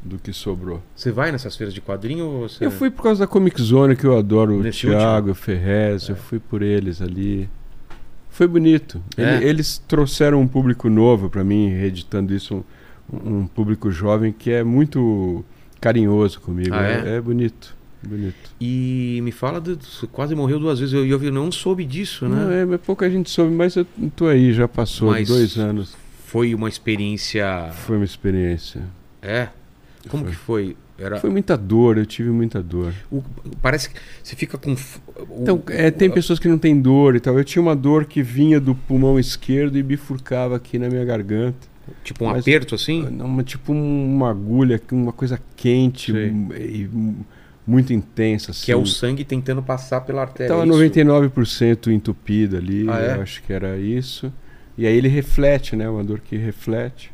do 0.00 0.16
que 0.16 0.32
sobrou. 0.32 0.80
Você 0.94 1.10
vai 1.10 1.32
nessas 1.32 1.56
feiras 1.56 1.74
de 1.74 1.80
quadrinho 1.80 2.38
você... 2.38 2.64
Eu 2.64 2.70
fui 2.70 2.88
por 2.88 3.02
causa 3.02 3.24
da 3.24 3.26
Comic 3.26 3.60
Zone, 3.60 3.96
que 3.96 4.04
eu 4.04 4.16
adoro 4.16 4.58
o 4.58 4.62
Nesse 4.62 4.86
Thiago, 4.86 5.32
o 5.32 5.34
Ferrez, 5.34 6.08
eu 6.08 6.14
fui 6.14 6.38
por 6.38 6.62
eles 6.62 7.02
ali. 7.02 7.48
Foi 8.36 8.46
bonito. 8.46 9.00
Ele- 9.16 9.26
É? 9.46 9.48
Eles 9.48 9.78
trouxeram 9.88 10.42
um 10.42 10.46
público 10.46 10.90
novo 10.90 11.30
para 11.30 11.42
mim, 11.42 11.70
reeditando 11.70 12.34
isso, 12.34 12.62
um, 13.10 13.38
um 13.38 13.46
público 13.46 13.90
jovem 13.90 14.30
que 14.30 14.50
é 14.50 14.62
muito 14.62 15.42
carinhoso 15.80 16.38
comigo. 16.40 16.74
Ah, 16.74 16.82
é? 16.86 17.16
é 17.16 17.20
bonito, 17.20 17.74
bonito. 18.06 18.50
E 18.60 19.20
me 19.22 19.32
fala, 19.32 19.58
do... 19.58 19.78
quase 20.12 20.34
morreu 20.34 20.58
duas 20.60 20.78
vezes. 20.78 20.92
Eu, 20.92 21.06
eu, 21.06 21.22
eu 21.22 21.32
não 21.32 21.50
soube 21.50 21.82
disso, 21.82 22.28
né? 22.28 22.44
Não, 22.44 22.50
é, 22.52 22.64
mas 22.66 22.78
pouca 22.82 23.08
gente 23.08 23.30
soube, 23.30 23.54
mas 23.54 23.74
eu 23.74 23.86
tô 24.14 24.26
aí, 24.26 24.52
já 24.52 24.68
passou 24.68 25.10
Mas- 25.12 25.28
dois 25.28 25.56
anos. 25.56 25.96
Foi 26.26 26.54
uma 26.54 26.68
experiência... 26.68 27.70
Foi 27.72 27.96
uma 27.96 28.04
experiência. 28.04 28.82
É? 29.22 29.48
Como 30.10 30.24
Foi. 30.24 30.30
que 30.32 30.36
foi? 30.38 30.76
Era... 30.98 31.18
Foi 31.18 31.28
muita 31.30 31.56
dor, 31.56 31.98
eu 31.98 32.06
tive 32.06 32.30
muita 32.30 32.62
dor. 32.62 32.92
O- 33.10 33.22
Parece 33.60 33.90
que 33.90 33.96
você 34.22 34.34
fica 34.34 34.56
com... 34.56 34.72
o- 34.72 35.42
Então, 35.42 35.62
é, 35.68 35.90
tem 35.90 36.10
pessoas 36.10 36.38
que 36.38 36.48
não 36.48 36.56
têm 36.58 36.80
dor 36.80 37.14
e 37.16 37.20
tal. 37.20 37.36
Eu 37.38 37.44
tinha 37.44 37.60
uma 37.60 37.76
dor 37.76 38.06
que 38.06 38.22
vinha 38.22 38.58
do 38.58 38.74
pulmão 38.74 39.18
esquerdo 39.18 39.76
e 39.76 39.82
bifurcava 39.82 40.56
aqui 40.56 40.78
na 40.78 40.88
minha 40.88 41.04
garganta. 41.04 41.68
Tipo 42.02 42.24
um 42.24 42.28
mas- 42.28 42.40
aperto 42.40 42.74
assim? 42.74 43.02
Não, 43.10 43.26
uma- 43.26 43.42
tipo 43.44 43.72
um- 43.72 44.14
uma 44.16 44.30
agulha, 44.30 44.80
uma 44.90 45.12
coisa 45.12 45.38
quente 45.54 46.12
um, 46.12 46.48
e 46.54 46.88
muito 47.66 47.92
intensa. 47.92 48.50
Assim. 48.52 48.64
Que 48.66 48.72
é 48.72 48.76
o 48.76 48.86
sangue 48.86 49.24
tentando 49.24 49.62
passar 49.62 50.00
pela 50.00 50.22
artéria. 50.22 50.48
Tava 50.48 50.62
é 50.62 50.66
isso? 50.66 50.72
99% 50.72 51.92
entupida 51.92 52.56
ali, 52.58 52.86
Ah, 52.88 53.00
é? 53.00 53.16
eu 53.16 53.22
acho 53.22 53.42
que 53.42 53.52
era 53.52 53.76
isso. 53.76 54.32
E 54.78 54.86
aí 54.86 54.96
ele 54.96 55.08
reflete, 55.08 55.76
né? 55.76 55.88
Uma 55.88 56.02
dor 56.04 56.20
que 56.20 56.36
reflete. 56.36 57.10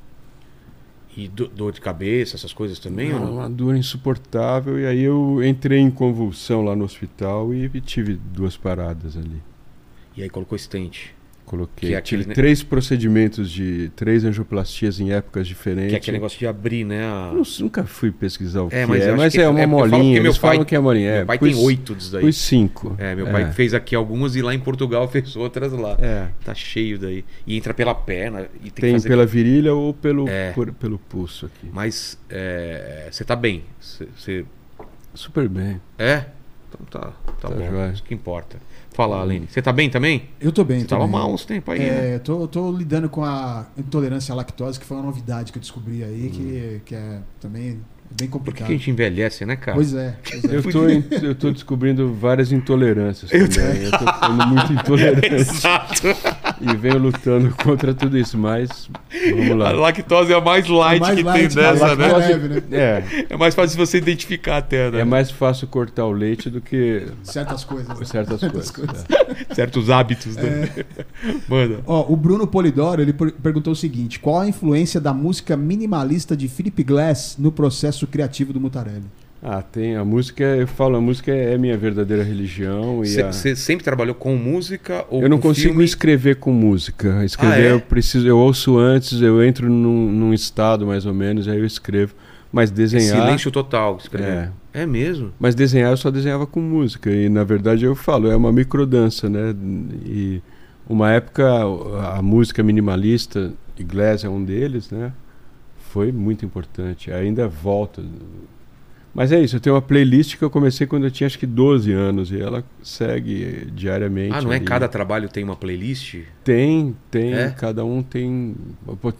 E 1.16 1.28
do- 1.28 1.46
dor 1.48 1.72
de 1.72 1.80
cabeça, 1.80 2.36
essas 2.36 2.52
coisas 2.54 2.78
também? 2.78 3.12
ou 3.12 3.20
Não, 3.20 3.26
não? 3.26 3.34
uma 3.36 3.50
dor 3.50 3.76
insuportável. 3.76 4.78
E 4.80 4.86
aí 4.86 5.02
eu 5.02 5.42
entrei 5.44 5.78
em 5.78 5.90
convulsão 5.90 6.62
lá 6.62 6.74
no 6.74 6.84
hospital 6.84 7.52
e 7.52 7.68
tive 7.80 8.14
duas 8.14 8.56
paradas 8.56 9.16
ali. 9.16 9.42
E 10.16 10.22
aí 10.22 10.30
colocou 10.30 10.56
estente. 10.56 11.14
Coloquei. 11.52 11.90
Que 11.90 11.94
é 11.94 11.98
aquele 11.98 12.22
Tive 12.22 12.34
três 12.34 12.62
procedimentos 12.62 13.50
de 13.50 13.90
três 13.94 14.24
angioplastias 14.24 14.98
em 14.98 15.12
épocas 15.12 15.46
diferentes. 15.46 15.90
Que 15.90 15.94
é 15.96 15.98
aquele 15.98 16.16
negócio 16.16 16.38
de 16.38 16.46
abrir, 16.46 16.82
né? 16.82 17.04
a- 17.04 17.30
não- 17.34 17.42
nunca 17.60 17.84
fui 17.84 18.10
pesquisar 18.10 18.62
o 18.62 18.68
É, 18.68 18.84
que 18.84 18.86
mas 18.86 19.02
é, 19.02 19.04
eu 19.04 19.12
acho 19.12 19.22
mas 19.22 19.32
que- 19.34 19.40
é 19.42 19.46
uma 19.50 19.60
é 19.60 19.66
molinha. 19.66 20.22
meu 20.22 20.32
pai- 20.32 20.40
falam 20.40 20.64
que 20.64 20.74
é 20.74 20.78
molinha. 20.78 21.10
É, 21.10 21.16
Meu 21.18 21.26
pai 21.26 21.38
pus- 21.38 21.52
tem 21.54 21.62
oito 21.62 21.94
disso 21.94 22.10
daí. 22.10 22.22
Pus 22.22 22.38
cinco. 22.38 22.96
É, 22.98 23.14
meu 23.14 23.26
pai 23.26 23.52
fez 23.52 23.74
aqui 23.74 23.94
algumas 23.94 24.34
e 24.34 24.40
lá 24.40 24.54
em 24.54 24.58
Portugal 24.58 25.06
fez 25.12 25.36
outras 25.36 25.72
lá. 25.74 25.94
É. 26.00 26.28
Tá 26.42 26.54
cheio 26.54 26.98
daí. 26.98 27.22
E 27.46 27.54
entra 27.54 27.74
pela 27.74 27.94
perna. 27.94 28.46
E 28.56 28.70
tem, 28.70 28.70
que 28.70 28.80
Tem 28.80 28.92
fazer... 28.94 29.08
pela 29.10 29.26
virilha 29.26 29.74
ou 29.74 29.92
pelo, 29.92 30.26
É. 30.30 30.52
por- 30.52 30.72
pelo 30.72 30.98
pulso 30.98 31.44
aqui. 31.44 31.68
Mas 31.70 32.18
é, 32.30 33.08
você 33.10 33.24
tá 33.24 33.36
bem. 33.36 33.62
Você. 33.78 34.46
Super 35.14 35.46
bem. 35.50 35.78
É? 35.98 36.24
Então 36.70 36.86
tá, 36.90 37.12
tá, 37.38 37.48
Tá 37.48 37.50
bom. 37.50 37.68
joia. 37.70 37.92
Isso 37.92 38.02
que 38.02 38.14
importa. 38.14 38.56
Fala, 38.94 39.22
Aline. 39.22 39.46
Você 39.48 39.62
tá 39.62 39.72
bem 39.72 39.88
também? 39.88 40.24
Eu 40.40 40.52
tô 40.52 40.64
bem, 40.64 40.80
Você 40.80 40.86
tô 40.86 40.94
tava 40.96 41.04
bem. 41.04 41.12
mal 41.12 41.32
uns 41.32 41.44
tempos 41.44 41.74
aí, 41.74 41.80
né? 41.80 42.14
É, 42.14 42.18
tô, 42.18 42.46
tô 42.46 42.70
lidando 42.70 43.08
com 43.08 43.24
a 43.24 43.66
intolerância 43.76 44.32
à 44.32 44.36
lactose, 44.36 44.78
que 44.78 44.84
foi 44.86 44.96
uma 44.96 45.06
novidade 45.06 45.50
que 45.52 45.58
eu 45.58 45.60
descobri 45.60 46.04
aí, 46.04 46.30
que, 46.32 46.80
que 46.84 46.94
é 46.94 47.18
também 47.40 47.62
bem 47.72 47.80
Por 48.10 48.16
que 48.18 48.28
complicado. 48.28 48.66
que 48.66 48.72
a 48.74 48.76
gente 48.76 48.90
envelhece, 48.90 49.46
né, 49.46 49.56
cara? 49.56 49.74
Pois 49.74 49.94
é. 49.94 50.14
Pois 50.30 50.44
é. 50.44 50.56
Eu 50.56 50.62
tô, 50.62 50.88
eu 51.26 51.34
tô 51.34 51.50
descobrindo 51.50 52.12
várias 52.12 52.52
intolerâncias 52.52 53.30
também. 53.30 53.82
Eu 53.84 53.90
tô 53.90 53.98
ficando 54.12 54.46
muito 54.48 54.72
intolerante 54.74 55.32
Exato. 55.34 56.02
E 56.62 56.76
venho 56.76 56.98
lutando 56.98 57.54
contra 57.62 57.92
tudo 57.92 58.16
isso, 58.16 58.38
mas 58.38 58.88
vamos 59.30 59.50
A 59.50 59.54
lá. 59.54 59.70
lactose 59.72 60.32
é 60.32 60.36
a 60.36 60.40
mais 60.40 60.66
light 60.68 61.00
mais 61.00 61.16
que 61.16 61.22
light, 61.22 61.54
tem 61.54 61.62
mais 61.64 61.78
dessa, 61.80 61.96
né? 61.96 62.12
leve, 62.16 62.48
né? 62.48 62.62
É, 62.70 63.04
É 63.30 63.36
mais 63.36 63.54
fácil 63.54 63.76
você 63.76 63.98
identificar 63.98 64.58
até, 64.58 64.90
né? 64.90 65.00
é 65.00 65.04
mais 65.04 65.30
fácil 65.30 65.66
cortar 65.66 66.04
o 66.06 66.12
leite 66.12 66.48
do 66.48 66.60
que 66.60 67.06
Certas 67.22 67.64
coisas. 67.64 67.88
né? 67.98 68.04
certas 68.04 68.40
coisas. 68.40 68.70
coisas. 68.70 69.04
é. 69.10 69.32
Certos 69.54 69.90
hábitos, 69.90 70.36
né? 70.36 70.68
Manda. 71.48 71.80
Ó, 71.86 72.12
o 72.12 72.16
Bruno 72.16 72.46
Polidoro, 72.46 73.02
ele 73.02 73.12
per- 73.12 73.32
perguntou 73.32 73.72
o 73.72 73.76
seguinte: 73.76 74.18
qual 74.20 74.40
a 74.40 74.48
influência 74.48 75.00
da 75.00 75.12
música 75.12 75.56
minimalista 75.56 76.36
de 76.36 76.48
Philip 76.48 76.82
Glass 76.84 77.36
no 77.38 77.50
processo 77.52 78.06
criativo 78.06 78.52
do 78.52 78.60
Mutarelli? 78.60 79.04
Ah, 79.44 79.60
tem 79.60 79.96
a 79.96 80.04
música, 80.04 80.44
eu 80.44 80.68
falo, 80.68 80.94
a 80.96 81.00
música 81.00 81.32
é 81.32 81.58
minha 81.58 81.76
verdadeira 81.76 82.22
religião 82.22 83.04
e 83.04 83.20
a- 83.20 83.32
Você 83.32 83.56
sempre 83.56 83.82
trabalhou 83.82 84.14
com 84.14 84.36
música 84.36 85.04
ou 85.10 85.20
Eu 85.20 85.28
não 85.28 85.38
consigo 85.38 85.70
filme? 85.70 85.84
escrever 85.84 86.36
com 86.36 86.52
música. 86.52 87.24
Escrever 87.24 87.54
Ah, 87.54 87.58
é? 87.70 87.72
eu 87.72 87.80
preciso, 87.80 88.24
eu 88.26 88.38
ouço 88.38 88.78
antes, 88.78 89.20
eu 89.20 89.42
entro 89.42 89.68
num, 89.68 90.12
num 90.12 90.32
estado 90.32 90.86
mais 90.86 91.04
ou 91.06 91.12
menos, 91.12 91.48
aí 91.48 91.58
eu 91.58 91.64
escrevo. 91.66 92.14
Mas 92.52 92.70
É 92.70 92.74
desenhar, 92.74 93.16
silêncio 93.22 93.50
total, 93.50 93.96
escrever. 93.96 94.52
É. 94.74 94.82
É 94.82 94.86
mesmo? 94.86 95.32
mas 95.40 95.54
desenhar 95.54 95.90
eu 95.90 95.96
só 95.96 96.10
desenhava 96.10 96.46
com 96.46 96.60
música 96.60 97.10
e 97.10 97.28
na 97.28 97.42
verdade 97.44 97.84
eu 97.84 97.94
falo, 97.96 98.30
é 98.30 98.36
uma 98.36 98.52
microdança, 98.52 99.28
né? 99.28 99.54
E 100.06 100.40
uma 100.88 101.10
época 101.10 101.44
a 102.16 102.22
música 102.22 102.62
minimalista, 102.62 103.52
Glass 103.80 104.22
é 104.24 104.28
um 104.28 104.42
deles, 104.44 104.88
né? 104.90 105.12
Foi 105.90 106.12
muito 106.12 106.44
importante. 106.44 107.10
Ainda 107.10 107.48
volta. 107.48 108.02
Mas 109.14 109.30
é 109.30 109.38
isso, 109.38 109.56
eu 109.56 109.60
tenho 109.60 109.74
uma 109.76 109.82
playlist 109.82 110.38
que 110.38 110.42
eu 110.42 110.48
comecei 110.48 110.86
quando 110.86 111.04
eu 111.04 111.10
tinha 111.10 111.26
acho 111.26 111.38
que 111.38 111.44
12 111.46 111.92
anos 111.92 112.32
e 112.32 112.40
ela 112.40 112.64
segue 112.82 113.66
diariamente. 113.74 114.34
Ah, 114.34 114.40
não 114.40 114.50
é 114.52 114.56
ali. 114.56 114.64
cada 114.64 114.88
trabalho 114.88 115.28
tem 115.28 115.44
uma 115.44 115.54
playlist? 115.54 116.20
Tem, 116.42 116.96
tem. 117.10 117.34
É? 117.34 117.50
Cada 117.50 117.84
um 117.84 118.02
tem, 118.02 118.54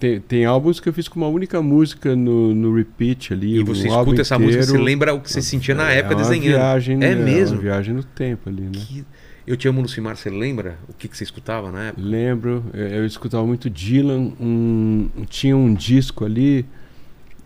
tem. 0.01 0.20
Tem 0.20 0.44
álbuns 0.47 0.81
que 0.81 0.89
eu 0.89 0.94
fiz 0.94 1.09
com 1.09 1.20
uma 1.20 1.28
única 1.28 1.60
música 1.60 2.16
no, 2.16 2.55
no 2.55 2.74
repeat 2.74 3.35
ali. 3.35 3.59
E 3.59 3.62
você 3.62 3.86
um 3.86 3.98
escuta 4.01 4.23
essa 4.23 4.36
inteiro. 4.36 4.56
música, 4.56 4.73
você 4.73 4.82
lembra 4.82 5.12
o 5.14 5.20
que 5.20 5.31
você 5.31 5.43
sentia 5.43 5.74
na 5.74 5.90
época 5.93 6.14
é 6.14 6.16
desenhando. 6.16 6.56
Viagem, 6.56 7.05
É 7.05 7.12
é 7.12 7.14
mesmo? 7.14 7.56
Uma 7.56 7.62
viagem 7.62 7.94
no 7.94 8.02
tempo 8.02 8.48
ali, 8.48 8.62
né? 8.62 8.70
Que- 8.74 9.05
Eu 9.47 9.56
te 9.59 9.69
amo, 9.69 9.82
Lucimar, 9.82 10.16
você 10.16 10.31
lembra 10.31 10.78
o 10.89 10.94
que, 10.94 11.06
que 11.09 11.16
você 11.16 11.24
escutava 11.24 11.70
na 11.70 11.89
época? 11.89 12.01
Lembro, 12.02 12.64
eu, 12.73 12.86
eu 12.86 13.05
escutava 13.06 13.44
muito 13.44 13.69
Dylan, 13.69 14.32
um, 14.40 15.10
tinha 15.28 15.55
um 15.56 15.74
disco 15.74 16.24
ali. 16.24 16.64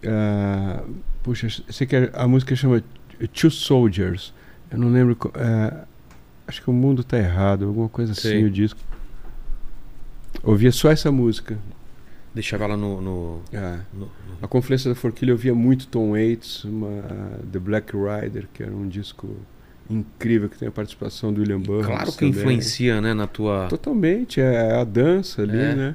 ah, 0.07 0.85
Puxa, 1.27 1.49
sei 1.69 1.87
que 1.89 1.97
a 2.13 2.29
música 2.29 2.55
chama 2.55 2.81
Two 3.35 3.51
Soldiers. 3.51 4.33
Eu 4.71 4.79
não 4.79 4.89
lembro. 4.89 5.19
É, 5.35 5.85
acho 6.47 6.63
que 6.63 6.71
o 6.71 6.73
mundo 6.73 7.03
tá 7.03 7.19
errado, 7.19 7.67
alguma 7.67 7.89
coisa 7.89 8.15
Sei. 8.15 8.37
assim, 8.37 8.45
o 8.45 8.51
disco. 8.51 8.79
Ouvia 10.45 10.71
só 10.71 10.89
essa 10.91 11.11
música. 11.11 11.59
Deixava 12.33 12.63
ela 12.65 12.77
no. 12.77 13.01
no, 13.01 13.43
É. 13.53 13.79
no- 13.93 14.01
no- 14.03 14.11
A 14.41 14.47
Confluência 14.47 14.89
da 14.89 14.95
Forquilha 14.95 15.33
eu 15.33 15.37
via 15.37 15.53
muito 15.55 15.89
Tom 15.89 16.13
Waits, 16.13 16.63
uma, 16.65 17.03
The 17.51 17.59
Black 17.59 17.93
Rider, 17.97 18.47
que 18.55 18.63
era 18.63 18.71
um 18.73 18.87
disco 18.87 19.29
incrível, 19.91 20.49
que 20.49 20.57
tem 20.59 20.69
a 20.69 20.71
participação 20.71 21.33
do 21.33 21.41
William 21.41 21.59
Burroughs. 21.61 21.87
Claro 21.87 22.13
que 22.13 22.19
também. 22.19 22.31
influencia, 22.31 23.01
né, 23.01 23.15
na 23.15 23.27
tua. 23.27 23.67
Totalmente, 23.69 24.41
é 24.41 24.77
a 24.79 24.85
dança 24.85 25.43
ali, 25.43 25.59
É. 25.59 25.75
né? 25.75 25.95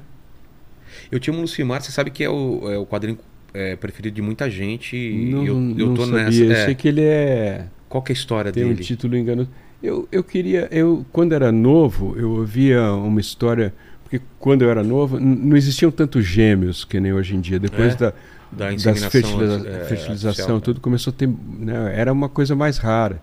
Eu 1.09 1.21
tinha 1.21 1.33
um 1.33 1.39
Lucimar, 1.39 1.81
você 1.81 1.91
sabe 1.91 2.11
que 2.11 2.21
é 2.23 2.29
o, 2.29 2.69
é 2.69 2.77
o 2.77 2.85
quadrinho 2.85 3.17
é, 3.53 3.75
preferido 3.75 4.15
de 4.15 4.21
muita 4.21 4.49
gente. 4.49 4.95
e 4.95 5.29
não, 5.31 5.45
eu, 5.45 5.55
eu 5.77 5.87
não 5.87 5.93
tô 5.93 6.05
sabia. 6.05 6.23
nessa. 6.25 6.43
Eu 6.43 6.51
é. 6.51 6.65
sei 6.65 6.75
que 6.75 6.87
ele 6.87 7.01
é. 7.01 7.65
Qual 7.89 8.01
que 8.01 8.11
é 8.11 8.13
a 8.13 8.17
história 8.17 8.51
Tem 8.51 8.63
um 8.65 8.69
dele? 8.69 8.83
título 8.83 9.17
enganoso. 9.17 9.49
Eu, 9.83 10.07
eu 10.11 10.23
queria. 10.23 10.67
Eu, 10.71 11.05
quando 11.11 11.33
era 11.33 11.51
novo, 11.51 12.15
eu 12.17 12.31
ouvia 12.31 12.91
uma 12.93 13.19
história. 13.19 13.73
Porque 14.03 14.21
quando 14.39 14.61
eu 14.61 14.69
era 14.69 14.83
novo, 14.83 15.19
não 15.19 15.55
existiam 15.57 15.89
tantos 15.89 16.25
gêmeos 16.25 16.83
que 16.85 16.99
nem 16.99 17.13
hoje 17.13 17.35
em 17.35 17.39
dia. 17.41 17.59
Depois 17.59 17.93
É? 17.93 17.97
da, 17.97 18.13
Da 18.51 18.71
das 18.71 19.05
fertiliza- 19.05 19.67
é, 19.67 19.85
fertilização, 19.85 20.29
artificial. 20.29 20.61
tudo 20.61 20.79
começou 20.81 21.11
a 21.11 21.15
ter. 21.15 21.27
né, 21.27 21.93
era 21.95 22.11
uma 22.11 22.27
coisa 22.29 22.55
mais 22.55 22.77
rara. 22.77 23.21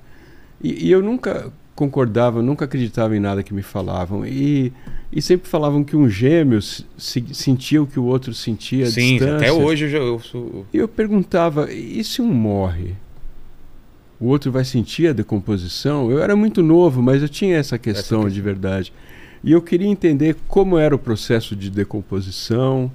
E, 0.62 0.86
e 0.88 0.90
eu 0.90 1.02
nunca 1.02 1.52
concordava, 1.78 2.42
nunca 2.42 2.64
acreditava 2.64 3.16
em 3.16 3.20
nada 3.20 3.40
que 3.42 3.54
me 3.54 3.62
falavam. 3.62 4.26
E, 4.26 4.72
e 5.12 5.22
sempre 5.22 5.48
falavam 5.48 5.84
que 5.84 5.96
um 5.96 6.08
gêmeo 6.08 6.60
se- 6.60 6.84
se- 6.96 7.24
sentia 7.32 7.80
o 7.80 7.86
que 7.86 8.00
o 8.00 8.04
outro 8.04 8.34
sentia. 8.34 8.86
Sim, 8.86 9.12
distância. 9.18 9.36
até 9.36 9.52
hoje 9.52 9.84
eu, 9.84 9.88
já, 9.90 9.98
eu 9.98 10.18
sou. 10.18 10.66
E 10.74 10.76
eu 10.78 10.88
perguntava, 10.88 11.72
e 11.72 12.02
se 12.02 12.20
um 12.20 12.26
morre? 12.26 12.94
O 14.20 14.26
outro 14.26 14.50
vai 14.50 14.64
sentir 14.64 15.06
a 15.06 15.12
decomposição? 15.12 16.10
Eu 16.10 16.20
era 16.20 16.34
muito 16.34 16.60
novo, 16.62 17.00
mas 17.00 17.22
eu 17.22 17.28
tinha 17.28 17.56
essa 17.56 17.78
questão 17.78 18.22
questão. 18.22 18.28
de 18.34 18.40
verdade. 18.42 18.92
E 19.44 19.52
eu 19.52 19.62
queria 19.62 19.86
entender 19.86 20.34
como 20.48 20.76
era 20.76 20.92
o 20.92 20.98
processo 20.98 21.54
de 21.54 21.70
decomposição. 21.70 22.90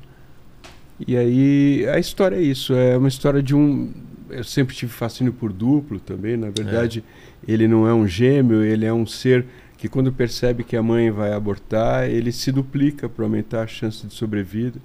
E 1.08 1.16
aí 1.16 1.88
a 1.88 1.98
história 1.98 2.36
é 2.36 2.42
isso, 2.42 2.74
é 2.74 2.98
uma 2.98 3.08
história 3.08 3.42
de 3.42 3.56
um. 3.56 3.92
Eu 4.34 4.44
sempre 4.44 4.76
tive 4.76 4.92
fascínio 4.92 5.32
por 5.34 5.52
duplo 5.54 6.00
também, 6.00 6.36
na 6.38 6.50
verdade, 6.50 7.04
ele 7.48 7.68
não 7.68 7.88
é 7.88 7.94
um 7.94 8.08
gêmeo, 8.08 8.64
ele 8.64 8.86
é 8.86 8.94
um 8.94 9.06
ser 9.06 9.46
que 9.78 9.88
quando 9.90 10.12
percebe 10.14 10.64
que 10.64 10.76
a 10.78 10.82
mãe 10.84 11.12
vai 11.12 11.34
abortar, 11.34 12.10
ele 12.10 12.32
se 12.32 12.52
duplica 12.52 13.10
para 13.10 13.26
aumentar 13.26 13.64
a 13.64 13.68
chance 13.68 14.06
de 14.08 14.14
sobrevida. 14.14 14.80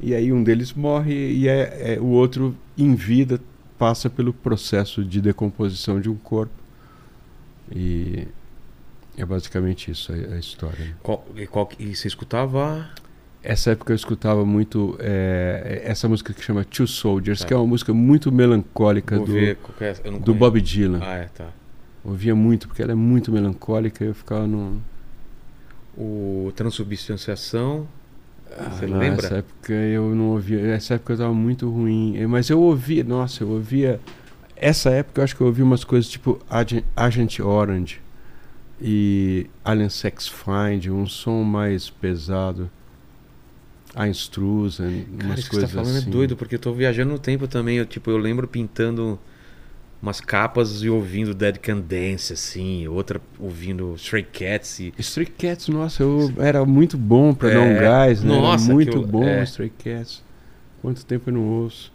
E 0.00 0.14
aí 0.14 0.32
um 0.32 0.42
deles 0.42 0.72
morre 0.72 1.14
e 1.32 1.48
é, 1.48 1.94
é- 1.94 2.00
o 2.00 2.06
outro 2.06 2.54
em 2.76 2.94
vida 2.94 3.40
passa 3.78 4.08
pelo 4.08 4.32
processo 4.32 5.04
de 5.04 5.20
decomposição 5.20 6.00
de 6.00 6.08
um 6.08 6.16
corpo. 6.16 6.52
E 7.74 8.26
é 9.16 9.24
basicamente 9.24 9.90
isso 9.90 10.12
a, 10.12 10.34
a 10.34 10.38
história. 10.38 10.78
né? 10.84 10.94
Qual, 11.02 11.26
e, 11.36 11.46
qual, 11.46 11.68
e 11.78 11.94
você 11.94 12.08
escutava. 12.08 12.88
Essa 13.48 13.70
época 13.70 13.92
eu 13.92 13.94
escutava 13.94 14.44
muito 14.44 14.96
é, 14.98 15.82
essa 15.84 16.08
música 16.08 16.32
que 16.32 16.42
chama 16.42 16.64
Two 16.64 16.84
Soldiers, 16.86 17.38
Tá. 17.40 17.46
que 17.46 17.54
é 17.54 17.56
uma 17.56 17.66
música 17.66 17.94
muito 17.94 18.32
melancólica 18.32 19.16
Vou 19.16 19.24
do, 19.26 19.32
ver 19.32 19.56
é, 19.80 19.92
do. 20.18 20.34
Bob 20.34 20.60
Dylan. 20.60 20.98
Ah, 21.00 21.14
é, 21.14 21.24
tá. 21.26 21.46
Ouvia 22.04 22.34
muito, 22.34 22.66
porque 22.66 22.82
ela 22.82 22.90
é 22.90 22.96
muito 22.96 23.30
melancólica 23.30 24.04
e 24.04 24.08
eu 24.08 24.14
ficava 24.14 24.48
no. 24.48 24.82
O 25.96 26.52
Transubstanciação. 26.56 27.86
Você 28.72 28.86
não, 28.86 28.98
lembra? 28.98 29.24
Essa 29.26 29.36
época 29.36 29.72
eu 29.72 30.12
não 30.12 30.30
ouvia. 30.30 30.60
Essa 30.68 30.94
época 30.94 31.12
eu 31.12 31.18
tava 31.18 31.32
muito 31.34 31.70
ruim. 31.70 32.16
Eh, 32.16 32.26
Mas 32.26 32.50
eu 32.50 32.60
ouvia, 32.60 33.04
nossa, 33.04 33.44
eu 33.44 33.48
ouvia. 33.48 34.00
Essa 34.56 34.90
época 34.90 35.20
eu 35.20 35.24
acho 35.24 35.36
que 35.36 35.40
eu 35.42 35.46
ouvi 35.46 35.62
umas 35.62 35.84
coisas 35.84 36.10
tipo 36.10 36.40
Agent, 36.50 36.84
Agent 36.96 37.38
Orange 37.38 38.00
e 38.80 39.46
Alien 39.64 39.88
Sex 39.88 40.26
Find, 40.28 40.86
um 40.90 41.06
som 41.06 41.44
mais 41.44 41.88
pesado. 41.90 42.68
Einstrusen, 43.96 45.06
Cara, 45.18 45.26
umas 45.28 45.38
isso 45.40 45.48
que 45.50 45.56
você 45.56 45.62
tá 45.62 45.68
coisas 45.68 45.70
falando 45.72 45.96
assim. 45.98 46.08
é 46.08 46.12
doido, 46.12 46.36
porque 46.36 46.54
eu 46.54 46.58
tô 46.58 46.72
viajando 46.72 47.12
no 47.12 47.18
tempo 47.18 47.48
também. 47.48 47.78
Eu, 47.78 47.86
tipo, 47.86 48.10
eu 48.10 48.18
lembro 48.18 48.46
pintando 48.46 49.18
umas 50.02 50.20
capas 50.20 50.82
e 50.82 50.90
ouvindo 50.90 51.34
Dead 51.34 51.56
Can 51.58 51.78
Dance, 51.80 52.32
assim, 52.32 52.86
outra 52.86 53.20
ouvindo 53.38 53.94
Stray 53.96 54.22
Cats 54.24 54.78
e. 54.80 54.94
Stray 54.98 55.26
Cats, 55.26 55.68
nossa, 55.68 56.02
eu 56.02 56.32
era 56.38 56.64
muito 56.64 56.98
bom 56.98 57.32
pra 57.34 57.48
dar 57.48 57.60
um 57.60 57.72
É, 57.72 57.80
gás, 57.80 58.22
né? 58.22 58.28
nossa, 58.28 58.64
era 58.66 58.74
muito 58.74 58.88
aquilo- 58.90 59.06
bom 59.06 59.24
é. 59.24 59.42
Stray 59.44 59.70
Cats. 59.70 60.22
Quanto 60.82 61.04
tempo 61.06 61.30
eu 61.30 61.34
não 61.34 61.42
ouço. 61.44 61.90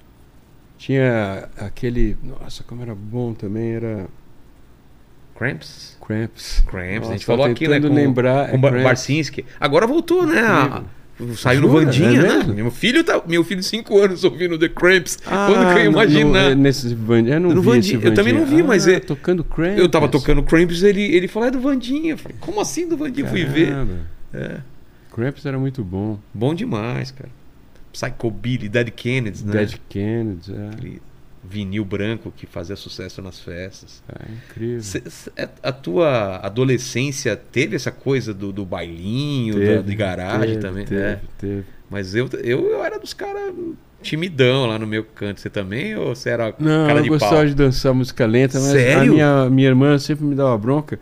Tinha 0.78 1.48
aquele. 1.58 2.18
Nossa, 2.24 2.64
como 2.64 2.82
era 2.82 2.96
bom 2.96 3.34
também, 3.36 3.74
era 3.74 4.08
Cramps? 5.36 5.98
Cramps. 6.06 6.64
Cramps, 6.68 6.96
a 6.98 7.00
Nossa, 7.00 7.12
gente 7.14 7.26
falou 7.26 7.46
aqui, 7.46 7.68
né? 7.68 7.80
Com, 7.80 7.94
lembrar. 7.94 8.50
com 8.50 8.68
é. 8.68 8.84
Barcinski. 8.84 9.46
Agora 9.60 9.88
voltou, 9.88 10.26
né? 10.26 10.40
a- 10.40 10.84
Saiu 11.36 11.62
no 11.62 11.68
Jura? 11.70 11.86
Vandinha, 11.86 12.20
É 12.22 12.44
né? 12.44 12.54
Meu 12.54 12.72
filho, 12.72 13.04
tá, 13.04 13.22
meu 13.28 13.44
filho 13.44 13.60
de 13.60 13.66
5 13.68 13.98
anos 14.00 14.24
ouvindo 14.24 14.58
The 14.58 14.70
Cramps. 14.70 15.20
Ah, 15.26 15.48
Quando 15.52 15.68
que 15.68 15.74
eu 15.74 15.78
ia 15.78 15.84
no- 15.86 15.92
imaginar? 15.92 16.30
no- 16.46 16.52
é, 16.52 16.56
nesse 16.56 16.96
Vandinha, 16.96 17.36
eu 17.36 17.40
não 17.40 17.50
No 17.54 17.62
vi 17.62 17.70
esse 17.70 17.92
Vandinha, 17.94 18.10
eu 18.12 18.14
também 18.16 18.34
não 18.34 18.46
vi, 18.46 18.64
mas 18.64 18.88
Ah, 18.88 18.94
é- 18.94 19.00
tocando 19.00 19.44
Cramps. 19.44 19.78
Eu 19.80 19.88
tava 19.90 20.08
tocando 20.08 20.42
Cramps, 20.42 20.82
ele, 20.82 21.02
ele 21.04 21.28
falou, 21.28 21.48
é 21.48 21.52
do 21.52 21.60
Vandinha. 21.60 22.14
Eu 22.14 22.18
falei, 22.18 22.36
como 22.40 22.60
assim 22.60 22.88
do 22.88 22.98
Vandinha? 22.98 23.28
Fui 23.28 23.46
ver. 23.46 23.68
Caramba. 23.70 23.94
É. 24.34 24.58
Cramps 25.14 25.46
era 25.46 25.60
muito 25.60 25.84
bom. 25.84 26.18
Bom 26.34 26.56
demais, 26.56 27.12
cara. 27.12 27.30
Psychobilly, 27.94 28.70
Dead 28.70 28.90
Kennedys, 28.92 29.44
né? 29.44 29.52
Dead 29.52 29.76
Kennedy, 29.90 30.52
é, 30.54 30.70
Aquele 30.74 31.02
vinil 31.44 31.84
branco 31.84 32.32
que 32.36 32.46
fazia 32.46 32.76
sucesso 32.76 33.22
nas 33.22 33.40
festas. 33.40 34.04
é 34.08 34.32
incrível. 34.32 34.82
Cê- 34.84 35.04
é, 35.36 35.50
a 35.64 35.72
tua 35.72 36.38
adolescência 36.38 37.36
teve 37.36 37.76
essa 37.76 37.92
coisa 37.92 38.34
do, 38.34 38.52
do 38.54 38.66
bailinho, 38.66 39.56
da, 39.56 39.60
Teve, 39.66 39.84
de 39.84 39.96
garagem 39.96 40.48
teve, 40.56 40.60
também? 40.60 40.86
Teve, 40.86 41.02
É. 41.02 41.20
teve. 41.38 41.64
Mas 41.90 42.14
eu, 42.16 42.30
eu, 42.44 42.68
eu 42.70 42.84
era 42.84 42.98
dos 43.00 43.14
caras 43.14 43.54
timidão 44.02 44.66
lá 44.68 44.80
no 44.80 44.88
meu 44.88 45.04
canto. 45.04 45.40
Você 45.42 45.50
também? 45.50 45.96
Ou 45.96 46.16
você 46.16 46.30
era 46.30 46.54
Não, 46.58 46.88
cara 46.88 47.00
eu 47.00 47.04
de 47.04 47.10
gostava 47.10 47.36
pau? 47.36 47.46
de 47.46 47.54
dançar 47.56 47.94
música 47.94 48.26
lenta, 48.26 48.60
mas 48.60 48.72
Sério? 48.72 49.02
a 49.02 49.06
minha, 49.14 49.50
minha 49.50 49.68
irmã 49.68 49.98
sempre 50.00 50.24
me 50.26 50.36
dava 50.36 50.58
bronca. 50.58 51.00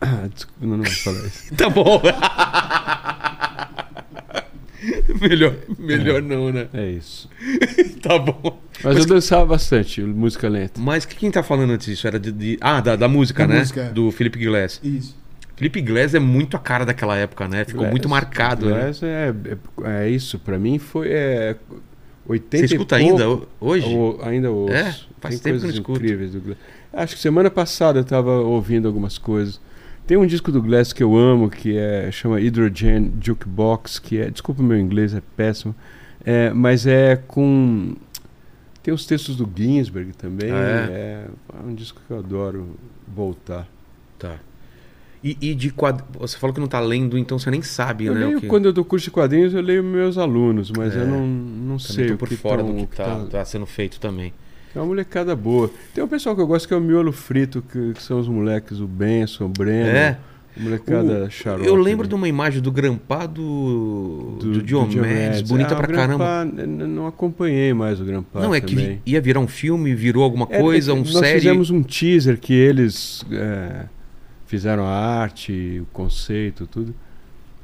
Ah, 0.00 0.26
desculpa, 0.34 0.66
não, 0.66 0.76
não 0.78 0.84
vou 0.84 0.92
falar 0.92 1.26
isso. 1.26 1.54
Tá 1.56 1.70
bom. 1.70 2.02
melhor 5.20 5.54
melhor 5.78 6.22
não, 6.22 6.50
né? 6.52 6.68
É 6.72 6.90
isso. 6.90 7.28
Tá 8.00 8.18
bom. 8.18 8.58
Mas, 8.82 8.96
eu 8.96 9.04
dançava 9.06 9.44
bastante 9.44 10.00
música 10.00 10.48
lenta. 10.48 10.80
Mas 10.80 11.04
que- 11.04 11.14
quem 11.14 11.30
tá 11.30 11.42
falando 11.42 11.70
antes 11.72 11.86
disso? 11.86 12.06
Era 12.06 12.18
de. 12.18 12.32
de- 12.32 12.58
ah, 12.60 12.80
da, 12.80 12.96
da 12.96 13.06
música, 13.08 13.46
Da 13.46 13.52
né? 13.54 13.58
música, 13.60 13.80
é. 13.82 13.88
Do 13.90 14.10
Felipe 14.10 14.42
Glass. 14.42 14.80
Isso. 14.82 15.14
Felipe 15.54 15.82
Glass 15.82 16.14
é 16.14 16.18
muito 16.18 16.56
a 16.56 16.60
cara 16.60 16.86
daquela 16.86 17.14
época, 17.16 17.46
né? 17.46 17.64
Ficou 17.66 17.80
Glass- 17.80 17.90
muito 17.90 18.08
marcado, 18.08 18.66
né? 18.70 18.80
Glass 18.84 19.02
é, 19.02 19.34
é, 19.84 20.04
é 20.04 20.08
isso, 20.10 20.38
pra 20.38 20.58
mim 20.58 20.78
foi 20.78 21.08
é, 21.10 21.56
80 22.26 22.66
Você 22.66 22.74
escuta 22.74 22.96
pouco- 22.98 23.10
ainda 23.12 23.28
ho- 23.30 23.46
hoje? 23.60 23.86
Ou- 23.86 24.18
ainda 24.22 24.50
ouço. 24.50 24.72
É? 24.72 24.94
Faz 25.20 25.38
Tem 25.38 25.38
tempo 25.38 25.42
que 25.42 25.48
eu 25.48 25.52
coisas 25.52 25.62
não 25.64 25.70
escuto. 25.72 25.98
incríveis 26.00 26.32
do 26.32 26.40
Glass. 26.40 26.58
Acho 26.94 27.16
que 27.16 27.20
semana 27.20 27.50
passada 27.50 27.98
eu 28.00 28.04
tava 28.04 28.30
ouvindo 28.40 28.88
algumas 28.88 29.18
coisas. 29.18 29.60
Tem 30.10 30.16
um 30.16 30.26
disco 30.26 30.50
do 30.50 30.60
Glass 30.60 30.92
que 30.92 31.04
eu 31.04 31.16
amo, 31.16 31.48
que 31.48 31.76
é 31.78 32.10
chama 32.10 32.40
Hydrogen 32.40 33.12
Jukebox, 33.22 34.00
que 34.00 34.18
é, 34.18 34.28
desculpa 34.28 34.60
o 34.60 34.64
meu 34.64 34.76
inglês, 34.76 35.14
é 35.14 35.22
péssimo, 35.36 35.72
é, 36.24 36.50
mas 36.52 36.84
é 36.84 37.14
com 37.14 37.94
tem 38.82 38.92
os 38.92 39.06
textos 39.06 39.36
do 39.36 39.48
Ginsberg 39.54 40.12
também, 40.14 40.50
Ah, 40.50 40.88
é? 40.90 41.26
é 41.54 41.64
um 41.64 41.72
disco 41.72 42.00
que 42.04 42.12
eu 42.12 42.18
adoro 42.18 42.70
voltar. 43.06 43.68
Tá. 44.18 44.40
E, 45.22 45.38
e 45.40 45.54
de 45.54 45.70
quad... 45.70 46.00
Você 46.18 46.36
falou 46.38 46.52
que 46.52 46.58
não 46.60 46.66
tá 46.66 46.80
lendo, 46.80 47.16
então 47.16 47.38
você 47.38 47.48
nem 47.48 47.62
sabe, 47.62 48.06
Eu 48.06 48.14
né? 48.14 48.24
leio, 48.26 48.38
o 48.38 48.40
que... 48.40 48.48
quando 48.48 48.64
eu 48.66 48.72
dou 48.72 48.84
curso 48.84 49.04
de 49.04 49.10
quadrinhos, 49.12 49.54
eu 49.54 49.62
leio 49.62 49.84
meus 49.84 50.18
alunos, 50.18 50.72
mas 50.76 50.96
É, 50.96 51.02
eu 51.02 51.06
não, 51.06 51.24
não 51.24 51.78
sei 51.78 52.08
tô 52.08 52.14
o 52.14 52.18
por 52.18 52.28
que 52.28 52.34
fora 52.34 52.64
tão- 52.64 52.74
do 52.74 52.84
que 52.88 52.96
tá, 52.96 53.26
tá 53.30 53.44
sendo 53.44 53.64
feito 53.64 54.00
também. 54.00 54.32
É 54.74 54.78
uma 54.78 54.86
molecada 54.86 55.34
boa. 55.34 55.70
Tem 55.94 56.02
um 56.02 56.08
pessoal 56.08 56.34
que 56.36 56.40
eu 56.42 56.46
gosto 56.46 56.68
que 56.68 56.74
é 56.74 56.76
o 56.76 56.80
Miolo 56.80 57.12
Frito, 57.12 57.60
que, 57.62 57.92
que 57.94 58.02
são 58.02 58.18
os 58.20 58.28
moleques, 58.28 58.78
o 58.80 58.86
Benson, 58.86 59.46
o 59.46 59.48
Breno. 59.48 59.88
É. 59.88 60.18
Molecada 60.56 61.24
O- 61.26 61.30
xarope. 61.30 61.64
Eu 61.66 61.74
lembro 61.76 62.04
né? 62.04 62.08
de 62.08 62.14
uma 62.14 62.26
imagem 62.28 62.60
do 62.60 62.72
Grampá 62.72 63.24
do, 63.24 64.36
do, 64.40 64.52
do 64.54 64.62
Diomedes, 64.62 65.42
bonita 65.42 65.74
Ah, 65.74 65.76
pra 65.76 65.86
caramba. 65.86 66.44
Não 66.44 67.06
acompanhei 67.06 67.72
mais 67.72 68.00
o 68.00 68.04
Grampá 68.04 68.40
Não, 68.40 68.54
é 68.54 68.60
que 68.60 68.74
também. 68.74 69.00
vi- 69.04 69.12
ia 69.12 69.20
virar 69.20 69.38
um 69.40 69.46
filme, 69.46 69.94
virou 69.94 70.22
alguma 70.24 70.46
Era- 70.50 70.60
coisa, 70.62 70.90
é 70.90 70.94
um 70.94 71.02
que 71.04 71.12
série. 71.12 71.20
Nós 71.24 71.32
fizemos 71.42 71.70
um 71.70 71.82
teaser 71.84 72.38
que 72.38 72.52
eles 72.52 73.24
é, 73.32 73.86
fizeram 74.46 74.84
a 74.84 74.90
arte, 74.90 75.80
o 75.82 75.86
conceito, 75.92 76.66
tudo, 76.66 76.92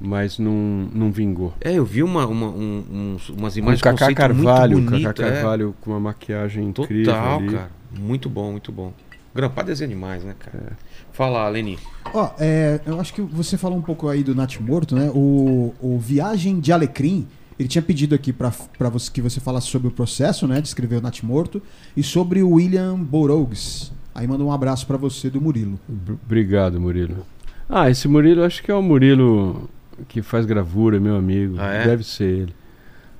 mas 0.00 0.38
não, 0.38 0.88
não 0.92 1.10
vingou. 1.10 1.54
É, 1.60 1.72
eu 1.72 1.84
vi 1.84 2.02
uma, 2.02 2.26
uma- 2.26 2.48
um- 2.48 3.14
uns- 3.16 3.28
umas 3.30 3.54
Com 3.54 3.60
o 3.60 3.62
imagens 3.62 3.80
Cacá 3.82 4.12
Carvalho, 4.14 4.72
muito 4.78 4.88
o 4.88 4.90
bonito, 4.90 5.06
Cacá 5.06 5.26
é. 5.26 5.32
Carvalho 5.32 5.74
com 5.80 5.90
uma 5.90 6.00
maquiagem 6.00 6.68
incrível 6.68 7.12
Total, 7.14 7.40
cara. 7.46 7.70
Muito 7.98 8.28
bom, 8.28 8.50
muito 8.52 8.70
bom. 8.72 8.92
Grampá 9.34 9.62
desenha 9.62 9.88
demais, 9.88 10.24
né, 10.24 10.34
cara? 10.38 10.56
É. 10.70 10.72
Fala, 11.12 11.48
Leni. 11.48 11.78
Ó, 12.12 12.30
é, 12.38 12.80
eu 12.86 13.00
acho 13.00 13.12
que 13.14 13.20
você 13.22 13.56
falou 13.58 13.78
um 13.78 13.82
pouco 13.82 14.08
aí 14.08 14.22
do 14.22 14.34
Nath 14.34 14.58
Morto, 14.60 14.94
né? 14.94 15.10
O, 15.14 15.74
o 15.80 15.98
Viagem 15.98 16.60
de 16.60 16.72
Alecrim, 16.72 17.26
Ele 17.58 17.68
tinha 17.68 17.80
pedido 17.82 18.14
aqui 18.14 18.32
para 18.34 18.50
você 18.90 19.10
que 19.10 19.22
você 19.22 19.40
falasse 19.40 19.66
sobre 19.68 19.88
o 19.88 19.90
processo, 19.90 20.46
né, 20.46 20.60
de 20.60 20.68
escrever 20.68 20.96
o 20.96 21.00
Nath 21.00 21.22
Morto 21.22 21.62
e 21.96 22.02
sobre 22.02 22.42
o 22.42 22.50
William 22.50 22.96
Borougues. 22.96 23.92
Aí 24.14 24.26
manda 24.26 24.44
um 24.44 24.52
abraço 24.52 24.86
para 24.86 24.96
você 24.98 25.30
do 25.30 25.40
Murilo. 25.40 25.78
Obrigado, 26.24 26.78
Murilo. 26.80 27.26
Ah, 27.68 27.90
esse 27.90 28.06
Murilo 28.08 28.42
acho 28.44 28.62
que 28.62 28.70
é 28.70 28.74
o 28.74 28.82
Murilo 28.82 29.68
que 30.08 30.22
faz 30.22 30.46
gravura, 30.46 30.98
meu 31.00 31.16
amigo. 31.16 31.56
Ah, 31.58 31.72
é? 31.72 31.84
Deve 31.84 32.04
ser 32.04 32.24
ele. 32.24 32.54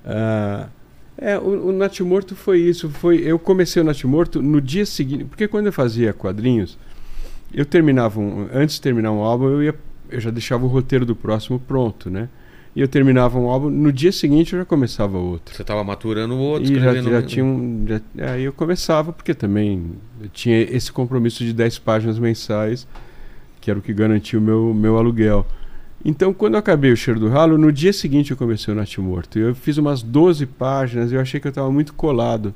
Ah, 0.05 0.69
é, 1.19 1.39
o, 1.39 1.69
o 1.69 1.73
Natimorto 1.73 2.37
foi 2.37 2.61
isso. 2.61 2.89
Foi, 2.91 3.19
eu 3.19 3.39
comecei 3.39 3.81
o 3.81 3.85
Natimorto 3.85 4.43
no 4.43 4.61
dia 4.61 4.85
seguinte, 4.85 5.25
porque 5.25 5.49
quando 5.49 5.67
eu 5.67 5.73
fazia 5.73 6.13
quadrinhos, 6.13 6.79
eu 7.53 7.65
terminava 7.65 8.21
um, 8.21 8.49
antes 8.53 8.77
de 8.77 8.83
terminar 8.83 9.13
um 9.13 9.21
álbum, 9.21 9.49
eu 9.49 9.63
ia, 9.63 9.75
eu 10.11 10.21
já 10.21 10.31
deixava 10.31 10.65
o 10.65 10.69
roteiro 10.69 11.07
do 11.07 11.17
próximo 11.17 11.59
pronto, 11.59 12.11
né? 12.11 12.29
E 12.75 12.81
eu 12.83 12.89
terminava 12.89 13.39
um 13.39 13.49
álbum, 13.49 13.71
no 13.71 13.91
dia 13.91 14.13
seguinte 14.13 14.53
eu 14.53 14.59
já 14.59 14.65
começava 14.67 15.17
outro. 15.17 15.55
Você 15.55 15.63
estava 15.63 15.83
maturando 15.83 16.35
o 16.35 16.39
outro, 16.39 16.71
E 16.71 16.79
já, 16.79 16.95
já 16.95 17.23
tinha 17.23 17.43
um. 17.43 17.87
Já, 17.89 18.01
aí 18.35 18.45
eu 18.45 18.53
começava, 18.53 19.15
porque 19.15 19.33
também 19.33 19.93
tinha 20.35 20.61
esse 20.61 20.93
compromisso 20.93 21.43
de 21.43 21.55
10 21.55 21.79
páginas 21.79 22.19
mensais, 22.19 22.87
que 23.63 23.71
era 23.71 23.79
o 23.79 23.83
que 23.83 23.95
garantia 23.95 24.39
o 24.39 24.43
meu, 24.43 24.75
meu 24.75 24.99
aluguel. 24.99 25.47
Então, 26.09 26.33
quando 26.33 26.55
eu 26.55 26.61
acabei 26.61 26.93
o 26.93 26.97
Cheiro 26.97 27.19
do 27.19 27.29
Ralo, 27.29 27.59
no 27.59 27.73
dia 27.73 27.93
seguinte 27.93 28.31
eu 28.31 28.37
comecei 28.37 28.73
o 28.73 28.77
Natimorto. 28.77 29.39
Eu 29.41 29.57
fiz 29.57 29.77
umas 29.77 30.03
12 30.03 30.47
páginas, 30.47 31.11
eu 31.11 31.21
achei 31.21 31.41
que 31.41 31.49
eu 31.49 31.51
estava 31.51 31.69
muito 31.73 31.93
colado. 31.95 32.55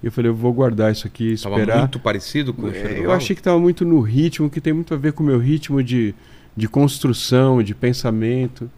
E 0.00 0.06
eu 0.06 0.12
falei, 0.12 0.30
eu 0.30 0.34
vou 0.34 0.52
guardar 0.52 0.92
isso 0.92 1.04
aqui, 1.06 1.34
Tava 1.42 1.56
esperar. 1.56 1.78
muito 1.80 1.98
parecido 1.98 2.54
com 2.54 2.66
o 2.66 2.72
Cheiro 2.72 2.88
do 2.90 2.94
Eu 2.94 3.02
Ralo? 3.02 3.12
achei 3.14 3.34
que 3.34 3.40
estava 3.40 3.58
muito 3.58 3.84
no 3.84 4.00
ritmo, 4.00 4.48
que 4.48 4.60
tem 4.60 4.72
muito 4.72 4.94
a 4.94 4.96
ver 4.96 5.12
com 5.14 5.22
o 5.24 5.26
meu 5.26 5.38
ritmo 5.38 5.82
de, 5.82 6.14
de 6.56 6.68
construção, 6.68 7.60
de 7.60 7.74
pensamento. 7.74 8.70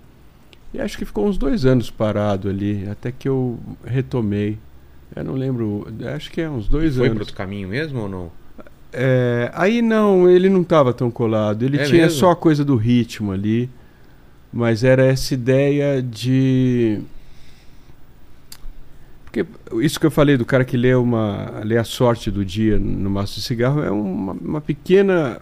E 0.73 0.81
acho 0.81 0.97
que 0.97 1.05
ficou 1.05 1.27
uns 1.27 1.37
dois 1.37 1.67
anos 1.67 1.91
parado 1.91 2.49
ali, 2.49 2.87
até 2.91 3.13
que 3.13 3.29
eu 3.29 3.59
retomei. 3.85 4.59
Eu 5.15 5.23
não 5.23 5.35
lembro, 5.35 5.87
acho 6.17 6.31
que 6.31 6.41
é 6.41 6.49
uns 6.49 6.67
dois 6.67 6.95
Foi 6.97 7.05
para 7.05 7.11
anos. 7.13 7.21
outro 7.21 7.35
caminho 7.37 7.69
mesmo 7.69 8.01
ou 8.01 8.09
não? 8.09 8.31
É, 8.91 9.51
aí 9.55 9.83
não, 9.83 10.29
ele 10.31 10.49
não 10.49 10.63
estava 10.63 10.95
tão 10.95 11.11
colado. 11.11 11.63
Ele 11.63 11.79
É 11.79 11.85
tinha 11.85 12.03
mesmo? 12.05 12.19
só 12.19 12.31
a 12.31 12.37
coisa 12.37 12.65
do 12.65 12.75
ritmo 12.75 13.31
ali, 13.33 13.69
mas 14.55 14.85
era 14.85 15.05
essa 15.05 15.35
ideia 15.35 16.01
de. 16.01 17.01
Porque 19.25 19.45
isso 19.83 19.99
que 19.99 20.07
eu 20.07 20.11
falei 20.11 20.37
do 20.37 20.45
cara 20.45 20.65
que 20.65 20.77
lê, 20.77 20.95
uma, 20.95 21.61
lê 21.65 21.77
a 21.77 21.83
sorte 21.85 22.31
do 22.31 22.45
dia 22.45 22.79
no 22.79 23.11
maço 23.11 23.35
de 23.35 23.43
cigarro 23.43 23.83
é 23.83 23.91
uma, 23.91 24.33
uma 24.33 24.61
pequena. 24.61 25.41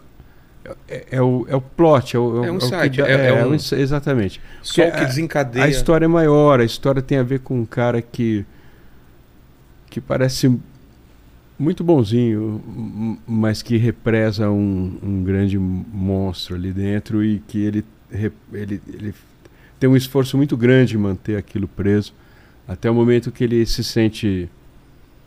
É, 0.89 1.07
é 1.17 1.21
o, 1.23 1.45
é 1.49 1.57
o 1.57 1.61
plot, 1.61 2.17
é 2.17 2.19
o, 2.21 2.45
É 2.45 2.51
um 2.51 2.55
o 2.57 2.59
que 2.59 2.65
insight, 2.67 2.97
dá- 2.99 3.09
é- 3.09 3.13
é 3.13 3.27
é 3.41 3.45
um- 3.45 3.55
insi- 3.55 3.75
exatamente. 3.75 4.41
Só 4.63 4.83
o 4.87 4.93
que 4.93 4.99
a- 5.01 5.05
desencadeia. 5.05 5.65
A 5.65 5.69
história 5.69 6.05
é 6.05 6.09
maior, 6.09 6.61
a 6.61 6.65
história 6.65 7.03
tem 7.03 7.19
a 7.19 7.23
ver 7.23 7.41
com 7.41 7.61
um 7.61 7.67
cara 7.67 8.01
que 8.01 8.47
que 9.91 10.01
parece 10.01 10.51
muito 11.59 11.85
bonzinho, 11.85 13.19
mas 13.27 13.61
que 13.61 13.77
represa 13.77 14.49
um, 14.51 14.97
um 15.03 15.23
grande 15.23 15.59
monstro 15.59 16.55
ali 16.55 16.73
dentro 16.73 17.23
e 17.23 17.41
que 17.47 17.59
ele, 17.63 17.85
ele, 18.53 18.81
ele 18.87 19.15
tem 19.81 19.89
um 19.91 19.97
esforço 19.97 20.37
muito 20.37 20.57
grande 20.57 20.95
em 20.95 20.99
manter 20.99 21.37
aquilo 21.37 21.67
preso 21.67 22.13
até 22.69 22.91
o 22.91 22.95
momento 22.95 23.33
que 23.33 23.43
ele 23.45 23.65
se 23.67 23.83
sente 23.83 24.49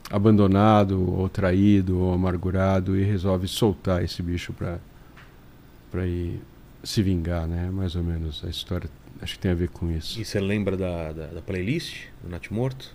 abandonado 0.10 1.02
ou 1.12 1.28
traído 1.28 2.00
ou 2.00 2.14
amargurado 2.14 2.98
e 2.98 3.04
resolve 3.04 3.48
soltar 3.48 4.04
esse 4.04 4.22
bicho 4.22 4.54
para 4.54 4.80
para 5.92 6.06
ir 6.06 6.40
se 6.84 7.02
vingar, 7.02 7.48
né? 7.48 7.70
Mais 7.72 7.96
ou 7.96 8.04
menos 8.04 8.44
a 8.46 8.50
história 8.50 8.90
acho 9.22 9.34
que 9.36 9.40
tem 9.40 9.52
a 9.52 9.56
ver 9.56 9.70
com 9.70 9.90
isso. 9.92 10.20
E 10.20 10.26
você 10.26 10.40
lembra 10.40 10.76
da, 10.78 11.12
da, 11.14 11.28
da 11.28 11.42
playlist 11.42 12.04
do 12.24 12.30
Nath 12.30 12.52
Morto? 12.52 12.94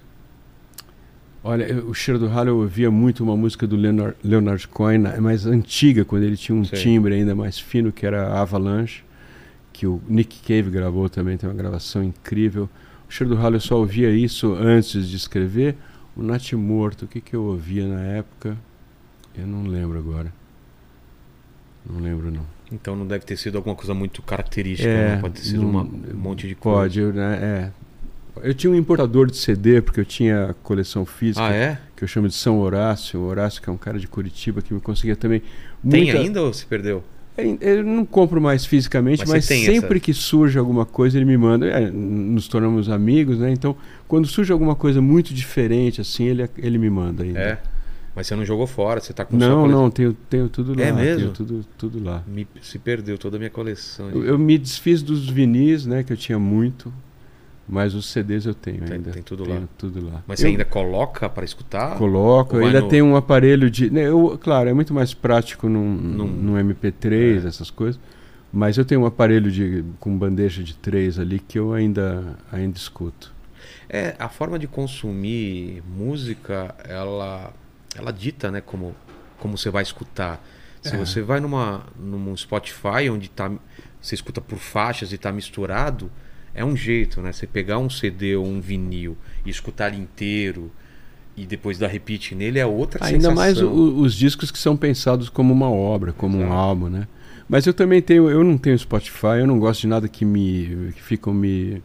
Olha, 1.43 1.65
eu- 1.65 1.89
o 1.89 1.95
Cheiro 1.95 2.19
do 2.21 2.29
Ralo 2.29 2.51
eu 2.51 2.59
ouvia 2.59 2.91
muito 2.91 3.25
uma 3.25 3.37
música 3.37 3.67
do 3.67 3.75
Leonard, 3.75 4.15
Leonard 4.23 4.69
Cohen, 4.69 4.99
mais 5.21 5.47
antiga, 5.47 6.05
quando 6.05 6.23
ele 6.25 6.37
tinha 6.37 6.57
um 6.57 6.65
Sei. 6.65 6.79
timbre 6.79 7.15
ainda 7.15 7.35
mais 7.35 7.59
fino, 7.59 7.91
que 7.91 8.05
era 8.05 8.39
Avalanche, 8.39 9.03
que 9.81 9.87
o 9.87 9.99
Nick 10.07 10.41
Cave 10.43 10.69
gravou 10.71 11.09
também, 11.09 11.39
tem 11.39 11.49
uma 11.49 11.57
gravação 11.57 12.05
incrível. 12.05 12.69
O 13.09 13.11
Cheiro 13.11 13.35
do 13.35 13.41
Ralo 13.41 13.57
eu 13.57 13.61
só 13.61 13.79
ouvia 13.79 14.11
isso 14.11 14.53
antes 14.53 15.09
de 15.09 15.17
escrever. 15.17 15.75
O 16.15 16.23
Nath 16.23 16.53
Morto, 16.53 17.07
o 17.07 17.09
que, 17.09 17.19
que 17.19 17.35
eu 17.35 17.43
ouvia 17.45 17.89
na 17.89 18.03
época? 18.03 18.59
Eu 19.35 19.47
não 19.47 19.63
lembro 19.67 19.99
agora. 19.99 20.31
Não 21.89 21.99
lembro 21.99 22.31
não. 22.31 22.45
Então 22.71 22.95
não 22.95 23.07
deve 23.07 23.25
ter 23.25 23.39
sido 23.39 23.57
alguma 23.57 23.75
coisa 23.75 23.95
muito 23.95 24.21
característica, 24.21 24.87
É, 24.87 25.15
né? 25.15 25.21
Pode 25.23 25.35
ter 25.41 25.47
sido 25.47 25.63
não- 25.63 25.81
um 25.81 26.15
monte 26.15 26.47
de 26.47 26.55
coisa. 26.55 26.79
Pode, 26.81 27.01
né, 27.01 27.39
é. 27.43 28.47
Eu 28.47 28.53
tinha 28.53 28.71
um 28.71 28.77
importador 28.77 29.31
de 29.31 29.37
CD, 29.39 29.81
porque 29.81 29.99
eu 30.01 30.05
tinha 30.05 30.51
a 30.51 30.55
coleção 30.55 31.07
física. 31.07 31.47
Ah, 31.47 31.53
é? 31.55 31.79
que 31.97 32.05
eu 32.05 32.09
chamo 32.09 32.29
de 32.29 32.35
São 32.35 32.59
Horácio. 32.61 33.19
O 33.21 33.25
Horácio, 33.25 33.63
que 33.63 33.69
é 33.71 33.73
um 33.73 33.77
cara 33.79 33.99
de 33.99 34.07
Curitiba, 34.07 34.61
que 34.61 34.75
me 34.75 34.81
conseguia 34.81 35.17
também. 35.17 35.41
Tem 35.89 36.05
muita- 36.05 36.19
ainda 36.19 36.43
ou 36.43 36.53
se 36.53 36.67
perdeu? 36.67 37.03
É, 37.41 37.57
Eu 37.79 37.85
não 37.85 38.05
compro 38.05 38.41
mais 38.41 38.65
fisicamente, 38.67 39.21
Mas 39.21 39.29
mas, 39.29 39.45
sempre 39.45 39.77
essa- 39.77 40.01
que 40.01 40.13
surge 40.15 40.59
alguma 40.59 40.85
coisa, 40.85 41.17
ele 41.19 41.25
me 41.25 41.37
manda. 41.37 41.67
É, 41.67 41.91
nos 41.91 42.49
tornamos 42.49 42.89
amigos, 42.89 43.39
né? 43.39 43.51
Então, 43.53 43.77
quando 44.07 44.27
surge 44.27 44.53
alguma 44.53 44.75
coisa 44.75 45.01
muito 45.01 45.33
diferente, 45.35 46.01
assim, 46.01 46.25
ele, 46.25 46.49
ele 46.59 46.79
me 46.79 46.91
manda 46.91 47.23
ainda. 47.23 47.39
É. 47.39 47.59
Mas 48.15 48.27
você 48.27 48.35
não 48.35 48.45
jogou 48.45 48.67
fora, 48.67 49.01
você 49.01 49.13
tá 49.13 49.25
com 49.25 49.37
Não, 49.37 49.69
não, 49.69 49.89
tenho, 49.91 50.13
tenho 50.29 50.49
tudo 50.49 50.75
lá. 50.77 50.85
É 50.85 50.93
mesmo? 50.93 51.21
Tenho 51.21 51.31
tudo, 51.33 51.67
tudo 51.79 52.03
lá. 52.03 52.23
Me- 52.27 52.47
se 52.61 52.79
perdeu 52.79 53.17
toda 53.17 53.37
a 53.37 53.39
minha 53.39 53.51
coleção. 53.51 54.11
Eu, 54.11 54.25
eu 54.25 54.39
me 54.39 54.59
desfiz 54.59 55.01
dos 55.01 55.29
vinis, 55.29 55.87
né? 55.87 56.03
Que 56.03 56.13
eu 56.13 56.17
tinha 56.17 56.39
muito. 56.39 56.93
Mas 57.73 57.95
os 57.95 58.07
CDs 58.11 58.47
eu 58.47 58.55
tenho 58.55 58.81
Tem- 58.83 58.95
ainda. 58.97 59.13
tem 59.13 59.23
tudo 59.23 59.49
lá. 59.49 59.63
tudo 59.79 60.05
lá. 60.05 60.25
Mas 60.27 60.41
você 60.41 60.47
Eu- 60.47 60.51
ainda 60.51 60.65
coloca 60.65 61.29
pra 61.29 61.45
escutar? 61.45 61.97
Coloco, 61.97 62.57
vai 62.57 62.67
ainda 62.67 62.81
no- 62.81 62.89
tem 62.89 63.01
um 63.01 63.15
aparelho 63.15 63.71
de. 63.71 63.89
né, 63.91 64.09
eu, 64.09 64.37
claro, 64.43 64.69
é 64.69 64.73
muito 64.75 64.93
mais 64.93 65.15
prático 65.15 65.69
num, 65.69 65.95
Num- 65.95 66.27
num 66.27 66.59
MP3, 66.59 67.45
É. 67.45 67.49
essas 67.49 67.71
coisas. 67.71 68.01
Mas 68.53 68.77
eu 68.77 68.85
tenho 68.85 69.03
um 69.03 69.07
aparelho 69.07 69.53
de, 69.53 69.85
com 70.01 70.19
bandeja 70.19 70.65
de 70.65 70.75
três 70.75 71.17
ali 71.21 71.39
que 71.39 71.57
eu 71.61 71.73
ainda, 71.73 72.37
ainda 72.51 72.77
escuto. 72.77 73.33
É, 73.89 74.17
a 74.19 74.29
forma 74.29 74.59
de 74.59 74.67
consumir 74.67 75.81
música, 75.87 76.75
ela, 76.89 77.53
ela 77.97 78.13
dita, 78.13 78.51
né, 78.51 78.61
como, 78.61 78.97
como 79.39 79.57
você 79.57 79.71
vai 79.71 79.85
escutar. 79.85 80.45
Se 80.83 80.95
É. 80.95 80.99
você 80.99 81.23
vai 81.23 81.39
numa, 81.39 81.85
num 81.97 82.37
Spotify 82.37 83.09
onde 83.11 83.31
tá, 83.31 83.49
você 84.01 84.17
escuta 84.17 84.41
por 84.41 84.59
faixas 84.59 85.13
e 85.13 85.19
tá 85.19 85.31
misturado, 85.31 86.11
é 86.55 86.65
um 86.65 86.77
jeito, 86.77 87.21
né? 87.21 87.33
Você 87.33 87.47
pegar 87.47 87.79
um 87.79 87.89
CD 87.91 88.37
ou 88.37 88.47
um 88.47 88.61
vinil 88.61 89.17
e 89.45 89.51
escutar 89.51 89.93
ele 89.93 90.03
inteiro 90.03 90.71
e 91.37 91.47
depois 91.47 91.79
dar 91.79 91.87
repeat 91.89 92.35
nele 92.35 92.59
é 92.59 92.67
outra 92.67 93.05
Ainda 93.05 93.19
sensação. 93.31 93.35
mais 93.35 93.61
o- 93.63 94.01
os 94.01 94.15
discos 94.15 94.51
que 94.51 94.59
são 94.59 94.77
pensados 94.77 95.29
como 95.29 95.53
uma 95.53 95.71
obra, 95.71 96.13
como 96.13 96.37
um 96.39 96.43
Exato. 96.43 96.55
álbum, 96.55 96.89
né? 96.89 97.07
Mas 97.49 97.67
eu 97.67 97.75
também 97.75 98.01
tenho, 98.03 98.29
eu 98.31 98.45
não 98.45 98.57
tenho 98.59 98.79
Spotify, 98.79 99.39
eu 99.41 99.47
não 99.47 99.59
gosto 99.59 99.81
de 99.83 99.87
nada 99.89 100.07
que 100.09 100.25
me 100.25 100.93
que 100.95 101.03
ficam 101.03 101.33
me 101.35 101.83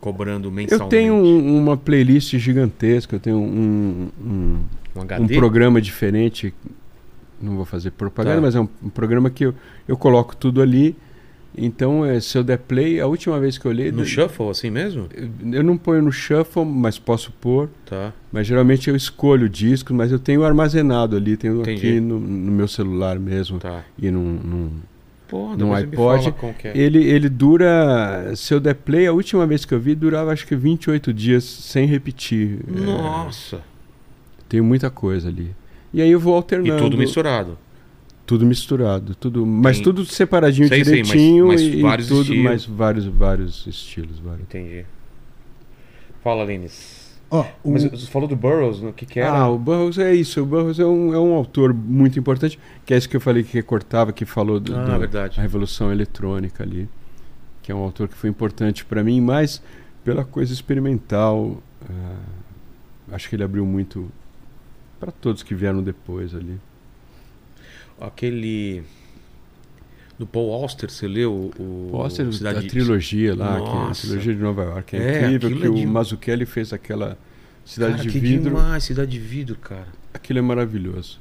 Cobrando 0.00 0.48
Eu 0.48 0.52
mensalmente. 0.52 0.90
tenho 0.90 1.14
um- 1.14 1.56
uma 1.62 1.76
playlist 1.78 2.36
gigantesca, 2.36 3.16
eu 3.16 3.20
tenho 3.20 3.38
um, 3.38 4.10
um, 4.20 4.28
um 4.28 4.58
um 5.22 5.26
programa 5.28 5.80
diferente. 5.80 6.52
Não 7.40 7.56
vou 7.56 7.64
fazer 7.64 7.90
propaganda, 7.90 8.36
Tá. 8.36 8.40
mas 8.42 8.54
é 8.54 8.60
um, 8.60 8.68
um 8.82 8.88
programa 8.90 9.30
que 9.30 9.44
eu, 9.46 9.54
eu 9.88 9.96
coloco 9.96 10.36
tudo 10.36 10.60
ali. 10.62 10.94
Então, 11.56 12.04
é, 12.04 12.18
se 12.20 12.36
eu 12.36 12.42
der 12.42 12.58
play, 12.58 13.00
a 13.00 13.06
última 13.06 13.38
vez 13.38 13.56
que 13.56 13.64
eu 13.66 13.70
olhei. 13.70 13.92
No 13.92 14.04
shuffle, 14.04 14.48
assim 14.48 14.70
mesmo? 14.70 15.08
Eu, 15.52 15.62
não 15.62 15.76
ponho 15.78 16.02
no 16.02 16.10
shuffle, 16.10 16.64
mas 16.64 16.98
posso 16.98 17.30
pôr. 17.40 17.68
Tá. 17.86 18.12
Mas 18.32 18.46
geralmente 18.46 18.90
eu 18.90 18.96
escolho 18.96 19.48
discos, 19.48 19.94
mas 19.94 20.10
eu 20.10 20.18
tenho 20.18 20.44
armazenado 20.44 21.16
ali, 21.16 21.36
tenho 21.36 21.60
Entendi. 21.60 21.76
aqui 21.88 22.00
no, 22.00 22.18
no 22.18 22.52
meu 22.52 22.66
celular 22.66 23.18
mesmo. 23.20 23.58
Tá. 23.60 23.84
E 23.96 24.10
num, 24.10 24.20
num- 24.44 24.70
Pô, 25.28 25.48
iPod, 25.74 26.34
é. 26.64 26.78
Ele, 26.78 27.02
ele 27.04 27.28
dura. 27.28 28.32
Se 28.36 28.52
eu 28.52 28.60
der 28.60 28.74
play, 28.74 29.06
a 29.06 29.12
última 29.12 29.46
vez 29.46 29.64
que 29.64 29.72
eu 29.74 29.80
vi, 29.80 29.94
durava 29.94 30.32
acho 30.32 30.46
que 30.46 30.54
28 30.54 31.12
dias 31.12 31.44
sem 31.44 31.86
repetir. 31.86 32.58
É, 32.68 32.80
Nossa. 32.80 33.60
tem 34.48 34.60
muita 34.60 34.90
coisa 34.90 35.28
ali. 35.28 35.54
E 35.92 36.02
aí 36.02 36.10
eu 36.10 36.20
vou 36.20 36.34
E 36.34 36.36
alternando. 36.36 36.82
tudo 36.82 36.98
misturado. 36.98 37.56
Tudo 38.26 38.46
misturado, 38.46 39.14
tudo, 39.14 39.44
mas 39.44 39.76
Tem- 39.76 39.84
tudo 39.84 40.04
separadinho 40.06 40.66
Sei, 40.68 40.82
sei, 40.82 40.98
mas- 41.00 41.08
direitinho 41.08 41.46
mas 41.48 41.60
e, 41.60 41.82
vários 41.82 42.08
tudo, 42.08 42.20
estilos. 42.22 42.42
mas 42.44 42.64
vários, 42.64 43.04
vários 43.04 43.66
estilos, 43.66 44.18
vários. 44.18 44.42
Entendi. 44.44 44.86
Fala, 46.22 46.42
Lines. 46.44 47.04
Ó, 47.30 47.44
o- 47.62 47.72
Mas 47.72 47.84
você 47.84 48.06
falou 48.06 48.26
do 48.28 48.36
Burroughs, 48.36 48.80
no 48.80 48.92
que 48.92 49.04
que 49.04 49.20
era? 49.20 49.30
Ah, 49.30 49.48
o 49.50 49.58
Burroughs 49.58 49.98
é 49.98 50.14
isso. 50.14 50.40
O 50.42 50.46
Burroughs 50.46 50.78
é 50.78 50.86
um, 50.86 51.12
é 51.12 51.18
um 51.18 51.34
autor 51.34 51.74
muito 51.74 52.18
importante, 52.18 52.58
que 52.86 52.94
é 52.94 52.96
isso 52.96 53.08
que 53.08 53.16
eu 53.16 53.20
falei 53.20 53.42
que 53.42 53.52
recortava, 53.52 54.12
que 54.12 54.24
falou 54.24 54.58
do, 54.60 54.74
Ah, 54.74 54.84
do- 54.84 54.98
verdade. 55.00 55.36
da 55.36 55.42
revolução 55.42 55.90
eletrônica 55.92 56.62
ali, 56.62 56.88
que 57.62 57.72
é 57.72 57.74
um 57.74 57.78
autor 57.80 58.08
que 58.08 58.14
foi 58.14 58.30
importante 58.30 58.84
para 58.86 59.02
mim, 59.04 59.20
mas 59.20 59.60
pela 60.04 60.24
coisa 60.24 60.52
experimental, 60.52 61.62
ah, 61.90 62.16
acho 63.12 63.28
que 63.28 63.36
ele 63.36 63.42
abriu 63.44 63.66
muito 63.66 64.10
para 65.00 65.10
todos 65.12 65.42
que 65.42 65.54
vieram 65.54 65.82
depois 65.82 66.34
ali. 66.34 66.58
Aquele. 68.00 68.82
Do 70.18 70.26
Paul 70.26 70.52
Auster, 70.52 70.88
você 70.90 71.08
leu 71.08 71.50
o, 71.58 71.90
o 71.92 71.96
Auster, 71.96 72.32
Cidade 72.32 72.66
a 72.66 72.70
trilogia 72.70 73.34
lá, 73.34 73.60
que 73.60 73.66
é 73.68 73.90
a 73.90 73.90
trilogia 73.90 74.34
de 74.34 74.40
Nova 74.40 74.62
York. 74.62 74.96
É, 74.96 74.98
É, 75.00 75.30
incrível 75.32 75.58
que 75.58 75.66
é 75.66 75.70
o 75.70 75.74
de- 75.74 75.86
Mazzucchelli 75.86 76.46
fez 76.46 76.72
aquela 76.72 77.18
Cidade 77.64 77.92
Cara, 77.96 78.02
de 78.04 78.08
que 78.10 78.18
Vidro. 78.20 78.50
demais, 78.50 78.84
Cidade 78.84 79.10
de 79.10 79.18
Vidro, 79.18 79.56
cara. 79.56 79.88
Aquilo 80.12 80.38
é 80.38 80.42
maravilhoso. 80.42 81.18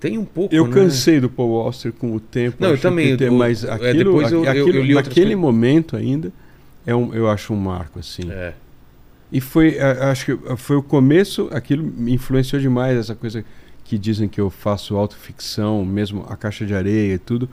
Tem 0.00 0.16
um 0.16 0.24
pouco, 0.24 0.54
Eu 0.54 0.66
né? 0.66 0.72
cansei 0.72 1.20
do 1.20 1.28
Paul 1.28 1.54
Auster 1.60 1.92
com 1.92 2.14
o 2.14 2.20
tempo. 2.20 2.56
Não, 2.60 2.70
eu 2.70 2.78
também, 2.78 3.14
tem- 3.16 3.28
o- 3.28 3.34
mas 3.34 3.62
é, 3.62 3.70
aquilo, 3.72 3.92
depois 4.12 4.32
eu- 4.32 4.44
eu- 4.44 4.50
aquilo- 4.50 4.68
eu 4.70 4.82
li 4.82 4.94
outras 4.94 5.14
naquele 5.14 5.36
momento 5.36 5.96
ainda, 5.96 6.32
é 6.86 6.94
um, 6.94 7.12
eu 7.12 7.28
acho 7.28 7.52
um 7.52 7.56
marco, 7.56 7.98
assim. 7.98 8.30
É. 8.30 8.54
E 9.30 9.38
foi, 9.40 9.78
acho 9.78 10.24
que 10.24 10.56
foi 10.56 10.76
o 10.76 10.82
começo, 10.82 11.48
aquilo 11.52 11.82
me 11.84 12.14
influenciou 12.14 12.60
demais, 12.62 12.96
essa 12.96 13.14
coisa 13.14 13.44
que 13.86 13.96
dizem 13.98 14.28
que 14.28 14.40
eu 14.40 14.50
faço 14.50 14.96
autoficção, 14.96 15.84
mesmo 15.84 16.24
a 16.28 16.36
caixa 16.36 16.66
de 16.66 16.74
areia 16.74 17.14
e 17.14 17.18
tudo. 17.18 17.48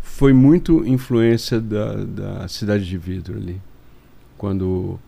Foi 0.00 0.32
muito 0.32 0.86
influência 0.86 1.60
da, 1.60 1.94
da 2.04 2.48
Cidade 2.48 2.84
de 2.86 2.96
Vidro 2.98 3.36
ali. 3.36 3.60
Quando 4.36 4.98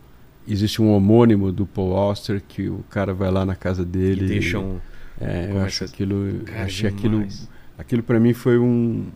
existe 0.47 0.81
um 0.81 0.91
homônimo 0.91 1.51
do 1.51 1.65
Paul 1.65 1.95
Auster 1.95 2.41
que 2.47 2.69
o 2.69 2.83
cara 2.89 3.13
vai 3.13 3.31
lá 3.31 3.45
na 3.45 3.55
casa 3.55 3.81
E 3.81 3.85
dele. 3.85 4.27
deixam. 4.27 4.79
É, 5.19 5.49
eu 5.51 5.59
acho 5.61 5.83
aquilo. 5.83 6.41
Cara, 6.45 6.63
achei 6.65 6.89
aquilo. 6.89 7.17
demais. 7.17 7.49
Aquilo 7.77 8.03
para 8.03 8.19
mim 8.19 8.33
foi 8.33 8.57
um 8.59 9.07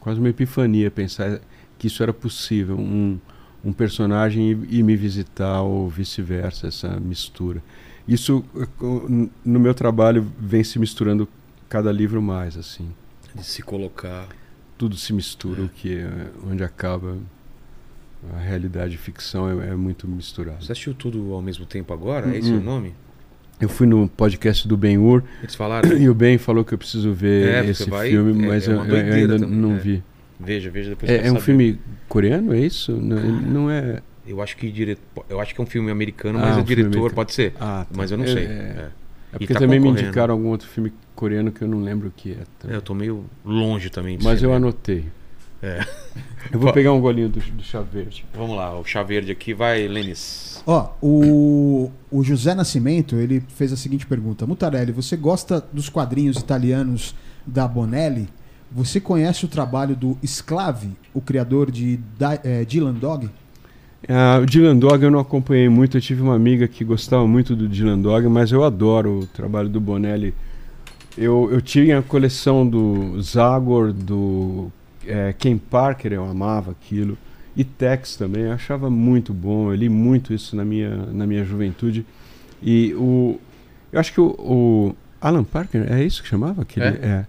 quase 0.00 0.18
uma 0.18 0.28
epifania 0.28 0.90
pensar 0.90 1.40
que 1.78 1.86
isso 1.86 2.02
era 2.02 2.12
possível, 2.12 2.76
um, 2.76 3.18
um 3.64 3.72
personagem 3.72 4.50
ir, 4.50 4.58
ir 4.68 4.82
me 4.82 4.96
visitar 4.96 5.62
ou 5.62 5.88
vice-versa, 5.88 6.66
essa 6.68 6.98
mistura. 6.98 7.62
Isso 8.06 8.44
eh, 8.56 8.66
no 9.44 9.60
meu 9.60 9.74
trabalho 9.74 10.26
vem 10.38 10.64
se 10.64 10.78
misturando 10.78 11.28
cada 11.68 11.90
livro 11.92 12.20
mais 12.20 12.56
assim. 12.56 12.88
De 13.34 13.44
se 13.44 13.62
colocar. 13.62 14.28
Tudo 14.76 14.96
se 14.96 15.12
mistura, 15.12 15.62
o 15.62 15.68
que 15.68 15.96
é, 15.96 16.10
onde 16.50 16.64
acaba 16.64 17.16
a 18.34 18.38
realidade 18.38 18.94
e 18.94 18.98
ficção 18.98 19.48
é, 19.62 19.68
é 19.70 19.74
muito 19.76 20.08
misturado. 20.08 20.64
Você 20.64 20.72
assistiu 20.72 20.94
tudo 20.94 21.32
ao 21.32 21.40
mesmo 21.42 21.64
tempo 21.64 21.92
agora? 21.92 22.34
É 22.34 22.38
esse 22.38 22.50
Uhum. 22.50 22.58
o 22.58 22.62
nome? 22.62 22.94
Eu 23.60 23.68
fui 23.68 23.86
no 23.86 24.08
podcast 24.08 24.66
do 24.66 24.76
Ben-Hur 24.76 25.22
Eles 25.40 25.54
falaram. 25.54 25.92
e 25.96 26.08
o 26.08 26.14
Ben 26.14 26.36
falou 26.38 26.64
que 26.64 26.74
eu 26.74 26.78
preciso 26.78 27.12
ver 27.12 27.48
É, 27.64 27.70
esse 27.70 27.88
vai- 27.88 28.10
filme, 28.10 28.44
é- 28.44 28.48
mas 28.48 28.66
é 28.68 28.72
eu, 28.72 28.84
eu 28.84 29.14
ainda 29.14 29.38
também, 29.38 29.56
não 29.56 29.74
é. 29.76 29.78
vi. 29.78 30.02
Veja, 30.40 30.68
veja 30.70 30.90
depois. 30.90 31.08
É, 31.10 31.28
é 31.28 31.32
um 31.32 31.38
filme 31.40 31.78
coreano, 32.08 32.52
é 32.52 32.58
isso? 32.58 32.90
Não, 32.92 33.16
não 33.22 33.70
é. 33.70 34.02
Eu 34.26 34.40
acho 34.40 34.56
que 34.56 34.70
dire... 34.70 34.96
eu 35.28 35.40
acho 35.40 35.54
que 35.54 35.60
é 35.60 35.64
um 35.64 35.66
filme 35.66 35.90
americano, 35.90 36.38
Ah, 36.38 36.42
mas 36.42 36.56
um 36.56 36.60
é 36.60 36.62
diretor, 36.62 36.88
americano. 36.88 37.14
pode 37.14 37.32
ser. 37.34 37.52
Ah, 37.60 37.84
tá. 37.88 37.96
Mas 37.96 38.10
eu 38.10 38.18
não 38.18 38.24
É- 38.24 38.28
sei. 38.32 38.44
É, 38.44 38.48
É. 38.48 38.88
é 39.32 39.38
porque 39.38 39.52
tá 39.52 39.58
também 39.60 39.80
me 39.80 39.88
indicaram 39.88 40.34
algum 40.34 40.48
outro 40.48 40.68
filme 40.68 40.92
coreano 41.14 41.50
que 41.50 41.62
eu 41.62 41.68
não 41.68 41.80
lembro 41.80 42.08
o 42.08 42.10
que 42.10 42.30
é. 42.32 42.34
É, 42.34 42.44
também. 42.58 42.76
eu 42.76 42.82
tô 42.82 42.94
meio 42.94 43.24
longe 43.44 43.90
também 43.90 44.18
Mas 44.22 44.38
ser, 44.40 44.46
eu 44.46 44.50
né? 44.50 44.56
anotei. 44.56 45.04
É. 45.62 45.84
Eu 46.52 46.58
vou 46.58 46.72
pegar 46.72 46.92
um 46.92 47.00
golinho 47.00 47.28
do, 47.28 47.38
do 47.38 47.62
chá 47.62 47.80
verde. 47.80 48.24
Vamos 48.34 48.56
lá, 48.56 48.76
o 48.78 48.84
chá 48.84 49.02
verde 49.04 49.30
aqui 49.30 49.54
vai, 49.54 49.86
Lênis. 49.86 50.60
Ó, 50.66 50.90
o, 51.00 51.90
o 52.10 52.24
José 52.24 52.52
Nascimento, 52.54 53.14
ele 53.16 53.40
fez 53.48 53.72
a 53.72 53.76
seguinte 53.76 54.04
pergunta. 54.04 54.44
Mutarelli, 54.44 54.90
você 54.90 55.16
gosta 55.16 55.64
dos 55.72 55.88
quadrinhos 55.88 56.36
italianos 56.36 57.14
da 57.46 57.66
Bonelli? 57.68 58.28
Você 58.72 58.98
conhece 59.00 59.44
o 59.44 59.48
trabalho 59.48 59.94
do 59.94 60.18
Sclavi, 60.26 60.96
o 61.14 61.20
criador 61.20 61.70
de 61.70 61.96
Di- 61.96 62.40
eh, 62.42 62.64
Dylan 62.64 62.94
Dog? 62.94 63.30
Ah, 64.08 64.40
o 64.42 64.46
Dylan 64.46 64.76
Dog 64.76 65.02
eu 65.04 65.10
não 65.10 65.20
acompanhei 65.20 65.68
muito. 65.68 65.96
Eu 65.96 66.00
tive 66.00 66.22
uma 66.22 66.34
amiga 66.34 66.66
que 66.66 66.84
gostava 66.84 67.26
muito 67.26 67.54
do 67.54 67.68
Dylan 67.68 67.98
Dog, 68.00 68.26
mas 68.28 68.50
eu 68.50 68.64
adoro 68.64 69.20
o 69.20 69.26
trabalho 69.26 69.68
do 69.68 69.80
Bonelli. 69.80 70.34
Eu, 71.16 71.48
eu 71.52 71.60
tinha 71.60 71.98
a 71.98 72.02
coleção 72.02 72.66
do 72.66 73.20
Zagor, 73.20 73.92
do 73.92 74.70
eh, 75.06 75.34
Ken 75.38 75.58
Parker, 75.58 76.12
eu 76.12 76.24
amava 76.24 76.70
aquilo. 76.70 77.16
E 77.54 77.64
Tex 77.64 78.16
também, 78.16 78.44
eu 78.44 78.52
achava 78.52 78.88
muito 78.88 79.32
bom. 79.32 79.70
Eu 79.70 79.74
li 79.74 79.88
muito 79.88 80.32
isso 80.32 80.56
na 80.56 80.64
minha, 80.64 80.96
na 81.12 81.26
minha 81.26 81.44
juventude. 81.44 82.04
E 82.62 82.94
o, 82.94 83.38
eu 83.92 84.00
acho 84.00 84.12
que 84.12 84.20
o, 84.20 84.34
o 84.38 84.96
Alan 85.20 85.44
Parker, 85.44 85.92
é 85.92 86.02
isso 86.02 86.22
que 86.22 86.28
chamava? 86.28 86.62
Aquele, 86.62 86.86
É? 86.86 86.88
é. 86.88 87.26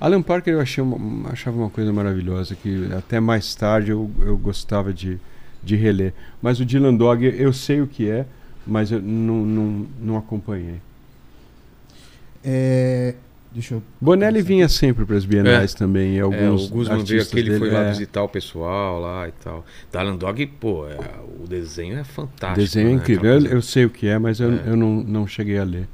Alan 0.00 0.22
Parker 0.22 0.54
eu 0.54 0.60
achei 0.60 0.82
uma, 0.82 1.30
achava 1.30 1.56
uma 1.58 1.68
coisa 1.70 1.92
maravilhosa, 1.92 2.54
que 2.54 2.88
até 2.96 3.18
mais 3.20 3.54
tarde 3.54 3.90
eu, 3.90 4.08
eu 4.20 4.38
gostava 4.38 4.92
de, 4.92 5.18
de 5.62 5.76
reler. 5.76 6.12
Mas 6.40 6.60
o 6.60 6.64
Dylan 6.64 6.94
Dog 6.94 7.24
eu 7.24 7.52
sei 7.52 7.80
o 7.80 7.86
que 7.86 8.08
é, 8.08 8.26
mas 8.66 8.90
eu 8.92 9.00
não, 9.00 9.44
não, 9.44 9.86
não 10.00 10.16
acompanhei. 10.16 10.80
É, 12.44 13.14
deixa 13.52 13.74
eu. 13.74 13.82
Bonelli 14.00 14.42
vinha 14.42 14.68
sempre 14.68 15.04
para 15.04 15.16
as 15.16 15.24
bienais 15.24 15.74
também. 15.74 16.14
E 16.14 16.18
É, 16.18 16.20
alguns 16.20 16.66
o 16.66 16.70
Guzman 16.70 17.04
veio 17.04 17.20
artistas 17.20 17.28
aqui, 17.28 17.38
ele 17.40 17.58
foi 17.58 17.68
dele, 17.68 17.80
lá 17.80 17.86
é, 17.86 17.90
visitar 17.90 18.22
o 18.22 18.28
pessoal 18.28 19.00
lá 19.00 19.28
e 19.28 19.32
tal. 19.32 19.64
Dylan 19.92 20.16
Dog, 20.16 20.46
pô, 20.60 20.86
é, 20.86 20.98
o 21.42 21.46
desenho 21.46 21.98
é 21.98 22.04
fantástico. 22.04 22.60
Desenho 22.60 22.88
é 22.88 22.92
né? 22.92 22.96
incrível. 22.96 23.30
Eu, 23.40 23.46
eu 23.46 23.62
sei 23.62 23.84
o 23.84 23.90
que 23.90 24.06
é, 24.06 24.18
mas 24.18 24.40
eu, 24.40 24.52
É. 24.52 24.62
eu 24.66 24.76
não, 24.76 25.02
não 25.02 25.26
cheguei 25.26 25.58
a 25.58 25.64
ler. 25.64 25.88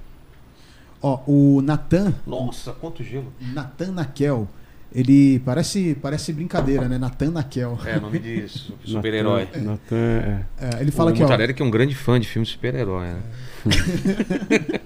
Ó, 1.00 1.20
o 1.26 1.60
Nathan, 1.60 2.14
Nossa, 2.26 2.72
quanto 2.72 3.04
gelo. 3.04 3.30
Nathan 3.52 3.92
Nakel, 3.92 4.48
ele 4.94 5.40
parece, 5.40 5.96
parece 6.00 6.32
brincadeira, 6.32 6.88
né? 6.88 6.98
Nathan 6.98 7.30
Nakel. 7.32 7.78
É, 7.84 7.98
nome 7.98 8.18
de 8.18 8.48
su- 8.48 8.74
super-herói. 8.84 9.42
Nathan, 9.42 9.60
Nathan, 9.62 9.96
é. 9.96 10.46
É, 10.60 10.80
ele 10.80 10.92
fala 10.92 11.10
o 11.10 11.14
que 11.14 11.20
ó, 11.22 11.24
Mutarelli 11.24 11.52
que 11.52 11.62
é 11.62 11.64
um 11.64 11.70
grande 11.70 11.94
fã 11.94 12.20
de 12.20 12.28
filmes 12.28 12.48
de 12.48 12.54
super-herói, 12.54 13.06
né? 13.08 13.22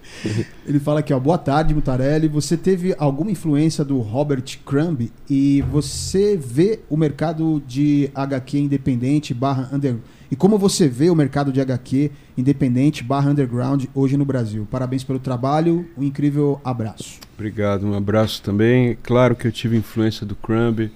Ele 0.67 0.79
fala 0.79 1.01
aqui, 1.01 1.13
ó, 1.13 1.19
boa 1.19 1.37
tarde, 1.39 1.75
Mutarelli. 1.75 2.29
Você 2.29 2.57
teve 2.57 2.95
alguma 2.99 3.31
influência 3.31 3.85
do 3.85 3.99
Robert 3.99 4.45
Crumb 4.65 5.11
e 5.29 5.63
você 5.63 6.37
vê 6.37 6.81
o 6.89 6.97
mercado 6.97 7.63
de 7.67 8.11
HQ 8.15 8.59
independente 8.59 9.35
barra 9.35 9.69
under... 9.73 9.97
E 10.31 10.37
como 10.37 10.59
você 10.59 10.87
vê 10.87 11.09
o 11.09 11.15
mercado 11.15 11.51
de 11.51 11.61
HQ 11.61 12.11
independente 12.37 13.03
barra 13.03 13.31
underground 13.31 13.87
hoje 13.95 14.17
no 14.17 14.25
Brasil? 14.25 14.69
Parabéns 14.71 15.03
pelo 15.03 15.19
trabalho, 15.19 15.89
um 15.97 16.03
incrível 16.03 16.61
abraço. 16.63 17.19
Obrigado, 17.35 17.87
um 17.87 17.95
abraço 17.95 18.43
também. 18.43 18.99
Claro 19.03 19.35
que 19.35 19.47
eu 19.47 19.53
tive 19.53 19.77
influência 19.77 20.27
do 20.27 20.37
Crumb. 20.37 20.91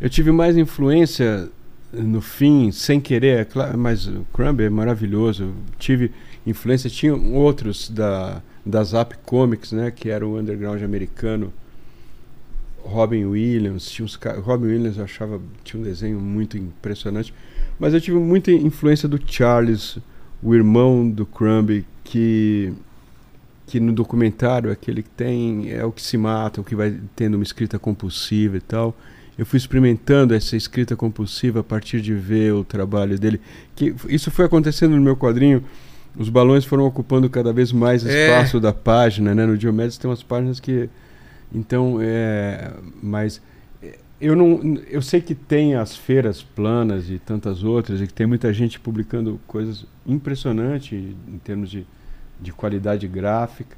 Eu 0.00 0.08
tive 0.08 0.32
mais 0.32 0.56
influência 0.56 1.50
no 1.92 2.20
fim, 2.20 2.70
sem 2.70 3.00
querer, 3.00 3.40
é 3.40 3.44
claro, 3.44 3.76
mas 3.76 4.06
o 4.06 4.26
Crumb 4.32 4.60
é 4.62 4.70
maravilhoso. 4.70 5.44
Eu 5.44 5.54
tive 5.78 6.12
influência, 6.46 6.88
tinha 6.88 7.14
outros 7.14 7.90
da, 7.90 8.42
da 8.64 8.82
Zap 8.82 9.16
Comics, 9.24 9.72
né, 9.72 9.90
que 9.90 10.08
era 10.08 10.26
o 10.26 10.38
underground 10.38 10.82
americano. 10.82 11.52
Robin 12.82 13.26
Williams, 13.26 13.90
tinha 13.90 14.06
uns, 14.06 14.18
Robin 14.42 14.68
Williams 14.68 14.96
eu 14.96 15.04
achava 15.04 15.40
tinha 15.62 15.78
um 15.78 15.84
desenho 15.84 16.18
muito 16.18 16.56
impressionante, 16.56 17.34
mas 17.78 17.94
eu 17.94 18.00
tive 18.00 18.18
muita 18.18 18.50
influência 18.50 19.08
do 19.08 19.20
Charles, 19.24 19.98
o 20.42 20.54
irmão 20.54 21.08
do 21.08 21.24
Crumb, 21.26 21.84
que 22.04 22.72
que 23.66 23.78
no 23.78 23.92
documentário 23.92 24.70
aquele 24.72 25.02
que 25.02 25.10
tem 25.10 25.70
é 25.70 25.84
o 25.84 25.92
que 25.92 26.00
se 26.00 26.16
mata, 26.16 26.58
o 26.58 26.64
que 26.64 26.74
vai 26.74 26.98
tendo 27.14 27.34
uma 27.34 27.42
escrita 27.42 27.78
compulsiva 27.78 28.56
e 28.56 28.60
tal. 28.60 28.96
Eu 29.36 29.44
fui 29.44 29.58
experimentando 29.58 30.32
essa 30.34 30.56
escrita 30.56 30.96
compulsiva 30.96 31.60
a 31.60 31.62
partir 31.62 32.00
de 32.00 32.14
ver 32.14 32.54
o 32.54 32.64
trabalho 32.64 33.18
dele. 33.18 33.38
Que 33.76 33.94
isso 34.08 34.30
foi 34.30 34.46
acontecendo 34.46 34.96
no 34.96 35.02
meu 35.02 35.14
quadrinho. 35.16 35.62
Os 36.16 36.30
balões 36.30 36.64
foram 36.64 36.84
ocupando 36.86 37.28
cada 37.28 37.52
vez 37.52 37.70
mais 37.70 38.06
É. 38.06 38.30
espaço 38.30 38.58
da 38.58 38.72
página, 38.72 39.34
né? 39.34 39.44
No 39.44 39.56
Diomedes 39.56 39.98
tem 39.98 40.08
umas 40.10 40.22
páginas 40.22 40.58
que 40.58 40.88
então 41.54 41.98
é, 42.00 42.72
mas 43.02 43.36
é, 43.36 43.40
eu 44.20 44.34
não 44.34 44.76
eu 44.88 45.00
sei 45.00 45.20
que 45.20 45.34
tem 45.34 45.74
as 45.74 45.96
feiras 45.96 46.42
planas 46.42 47.08
e 47.08 47.18
tantas 47.18 47.62
outras 47.62 48.00
e 48.00 48.06
que 48.06 48.14
tem 48.14 48.26
muita 48.26 48.52
gente 48.52 48.80
publicando 48.80 49.40
coisas 49.46 49.86
impressionantes 50.06 50.92
em 50.92 51.38
termos 51.38 51.70
de 51.70 51.86
de 52.40 52.52
qualidade 52.52 53.06
gráfica, 53.08 53.76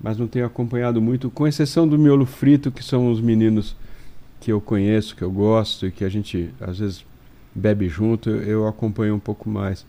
mas 0.00 0.16
não 0.16 0.26
tenho 0.26 0.46
acompanhado 0.46 1.00
muito, 1.00 1.30
com 1.30 1.46
exceção 1.46 1.86
do 1.86 1.98
Miolo 1.98 2.24
Frito, 2.24 2.70
que 2.70 2.82
são 2.82 3.10
os 3.10 3.20
meninos 3.20 3.76
que 4.38 4.52
eu 4.52 4.60
conheço, 4.60 5.14
que 5.16 5.22
eu 5.22 5.30
gosto 5.30 5.86
e 5.86 5.90
que 5.90 6.04
a 6.04 6.08
gente 6.08 6.50
às 6.60 6.78
vezes 6.78 7.04
bebe 7.54 7.88
junto, 7.88 8.30
eu, 8.30 8.42
eu 8.42 8.66
acompanho 8.66 9.14
um 9.14 9.18
pouco 9.18 9.48
mais. 9.48 9.84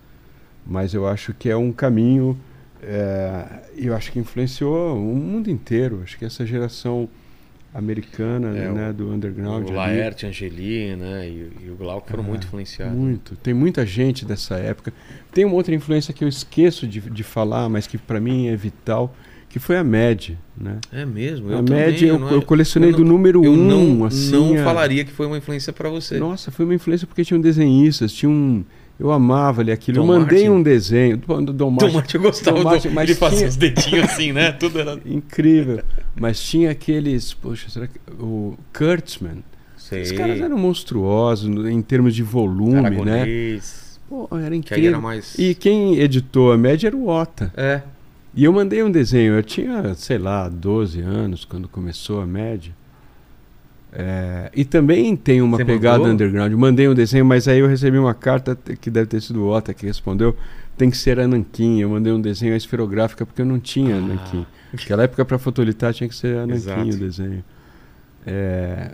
Mas 0.66 0.94
eu 0.94 1.08
acho 1.08 1.34
que 1.34 1.50
é 1.50 1.56
um 1.56 1.72
caminho, 1.72 2.38
é, 2.82 3.64
eu 3.76 3.96
acho 3.96 4.12
que 4.12 4.20
influenciou 4.20 4.98
o 4.98 5.16
mundo 5.16 5.50
inteiro. 5.50 6.02
Acho 6.04 6.18
que 6.18 6.26
essa 6.26 6.46
geração 6.46 7.08
americana 7.74 8.50
É, 8.58 8.70
né, 8.72 8.94
do 8.94 9.10
underground. 9.12 9.64
O 9.66 9.68
ali, 9.70 9.76
Laerte, 9.78 10.26
Angeli, 10.26 10.96
né? 10.96 11.28
E, 11.28 11.50
e 11.66 11.70
o 11.72 11.76
Glauco 11.76 12.10
foram 12.10 12.24
Ah, 12.24 12.28
muito 12.28 12.46
influenciados. 12.48 12.96
Muito. 12.98 13.36
Tem 13.38 13.54
muita 13.54 13.86
gente 13.86 14.26
dessa 14.26 14.56
época. 14.56 14.94
Tem 15.34 15.46
uma 15.46 15.56
outra 15.56 15.74
influência 15.74 16.14
que 16.14 16.24
eu 16.24 16.28
esqueço 16.28 16.86
de, 16.88 17.00
de 17.00 17.24
falar, 17.24 17.70
mas 17.70 17.88
que 17.88 17.98
para 17.98 18.20
mim 18.20 18.48
é 18.48 18.56
vital, 18.56 19.16
que 19.50 19.60
foi 19.60 19.78
a 19.78 19.84
MED. 19.84 20.38
Né? 20.58 20.80
É 20.92 21.06
mesmo? 21.06 21.50
Eu 21.52 21.60
a 21.60 21.62
MED 21.62 22.06
eu, 22.08 22.20
eu 22.30 22.42
colecionei 22.42 22.90
eu 22.90 22.94
não- 22.94 23.00
do 23.00 23.06
número 23.06 23.44
Eu 23.44 23.54
um, 23.54 23.58
não, 23.98 24.06
assim. 24.06 24.32
não 24.32 24.60
a- 24.62 24.64
falaria 24.64 25.04
que 25.06 25.12
foi 25.12 25.26
uma 25.26 25.38
influência 25.38 25.72
pra 25.74 25.90
você. 25.90 26.18
Nossa, 26.20 26.52
foi 26.52 26.66
uma 26.66 26.76
influência 26.76 27.08
porque 27.08 27.24
tinha 27.24 27.38
um 27.38 27.42
desenhistas, 27.42 28.12
tinha 28.14 28.30
um. 28.30 28.64
Eu 29.02 29.12
amava 29.12 29.62
ali 29.62 29.72
aquilo. 29.72 29.96
Tom 29.98 30.04
eu 30.04 30.08
mandei 30.20 30.44
Martin? 30.48 30.50
um 30.60 30.62
desenho 30.62 31.18
do, 31.18 31.42
do 31.42 31.54
Dom 31.54 31.72
Martin. 31.72 31.94
Martin, 31.96 32.18
eu 32.18 32.22
gostava 32.22 32.58
Tom 32.58 32.64
do, 32.64 32.70
Martin, 32.70 32.90
mas 32.90 33.10
ele 33.10 33.18
fazia 33.18 33.38
tinha- 33.40 33.50
os 33.50 33.56
dedinhos 33.56 34.04
assim, 34.06 34.32
né? 34.32 34.52
Tudo 34.60 34.80
era... 34.80 35.00
Incrível. 35.06 35.82
Mas 36.16 36.40
tinha 36.40 36.70
aqueles. 36.70 37.34
Poxa, 37.34 37.68
será 37.70 37.88
que. 37.88 38.00
O 38.20 38.56
Kurtzman. 38.78 39.44
Sei. 39.76 40.04
Os 40.04 40.12
caras 40.12 40.40
eram 40.40 40.56
monstruosos 40.58 41.50
em 41.68 41.82
termos 41.82 42.14
de 42.16 42.22
volume, 42.22 42.74
né? 42.74 42.88
Aragonês. 43.22 44.00
Pô, 44.08 44.28
era 44.34 44.52
Que 44.52 44.56
incrível. 44.58 44.90
era 44.92 45.00
mais. 45.02 45.38
E 45.40 45.56
quem 45.56 45.96
editou 45.98 46.52
a 46.52 46.58
média 46.58 46.88
era 46.88 46.96
o 46.96 47.08
Ota. 47.08 47.52
É. 47.58 47.82
E 48.36 48.44
eu 48.44 48.54
mandei 48.54 48.84
um 48.84 48.92
desenho. 48.92 49.34
Eu 49.34 49.42
tinha, 49.44 49.96
sei 49.96 50.18
lá, 50.20 50.48
12 50.48 51.02
anos 51.02 51.44
quando 51.44 51.68
começou 51.68 52.22
a 52.22 52.26
média. 52.28 52.72
É, 53.94 54.50
e 54.56 54.64
também 54.64 55.16
tem 55.18 55.42
uma 55.42 55.58
Você 55.58 55.66
pegada 55.66 55.98
mandou? 56.00 56.14
underground. 56.14 56.54
Mandei 56.54 56.88
um 56.88 56.94
desenho, 56.94 57.26
mas 57.26 57.48
aí 57.48 57.60
eu 57.60 57.68
recebi 57.68 57.98
uma 57.98 58.14
carta 58.14 58.56
que 58.80 58.90
deve 58.90 59.08
ter 59.08 59.22
sido 59.22 59.44
o 59.44 59.50
Ota 59.50 59.74
que 59.74 59.86
respondeu. 59.86 60.36
Tem 60.78 60.90
que 60.90 60.98
ser 60.98 61.20
a 61.20 61.28
Nanquim. 61.28 61.80
Eu 61.82 61.90
mandei 61.90 62.14
um 62.14 62.22
desenho 62.22 62.56
esferográfica 62.56 63.26
porque 63.26 63.42
eu 63.42 63.46
não 63.46 63.60
tinha 63.60 63.98
Ah. 63.98 64.02
Nanquim. 64.02 64.46
Naquela 64.72 65.04
época, 65.04 65.26
para 65.26 65.38
fotolitar, 65.38 65.94
tinha 65.94 66.08
que 66.08 66.16
ser 66.16 66.38
a 66.38 66.48
Nanquim 66.48 66.92
o 66.92 66.98
desenho. 66.98 67.44
É, 68.26 68.92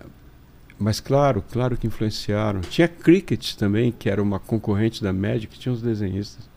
mas 0.79 0.99
claro, 0.99 1.43
claro 1.51 1.77
que 1.77 1.85
influenciaram. 1.85 2.61
Tinha 2.61 2.87
Cricket 2.87 3.53
também, 3.55 3.91
que 3.91 4.09
era 4.09 4.21
uma 4.21 4.39
concorrente 4.39 5.03
da 5.03 5.13
Magic, 5.13 5.47
que 5.47 5.59
tinha 5.59 5.71
uns 5.73 5.81
desenhistas. 5.81 6.49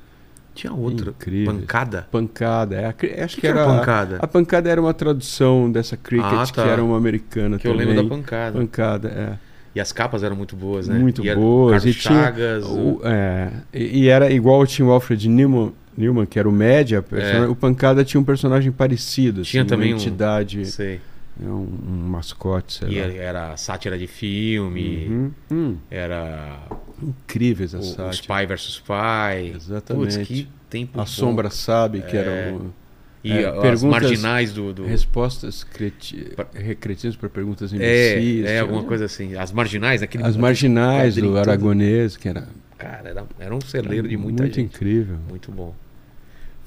Tinha 0.55 0.73
outra. 0.73 1.11
Incrível. 1.11 1.55
Pancada? 1.55 2.07
Pancada, 2.11 2.77
é, 2.77 2.85
a 2.87 2.89
acho 2.89 2.97
que 2.99 3.07
que, 3.07 3.41
que 3.41 3.47
era 3.47 3.65
pancada? 3.65 4.19
A, 4.21 4.27
pancada 4.27 4.69
era 4.69 4.81
uma 4.81 4.93
tradução 4.93 5.71
dessa 5.71 5.97
Cricket, 5.97 6.27
Ah, 6.27 6.45
tá. 6.47 6.63
que 6.65 6.69
era 6.69 6.83
uma 6.85 6.97
americana 6.97 7.59
Que 7.59 7.67
eu 7.69 7.73
também. 7.73 7.87
lembro 7.87 8.03
da 8.03 8.09
pancada. 8.17 8.59
Pancada, 8.59 9.09
é. 9.09 9.51
E 9.75 9.81
as 9.81 9.93
capas 9.93 10.25
eram 10.25 10.35
muito 10.35 10.57
boas, 10.57 10.89
né? 10.89 10.99
Muito 10.99 11.25
E 11.25 11.33
boas. 11.35 11.85
E 11.85 11.95
tinha, 11.95 12.15
Chagas. 12.25 12.65
o- 12.67 13.01
é, 13.05 13.51
e, 13.73 14.01
e 14.03 14.09
era 14.09 14.31
igual 14.31 14.67
tinha 14.67 14.87
o 14.87 14.91
Alfred 14.91 15.29
Newman, 15.29 15.73
Newman 15.97 16.27
que 16.27 16.39
era 16.41 16.49
o 16.49 16.53
média, 16.53 17.05
É. 17.13 17.41
o 17.47 17.55
Pancada 17.55 18.05
tinha 18.05 18.21
um 18.21 18.25
personagem 18.25 18.73
parecido, 18.73 19.43
Tinha 19.43 19.63
assim, 19.63 19.69
também 19.69 19.93
uma 19.93 19.99
um- 19.99 20.01
entidade, 20.01 20.67
Sei. 20.67 21.01
É 21.43 21.47
um, 21.47 21.69
um 21.89 22.09
mascote, 22.09 22.75
sei 22.75 22.89
E 22.91 23.01
lá. 23.01 23.07
era 23.15 23.57
sátira 23.57 23.97
de 23.99 24.07
filme. 24.07 25.07
Uhum. 25.09 25.33
Hum, 25.51 25.77
Era 25.91 26.59
incríveis 27.03 27.75
as 27.75 27.87
sátiras. 27.87 28.17
Spy 28.17 28.47
vs 28.47 28.61
Spy. 28.75 29.53
Exatamente. 29.57 30.17
Putz, 30.19 30.29
que 30.29 30.49
tempo 30.69 30.99
A 31.01 31.03
bom. 31.03 31.07
Sombra 31.07 31.51
sabe, 31.51 32.03
que 32.03 32.17
É. 32.17 32.21
era 32.21 32.55
o, 32.57 32.73
E 33.23 33.33
é, 33.33 33.47
as 33.49 33.59
perguntas- 33.61 33.83
marginais 33.85 34.53
do... 34.53 34.73
do... 34.73 34.85
respostas 34.87 35.63
creti... 35.65 36.33
Recretinas 36.55 37.17
para 37.17 37.29
perguntas 37.29 37.73
imbecis. 37.73 38.45
É, 38.47 38.57
é, 38.57 38.61
alguma 38.61 38.85
coisa 38.85 39.05
assim. 39.05 39.35
As 39.37 39.53
marginais, 39.53 40.03
aquele 40.03 40.25
As 40.25 40.37
marginais 40.37 41.15
do 41.17 41.23
todo. 41.23 41.39
Aragonês, 41.39 42.17
que 42.17 42.29
era 42.29 42.47
Cara, 42.79 43.09
era, 43.11 43.27
era 43.39 43.55
um 43.55 43.61
celeiro 43.61 44.09
de 44.09 44.17
muita 44.17 44.43
muito 44.43 44.55
gente. 44.57 44.75
incrível. 44.75 45.17
Muito 45.29 45.53
bom. 45.53 45.75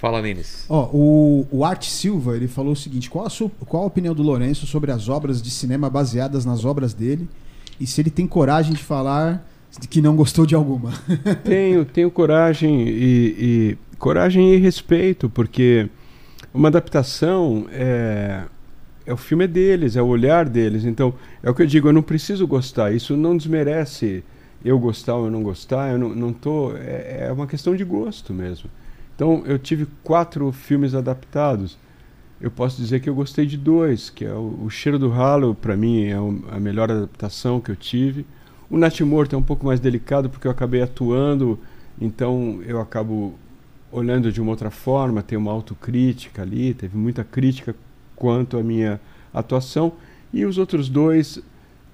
Fala, 0.04 0.22
Nenes. 0.22 0.66
Ó, 0.68 0.90
o, 0.92 1.48
o 1.50 1.64
Art 1.64 1.86
Silva, 1.86 2.36
ele 2.36 2.50
falou 2.50 2.74
o 2.74 2.76
seguinte: 2.76 3.10
qual 3.10 3.26
a, 3.26 3.30
sua- 3.30 3.50
qual 3.66 3.84
a 3.84 3.86
opinião 3.86 4.14
do 4.14 4.22
Lourenço 4.22 4.68
sobre 4.68 4.92
as 4.92 5.08
obras 5.08 5.42
de 5.42 5.50
cinema 5.50 5.90
baseadas 5.90 6.44
nas 6.44 6.66
obras 6.66 6.94
dele? 6.94 7.26
E 7.80 7.88
se 7.88 8.02
ele 8.02 8.10
tem 8.10 8.28
coragem 8.28 8.74
de 8.74 8.84
falar 8.84 9.48
de 9.80 9.88
que 9.88 10.02
não 10.02 10.14
gostou 10.14 10.46
de 10.46 10.56
alguma? 10.56 10.92
tenho, 11.46 11.86
tenho 11.86 12.12
coragem 12.12 12.82
e, 12.86 12.98
e- 13.40 13.78
coragem 13.98 14.54
e 14.54 14.58
respeito, 14.58 15.30
porque 15.30 15.88
uma 16.54 16.68
adaptação 16.68 17.66
é, 17.72 18.44
é 19.06 19.14
o 19.14 19.16
filme 19.18 19.46
é 19.46 19.48
deles, 19.48 19.96
é 19.96 20.02
o 20.02 20.08
olhar 20.08 20.50
deles. 20.50 20.84
Então, 20.84 21.14
é 21.42 21.50
o 21.50 21.56
que 21.56 21.62
eu 21.62 21.66
digo, 21.66 21.88
eu 21.88 21.94
não 21.94 22.04
preciso 22.04 22.46
gostar. 22.46 22.94
Isso 22.94 23.16
não 23.16 23.38
desmerece 23.38 24.22
eu 24.66 24.78
gostar 24.78 25.16
ou 25.16 25.28
eu 25.28 25.32
não 25.32 25.42
gostar. 25.42 25.94
Eu 25.94 25.98
não, 25.98 26.10
não 26.10 26.34
tô. 26.34 26.76
É, 26.76 27.28
é 27.30 27.32
uma 27.32 27.48
questão 27.48 27.74
de 27.74 27.86
gosto 27.86 28.34
mesmo. 28.34 28.70
Então, 29.16 29.44
eu 29.46 29.60
tive 29.60 29.88
quatro 30.04 30.52
filmes 30.52 30.96
adaptados. 30.96 31.78
Eu 32.42 32.52
posso 32.52 32.78
dizer 32.78 33.00
que 33.00 33.10
eu 33.10 33.16
gostei 33.16 33.46
de 33.46 33.58
dois, 33.58 34.10
que 34.10 34.26
é 34.26 34.34
o, 34.34 34.64
o 34.66 34.70
Cheiro 34.70 35.00
do 35.00 35.10
Ralo, 35.10 35.56
para 35.56 35.78
mim 35.78 36.06
é 36.06 36.16
a 36.52 36.60
melhor 36.60 36.92
adaptação 36.92 37.62
que 37.62 37.72
eu 37.72 37.76
tive. 37.76 38.26
O 38.70 38.78
Natimorto 38.78 39.36
é 39.36 39.38
um 39.38 39.44
pouco 39.44 39.66
mais 39.66 39.80
delicado 39.80 40.30
porque 40.30 40.48
eu 40.48 40.52
acabei 40.52 40.82
atuando, 40.82 41.60
então 42.02 42.60
eu 42.66 42.82
acabo 42.82 43.36
olhando 43.92 44.32
de 44.32 44.42
uma 44.42 44.50
outra 44.50 44.72
forma, 44.72 45.22
tem 45.22 45.38
uma 45.38 45.52
autocrítica 45.52 46.42
ali, 46.42 46.74
teve 46.74 46.98
muita 46.98 47.24
crítica 47.24 47.76
quanto 48.16 48.58
à 48.58 48.64
minha 48.64 49.00
atuação. 49.32 49.94
E 50.34 50.44
os 50.46 50.58
outros 50.58 50.90
dois, 50.90 51.40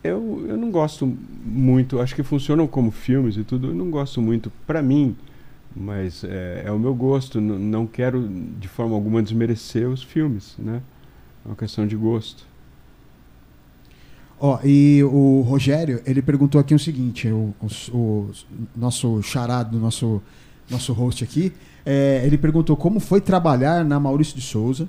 eu, 0.01 0.45
eu 0.47 0.57
não 0.57 0.71
gosto 0.71 1.05
muito, 1.45 1.99
acho 1.99 2.15
que 2.15 2.23
funcionam 2.23 2.65
como 2.65 2.89
filmes 2.89 3.35
e 3.35 3.43
tudo, 3.43 3.67
eu 3.67 3.75
não 3.75 3.91
gosto 3.91 4.21
muito 4.21 4.49
para 4.65 4.81
mim, 4.81 5.15
mas 5.79 6.23
é, 6.25 6.63
é 6.65 6.71
o 6.71 6.77
meu 6.77 6.93
gosto, 6.93 7.39
n- 7.39 7.57
não 7.57 7.87
quero 7.87 8.27
de 8.59 8.67
forma 8.67 8.93
alguma 8.95 9.23
desmerecer 9.23 9.87
os 9.89 10.03
filmes, 10.03 10.55
né? 10.59 10.81
É 11.45 11.47
uma 11.49 11.55
questão 11.55 11.87
de 11.87 11.95
gosto. 11.95 12.45
Ó, 14.39 14.59
e 14.63 15.03
o 15.03 15.41
Rogério, 15.41 16.01
ele 16.05 16.21
perguntou 16.21 16.59
aqui 16.61 16.73
o 16.73 16.79
seguinte: 16.79 17.27
o, 17.29 17.53
o- 17.61 17.95
o 17.97 18.31
nosso 18.75 19.21
charado, 19.21 19.77
nosso, 19.79 20.21
nosso 20.69 20.93
host 20.93 21.23
aqui, 21.23 21.51
é, 21.85 22.21
ele 22.25 22.37
perguntou 22.37 22.75
como 22.77 22.99
foi 22.99 23.19
trabalhar 23.21 23.83
na 23.83 23.99
Maurício 23.99 24.35
de 24.35 24.41
Souza 24.41 24.87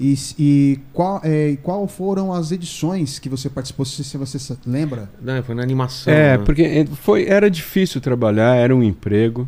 e, 0.00 0.14
e 0.38 0.80
qual, 0.92 1.20
é, 1.24 1.56
qual 1.62 1.86
foram 1.86 2.32
as 2.32 2.50
edições 2.50 3.18
que 3.18 3.28
você 3.28 3.48
participou, 3.48 3.84
se, 3.84 4.02
se 4.02 4.16
você 4.16 4.38
se 4.38 4.56
lembra? 4.66 5.08
Não, 5.20 5.42
foi 5.42 5.54
na 5.54 5.62
animação. 5.62 6.12
É, 6.12 6.36
né? 6.38 6.44
porque 6.44 6.62
eh, 6.62 6.86
foi, 6.86 7.26
era 7.26 7.48
difícil 7.50 8.00
trabalhar, 8.00 8.56
era 8.56 8.74
um 8.74 8.82
emprego. 8.82 9.46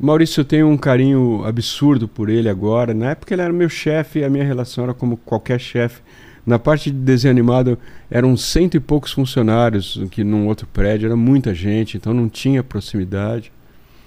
Maurício, 0.00 0.40
eu 0.40 0.44
tenho 0.46 0.66
um 0.68 0.78
carinho 0.78 1.44
absurdo 1.44 2.08
por 2.08 2.30
ele 2.30 2.48
agora. 2.48 2.94
Na 2.94 3.10
época 3.10 3.34
ele 3.34 3.42
era 3.42 3.52
meu 3.52 3.68
chefe 3.68 4.20
e 4.20 4.24
a 4.24 4.30
minha 4.30 4.44
relação 4.44 4.84
era 4.84 4.94
como 4.94 5.16
qualquer 5.18 5.60
chefe. 5.60 6.00
Na 6.46 6.58
parte 6.58 6.90
de 6.90 6.96
desenho 6.96 7.32
animado 7.32 7.78
eram 8.10 8.34
cento 8.34 8.76
e 8.76 8.80
poucos 8.80 9.12
funcionários, 9.12 10.02
que 10.10 10.24
num 10.24 10.46
outro 10.46 10.66
prédio 10.66 11.06
era 11.06 11.16
muita 11.16 11.54
gente, 11.54 11.98
então 11.98 12.14
não 12.14 12.30
tinha 12.30 12.64
proximidade. 12.64 13.52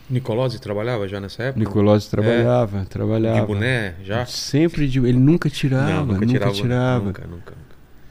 Nicolozzi 0.09 0.59
trabalhava 0.59 1.07
já 1.07 1.19
nessa 1.19 1.43
época? 1.43 1.59
Nicolás 1.59 2.07
trabalhava, 2.07 2.85
trabalhava. 2.85 3.41
De 3.41 3.45
boné, 3.45 3.95
já? 4.03 4.25
Sempre 4.25 4.87
de. 4.87 4.99
Ele 4.99 5.17
nunca 5.17 5.49
tirava, 5.49 5.91
Não, 5.91 6.05
nunca, 6.05 6.25
tirava. 6.51 7.05
Nunca, 7.05 7.21
nunca, 7.21 7.27
nunca. 7.27 7.53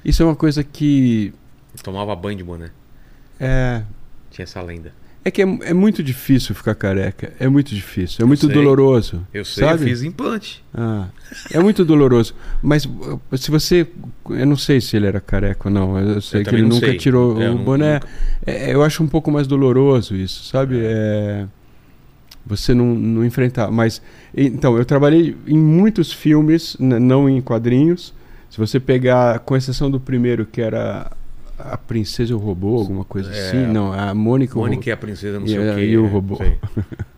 Isso 0.05 0.23
é 0.23 0.27
uma 0.27 0.37
coisa 0.37 0.65
que. 0.65 1.35
Tomava 1.83 2.15
banho 2.17 2.37
de 2.37 2.45
boné. 2.45 2.71
É, 3.39 3.83
Tinha 4.31 4.45
essa 4.45 4.63
lenda. 4.63 4.93
É 5.25 5.31
que 5.31 5.41
é, 5.41 5.45
é 5.45 5.73
muito 5.73 6.03
difícil 6.03 6.53
ficar 6.55 6.75
careca. 6.75 7.33
É 7.39 7.49
muito 7.49 7.73
difícil. 7.75 8.25
É 8.25 8.27
muito 8.27 8.47
sei. 8.47 8.55
doloroso. 8.55 9.25
Eu 9.33 9.45
sei, 9.45 9.65
sabe? 9.65 9.83
eu 9.83 9.89
fiz 9.89 10.03
implante. 10.03 10.65
Ah, 10.75 11.07
é 11.53 11.61
muito 11.61 11.85
doloroso. 11.85 12.35
Mas 12.61 12.89
se 13.37 13.51
você. 13.51 13.87
Eu 14.29 14.47
não 14.47 14.57
sei 14.57 14.81
se 14.81 14.97
ele 14.97 15.07
era 15.07 15.21
careca 15.21 15.69
ou 15.69 15.73
não. 15.73 15.97
Eu 15.99 16.21
sei 16.21 16.41
Eu 16.41 16.45
que 16.45 16.55
ele 16.57 16.63
nunca 16.63 16.87
sei. 16.87 16.97
tirou 16.97 17.41
É, 17.41 17.47
eu 17.47 17.55
o 17.55 17.59
boné. 17.59 17.95
nunca. 17.95 18.09
É, 18.45 18.75
eu 18.75 18.83
acho 18.83 19.03
um 19.03 19.07
pouco 19.07 19.31
mais 19.31 19.47
doloroso 19.47 20.17
isso, 20.17 20.45
sabe? 20.45 20.81
É, 20.83 21.47
você 22.45 22.75
não, 22.75 22.87
não 22.95 23.25
enfrentar. 23.25 23.71
Mas. 23.71 24.03
Então, 24.37 24.77
eu 24.77 24.85
trabalhei 24.85 25.37
em 25.47 25.57
muitos 25.59 26.13
filmes, 26.13 26.77
não 26.81 27.29
em 27.29 27.41
quadrinhos. 27.41 28.13
Se 28.51 28.59
você 28.59 28.81
pegar, 28.81 29.39
com 29.39 29.57
exceção 29.57 29.91
do 29.91 30.01
primeiro, 30.01 30.45
que 30.45 30.61
era 30.61 31.11
A 31.71 31.77
Princesa 31.79 32.33
e 32.33 32.35
o 32.35 32.39
Robô, 32.39 32.79
alguma 32.79 33.05
coisa 33.05 33.31
É, 33.33 33.49
assim. 33.49 33.67
Não, 33.67 33.93
a 33.93 34.15
Mônica 34.15 34.59
o 34.59 34.63
Mônica 34.63 34.89
e 34.89 34.93
a 34.93 34.97
princesa, 34.97 35.39
não 35.39 35.47
E 35.47 35.51
sei 35.51 35.59
o 35.59 35.75
quê. 35.75 35.81
e 35.85 35.99
o 35.99 36.07
é, 36.07 36.09
robô. 36.09 36.37
sei. 36.37 36.59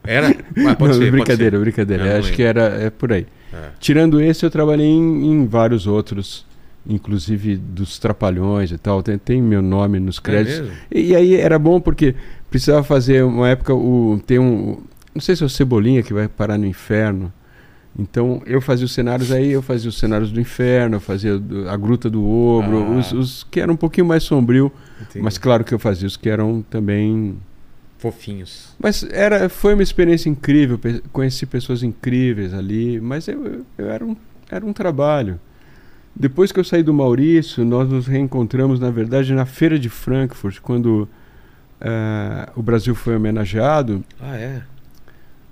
Era? 0.04 0.28
Ah, 0.68 0.74
pode 0.76 0.92
Não, 0.98 1.00
ser, 1.02 1.10
brincadeira, 1.10 1.56
pode 1.58 1.70
brincadeira. 1.70 2.04
Não 2.12 2.18
Acho 2.18 2.32
que 2.32 2.42
era 2.42 2.62
é 2.82 2.90
por 2.90 3.12
aí. 3.12 3.26
É. 3.52 3.68
Tirando 3.80 4.20
esse, 4.20 4.44
eu 4.44 4.50
trabalhei 4.50 4.86
em, 4.86 5.30
em 5.32 5.46
vários 5.46 5.86
outros, 5.86 6.44
inclusive 6.86 7.56
dos 7.56 7.98
Trapalhões 7.98 8.70
e 8.70 8.78
tal. 8.78 9.02
Tem, 9.02 9.16
tem 9.18 9.40
meu 9.42 9.62
nome 9.62 9.98
nos 10.00 10.18
É 10.18 10.20
créditos. 10.22 10.60
mesmo? 10.60 10.74
e, 10.92 11.00
e 11.12 11.16
aí 11.16 11.34
era 11.36 11.58
bom 11.58 11.80
porque 11.80 12.14
precisava 12.50 12.82
fazer 12.82 13.24
uma 13.24 13.48
época 13.48 13.74
o 13.74 14.20
tem 14.26 14.38
um 14.38 14.78
não 15.14 15.20
sei 15.20 15.36
se 15.36 15.42
é 15.44 15.46
o 15.46 15.48
Cebolinha 15.48 16.02
que 16.02 16.12
vai 16.12 16.26
parar 16.28 16.58
no 16.58 16.66
inferno. 16.66 17.32
Então 17.98 18.42
eu 18.44 18.60
fazia 18.60 18.84
os 18.84 18.92
cenários 18.92 19.30
aí, 19.30 19.52
eu 19.52 19.62
fazia 19.62 19.88
os 19.88 19.96
cenários 19.98 20.32
do 20.32 20.40
inferno, 20.40 20.96
eu 20.96 21.00
fazia 21.00 21.34
a 21.70 21.76
Gruta 21.76 22.10
do 22.10 22.26
Ogro, 22.28 22.78
Ah. 22.78 22.90
os, 22.98 23.12
os 23.12 23.44
que 23.50 23.60
eram 23.60 23.74
um 23.74 23.76
pouquinho 23.76 24.06
mais 24.06 24.24
sombrio, 24.24 24.72
Entendi. 25.00 25.22
mas 25.22 25.38
claro 25.38 25.62
que 25.62 25.72
eu 25.72 25.78
fazia 25.78 26.06
os 26.08 26.16
que 26.16 26.28
eram 26.28 26.60
também 26.68 27.36
Fofinhos. 27.98 28.74
mas 28.80 29.04
era, 29.10 29.48
foi 29.48 29.74
uma 29.74 29.82
experiência 29.82 30.28
incrível, 30.28 30.78
conheci 31.12 31.46
pessoas 31.46 31.82
incríveis 31.84 32.52
ali, 32.52 33.00
mas 33.00 33.28
eu, 33.28 33.46
eu, 33.46 33.66
eu 33.78 33.88
era, 33.90 34.04
um, 34.04 34.16
era 34.50 34.66
um 34.66 34.72
trabalho. 34.72 35.38
Depois 36.16 36.50
que 36.52 36.60
eu 36.60 36.64
saí 36.64 36.82
do 36.82 36.92
Maurício, 36.92 37.64
nós 37.64 37.88
nos 37.88 38.06
reencontramos, 38.06 38.78
na 38.80 38.90
verdade, 38.90 39.32
na 39.34 39.46
Feira 39.46 39.78
de 39.78 39.88
Frankfurt, 39.88 40.60
quando 40.60 41.08
eh, 41.80 42.48
o 42.54 42.62
Brasil 42.62 42.94
foi 42.94 43.16
homenageado. 43.16 44.04
Ah, 44.20 44.36
é? 44.36 44.62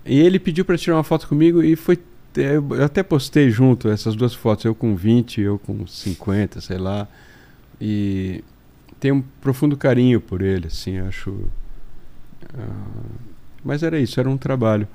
E 0.06 0.20
ele 0.20 0.38
pediu 0.38 0.64
para 0.64 0.76
tirar 0.78 0.96
uma 0.96 1.02
foto 1.04 1.26
comigo 1.28 1.62
e 1.64 1.74
foi. 1.74 1.98
Eh, 2.36 2.56
Eu 2.56 2.84
até 2.84 3.02
postei 3.02 3.50
junto 3.50 3.88
essas 3.88 4.14
duas 4.14 4.34
fotos, 4.34 4.64
eu 4.64 4.74
com 4.74 4.94
20, 4.96 5.40
eu 5.40 5.58
com 5.58 5.86
50, 5.86 6.60
sei 6.60 6.78
lá. 6.78 7.06
E 7.80 8.42
tenho 9.00 9.16
um 9.16 9.22
profundo 9.40 9.76
carinho 9.76 10.20
por 10.20 10.40
ele, 10.42 10.66
assim, 10.68 10.98
acho. 11.00 11.34
ah, 12.54 12.66
mas 13.64 13.82
era 13.82 13.98
isso, 13.98 14.18
era 14.20 14.28
um 14.30 14.36
trabalho. 14.36 14.86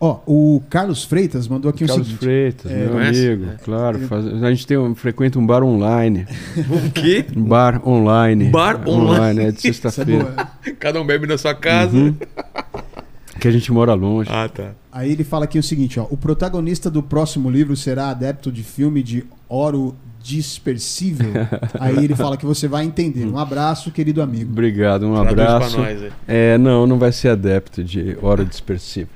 Ó, 0.00 0.18
o 0.26 0.62
Carlos 0.68 1.04
Freitas 1.04 1.46
mandou 1.48 1.70
aqui 1.70 1.84
o 1.84 1.86
Carlos 1.86 2.06
seguinte. 2.08 2.20
Freitas, 2.24 2.70
É, 2.70 2.76
meu 2.84 2.90
conhece? 2.90 3.26
amigo, 3.28 3.50
É. 3.52 3.56
claro. 3.64 3.98
faz- 4.00 4.26
a 4.42 4.50
gente 4.50 4.66
tem 4.66 4.76
um, 4.76 4.94
frequenta 4.94 5.38
um 5.38 5.46
bar 5.46 5.62
online. 5.62 6.26
O 6.68 6.90
quê? 6.90 7.24
Um 7.34 7.44
bar 7.44 7.80
online. 7.88 8.50
Bar 8.50 8.86
online. 8.88 9.40
É 9.44 9.50
de 9.52 9.56
é 9.58 9.60
sexta-feira. 9.60 10.24
boa. 10.24 10.48
Cada 10.78 11.00
um 11.00 11.06
bebe 11.06 11.26
na 11.26 11.38
sua 11.38 11.54
casa. 11.54 11.96
Uhum. 11.96 12.14
Que 13.40 13.48
a 13.48 13.50
gente 13.50 13.72
mora 13.72 13.94
longe. 13.94 14.30
Ah, 14.32 14.48
tá. 14.48 14.72
Aí 14.92 15.10
ele 15.10 15.24
fala 15.24 15.44
aqui 15.44 15.58
o 15.58 15.62
seguinte, 15.62 15.98
ó. 15.98 16.06
O 16.10 16.16
protagonista 16.16 16.90
do 16.90 17.02
próximo 17.02 17.50
livro 17.50 17.76
será 17.76 18.08
adepto 18.10 18.50
de 18.52 18.62
filme 18.62 19.02
de 19.02 19.24
oro 19.48 19.94
dispersível. 20.22 21.30
Aí 21.78 22.02
ele 22.02 22.16
fala 22.16 22.36
que 22.36 22.46
você 22.46 22.66
vai 22.66 22.84
entender. 22.84 23.26
Um 23.26 23.38
abraço, 23.38 23.90
querido 23.90 24.22
amigo. 24.22 24.50
Obrigado, 24.50 25.06
um 25.06 25.12
Traduz 25.12 25.32
abraço. 25.32 25.76
pra 25.76 25.84
nós 25.84 26.02
aí. 26.02 26.12
É, 26.26 26.56
não, 26.56 26.86
não 26.86 26.98
vai 26.98 27.12
ser 27.12 27.28
adepto 27.28 27.84
de 27.84 28.16
hora 28.22 28.44
dispersiva. 28.44 29.10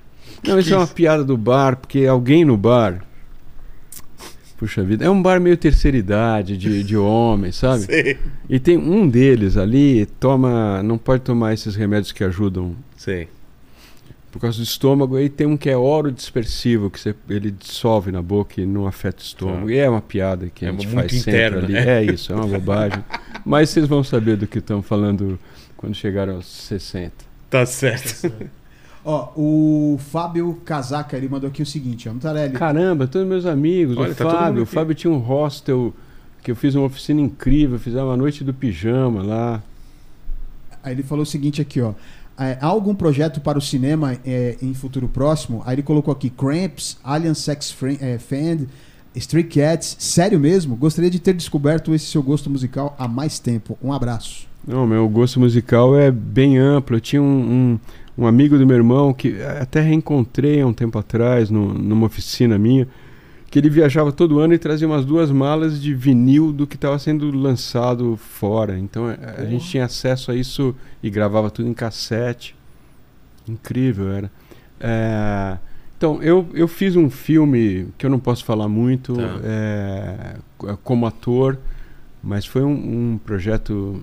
Não, 0.46 0.58
isso 0.58 0.74
é 0.74 0.76
uma 0.76 0.86
piada 0.86 1.24
do 1.24 1.36
bar, 1.36 1.76
porque 1.76 2.04
alguém 2.06 2.44
no 2.44 2.56
bar. 2.56 3.04
Puxa 4.58 4.82
vida, 4.82 5.04
é 5.04 5.10
um 5.10 5.22
bar 5.22 5.40
meio 5.40 5.56
terceira 5.56 5.96
idade, 5.96 6.56
de, 6.58 6.82
de 6.82 6.96
homem, 6.96 7.52
sabe? 7.52 7.84
Sei. 7.86 8.18
E 8.50 8.58
tem 8.58 8.76
um 8.76 9.08
deles 9.08 9.56
ali, 9.56 10.04
toma. 10.18 10.82
Não 10.82 10.98
pode 10.98 11.22
tomar 11.22 11.54
esses 11.54 11.74
remédios 11.74 12.12
que 12.12 12.22
ajudam 12.22 12.74
Sei. 12.96 13.28
Por 14.38 14.42
causa 14.42 14.58
do 14.58 14.62
estômago. 14.62 15.16
Aí 15.16 15.28
tem 15.28 15.48
um 15.48 15.56
que 15.56 15.68
é 15.68 15.76
oro 15.76 16.12
dispersivo, 16.12 16.88
que 16.88 17.00
você, 17.00 17.12
ele 17.28 17.50
dissolve 17.50 18.12
na 18.12 18.22
boca 18.22 18.60
e 18.60 18.64
não 18.64 18.86
afeta 18.86 19.20
o 19.20 19.24
estômago. 19.26 19.66
Tá. 19.66 19.72
E 19.72 19.78
é 19.78 19.90
uma 19.90 20.00
piada 20.00 20.48
que 20.48 20.64
É 20.64 20.68
a 20.68 20.72
gente 20.72 20.86
faz 20.86 21.10
sempre 21.10 21.30
interno, 21.32 21.58
ali. 21.58 21.72
né? 21.72 21.98
É 21.98 22.04
isso, 22.04 22.32
é 22.32 22.36
uma 22.36 22.46
bobagem. 22.46 23.02
Mas 23.44 23.70
vocês 23.70 23.88
vão 23.88 24.04
saber 24.04 24.36
do 24.36 24.46
que 24.46 24.58
estamos 24.58 24.86
falando 24.86 25.38
quando 25.76 25.94
chegar 25.94 26.28
aos 26.28 26.46
60. 26.46 27.12
Tá 27.50 27.66
certo. 27.66 28.32
Ó, 29.04 29.32
o 29.34 29.98
Fábio 29.98 30.54
Casaca, 30.64 31.16
ele 31.16 31.28
mandou 31.28 31.48
aqui 31.48 31.62
o 31.62 31.66
seguinte, 31.66 32.08
ó. 32.08 32.12
Mutarelli, 32.12 32.52
Caramba, 32.52 33.08
todos 33.08 33.26
meus 33.26 33.44
amigos, 33.44 33.96
Olha, 33.96 34.12
o 34.12 34.14
tá 34.14 34.24
Fábio. 34.24 34.62
O. 34.62 34.66
Fábio 34.66 34.94
tinha 34.94 35.12
um 35.12 35.18
hostel 35.18 35.92
que 36.44 36.50
eu 36.52 36.54
fiz 36.54 36.76
uma 36.76 36.86
oficina 36.86 37.20
incrível, 37.20 37.76
fizemos 37.78 38.08
uma 38.08 38.16
noite 38.16 38.44
do 38.44 38.54
pijama 38.54 39.20
lá. 39.22 39.62
Aí 40.80 40.94
ele 40.94 41.02
falou 41.02 41.24
o 41.24 41.26
seguinte 41.26 41.60
aqui, 41.60 41.80
ó. 41.80 41.92
É, 42.38 42.56
há 42.60 42.66
algum 42.66 42.94
projeto 42.94 43.40
para 43.40 43.58
o 43.58 43.60
cinema 43.60 44.16
é, 44.24 44.56
em 44.62 44.72
futuro 44.72 45.08
próximo? 45.08 45.62
Aí 45.66 45.74
ele 45.74 45.82
colocou 45.82 46.12
aqui 46.12 46.30
Cramps, 46.30 46.96
Alien 47.02 47.34
Sex 47.34 47.70
Friend, 47.70 47.98
é, 48.00 48.18
Stray 49.16 49.44
Cats. 49.44 49.96
Sério 49.98 50.38
mesmo? 50.38 50.76
Gostaria 50.76 51.10
de 51.10 51.18
ter 51.18 51.34
descoberto 51.34 51.92
esse 51.92 52.06
seu 52.06 52.22
gosto 52.22 52.48
musical 52.48 52.94
há 52.98 53.08
mais 53.08 53.38
tempo. 53.38 53.76
Um 53.82 53.92
abraço. 53.92 54.46
Não, 54.66 54.86
meu 54.86 55.08
gosto 55.08 55.40
musical 55.40 55.98
é 55.98 56.10
bem 56.10 56.58
amplo. 56.58 56.96
Eu 56.96 57.00
tinha 57.00 57.20
um, 57.20 57.78
um, 58.16 58.22
um 58.22 58.26
amigo 58.26 58.56
do 58.56 58.66
meu 58.66 58.76
irmão 58.76 59.12
que 59.12 59.42
até 59.42 59.80
reencontrei 59.80 60.60
há 60.60 60.66
um 60.66 60.72
tempo 60.72 60.98
atrás, 60.98 61.50
no, 61.50 61.74
numa 61.74 62.06
oficina 62.06 62.56
minha, 62.56 62.86
que 63.50 63.58
ele 63.58 63.70
viajava 63.70 64.12
todo 64.12 64.38
ano 64.38 64.52
e 64.54 64.58
trazia 64.58 64.86
umas 64.86 65.04
duas 65.04 65.30
malas 65.30 65.80
de 65.80 65.94
vinil 65.94 66.52
do 66.52 66.66
que 66.66 66.76
estava 66.76 66.98
sendo 66.98 67.30
lançado 67.34 68.16
fora. 68.16 68.78
Então 68.78 69.06
a, 69.06 69.42
a 69.42 69.44
gente 69.46 69.66
tinha 69.68 69.84
acesso 69.86 70.30
a 70.30 70.34
isso 70.34 70.74
e 71.02 71.08
gravava 71.08 71.50
tudo 71.50 71.68
em 71.68 71.74
cassete. 71.74 72.54
Incrível 73.48 74.10
era. 74.12 74.30
É, 74.80 75.56
então, 75.96 76.22
eu, 76.22 76.46
eu 76.54 76.68
fiz 76.68 76.94
um 76.94 77.10
filme 77.10 77.88
que 77.98 78.06
eu 78.06 78.10
não 78.10 78.20
posso 78.20 78.44
falar 78.44 78.68
muito 78.68 79.14
Tá. 79.16 79.40
é, 79.42 80.36
como 80.84 81.06
ator, 81.06 81.58
mas 82.22 82.46
foi 82.46 82.62
um, 82.62 83.14
um 83.14 83.18
projeto 83.18 84.00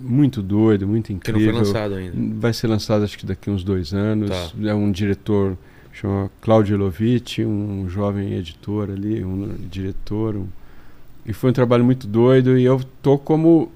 muito 0.00 0.42
doido, 0.42 0.86
muito 0.88 1.06
Que 1.06 1.12
não 1.32 1.38
incrível. 1.38 1.52
foi 1.54 1.64
lançado 1.64 1.94
ainda. 1.94 2.40
Vai 2.40 2.52
ser 2.52 2.66
lançado 2.68 3.04
acho 3.04 3.16
que 3.18 3.26
daqui 3.26 3.50
uns 3.50 3.62
dois 3.62 3.92
anos. 3.92 4.30
Tá. 4.30 4.50
É 4.64 4.74
um 4.74 4.90
diretor 4.90 5.56
chama 6.00 6.30
Claudio 6.40 6.76
Lovitch, 6.76 7.38
um 7.40 7.88
jovem 7.88 8.32
editor 8.34 8.90
ali, 8.90 9.24
um 9.24 9.54
diretor. 9.70 10.36
um- 10.36 10.46
E 11.24 11.32
foi 11.32 11.50
um 11.50 11.52
trabalho 11.52 11.84
muito 11.84 12.06
doido 12.06 12.56
e 12.58 12.64
eu 12.64 12.80
tô 13.02 13.18
como 13.18 13.70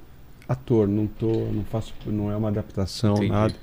ator, 0.48 0.86
não 0.86 1.06
tô, 1.06 1.26
não 1.52 1.64
faço, 1.64 1.92
não 2.06 2.30
é 2.30 2.36
uma 2.36 2.48
adaptação 2.48 3.14
Entendi. 3.16 3.32
nada. 3.32 3.55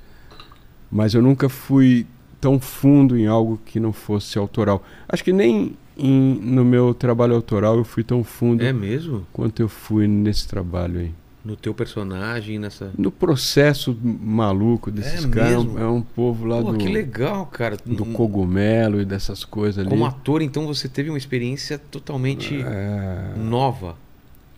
Mas 0.91 1.13
eu 1.13 1.21
nunca 1.21 1.47
fui 1.49 2.05
tão 2.41 2.59
fundo 2.59 3.17
em 3.17 3.27
algo 3.27 3.59
que 3.65 3.79
não 3.79 3.93
fosse 3.93 4.37
autoral. 4.37 4.83
Acho 5.07 5.23
que 5.23 5.31
nem 5.33 5.73
em- 5.97 6.35
no 6.41 6.63
meu 6.65 6.93
trabalho 6.93 7.33
autoral 7.35 7.77
eu 7.77 7.83
fui 7.83 8.03
tão 8.03 8.23
fundo 8.23 8.63
É 8.63 8.71
mesmo? 8.73 9.25
quanto 9.33 9.61
eu 9.61 9.69
fui 9.69 10.07
nesse 10.07 10.47
trabalho 10.47 10.99
aí. 10.99 11.11
No 11.47 11.55
teu 11.55 11.73
personagem, 11.73 12.59
nessa. 12.59 12.91
No 12.97 13.09
processo 13.09 13.97
maluco 14.03 14.91
desses 14.91 15.23
É 15.23 15.29
caras, 15.29 15.63
mesmo? 15.63 15.79
é 15.79 15.87
um 15.87 16.01
povo 16.01 16.45
lá 16.45 16.61
Pô, 16.61 16.73
do, 16.73 16.77
que 16.77 16.89
legal, 16.89 17.45
cara. 17.45 17.77
do 17.85 18.03
Hum, 18.03 18.11
cogumelo 18.11 18.99
e 18.99 19.05
dessas 19.05 19.45
coisas 19.45 19.79
ali. 19.79 19.89
Como 19.89 20.05
ator, 20.05 20.41
então 20.41 20.67
você 20.67 20.89
teve 20.89 21.09
uma 21.09 21.17
experiência 21.17 21.79
totalmente 21.79 22.61
É, 22.61 23.33
nova. 23.37 23.95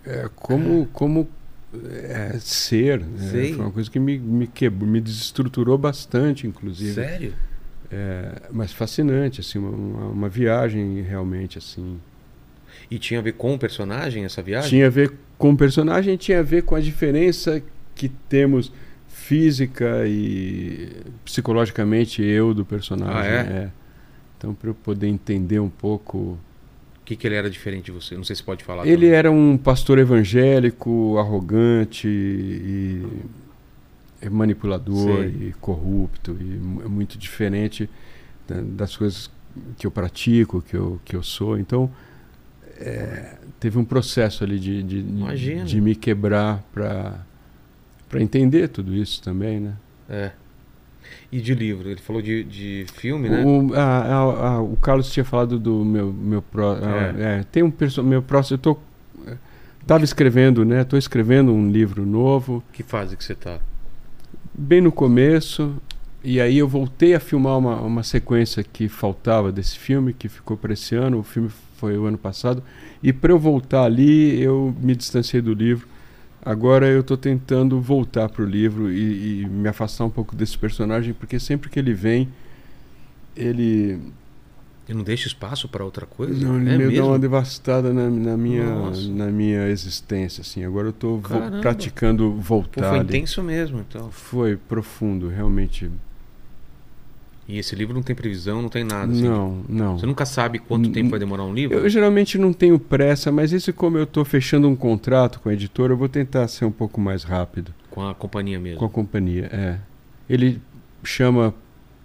é, 0.04 0.28
como 0.36 0.88
como 0.92 1.28
é, 2.10 2.40
ser. 2.40 3.02
né? 3.02 3.50
Foi 3.54 3.66
uma 3.66 3.72
coisa 3.72 3.92
que 3.92 4.00
me, 4.00 4.18
me 4.18 4.48
quebrou, 4.48 4.90
me 4.90 5.00
desestruturou 5.00 5.78
bastante, 5.78 6.48
inclusive. 6.48 6.96
Sério? 6.96 7.34
É, 7.92 8.42
mas 8.52 8.72
fascinante, 8.72 9.42
assim, 9.42 9.60
uma, 9.60 10.08
uma 10.08 10.30
viagem 10.30 11.02
realmente 11.02 11.60
assim. 11.60 12.00
E 12.92 12.98
tinha 12.98 13.20
a 13.20 13.24
ver 13.24 13.34
com 13.34 13.54
o 13.54 13.60
personagem 13.60 14.26
essa 14.26 14.42
viagem? 14.42 14.70
Tinha 14.70 14.88
a 14.88 14.90
ver 14.90 15.12
com 15.38 15.52
o 15.52 15.58
personagem, 15.58 16.18
tinha 16.18 16.40
a 16.40 16.44
ver 16.44 16.64
com 16.64 16.76
a 16.76 16.80
diferença 16.80 17.62
que 17.96 18.10
temos 18.28 18.72
física 19.08 20.04
e 20.08 20.90
psicologicamente 21.24 22.22
eu 22.24 22.54
do 22.54 22.66
personagem. 22.66 23.32
Ah, 23.32 23.36
é? 23.66 23.70
Então, 24.38 24.54
para 24.54 24.70
eu 24.70 24.74
poder 24.74 25.08
entender 25.08 25.60
um 25.60 25.70
pouco. 25.70 26.18
O 26.18 26.38
que, 27.06 27.16
que 27.16 27.28
ele 27.28 27.36
era 27.36 27.50
diferente 27.50 27.86
de 27.86 27.92
você? 27.92 28.16
Não 28.16 28.24
sei 28.24 28.36
se 28.36 28.44
pode 28.44 28.64
falar. 28.64 28.86
Ele 28.88 28.96
também. 28.98 29.12
era 29.12 29.32
um 29.32 29.58
pastor 29.58 29.98
evangélico, 30.00 31.18
arrogante 31.18 32.08
e 32.08 33.04
manipulador 34.30 35.18
Sei. 35.24 35.48
e 35.50 35.56
corrupto 35.62 36.36
e 36.40 36.44
mu- 36.44 36.90
muito 36.90 37.18
diferente 37.18 37.90
da- 38.48 38.62
das 38.62 38.96
coisas 38.98 39.30
que 39.78 39.88
eu 39.88 39.92
pratico, 39.92 40.62
que 40.62 40.76
eu, 40.76 41.00
que 41.06 41.16
eu 41.16 41.24
sou. 41.24 41.58
Então, 41.58 41.90
é, 42.80 43.36
teve 43.60 43.78
um 43.78 43.84
processo 43.86 44.44
ali 44.44 44.60
de, 44.60 44.82
de, 44.84 45.04
de- 45.04 45.64
de 45.64 45.82
me 45.82 45.96
quebrar 45.96 46.64
para 46.74 47.26
para 48.08 48.22
entender 48.24 48.70
tudo 48.70 48.96
isso 48.96 49.22
também, 49.22 49.60
né? 49.60 49.74
É. 50.10 50.32
E 51.32 51.40
de 51.40 51.54
livro? 51.54 51.88
Ele 51.90 52.00
falou 52.02 52.22
de, 52.24 52.44
de 52.44 52.86
filme, 52.96 53.30
né? 53.30 53.44
O, 53.46 53.74
a- 53.76 53.80
a- 53.80 54.48
a- 54.56 54.62
o 54.62 54.76
Carlos 54.78 55.12
tinha 55.12 55.24
falado 55.24 55.60
do 55.60 55.86
meu 55.86 56.12
meu 56.12 56.42
pró, 56.42 56.74
a- 56.74 57.20
é, 57.20 57.44
tem 57.52 57.62
um 57.62 57.70
perso 57.70 58.04
meu 58.04 58.22
próximo 58.24 58.56
eu 58.56 58.60
tô 58.60 58.78
é, 59.28 59.36
tava 59.86 60.04
escrevendo, 60.04 60.66
né? 60.66 60.84
Tô 60.84 60.98
escrevendo 60.98 61.54
um 61.54 61.70
livro 61.72 62.06
novo, 62.06 62.64
Que 62.74 62.82
fase 62.84 63.16
que 63.16 63.24
você 63.24 63.36
tá? 63.36 63.60
bem 64.54 64.82
no 64.82 64.92
começo, 64.92 65.76
e 66.24 66.42
aí 66.42 66.58
eu 66.58 66.68
voltei 66.68 67.14
a 67.16 67.20
filmar 67.20 67.58
uma, 67.58 67.80
uma 67.82 68.04
sequência 68.04 68.64
que 68.64 68.90
faltava 68.90 69.52
desse 69.52 69.78
filme, 69.80 70.14
que 70.14 70.28
ficou 70.28 70.58
para 70.58 70.74
esse 70.74 70.96
ano, 70.96 71.20
o 71.20 71.24
filme 71.24 71.50
foi 71.80 71.98
o 71.98 72.06
ano 72.06 72.18
passado, 72.18 72.62
e 73.02 73.12
para 73.14 73.32
eu 73.32 73.40
voltar 73.40 73.84
ali, 73.84 74.42
eu 74.42 74.76
me 74.82 74.96
distanciei 74.96 75.42
do 75.42 75.54
livro. 75.54 75.88
Agora 76.44 76.88
eu 76.88 77.02
estou 77.02 77.18
tentando 77.18 77.80
voltar 77.82 78.30
para 78.30 78.44
o 78.44 78.46
livro 78.46 78.92
e, 78.92 79.42
e 79.42 79.46
me 79.48 79.68
afastar 79.68 80.06
um 80.06 80.10
pouco 80.10 80.36
desse 80.36 80.58
personagem, 80.58 81.14
porque 81.14 81.40
sempre 81.40 81.70
que 81.70 81.78
ele 81.78 81.94
vem, 81.94 82.30
ele, 83.36 84.00
Ele 84.88 84.98
não 84.98 85.04
deixa 85.04 85.28
espaço 85.28 85.68
pra 85.68 85.84
outra 85.84 86.06
coisa? 86.06 86.34
não, 86.46 86.60
ele 86.60 86.70
é 86.70 86.78
meio 86.78 86.96
dá 86.96 87.06
uma 87.06 87.20
devastada 87.20 87.94
na, 87.94 88.10
na 88.10 88.38
minha, 88.38 88.64
Nossa. 88.64 89.08
na 89.10 89.28
minha 89.28 89.68
existência. 89.68 90.42
Assim. 90.42 90.64
Agora 90.64 90.88
eu 90.88 90.92
estou 90.92 91.20
Caramba. 91.22 91.60
praticando 91.62 92.24
Pô, 92.32 92.42
voltar. 92.42 92.90
foi 92.90 93.00
ali. 93.00 93.08
intenso 93.08 93.44
mesmo, 93.44 93.80
então. 93.88 94.10
Foi 94.10 94.56
profundo, 94.56 95.28
realmente. 95.28 95.90
E 97.50 97.58
esse 97.58 97.76
livro 97.76 97.96
não 97.96 98.04
tem 98.04 98.16
previsão, 98.16 98.62
não 98.62 98.70
tem 98.70 98.84
nada. 98.84 99.12
assim. 99.12 99.24
Não, 99.28 99.64
não. 99.68 99.98
Você 99.98 100.06
nunca 100.06 100.24
sabe 100.26 100.60
quanto 100.60 100.92
tempo 100.92 101.10
vai 101.10 101.18
demorar 101.20 101.44
um 101.46 101.54
livro? 101.54 101.78
Eu 101.80 101.90
geralmente 101.90 102.38
não 102.38 102.54
tenho 102.54 102.78
pressa, 102.78 103.32
mas 103.32 103.52
esse 103.52 103.74
como 103.74 103.98
eu 103.98 104.04
estou 104.04 104.24
fechando 104.24 104.70
um 104.70 104.76
contrato 104.76 105.40
com 105.40 105.50
a 105.50 105.54
editora, 105.54 105.94
eu 105.94 105.98
vou 105.98 106.08
tentar 106.08 106.48
ser 106.48 106.66
um 106.66 106.72
pouco 106.72 107.02
mais 107.02 107.24
rápido 107.24 107.74
Com 107.90 108.08
a 108.08 108.14
companhia 108.14 108.60
mesmo. 108.60 108.78
com 108.78 108.86
a 108.86 108.90
companhia. 108.90 109.50
É. 109.52 109.78
Ele 110.30 110.62
chama, 111.04 111.52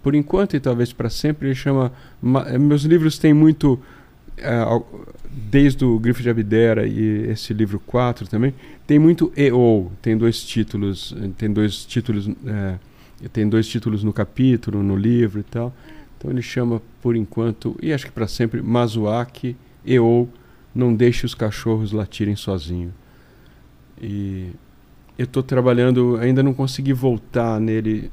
por 0.01 0.15
enquanto 0.15 0.55
e 0.55 0.59
talvez 0.59 0.91
para 0.91 1.11
sempre, 1.11 1.49
ele 1.49 1.55
chama. 1.55 1.91
ma- 2.19 2.45
eh, 2.49 2.57
Meus 2.57 2.81
livros 2.83 3.19
têm 3.19 3.33
muito. 3.33 3.79
eh, 4.37 4.65
desde 5.31 5.83
o 5.85 5.99
Grifo 5.99 6.23
de 6.23 6.29
Abdera 6.29 6.87
e 6.87 7.29
esse 7.29 7.53
livro 7.53 7.79
4 7.85 8.27
também, 8.27 8.53
tem 8.87 8.97
muito 8.97 9.31
EO, 9.35 9.91
tem 10.01 10.17
dois 10.17 10.41
títulos, 10.43 11.13
eh, 11.21 11.29
tem 11.37 11.51
dois 11.51 11.85
títulos, 11.85 12.27
eh, 12.47 12.75
tem 13.31 13.47
dois 13.47 13.67
títulos 13.67 14.03
no 14.03 14.13
capítulo, 14.13 14.83
no 14.83 14.95
livro 14.95 15.39
e 15.39 15.43
tal. 15.43 15.73
Então 16.17 16.31
ele 16.31 16.41
chama 16.41 16.81
por 17.01 17.15
enquanto, 17.15 17.77
e 17.81 17.93
acho 17.93 18.05
que 18.05 18.11
para 18.11 18.27
sempre, 18.27 18.61
Mazuaki 18.61 19.55
EO, 19.85 20.27
não 20.73 20.93
deixe 20.93 21.25
os 21.25 21.33
cachorros 21.33 21.91
latirem 21.91 22.35
sozinho. 22.35 22.93
E 24.01 24.49
eu 25.17 25.25
estou 25.25 25.43
trabalhando, 25.43 26.17
ainda 26.17 26.43
não 26.43 26.53
consegui 26.53 26.91
voltar 26.91 27.59
nele 27.61 28.11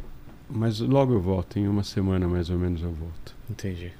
Mas 0.49 0.79
logo 0.79 1.15
eu 1.15 1.21
volto, 1.21 1.59
em 1.59 1.67
uma 1.67 1.83
semana 1.83 2.29
mais 2.29 2.51
ou 2.51 2.59
menos 2.59 2.83
eu 2.83 2.93
volto. 2.93 3.35
Entendi. 3.51 3.93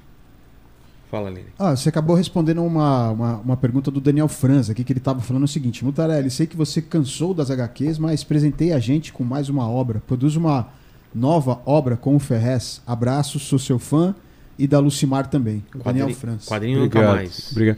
Fala, 1.09 1.29
Aline. 1.29 1.47
Ah, 1.59 1.75
você 1.75 1.89
acabou 1.89 2.15
respondendo 2.15 2.63
uma, 2.63 3.11
uma, 3.11 3.37
uma 3.37 3.57
pergunta 3.57 3.91
do 3.91 4.01
Daniel 4.01 4.27
Franz 4.27 4.69
aqui, 4.69 4.83
que 4.83 4.93
ele 4.93 4.99
estava 4.99 5.21
falando 5.21 5.43
o 5.43 5.47
seguinte: 5.47 5.83
Mutarelli, 5.83 6.31
sei 6.31 6.47
que 6.47 6.57
você 6.57 6.81
cansou 6.81 7.33
das 7.33 7.51
HQs, 7.51 7.99
mas 7.99 8.23
presentei 8.23 8.71
a 8.71 8.79
gente 8.79 9.13
com 9.13 9.23
mais 9.23 9.49
uma 9.49 9.69
obra. 9.69 10.01
Produz 10.07 10.35
uma 10.35 10.69
nova 11.13 11.59
obra 11.65 11.95
com 11.95 12.15
o 12.15 12.19
Ferrez. 12.19 12.81
Abraço, 12.87 13.39
sou 13.39 13.59
seu 13.59 13.77
fã 13.79 14.15
e 14.57 14.67
da 14.67 14.79
Lucimar 14.79 15.27
também. 15.27 15.63
O 15.75 15.79
Daniel 15.79 16.05
Quadrinho, 16.07 16.15
Franz. 16.19 16.45
quadrinho 16.45 16.79
nunca 16.79 16.99
Obrigado, 16.99 17.15
mais. 17.15 17.51
Obrigado. 17.51 17.77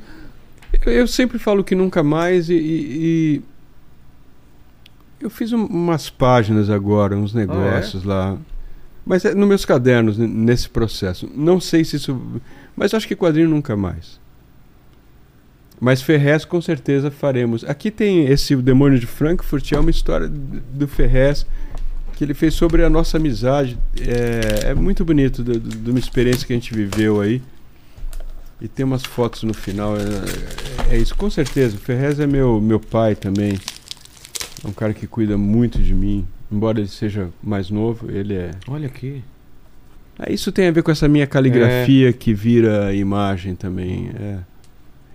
Eu, 0.85 0.91
eu 0.93 1.07
sempre 1.07 1.39
falo 1.39 1.63
que 1.63 1.73
nunca 1.75 2.03
mais 2.03 2.49
e, 2.49 2.53
e- 2.53 2.97
e 3.37 3.41
eu 5.19 5.29
fiz 5.29 5.51
um- 5.53 5.65
umas 5.65 6.09
páginas 6.09 6.69
agora, 6.69 7.15
uns 7.15 7.33
negócios 7.33 8.03
lá. 8.03 8.37
Mas 9.05 9.23
é 9.23 9.33
nos 9.35 9.47
meus 9.47 9.63
cadernos, 9.65 10.17
nesse 10.17 10.67
processo. 10.67 11.29
Não 11.35 11.59
sei 11.59 11.83
se 11.85 11.95
isso. 11.95 12.19
Mas 12.75 12.93
acho 12.93 13.07
que 13.07 13.15
quadrinho 13.15 13.47
nunca 13.49 13.75
mais. 13.75 14.19
Mas 15.79 16.01
Ferrez 16.01 16.43
com 16.45 16.59
certeza 16.61 17.11
faremos. 17.11 17.63
Aqui 17.65 17.91
tem 17.91 18.25
esse 18.25 18.55
O 18.55 18.61
Demônio 18.61 18.97
de 18.99 19.05
Frankfurt, 19.05 19.71
é 19.73 19.79
uma 19.79 19.89
história 19.91 20.27
do 20.27 20.87
Ferrez 20.87 21.45
que 22.15 22.23
ele 22.23 22.33
fez 22.33 22.53
sobre 22.53 22.83
a 22.83 22.89
nossa 22.89 23.17
amizade. 23.17 23.77
É, 23.99 24.71
é 24.71 24.73
muito 24.73 25.03
bonito, 25.03 25.43
de, 25.43 25.89
uma 25.89 25.99
experiência 25.99 26.47
que 26.47 26.53
a 26.53 26.55
gente 26.55 26.73
viveu 26.73 27.21
aí. 27.21 27.41
E 28.61 28.67
tem 28.67 28.85
umas 28.85 29.03
fotos 29.03 29.43
no 29.43 29.53
final. 29.53 29.95
É, 29.97 30.95
é 30.95 30.97
isso, 30.97 31.15
com 31.15 31.29
certeza. 31.29 31.75
O 31.75 31.79
Ferrez 31.79 32.19
é 32.19 32.25
meu, 32.25 32.61
meu 32.61 32.79
pai 32.79 33.15
também. 33.15 33.59
É 34.63 34.67
um 34.67 34.71
cara 34.71 34.93
que 34.93 35.05
cuida 35.05 35.37
muito 35.37 35.79
de 35.79 35.93
mim. 35.93 36.25
Embora 36.51 36.79
ele 36.79 36.87
seja 36.87 37.29
mais 37.43 37.69
novo, 37.69 38.09
ele 38.09 38.33
é. 38.33 38.51
Olha 38.67 38.87
aqui. 38.87 39.21
Ah, 40.17 40.31
isso 40.31 40.51
tem 40.51 40.67
a 40.67 40.71
ver 40.71 40.81
com 40.83 40.91
essa 40.91 41.09
minha 41.09 41.27
caligrafia 41.27 42.13
que 42.13 42.33
vira 42.33 42.93
imagem 42.93 43.55
também. 43.55 44.09
é. 44.17 44.39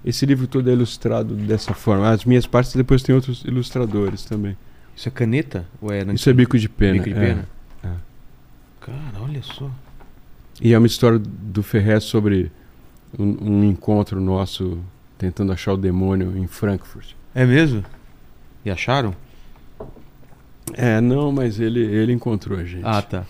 Esse 0.03 0.25
livro 0.25 0.47
todo 0.47 0.69
é 0.71 0.73
ilustrado 0.73 1.35
dessa 1.35 1.75
forma. 1.75 2.11
As 2.11 2.25
minhas 2.25 2.47
partes 2.47 2.75
depois 2.75 3.03
tem 3.03 3.15
outros 3.15 3.45
ilustradores 3.45 4.25
também. 4.25 4.57
Isso 5.01 5.09
é 5.09 5.13
caneta? 5.13 5.65
Ou 5.81 5.91
é 5.91 6.03
Isso 6.13 6.29
é 6.29 6.33
bico 6.35 6.59
de 6.59 6.69
pena. 6.69 6.93
bico 6.93 7.07
de 7.07 7.15
é. 7.15 7.19
pena? 7.19 7.49
é. 7.83 7.89
Cara, 8.83 9.23
olha 9.23 9.43
só. 9.43 9.71
E 10.61 10.75
é 10.75 10.79
uma 10.79 10.87
história 10.87 11.19
do 11.19 11.63
Ferrez 11.63 12.05
sobre 12.05 12.53
um, 13.19 13.51
um 13.51 13.65
encontro 13.65 14.21
nosso 14.21 14.79
tentando 15.17 15.53
achar 15.53 15.73
o 15.73 15.79
demônio 15.79 16.37
em 16.37 16.47
Frankfurt. 16.47 17.15
É 17.35 17.47
mesmo? 17.47 17.83
E 18.63 18.71
acharam? 18.71 19.17
É, 20.75 21.01
não, 21.01 21.33
mas 21.33 21.59
ele, 21.59 21.81
ele 21.81 22.13
encontrou 22.13 22.59
a 22.59 22.65
gente. 22.65 22.85
Ah, 22.85 23.01
tá. 23.01 23.25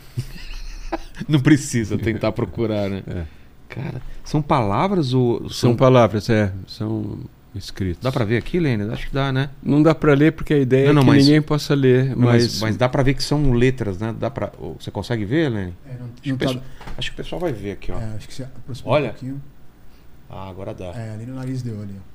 Não 1.28 1.38
precisa 1.38 1.96
tentar 1.96 2.32
procurar, 2.32 2.90
né? 2.90 3.04
É. 3.06 3.24
Cara, 3.68 4.02
são 4.24 4.42
palavras 4.42 5.14
ou. 5.14 5.48
São 5.48 5.76
palavras, 5.76 6.28
é, 6.30 6.52
são 6.66 7.20
escritos. 7.54 8.02
Dá 8.02 8.12
pra 8.12 8.24
ver 8.24 8.36
aqui, 8.36 8.58
Lênin? 8.60 8.90
Acho 8.90 9.08
que 9.08 9.14
dá, 9.14 9.32
né? 9.32 9.50
Não 9.62 9.82
dá 9.82 9.94
pra 9.94 10.14
ler 10.14 10.32
porque 10.32 10.54
a 10.54 10.58
ideia 10.58 10.86
Não, 10.92 10.94
não, 10.94 11.00
é 11.02 11.04
que 11.04 11.10
mas- 11.10 11.24
ninguém 11.26 11.42
possa 11.42 11.74
ler, 11.74 12.10
Não, 12.10 12.26
Mas, 12.26 12.42
mas, 12.44 12.60
mas 12.60 12.76
dá 12.76 12.88
pra 12.88 13.02
ver 13.02 13.14
que 13.14 13.22
são 13.22 13.52
letras, 13.52 13.98
né? 13.98 14.14
Dá 14.18 14.30
pra... 14.30 14.52
Você 14.78 14.90
consegue 14.90 15.24
ver, 15.24 15.48
Lênin? 15.50 15.74
É, 15.86 15.94
não, 15.94 15.94
Acho, 15.94 16.02
não 16.04 16.08
que 16.22 16.32
o 16.32 16.36
tá- 16.36 16.46
pessoal- 16.46 16.64
acho 16.98 17.10
que 17.10 17.14
o 17.14 17.16
pessoal 17.24 17.40
vai 17.40 17.52
ver 17.52 17.72
aqui, 17.72 17.90
ó. 17.92 17.98
é, 17.98 18.04
acho 18.16 18.28
que 18.28 18.34
você 18.34 18.42
aproxima 18.44 18.90
Olha. 18.90 19.06
um 19.06 19.08
pouquinho. 19.10 19.42
Ah, 20.28 20.48
agora 20.48 20.72
dá. 20.72 20.86
É, 20.86 21.10
ali 21.14 21.26
no 21.26 21.34
nariz 21.34 21.60
deu 21.62 21.80
ali. 21.82 21.94
ó. 21.96 22.10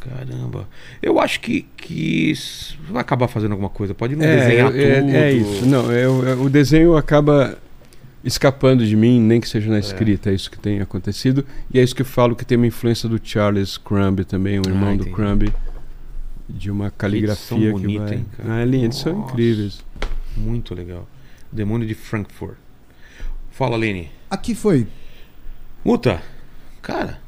Caramba. 0.00 0.66
Eu 1.02 1.18
acho 1.20 1.40
que, 1.40 1.62
que 1.76 2.32
vai 2.88 3.00
acabar 3.02 3.26
fazendo 3.28 3.52
alguma 3.52 3.68
coisa. 3.68 3.92
Pode 3.94 4.14
não 4.14 4.24
é, 4.24 4.36
desenhar 4.36 4.74
é, 4.76 5.00
tudo. 5.00 5.10
é 5.16 5.32
isso. 5.32 5.66
Não, 5.66 5.90
é, 5.90 6.02
é, 6.04 6.08
o 6.08 6.48
desenho 6.48 6.96
acaba 6.96 7.58
escapando 8.24 8.84
de 8.86 8.96
mim, 8.96 9.20
nem 9.20 9.40
que 9.40 9.48
seja 9.48 9.70
na 9.70 9.78
escrita, 9.78 10.30
é, 10.30 10.34
isso 10.34 10.50
que 10.50 10.58
tem 10.58 10.80
acontecido. 10.80 11.44
E 11.72 11.78
é 11.78 11.82
isso 11.82 11.94
que 11.94 12.02
eu 12.02 12.06
falo 12.06 12.34
que 12.36 12.44
tem 12.44 12.56
uma 12.56 12.66
influência 12.66 13.08
do 13.08 13.20
Charles 13.22 13.76
Crumb 13.78 14.24
também, 14.24 14.58
o 14.58 14.68
irmão 14.68 14.94
Ah, 14.94 14.96
do. 14.96 15.06
Crumb, 15.10 15.52
de 16.48 16.70
uma 16.70 16.90
caligrafia 16.90 17.66
que 17.66 17.72
bonita, 17.72 18.04
vai. 18.04 18.14
hein, 18.14 18.26
cara? 18.36 18.54
Ah, 18.60 18.64
linha, 18.64 18.84
eles 18.84 18.96
são 18.96 19.20
incríveis. 19.20 19.84
Muito 20.36 20.74
legal. 20.74 21.08
Demônio 21.52 21.86
de 21.86 21.94
Frankfurt. 21.94 22.56
Fala, 23.50 23.76
Lene. 23.76 24.10
Aqui 24.30 24.54
foi. 24.54 24.86
Muta, 25.84 26.22
cara, 26.82 27.18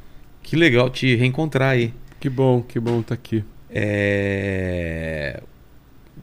que 0.43 0.55
legal 0.57 0.91
te 0.91 1.15
reencontrar 1.17 1.71
aí. 1.71 1.95
Que 2.19 2.29
bom, 2.29 2.63
que 2.63 2.79
bom 2.79 3.01
estar 3.01 3.15
aqui. 3.15 3.45
É... 3.71 5.43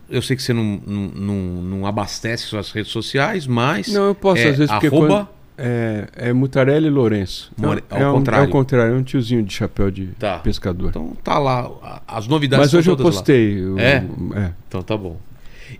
Eu 0.09 0.21
sei 0.21 0.35
que 0.37 0.41
você 0.43 0.53
não, 0.53 0.81
não, 0.85 1.07
não, 1.13 1.35
não 1.61 1.85
abastece 1.85 2.43
suas 2.43 2.71
redes 2.71 2.91
sociais, 2.91 3.45
mas. 3.45 3.87
Não, 3.89 4.07
eu 4.07 4.15
posso 4.15 4.41
é, 4.41 4.49
às 4.49 4.57
vezes 4.57 4.71
porque 4.71 4.87
arroba, 4.87 5.07
quando- 5.07 5.27
é, 5.57 6.07
é 6.15 6.33
Mutarelli 6.33 6.89
Lourenço. 6.89 7.51
More- 7.57 7.83
é, 7.91 8.03
ao 8.03 8.11
um, 8.15 8.17
contrário. 8.19 8.45
É 8.45 8.47
o 8.47 8.51
contrário, 8.51 8.93
é 8.93 8.97
um 8.97 9.03
tiozinho 9.03 9.43
de 9.43 9.53
chapéu 9.53 9.91
de 9.91 10.07
Tá. 10.19 10.39
pescador. 10.39 10.89
Então 10.89 11.13
tá 11.23 11.37
lá. 11.37 12.01
As 12.07 12.27
novidades 12.27 12.67
Mas 12.67 12.73
hoje 12.73 12.89
eu 12.89 12.95
postei. 12.95 13.61
o- 13.65 13.77
É? 13.79 14.05
é. 14.35 14.53
Então 14.67 14.81
tá 14.81 14.95
bom. 14.95 15.19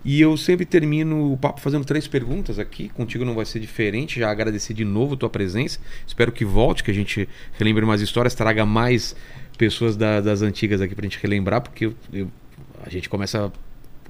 E 0.04 0.20
eu 0.20 0.36
sempre 0.36 0.66
termino 0.66 1.32
o 1.32 1.36
papo 1.38 1.60
fazendo 1.62 1.84
três 1.84 2.06
perguntas 2.06 2.58
aqui. 2.58 2.90
Contigo 2.90 3.24
não 3.24 3.34
vai 3.34 3.46
ser 3.46 3.58
diferente. 3.60 4.20
Já 4.20 4.30
agradecer 4.30 4.74
de 4.74 4.84
novo 4.84 5.14
a 5.14 5.16
tua 5.16 5.30
presença. 5.30 5.78
Espero 6.06 6.30
que 6.30 6.44
volte, 6.44 6.84
que 6.84 6.90
a 6.90 6.94
gente 6.94 7.26
relembre 7.58 7.86
mais 7.86 8.02
histórias, 8.02 8.34
traga 8.34 8.66
mais 8.66 9.16
pessoas 9.56 9.96
da- 9.96 10.20
das 10.20 10.42
antigas 10.42 10.82
aqui 10.82 10.94
pra 10.94 11.04
gente 11.04 11.18
relembrar, 11.22 11.62
porque 11.62 11.86
eu- 11.86 11.94
eu- 12.12 12.28
a 12.84 12.90
gente 12.90 13.08
começa 13.08 13.46
a 13.46 13.50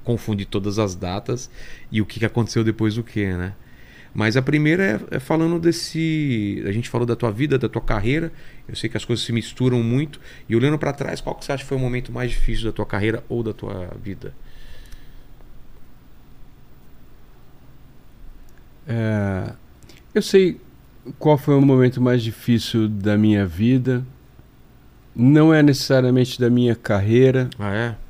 confundir 0.09 0.47
todas 0.47 0.79
as 0.79 0.95
datas 0.95 1.51
e 1.91 2.01
o 2.01 2.05
que 2.05 2.25
aconteceu 2.25 2.63
depois 2.63 2.95
do 2.95 3.03
que, 3.03 3.27
né? 3.27 3.53
Mas 4.11 4.35
a 4.35 4.41
primeira 4.41 4.83
é, 5.11 5.17
é 5.17 5.19
falando 5.19 5.59
desse. 5.59 6.63
A 6.65 6.71
gente 6.71 6.89
falou 6.89 7.05
da 7.05 7.15
tua 7.15 7.31
vida, 7.31 7.59
da 7.59 7.69
tua 7.69 7.81
carreira. 7.81 8.31
Eu 8.67 8.75
sei 8.75 8.89
que 8.89 8.97
as 8.97 9.05
coisas 9.05 9.23
se 9.23 9.31
misturam 9.31 9.83
muito. 9.83 10.19
E 10.49 10.55
olhando 10.55 10.79
pra 10.79 10.91
trás, 10.91 11.21
qual 11.21 11.35
que 11.35 11.45
você 11.45 11.51
acha 11.51 11.61
que 11.63 11.69
foi 11.69 11.77
o 11.77 11.79
momento 11.79 12.11
mais 12.11 12.31
difícil 12.31 12.65
da 12.65 12.71
tua 12.71 12.87
carreira 12.87 13.23
ou 13.29 13.43
da 13.43 13.53
tua 13.53 13.95
vida? 14.03 14.33
É, 18.87 19.53
eu 20.15 20.23
sei 20.23 20.59
qual 21.19 21.37
foi 21.37 21.53
o 21.53 21.61
momento 21.61 22.01
mais 22.01 22.23
difícil 22.23 22.87
da 22.87 23.15
minha 23.15 23.45
vida. 23.45 24.03
Não 25.15 25.53
é 25.53 25.61
necessariamente 25.61 26.39
da 26.39 26.49
minha 26.49 26.75
carreira, 26.75 27.47
Ah, 27.59 27.75
é? 27.75 28.08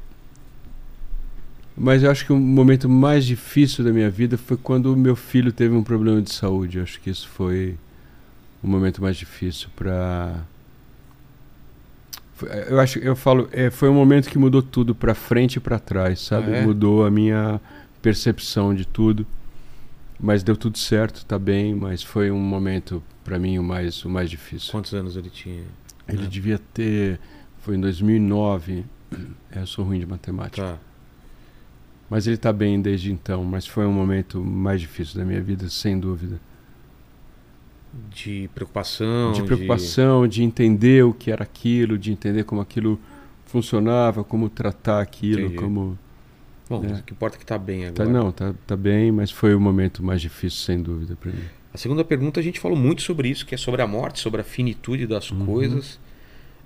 Mas 1.80 2.03
eu 2.03 2.11
acho 2.11 2.26
que 2.26 2.34
o 2.34 2.38
momento 2.38 2.89
mais 2.89 3.26
difícil 3.26 3.84
da 3.84 3.91
minha 3.93 4.10
vida 4.10 4.38
foi 4.38 4.57
quando 4.57 4.93
o 4.93 4.97
meu 4.97 5.15
filho 5.15 5.51
teve 5.51 5.73
um 5.73 5.84
problema 5.84 6.22
de 6.22 6.31
saúde. 6.34 6.77
Eu 6.77 6.84
acho 6.84 6.99
que 6.99 7.10
isso 7.10 7.27
foi 7.30 7.77
o 8.61 8.68
momento 8.68 9.01
mais 9.01 9.15
difícil 9.15 9.69
para 9.76 10.43
eu 12.69 12.80
acho 12.80 12.99
eu 12.99 13.15
falo 13.15 13.49
é, 13.51 13.69
foi 13.69 13.89
um 13.89 13.93
momento 13.93 14.30
que 14.30 14.38
mudou 14.38 14.61
tudo 14.61 14.95
para 14.95 15.14
frente 15.14 15.56
e 15.57 15.60
para 15.60 15.77
trás 15.77 16.22
sabe 16.22 16.51
Ah, 16.53 16.57
é? 16.57 16.65
mudou 16.65 17.06
a 17.06 17.11
minha 17.11 17.60
percepção 18.01 18.73
de 18.73 18.85
tudo 18.85 19.27
mas 20.19 20.41
deu 20.41 20.56
tudo 20.56 20.77
certo 20.77 21.26
tá 21.26 21.38
bem 21.38 21.76
mas 21.76 22.01
foi 22.01 22.31
um 22.31 22.39
momento 22.39 23.03
para 23.26 23.38
mim 23.38 23.57
o 23.57 23.64
mais 23.64 24.03
o 24.06 24.10
mais 24.10 24.30
difícil 24.30 24.72
Quantos 24.72 24.93
anos 24.93 25.18
ele 25.18 25.30
tinha? 25.30 25.64
ele 26.07 26.23
É. 26.23 26.27
devia 26.27 26.60
ter 26.73 27.19
foi 27.61 27.76
em 27.76 27.80
2009 27.81 28.85
É, 29.51 29.60
eu 29.61 29.68
sou 29.68 29.84
ruim 29.84 29.99
de 29.99 30.06
matemática 30.06 30.61
Tá. 30.64 30.77
Mas 32.10 32.26
ele 32.27 32.36
está 32.36 32.52
bem 32.52 32.81
desde 32.81 33.11
então, 33.11 33.44
mas 33.44 33.68
foi 33.68 33.86
um 33.86 33.94
momento 33.94 34.40
mais 34.44 34.81
difícil 34.81 35.19
da 35.19 35.26
minha 35.26 35.41
vida, 35.41 35.69
sem 35.69 35.99
dúvida. 35.99 36.40
De 38.14 38.49
preocupação. 38.53 39.31
de 39.34 39.41
preocupação, 39.44 40.27
de... 40.27 40.44
entender 40.44 41.03
o 41.03 41.14
que 41.14 41.31
era 41.31 41.44
aquilo, 41.44 41.98
de 41.98 42.11
entender 42.11 42.44
como 42.44 42.61
aquilo 42.61 42.99
funcionava, 43.45 44.23
como 44.23 44.48
tratar 44.49 45.02
aquilo, 45.02 45.41
Entendi. 45.41 45.56
como... 45.57 45.98
Bom, 46.69 46.86
É. 46.86 46.99
o 46.99 47.03
que 47.03 47.14
importa 47.14 47.36
é 47.36 47.40
que 47.40 47.45
tá 47.45 47.57
bem 47.57 47.91
Tá, 47.91 48.03
agora. 48.03 48.10
não, 48.10 48.31
tá, 48.31 48.53
tá 48.68 48.77
bem, 48.77 49.11
mas 49.11 49.31
foi 49.31 49.56
o 49.56 49.60
momento 49.60 50.03
mais 50.03 50.22
difícil, 50.22 50.60
sem 50.64 50.80
dúvida, 50.81 51.15
para 51.19 51.31
mim. 51.31 51.41
A 51.73 51.77
segunda 51.80 52.03
pergunta 52.03 52.40
a 52.40 52.44
gente 52.44 52.60
falou 52.60 52.77
muito 52.77 53.02
sobre 53.02 53.27
isso, 53.27 53.44
que 53.44 53.56
é 53.56 53.57
sobre 53.57 53.81
a 53.81 53.88
morte, 53.88 54.19
sobre 54.19 54.41
a 54.41 54.44
finitude 54.44 55.07
das 55.07 55.31
Uhum. 55.31 55.45
coisas. 55.48 55.99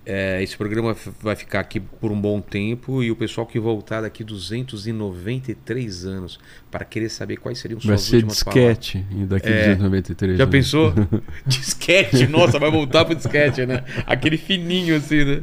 É, 0.05 0.43
esse 0.43 0.57
programa 0.57 0.93
vai 1.21 1.35
ficar 1.35 1.61
aqui 1.61 1.79
por 1.79 2.11
um 2.11 2.19
bom 2.19 2.41
tempo 2.41 3.01
e 3.01 3.09
o 3.09 3.15
pessoal 3.15 3.47
que 3.47 3.57
voltar 3.57 4.01
daqui 4.01 4.21
293 4.23 6.05
anos 6.05 6.39
para 6.69 6.83
querer 6.85 7.09
saber 7.09 7.37
quais 7.37 7.57
seriam 7.59 7.79
suas 7.79 7.87
Vai 7.89 7.97
ser 7.97 8.15
últimas 8.17 8.43
palavras. 8.43 8.77
disquete 8.79 9.05
daqui 9.27 9.47
É. 9.49 9.75
293 9.75 10.37
Já 10.37 10.43
anos. 10.43 10.51
pensou? 10.51 10.93
disquete, 11.47 12.27
nossa, 12.27 12.59
vai 12.59 12.69
voltar 12.71 13.05
pro 13.05 13.15
disquete, 13.15 13.65
né? 13.65 13.83
Aquele 14.05 14.37
fininho 14.37 14.95
assim, 14.97 15.23
né? 15.23 15.41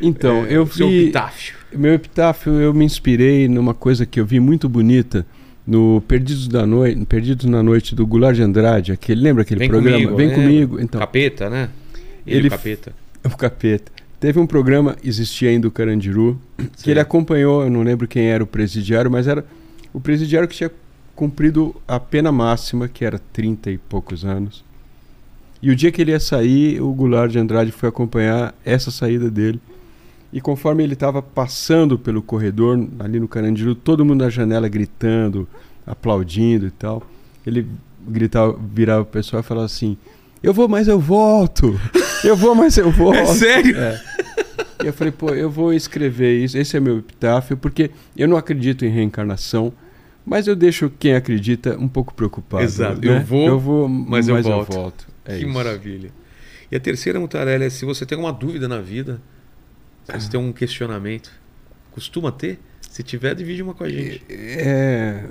Então, 0.00 0.44
É, 0.46 0.56
eu 0.56 0.64
o 0.64 0.66
seu 0.72 0.88
vi... 0.88 1.02
epitáfio. 1.04 1.54
Meu 1.72 1.94
epitáfio, 1.94 2.52
eu 2.60 2.74
me 2.74 2.84
inspirei 2.84 3.46
numa 3.48 3.72
coisa 3.74 4.04
que 4.04 4.18
eu 4.20 4.26
vi 4.26 4.40
muito 4.40 4.68
bonita 4.68 5.24
no 5.66 6.02
Perdidos 6.08 6.48
da 6.48 6.66
Noite, 6.66 7.04
Perdidos 7.06 7.46
na 7.46 7.62
Noite 7.62 7.94
do 7.94 8.04
Goulart 8.06 8.34
de 8.34 8.42
Andrade, 8.42 8.90
aquele, 8.92 9.20
lembra 9.22 9.42
aquele 9.42 9.60
Vem 9.60 9.68
programa? 9.68 9.96
comigo, 9.96 10.16
Vem 10.16 10.26
lembro. 10.28 10.42
comigo, 10.42 10.80
então. 10.80 10.98
Capeta, 11.00 11.48
né? 11.48 11.68
Ele, 12.26 12.38
Ele 12.38 12.48
o 12.48 12.50
capeta. 13.22 13.34
O 13.34 13.38
capeta. 13.38 13.92
Teve 14.20 14.38
um 14.38 14.46
programa, 14.46 14.96
existia 15.02 15.50
ainda 15.50 15.66
o 15.66 15.70
Carandiru, 15.70 16.40
que 16.56 16.82
Sim. 16.82 16.90
ele 16.92 17.00
acompanhou, 17.00 17.64
eu 17.64 17.70
não 17.70 17.82
lembro 17.82 18.06
quem 18.06 18.26
era 18.26 18.44
o 18.44 18.46
presidiário, 18.46 19.10
mas 19.10 19.26
era 19.26 19.44
o 19.92 20.00
presidiário 20.00 20.48
que 20.48 20.54
tinha 20.54 20.70
cumprido 21.14 21.74
a 21.86 21.98
pena 21.98 22.30
máxima, 22.30 22.88
que 22.88 23.04
era 23.04 23.18
30 23.32 23.70
e 23.70 23.78
poucos 23.78 24.24
anos. 24.24 24.64
E 25.60 25.70
o 25.70 25.76
dia 25.76 25.92
que 25.92 26.00
ele 26.02 26.10
ia 26.10 26.20
sair, 26.20 26.80
o 26.80 26.92
Goulart 26.92 27.30
de 27.30 27.38
Andrade 27.38 27.70
foi 27.70 27.88
acompanhar 27.88 28.54
essa 28.64 28.90
saída 28.90 29.30
dele. 29.30 29.60
E 30.32 30.40
conforme 30.40 30.82
ele 30.82 30.94
estava 30.94 31.22
passando 31.22 31.98
pelo 31.98 32.22
corredor, 32.22 32.88
ali 32.98 33.20
no 33.20 33.28
Carandiru, 33.28 33.74
todo 33.74 34.04
mundo 34.04 34.24
na 34.24 34.30
janela 34.30 34.68
gritando, 34.68 35.46
aplaudindo 35.86 36.66
e 36.66 36.70
tal. 36.70 37.02
Ele 37.46 37.66
gritava, 38.06 38.58
virava 38.72 39.02
o 39.02 39.06
pessoal 39.06 39.40
e 39.40 39.44
falava 39.44 39.66
assim: 39.66 39.96
Eu 40.42 40.52
vou, 40.52 40.68
mas 40.68 40.88
eu 40.88 40.98
volto! 40.98 41.80
Eu 42.24 42.36
vou, 42.36 42.54
mas 42.54 42.76
eu 42.76 42.90
volto! 42.90 43.16
É 43.16 43.26
sério? 43.26 43.76
É. 43.76 44.00
E 44.82 44.86
eu 44.86 44.92
falei, 44.92 45.12
pô, 45.12 45.30
eu 45.30 45.48
vou 45.50 45.72
escrever 45.72 46.42
isso, 46.42 46.58
esse 46.58 46.76
é 46.76 46.80
meu 46.80 46.98
epitáfio, 46.98 47.56
porque 47.56 47.90
eu 48.16 48.26
não 48.26 48.36
acredito 48.36 48.84
em 48.84 48.88
reencarnação, 48.88 49.72
mas 50.26 50.46
eu 50.46 50.56
deixo 50.56 50.90
quem 50.90 51.14
acredita 51.14 51.78
um 51.78 51.88
pouco 51.88 52.12
preocupado. 52.14 52.64
Exato. 52.64 53.00
né? 53.00 53.18
Eu 53.18 53.24
vou, 53.24 53.46
eu 53.46 53.58
vou 53.58 53.88
mas 53.88 54.28
eu 54.28 54.42
volto. 54.42 55.06
É 55.24 55.38
que 55.38 55.44
isso. 55.44 55.48
maravilha. 55.52 56.10
E 56.70 56.76
a 56.76 56.80
terceira, 56.80 57.20
Mutarelli, 57.20 57.64
é 57.64 57.70
se 57.70 57.84
você 57.84 58.04
tem 58.04 58.16
alguma 58.16 58.32
dúvida 58.32 58.66
na 58.66 58.80
vida, 58.80 59.20
se 60.04 60.12
você 60.12 60.30
tem 60.30 60.40
um 60.40 60.52
questionamento, 60.52 61.30
costuma 61.92 62.32
ter? 62.32 62.58
Se 62.80 63.02
tiver, 63.02 63.34
divide 63.34 63.62
uma 63.62 63.74
com 63.74 63.84
a 63.84 63.88
gente. 63.88 64.22
É, 64.28 65.24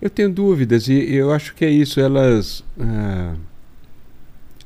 eu 0.00 0.10
tenho 0.10 0.30
dúvidas 0.30 0.88
e 0.88 1.14
eu 1.14 1.32
acho 1.32 1.54
que 1.54 1.64
é 1.64 1.70
isso. 1.70 1.98
Elas. 2.00 2.62
ah, 2.78 3.34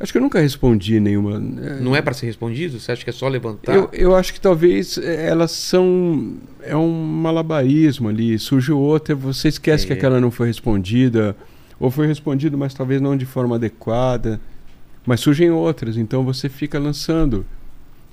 acho 0.00 0.12
que 0.12 0.18
eu 0.18 0.22
nunca 0.22 0.40
respondi 0.40 1.00
nenhuma. 1.00 1.38
Não 1.38 1.94
é 1.96 2.02
para 2.02 2.14
ser 2.14 2.26
respondido? 2.26 2.78
Você 2.78 2.92
acha 2.92 3.04
que 3.04 3.10
é 3.10 3.12
só 3.12 3.28
levantar? 3.28 3.74
Eu, 3.74 3.88
eu 3.92 4.14
acho 4.16 4.32
que 4.32 4.40
talvez 4.40 4.98
eh, 4.98 5.26
elas 5.28 5.50
são. 5.50 6.36
É 6.62 6.76
um 6.76 6.90
malabarismo 7.04 8.08
ali. 8.08 8.38
Surge 8.38 8.72
outra, 8.72 9.14
você 9.14 9.48
esquece 9.48 9.84
É. 9.84 9.86
que 9.88 9.92
aquela 9.92 10.20
não 10.20 10.30
foi 10.30 10.46
respondida. 10.48 11.36
Ou 11.80 11.90
foi 11.90 12.06
respondida, 12.08 12.56
mas 12.56 12.74
talvez 12.74 13.00
não 13.00 13.16
de 13.16 13.24
forma 13.26 13.54
adequada. 13.56 14.40
Mas 15.06 15.20
surgem 15.20 15.50
outras, 15.50 15.96
então 15.96 16.24
você 16.24 16.48
fica 16.48 16.78
lançando. 16.78 17.46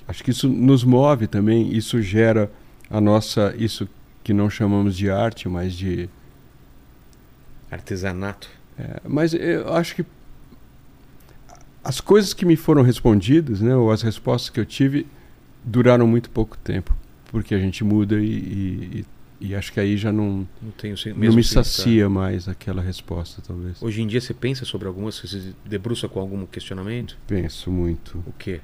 Acho 0.08 0.22
que 0.22 0.30
isso 0.30 0.48
nos 0.48 0.84
move 0.84 1.26
também. 1.26 1.76
Isso 1.76 2.00
gera 2.00 2.50
a 2.88 3.00
nossa. 3.00 3.54
Isso 3.58 3.88
que 4.22 4.32
não 4.32 4.48
chamamos 4.48 4.96
de 4.96 5.10
arte, 5.10 5.48
mas 5.48 5.74
de. 5.74 6.08
Artesanato. 7.70 8.48
É, 8.78 9.00
mas 9.06 9.32
eu 9.34 9.72
acho 9.74 9.94
que 9.96 10.04
as 11.86 12.00
coisas 12.00 12.34
que 12.34 12.44
me 12.44 12.56
foram 12.56 12.82
respondidas, 12.82 13.60
né, 13.60 13.76
ou 13.76 13.92
as 13.92 14.02
respostas 14.02 14.50
que 14.50 14.58
eu 14.58 14.66
tive, 14.66 15.06
duraram 15.64 16.04
muito 16.04 16.28
pouco 16.30 16.58
tempo, 16.58 16.92
porque 17.30 17.54
a 17.54 17.60
gente 17.60 17.84
muda 17.84 18.16
e, 18.18 19.04
e, 19.40 19.48
e 19.48 19.54
acho 19.54 19.72
que 19.72 19.78
aí 19.78 19.96
já 19.96 20.10
não, 20.10 20.48
Não 20.60 20.72
tenho 20.76 20.96
não 21.16 21.32
me 21.32 21.44
sacia 21.44 22.10
mais 22.10 22.48
aquela 22.48 22.82
resposta, 22.82 23.40
talvez. 23.46 23.80
Hoje 23.80 24.02
em 24.02 24.06
dia 24.08 24.20
você 24.20 24.34
pensa 24.34 24.64
sobre 24.64 24.88
algumas, 24.88 25.14
você 25.14 25.28
se 25.28 25.54
debruça 25.64 26.08
com 26.08 26.18
algum 26.18 26.44
questionamento? 26.44 27.16
Penso 27.24 27.70
muito. 27.70 28.18
O 28.26 28.32
quê? 28.36 28.60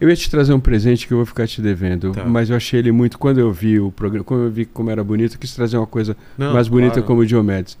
Eu 0.00 0.08
ia 0.08 0.16
te 0.16 0.28
trazer 0.28 0.52
um 0.52 0.58
presente 0.58 1.06
que 1.06 1.12
eu 1.12 1.18
vou 1.18 1.26
ficar 1.26 1.46
te 1.46 1.62
devendo, 1.62 2.10
Tá. 2.10 2.24
mas 2.24 2.50
eu 2.50 2.56
achei 2.56 2.80
ele 2.80 2.90
muito. 2.90 3.16
Quando 3.20 3.38
eu 3.38 3.52
vi 3.52 3.78
o 3.78 3.92
programa, 3.92 4.24
quando 4.24 4.42
eu 4.46 4.50
vi 4.50 4.64
como 4.64 4.90
era 4.90 5.04
bonito, 5.04 5.34
eu 5.34 5.38
quis 5.38 5.54
trazer 5.54 5.76
uma 5.76 5.86
coisa 5.86 6.16
Não, 6.36 6.52
mais 6.52 6.66
bonita 6.66 6.94
claro. 6.94 7.06
como 7.06 7.20
o 7.20 7.26
Diomedes. 7.26 7.78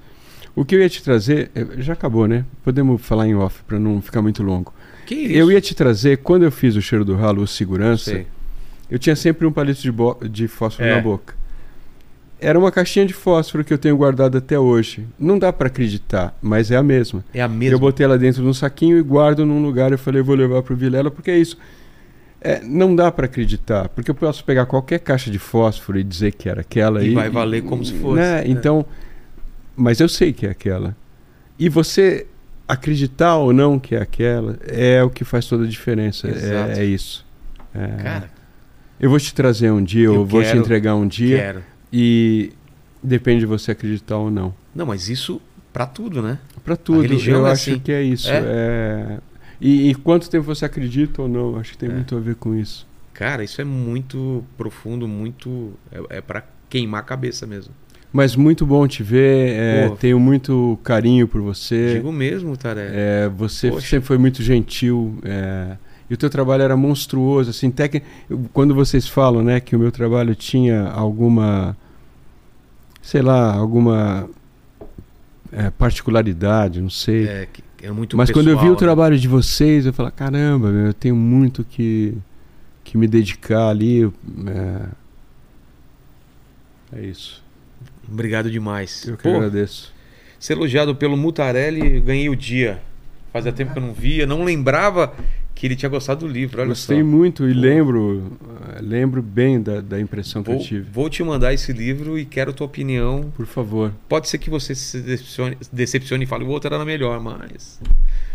O 0.54 0.64
que 0.64 0.74
eu 0.74 0.80
ia 0.80 0.88
te 0.88 1.02
trazer, 1.02 1.50
eh, 1.54 1.66
já 1.78 1.94
acabou, 1.94 2.26
né? 2.28 2.44
Podemos 2.62 3.00
falar 3.00 3.26
em 3.26 3.34
off 3.34 3.62
para 3.66 3.78
não 3.78 4.02
ficar 4.02 4.20
muito 4.20 4.42
longo. 4.42 4.72
Que 5.06 5.14
isso? 5.14 5.32
Eu 5.34 5.50
ia 5.50 5.60
te 5.60 5.74
trazer, 5.74 6.18
quando 6.18 6.42
eu 6.44 6.50
fiz 6.52 6.76
o 6.76 6.82
cheiro 6.82 7.04
do 7.04 7.14
ralo, 7.16 7.42
o 7.42 7.46
segurança, 7.46 8.24
eu 8.90 8.98
tinha 8.98 9.16
sempre 9.16 9.46
um 9.46 9.52
palito 9.52 9.80
de, 9.80 9.90
bo- 9.90 10.18
de 10.28 10.46
fósforo 10.48 10.86
É. 10.88 10.94
na 10.96 11.00
boca. 11.00 11.34
Era 12.38 12.58
uma 12.58 12.72
caixinha 12.72 13.06
de 13.06 13.12
fósforo 13.14 13.64
que 13.64 13.72
eu 13.72 13.78
tenho 13.78 13.96
guardado 13.96 14.36
até 14.36 14.58
hoje. 14.58 15.06
Não 15.18 15.38
dá 15.38 15.52
para 15.52 15.68
acreditar, 15.68 16.36
mas 16.42 16.70
é 16.72 16.76
a 16.76 16.82
mesma. 16.82 17.24
É 17.32 17.40
a 17.40 17.46
mesma. 17.48 17.74
Eu 17.76 17.78
botei 17.78 18.04
ela 18.04 18.18
dentro 18.18 18.42
de 18.42 18.48
um 18.48 18.52
saquinho 18.52 18.98
e 18.98 19.02
guardo 19.02 19.46
num 19.46 19.62
lugar. 19.62 19.92
Eu 19.92 19.98
falei, 19.98 20.20
eu 20.20 20.24
vou 20.24 20.34
levar 20.34 20.60
pro 20.62 20.74
Vilela, 20.76 21.08
porque 21.10 21.30
é 21.30 21.38
isso. 21.38 21.56
É, 22.40 22.60
não 22.64 22.96
dá 22.96 23.12
para 23.12 23.26
acreditar, 23.26 23.88
porque 23.90 24.10
eu 24.10 24.14
posso 24.16 24.44
pegar 24.44 24.66
qualquer 24.66 24.98
caixa 24.98 25.30
de 25.30 25.38
fósforo 25.38 25.96
e 26.00 26.02
dizer 26.02 26.32
que 26.32 26.48
era 26.48 26.62
aquela 26.62 27.04
E 27.04 27.12
e 27.12 27.14
vai 27.14 27.30
valer 27.30 27.62
como 27.62 27.84
se 27.84 27.92
fosse. 27.94 28.16
Né? 28.20 28.40
É. 28.44 28.48
Então, 28.50 28.84
mas 29.76 30.00
eu 30.00 30.08
sei 30.08 30.32
que 30.32 30.46
é 30.46 30.50
aquela. 30.50 30.96
E 31.58 31.68
você 31.68 32.26
acreditar 32.66 33.36
ou 33.36 33.52
não 33.52 33.78
que 33.78 33.94
é 33.94 34.00
aquela 34.00 34.58
é 34.66 35.02
o 35.02 35.10
que 35.10 35.24
faz 35.24 35.46
toda 35.46 35.64
a 35.64 35.68
diferença. 35.68 36.28
É, 36.28 36.80
é 36.80 36.84
isso. 36.84 37.24
É. 37.74 38.02
Cara, 38.02 38.30
Eu 39.00 39.10
vou 39.10 39.18
te 39.18 39.34
trazer 39.34 39.70
um 39.70 39.82
dia, 39.82 40.04
eu, 40.06 40.14
Eu 40.14 40.24
vou 40.24 40.42
te 40.42 40.46
quero- 40.46 40.60
entregar 40.60 40.94
um 40.94 41.06
dia 41.06 41.36
quero. 41.38 41.62
e 41.92 42.52
depende 43.02 43.40
de 43.40 43.46
você 43.46 43.72
acreditar 43.72 44.16
ou 44.16 44.30
não. 44.30 44.54
Não, 44.74 44.86
mas 44.86 45.08
isso 45.08 45.40
pra 45.72 45.86
tudo, 45.86 46.22
né? 46.22 46.38
Para 46.64 46.76
tudo, 46.76 47.00
religião 47.02 47.40
eu 47.40 47.46
é 47.48 47.52
acho 47.52 47.70
assim. 47.70 47.80
que 47.80 47.90
é 47.92 48.02
isso. 48.02 48.30
É? 48.30 48.42
é. 48.44 49.18
E, 49.60 49.90
e 49.90 49.94
quanto 49.94 50.28
tempo 50.30 50.44
você 50.44 50.64
acredita 50.64 51.22
ou 51.22 51.28
não? 51.28 51.56
Acho 51.56 51.72
que 51.72 51.78
tem 51.78 51.88
É. 51.88 51.92
muito 51.92 52.16
a 52.16 52.20
ver 52.20 52.36
com 52.36 52.54
isso. 52.54 52.86
Cara, 53.12 53.42
isso 53.44 53.60
é 53.60 53.64
muito 53.64 54.44
profundo, 54.56 55.06
muito. 55.08 55.72
É, 55.90 56.18
é 56.18 56.20
para 56.20 56.44
queimar 56.68 57.00
a 57.00 57.04
cabeça 57.04 57.46
mesmo. 57.46 57.74
Mas 58.12 58.36
muito 58.36 58.66
bom 58.66 58.86
te 58.86 59.02
ver. 59.02 59.50
é, 59.50 59.88
tenho 59.98 60.20
muito 60.20 60.78
carinho 60.84 61.26
por 61.26 61.40
você. 61.40 61.94
Digo 61.94 62.12
mesmo, 62.12 62.56
Taré. 62.56 62.90
É, 62.92 63.28
você 63.28 63.70
Poxa. 63.70 63.86
sempre 63.86 64.06
foi 64.06 64.18
muito 64.18 64.42
gentil. 64.42 65.18
é, 65.24 65.76
e 66.10 66.14
o 66.14 66.16
teu 66.16 66.28
trabalho 66.28 66.62
era 66.62 66.76
monstruoso. 66.76 67.48
Assim, 67.48 67.70
tec... 67.70 68.02
Quando 68.52 68.74
vocês 68.74 69.08
falam 69.08 69.42
né, 69.42 69.60
que 69.60 69.74
o 69.74 69.78
meu 69.78 69.90
trabalho 69.90 70.34
tinha 70.34 70.88
alguma. 70.88 71.74
Sei 73.00 73.22
lá, 73.22 73.54
alguma 73.54 74.28
é, 75.50 75.70
particularidade, 75.70 76.82
não 76.82 76.90
sei. 76.90 77.26
É, 77.26 77.48
é 77.82 77.90
muito 77.90 78.16
Mas 78.16 78.30
quando 78.30 78.48
eu 78.48 78.56
vi 78.56 78.60
pessoal, 78.60 78.74
o 78.74 78.76
trabalho 78.76 79.18
de 79.18 79.26
vocês, 79.26 79.86
eu 79.86 79.92
falei, 79.92 80.12
caramba, 80.12 80.70
meu, 80.70 80.86
eu 80.86 80.94
tenho 80.94 81.16
muito 81.16 81.64
que, 81.64 82.14
que 82.84 82.98
me 82.98 83.08
dedicar 83.08 83.68
ali. 83.68 84.04
É, 84.46 84.88
é 86.98 87.06
isso. 87.06 87.41
Obrigado 88.12 88.50
demais. 88.50 89.06
Eu 89.06 89.16
que 89.16 89.22
Pô, 89.22 89.36
agradeço. 89.36 89.92
ser 90.38 90.52
elogiado 90.52 90.94
pelo 90.94 91.16
Mutarelli, 91.16 92.00
ganhei 92.00 92.28
o 92.28 92.36
dia. 92.36 92.80
Fazia 93.32 93.52
tempo 93.52 93.72
que 93.72 93.78
eu 93.78 93.82
não 93.82 93.94
via, 93.94 94.26
não 94.26 94.44
lembrava 94.44 95.14
que 95.54 95.66
ele 95.66 95.74
tinha 95.76 95.88
gostado 95.88 96.26
do 96.26 96.32
livro. 96.32 96.60
Olha 96.60 96.68
Gostei 96.68 96.98
só. 97.00 97.04
muito 97.04 97.48
e 97.48 97.52
lembro, 97.54 98.36
lembro 98.80 99.22
bem 99.22 99.62
da, 99.62 99.80
da 99.80 99.98
impressão 100.00 100.42
que 100.42 100.50
Vou, 100.50 100.58
eu 100.60 100.64
tive. 100.64 100.90
vou 100.90 101.08
te 101.08 101.22
mandar 101.22 101.54
esse 101.54 101.72
livro 101.72 102.18
e 102.18 102.24
quero 102.26 102.52
tua 102.52 102.66
opinião. 102.66 103.32
Por 103.34 103.46
favor. 103.46 103.92
Pode 104.08 104.28
ser 104.28 104.38
que 104.38 104.50
você 104.50 104.74
se 104.74 105.00
decepcione, 105.00 105.56
decepcione 105.72 106.24
e 106.24 106.26
fale, 106.26 106.44
o 106.44 106.48
outro 106.48 106.74
era 106.74 106.84
melhor, 106.84 107.20
mas. 107.20 107.80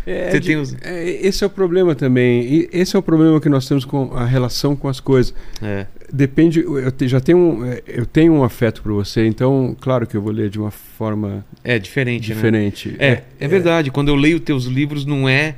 É, 0.06 0.30
Você 0.30 0.40
de- 0.40 0.46
tem 0.46 0.56
os- 0.56 0.74
é, 0.82 1.26
esse 1.26 1.44
é 1.44 1.46
o 1.46 1.50
problema 1.50 1.94
também. 1.94 2.42
E 2.42 2.68
esse 2.72 2.96
é 2.96 2.98
o 2.98 3.02
problema 3.02 3.40
que 3.40 3.48
nós 3.48 3.68
temos 3.68 3.84
com 3.84 4.10
a 4.14 4.24
relação 4.24 4.74
com 4.74 4.88
as 4.88 5.00
coisas. 5.00 5.34
É. 5.62 5.86
Depende, 6.10 6.60
eu 6.60 6.90
te- 6.90 7.06
já 7.06 7.20
tenho 7.20 7.36
um, 7.38 7.64
eh, 7.66 7.82
eu 7.86 8.06
tenho 8.06 8.32
um 8.32 8.42
afeto 8.42 8.80
por 8.82 8.92
você, 8.92 9.26
então, 9.26 9.76
claro 9.78 10.06
que 10.06 10.16
eu 10.16 10.22
vou 10.22 10.32
ler 10.32 10.48
de 10.48 10.58
uma 10.58 10.70
forma 10.70 11.44
É 11.62 11.78
diferente, 11.78 12.30
né? 12.30 12.34
diferente. 12.34 12.96
É, 12.98 13.22
é 13.38 13.46
verdade. 13.48 13.90
Quando 13.90 14.08
eu 14.08 14.14
leio 14.16 14.40
teus 14.40 14.64
livros, 14.64 15.04
não 15.04 15.28
é 15.28 15.54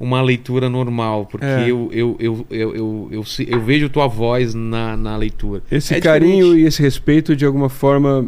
uma 0.00 0.20
leitura 0.20 0.68
normal, 0.68 1.26
porque 1.26 1.46
É. 1.46 1.62
eu, 1.70 1.88
eu, 1.92 2.16
eu, 2.18 2.46
eu, 2.50 2.74
eu, 2.74 3.08
eu, 3.12 3.24
eu 3.46 3.60
vejo 3.60 3.88
tua 3.88 4.08
voz 4.08 4.52
na, 4.52 4.96
na 4.96 5.16
leitura. 5.16 5.62
Esse 5.70 5.94
É 5.94 6.00
carinho 6.00 6.46
diferente. 6.46 6.64
e 6.64 6.66
esse 6.66 6.82
respeito, 6.82 7.36
de 7.36 7.44
alguma 7.46 7.68
forma, 7.68 8.26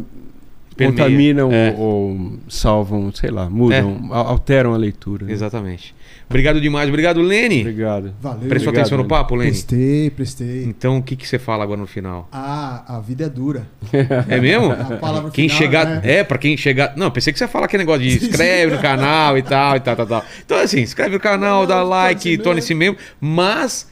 Permeia. 0.75 0.97
contaminam 1.05 1.51
É. 1.51 1.73
ou, 1.77 1.79
ou 1.79 2.31
salvam, 2.49 3.11
sei 3.13 3.29
lá, 3.31 3.49
mudam, 3.49 4.09
al- 4.11 4.27
alteram 4.27 4.73
a 4.73 4.77
leitura. 4.77 5.25
né? 5.25 5.31
Exatamente. 5.31 5.95
Obrigado 6.27 6.59
demais. 6.59 6.89
Obrigado, 6.89 7.21
Lene. 7.21 7.61
Obrigado. 7.61 8.13
Valeu. 8.19 8.39
Prestou 8.49 8.69
Obrigado, 8.69 8.77
atenção 8.79 8.97
no 8.97 9.05
papo, 9.05 9.35
Lene? 9.35 9.51
Prestei, 9.51 10.09
prestei. 10.09 10.63
Então, 10.65 10.97
o 10.97 11.03
que, 11.03 11.15
que 11.15 11.27
você 11.27 11.37
fala 11.37 11.63
agora 11.63 11.79
no 11.79 11.85
final? 11.85 12.27
Ah, 12.31 12.83
a 12.87 12.99
vida 12.99 13.25
é 13.25 13.29
dura. 13.29 13.67
É 14.27 14.39
mesmo? 14.41 14.71
A 14.71 14.97
palavra 14.97 15.29
Quem 15.31 15.47
final, 15.47 15.61
chegar. 15.63 15.85
né? 15.85 16.01
É, 16.03 16.23
pra 16.23 16.37
quem 16.39 16.57
chegar. 16.57 16.93
Não, 16.97 17.11
pensei 17.11 17.31
que 17.31 17.37
você 17.39 17.45
ia 17.45 17.47
falar 17.47 17.65
aquele 17.67 17.83
negócio 17.83 18.01
de 18.01 18.15
inscreve 18.25 18.75
no 18.75 18.81
canal 18.81 19.37
e 19.37 19.43
tal, 19.43 19.75
e 19.75 19.79
tal, 19.79 19.95
tal, 19.95 20.07
tal. 20.07 20.25
Então, 20.43 20.57
assim, 20.59 20.81
inscreve 20.81 21.13
no 21.13 21.19
canal, 21.19 21.61
Não, 21.61 21.67
dá 21.67 21.83
like, 21.83 22.37
torne-se 22.39 22.73
membro. 22.73 22.99
Mas, 23.21 23.87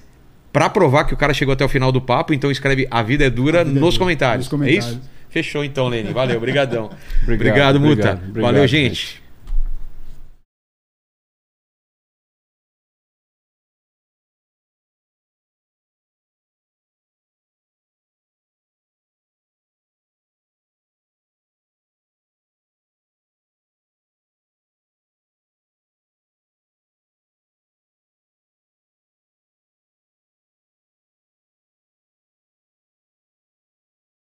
pra 0.51 0.69
provar 0.71 1.03
que 1.05 1.13
o 1.13 1.17
cara 1.17 1.33
chegou 1.35 1.53
até 1.53 1.63
o 1.63 1.69
final 1.69 1.91
do 1.91 2.01
papo, 2.01 2.33
então 2.33 2.49
escreve 2.49 2.87
A 2.89 3.03
Vida 3.03 3.25
é 3.25 3.29
Dura 3.29 3.63
Vida 3.63 3.77
é 3.77 3.79
nos, 3.79 3.93
Dura, 3.93 3.99
comentários. 3.99 4.45
nos 4.45 4.49
comentários. 4.49 4.85
É 4.85 4.89
isso? 4.89 5.01
Fechou 5.33 5.63
então, 5.63 5.87
Lene. 5.87 6.13
Valeu, 6.13 6.39
brigadão. 6.39 6.91
Obrigado, 7.23 7.77
Obrigado, 7.77 7.79
Muta. 7.79 8.11
obrigado, 8.11 8.41
Valeu, 8.41 8.67
gente. 8.67 9.22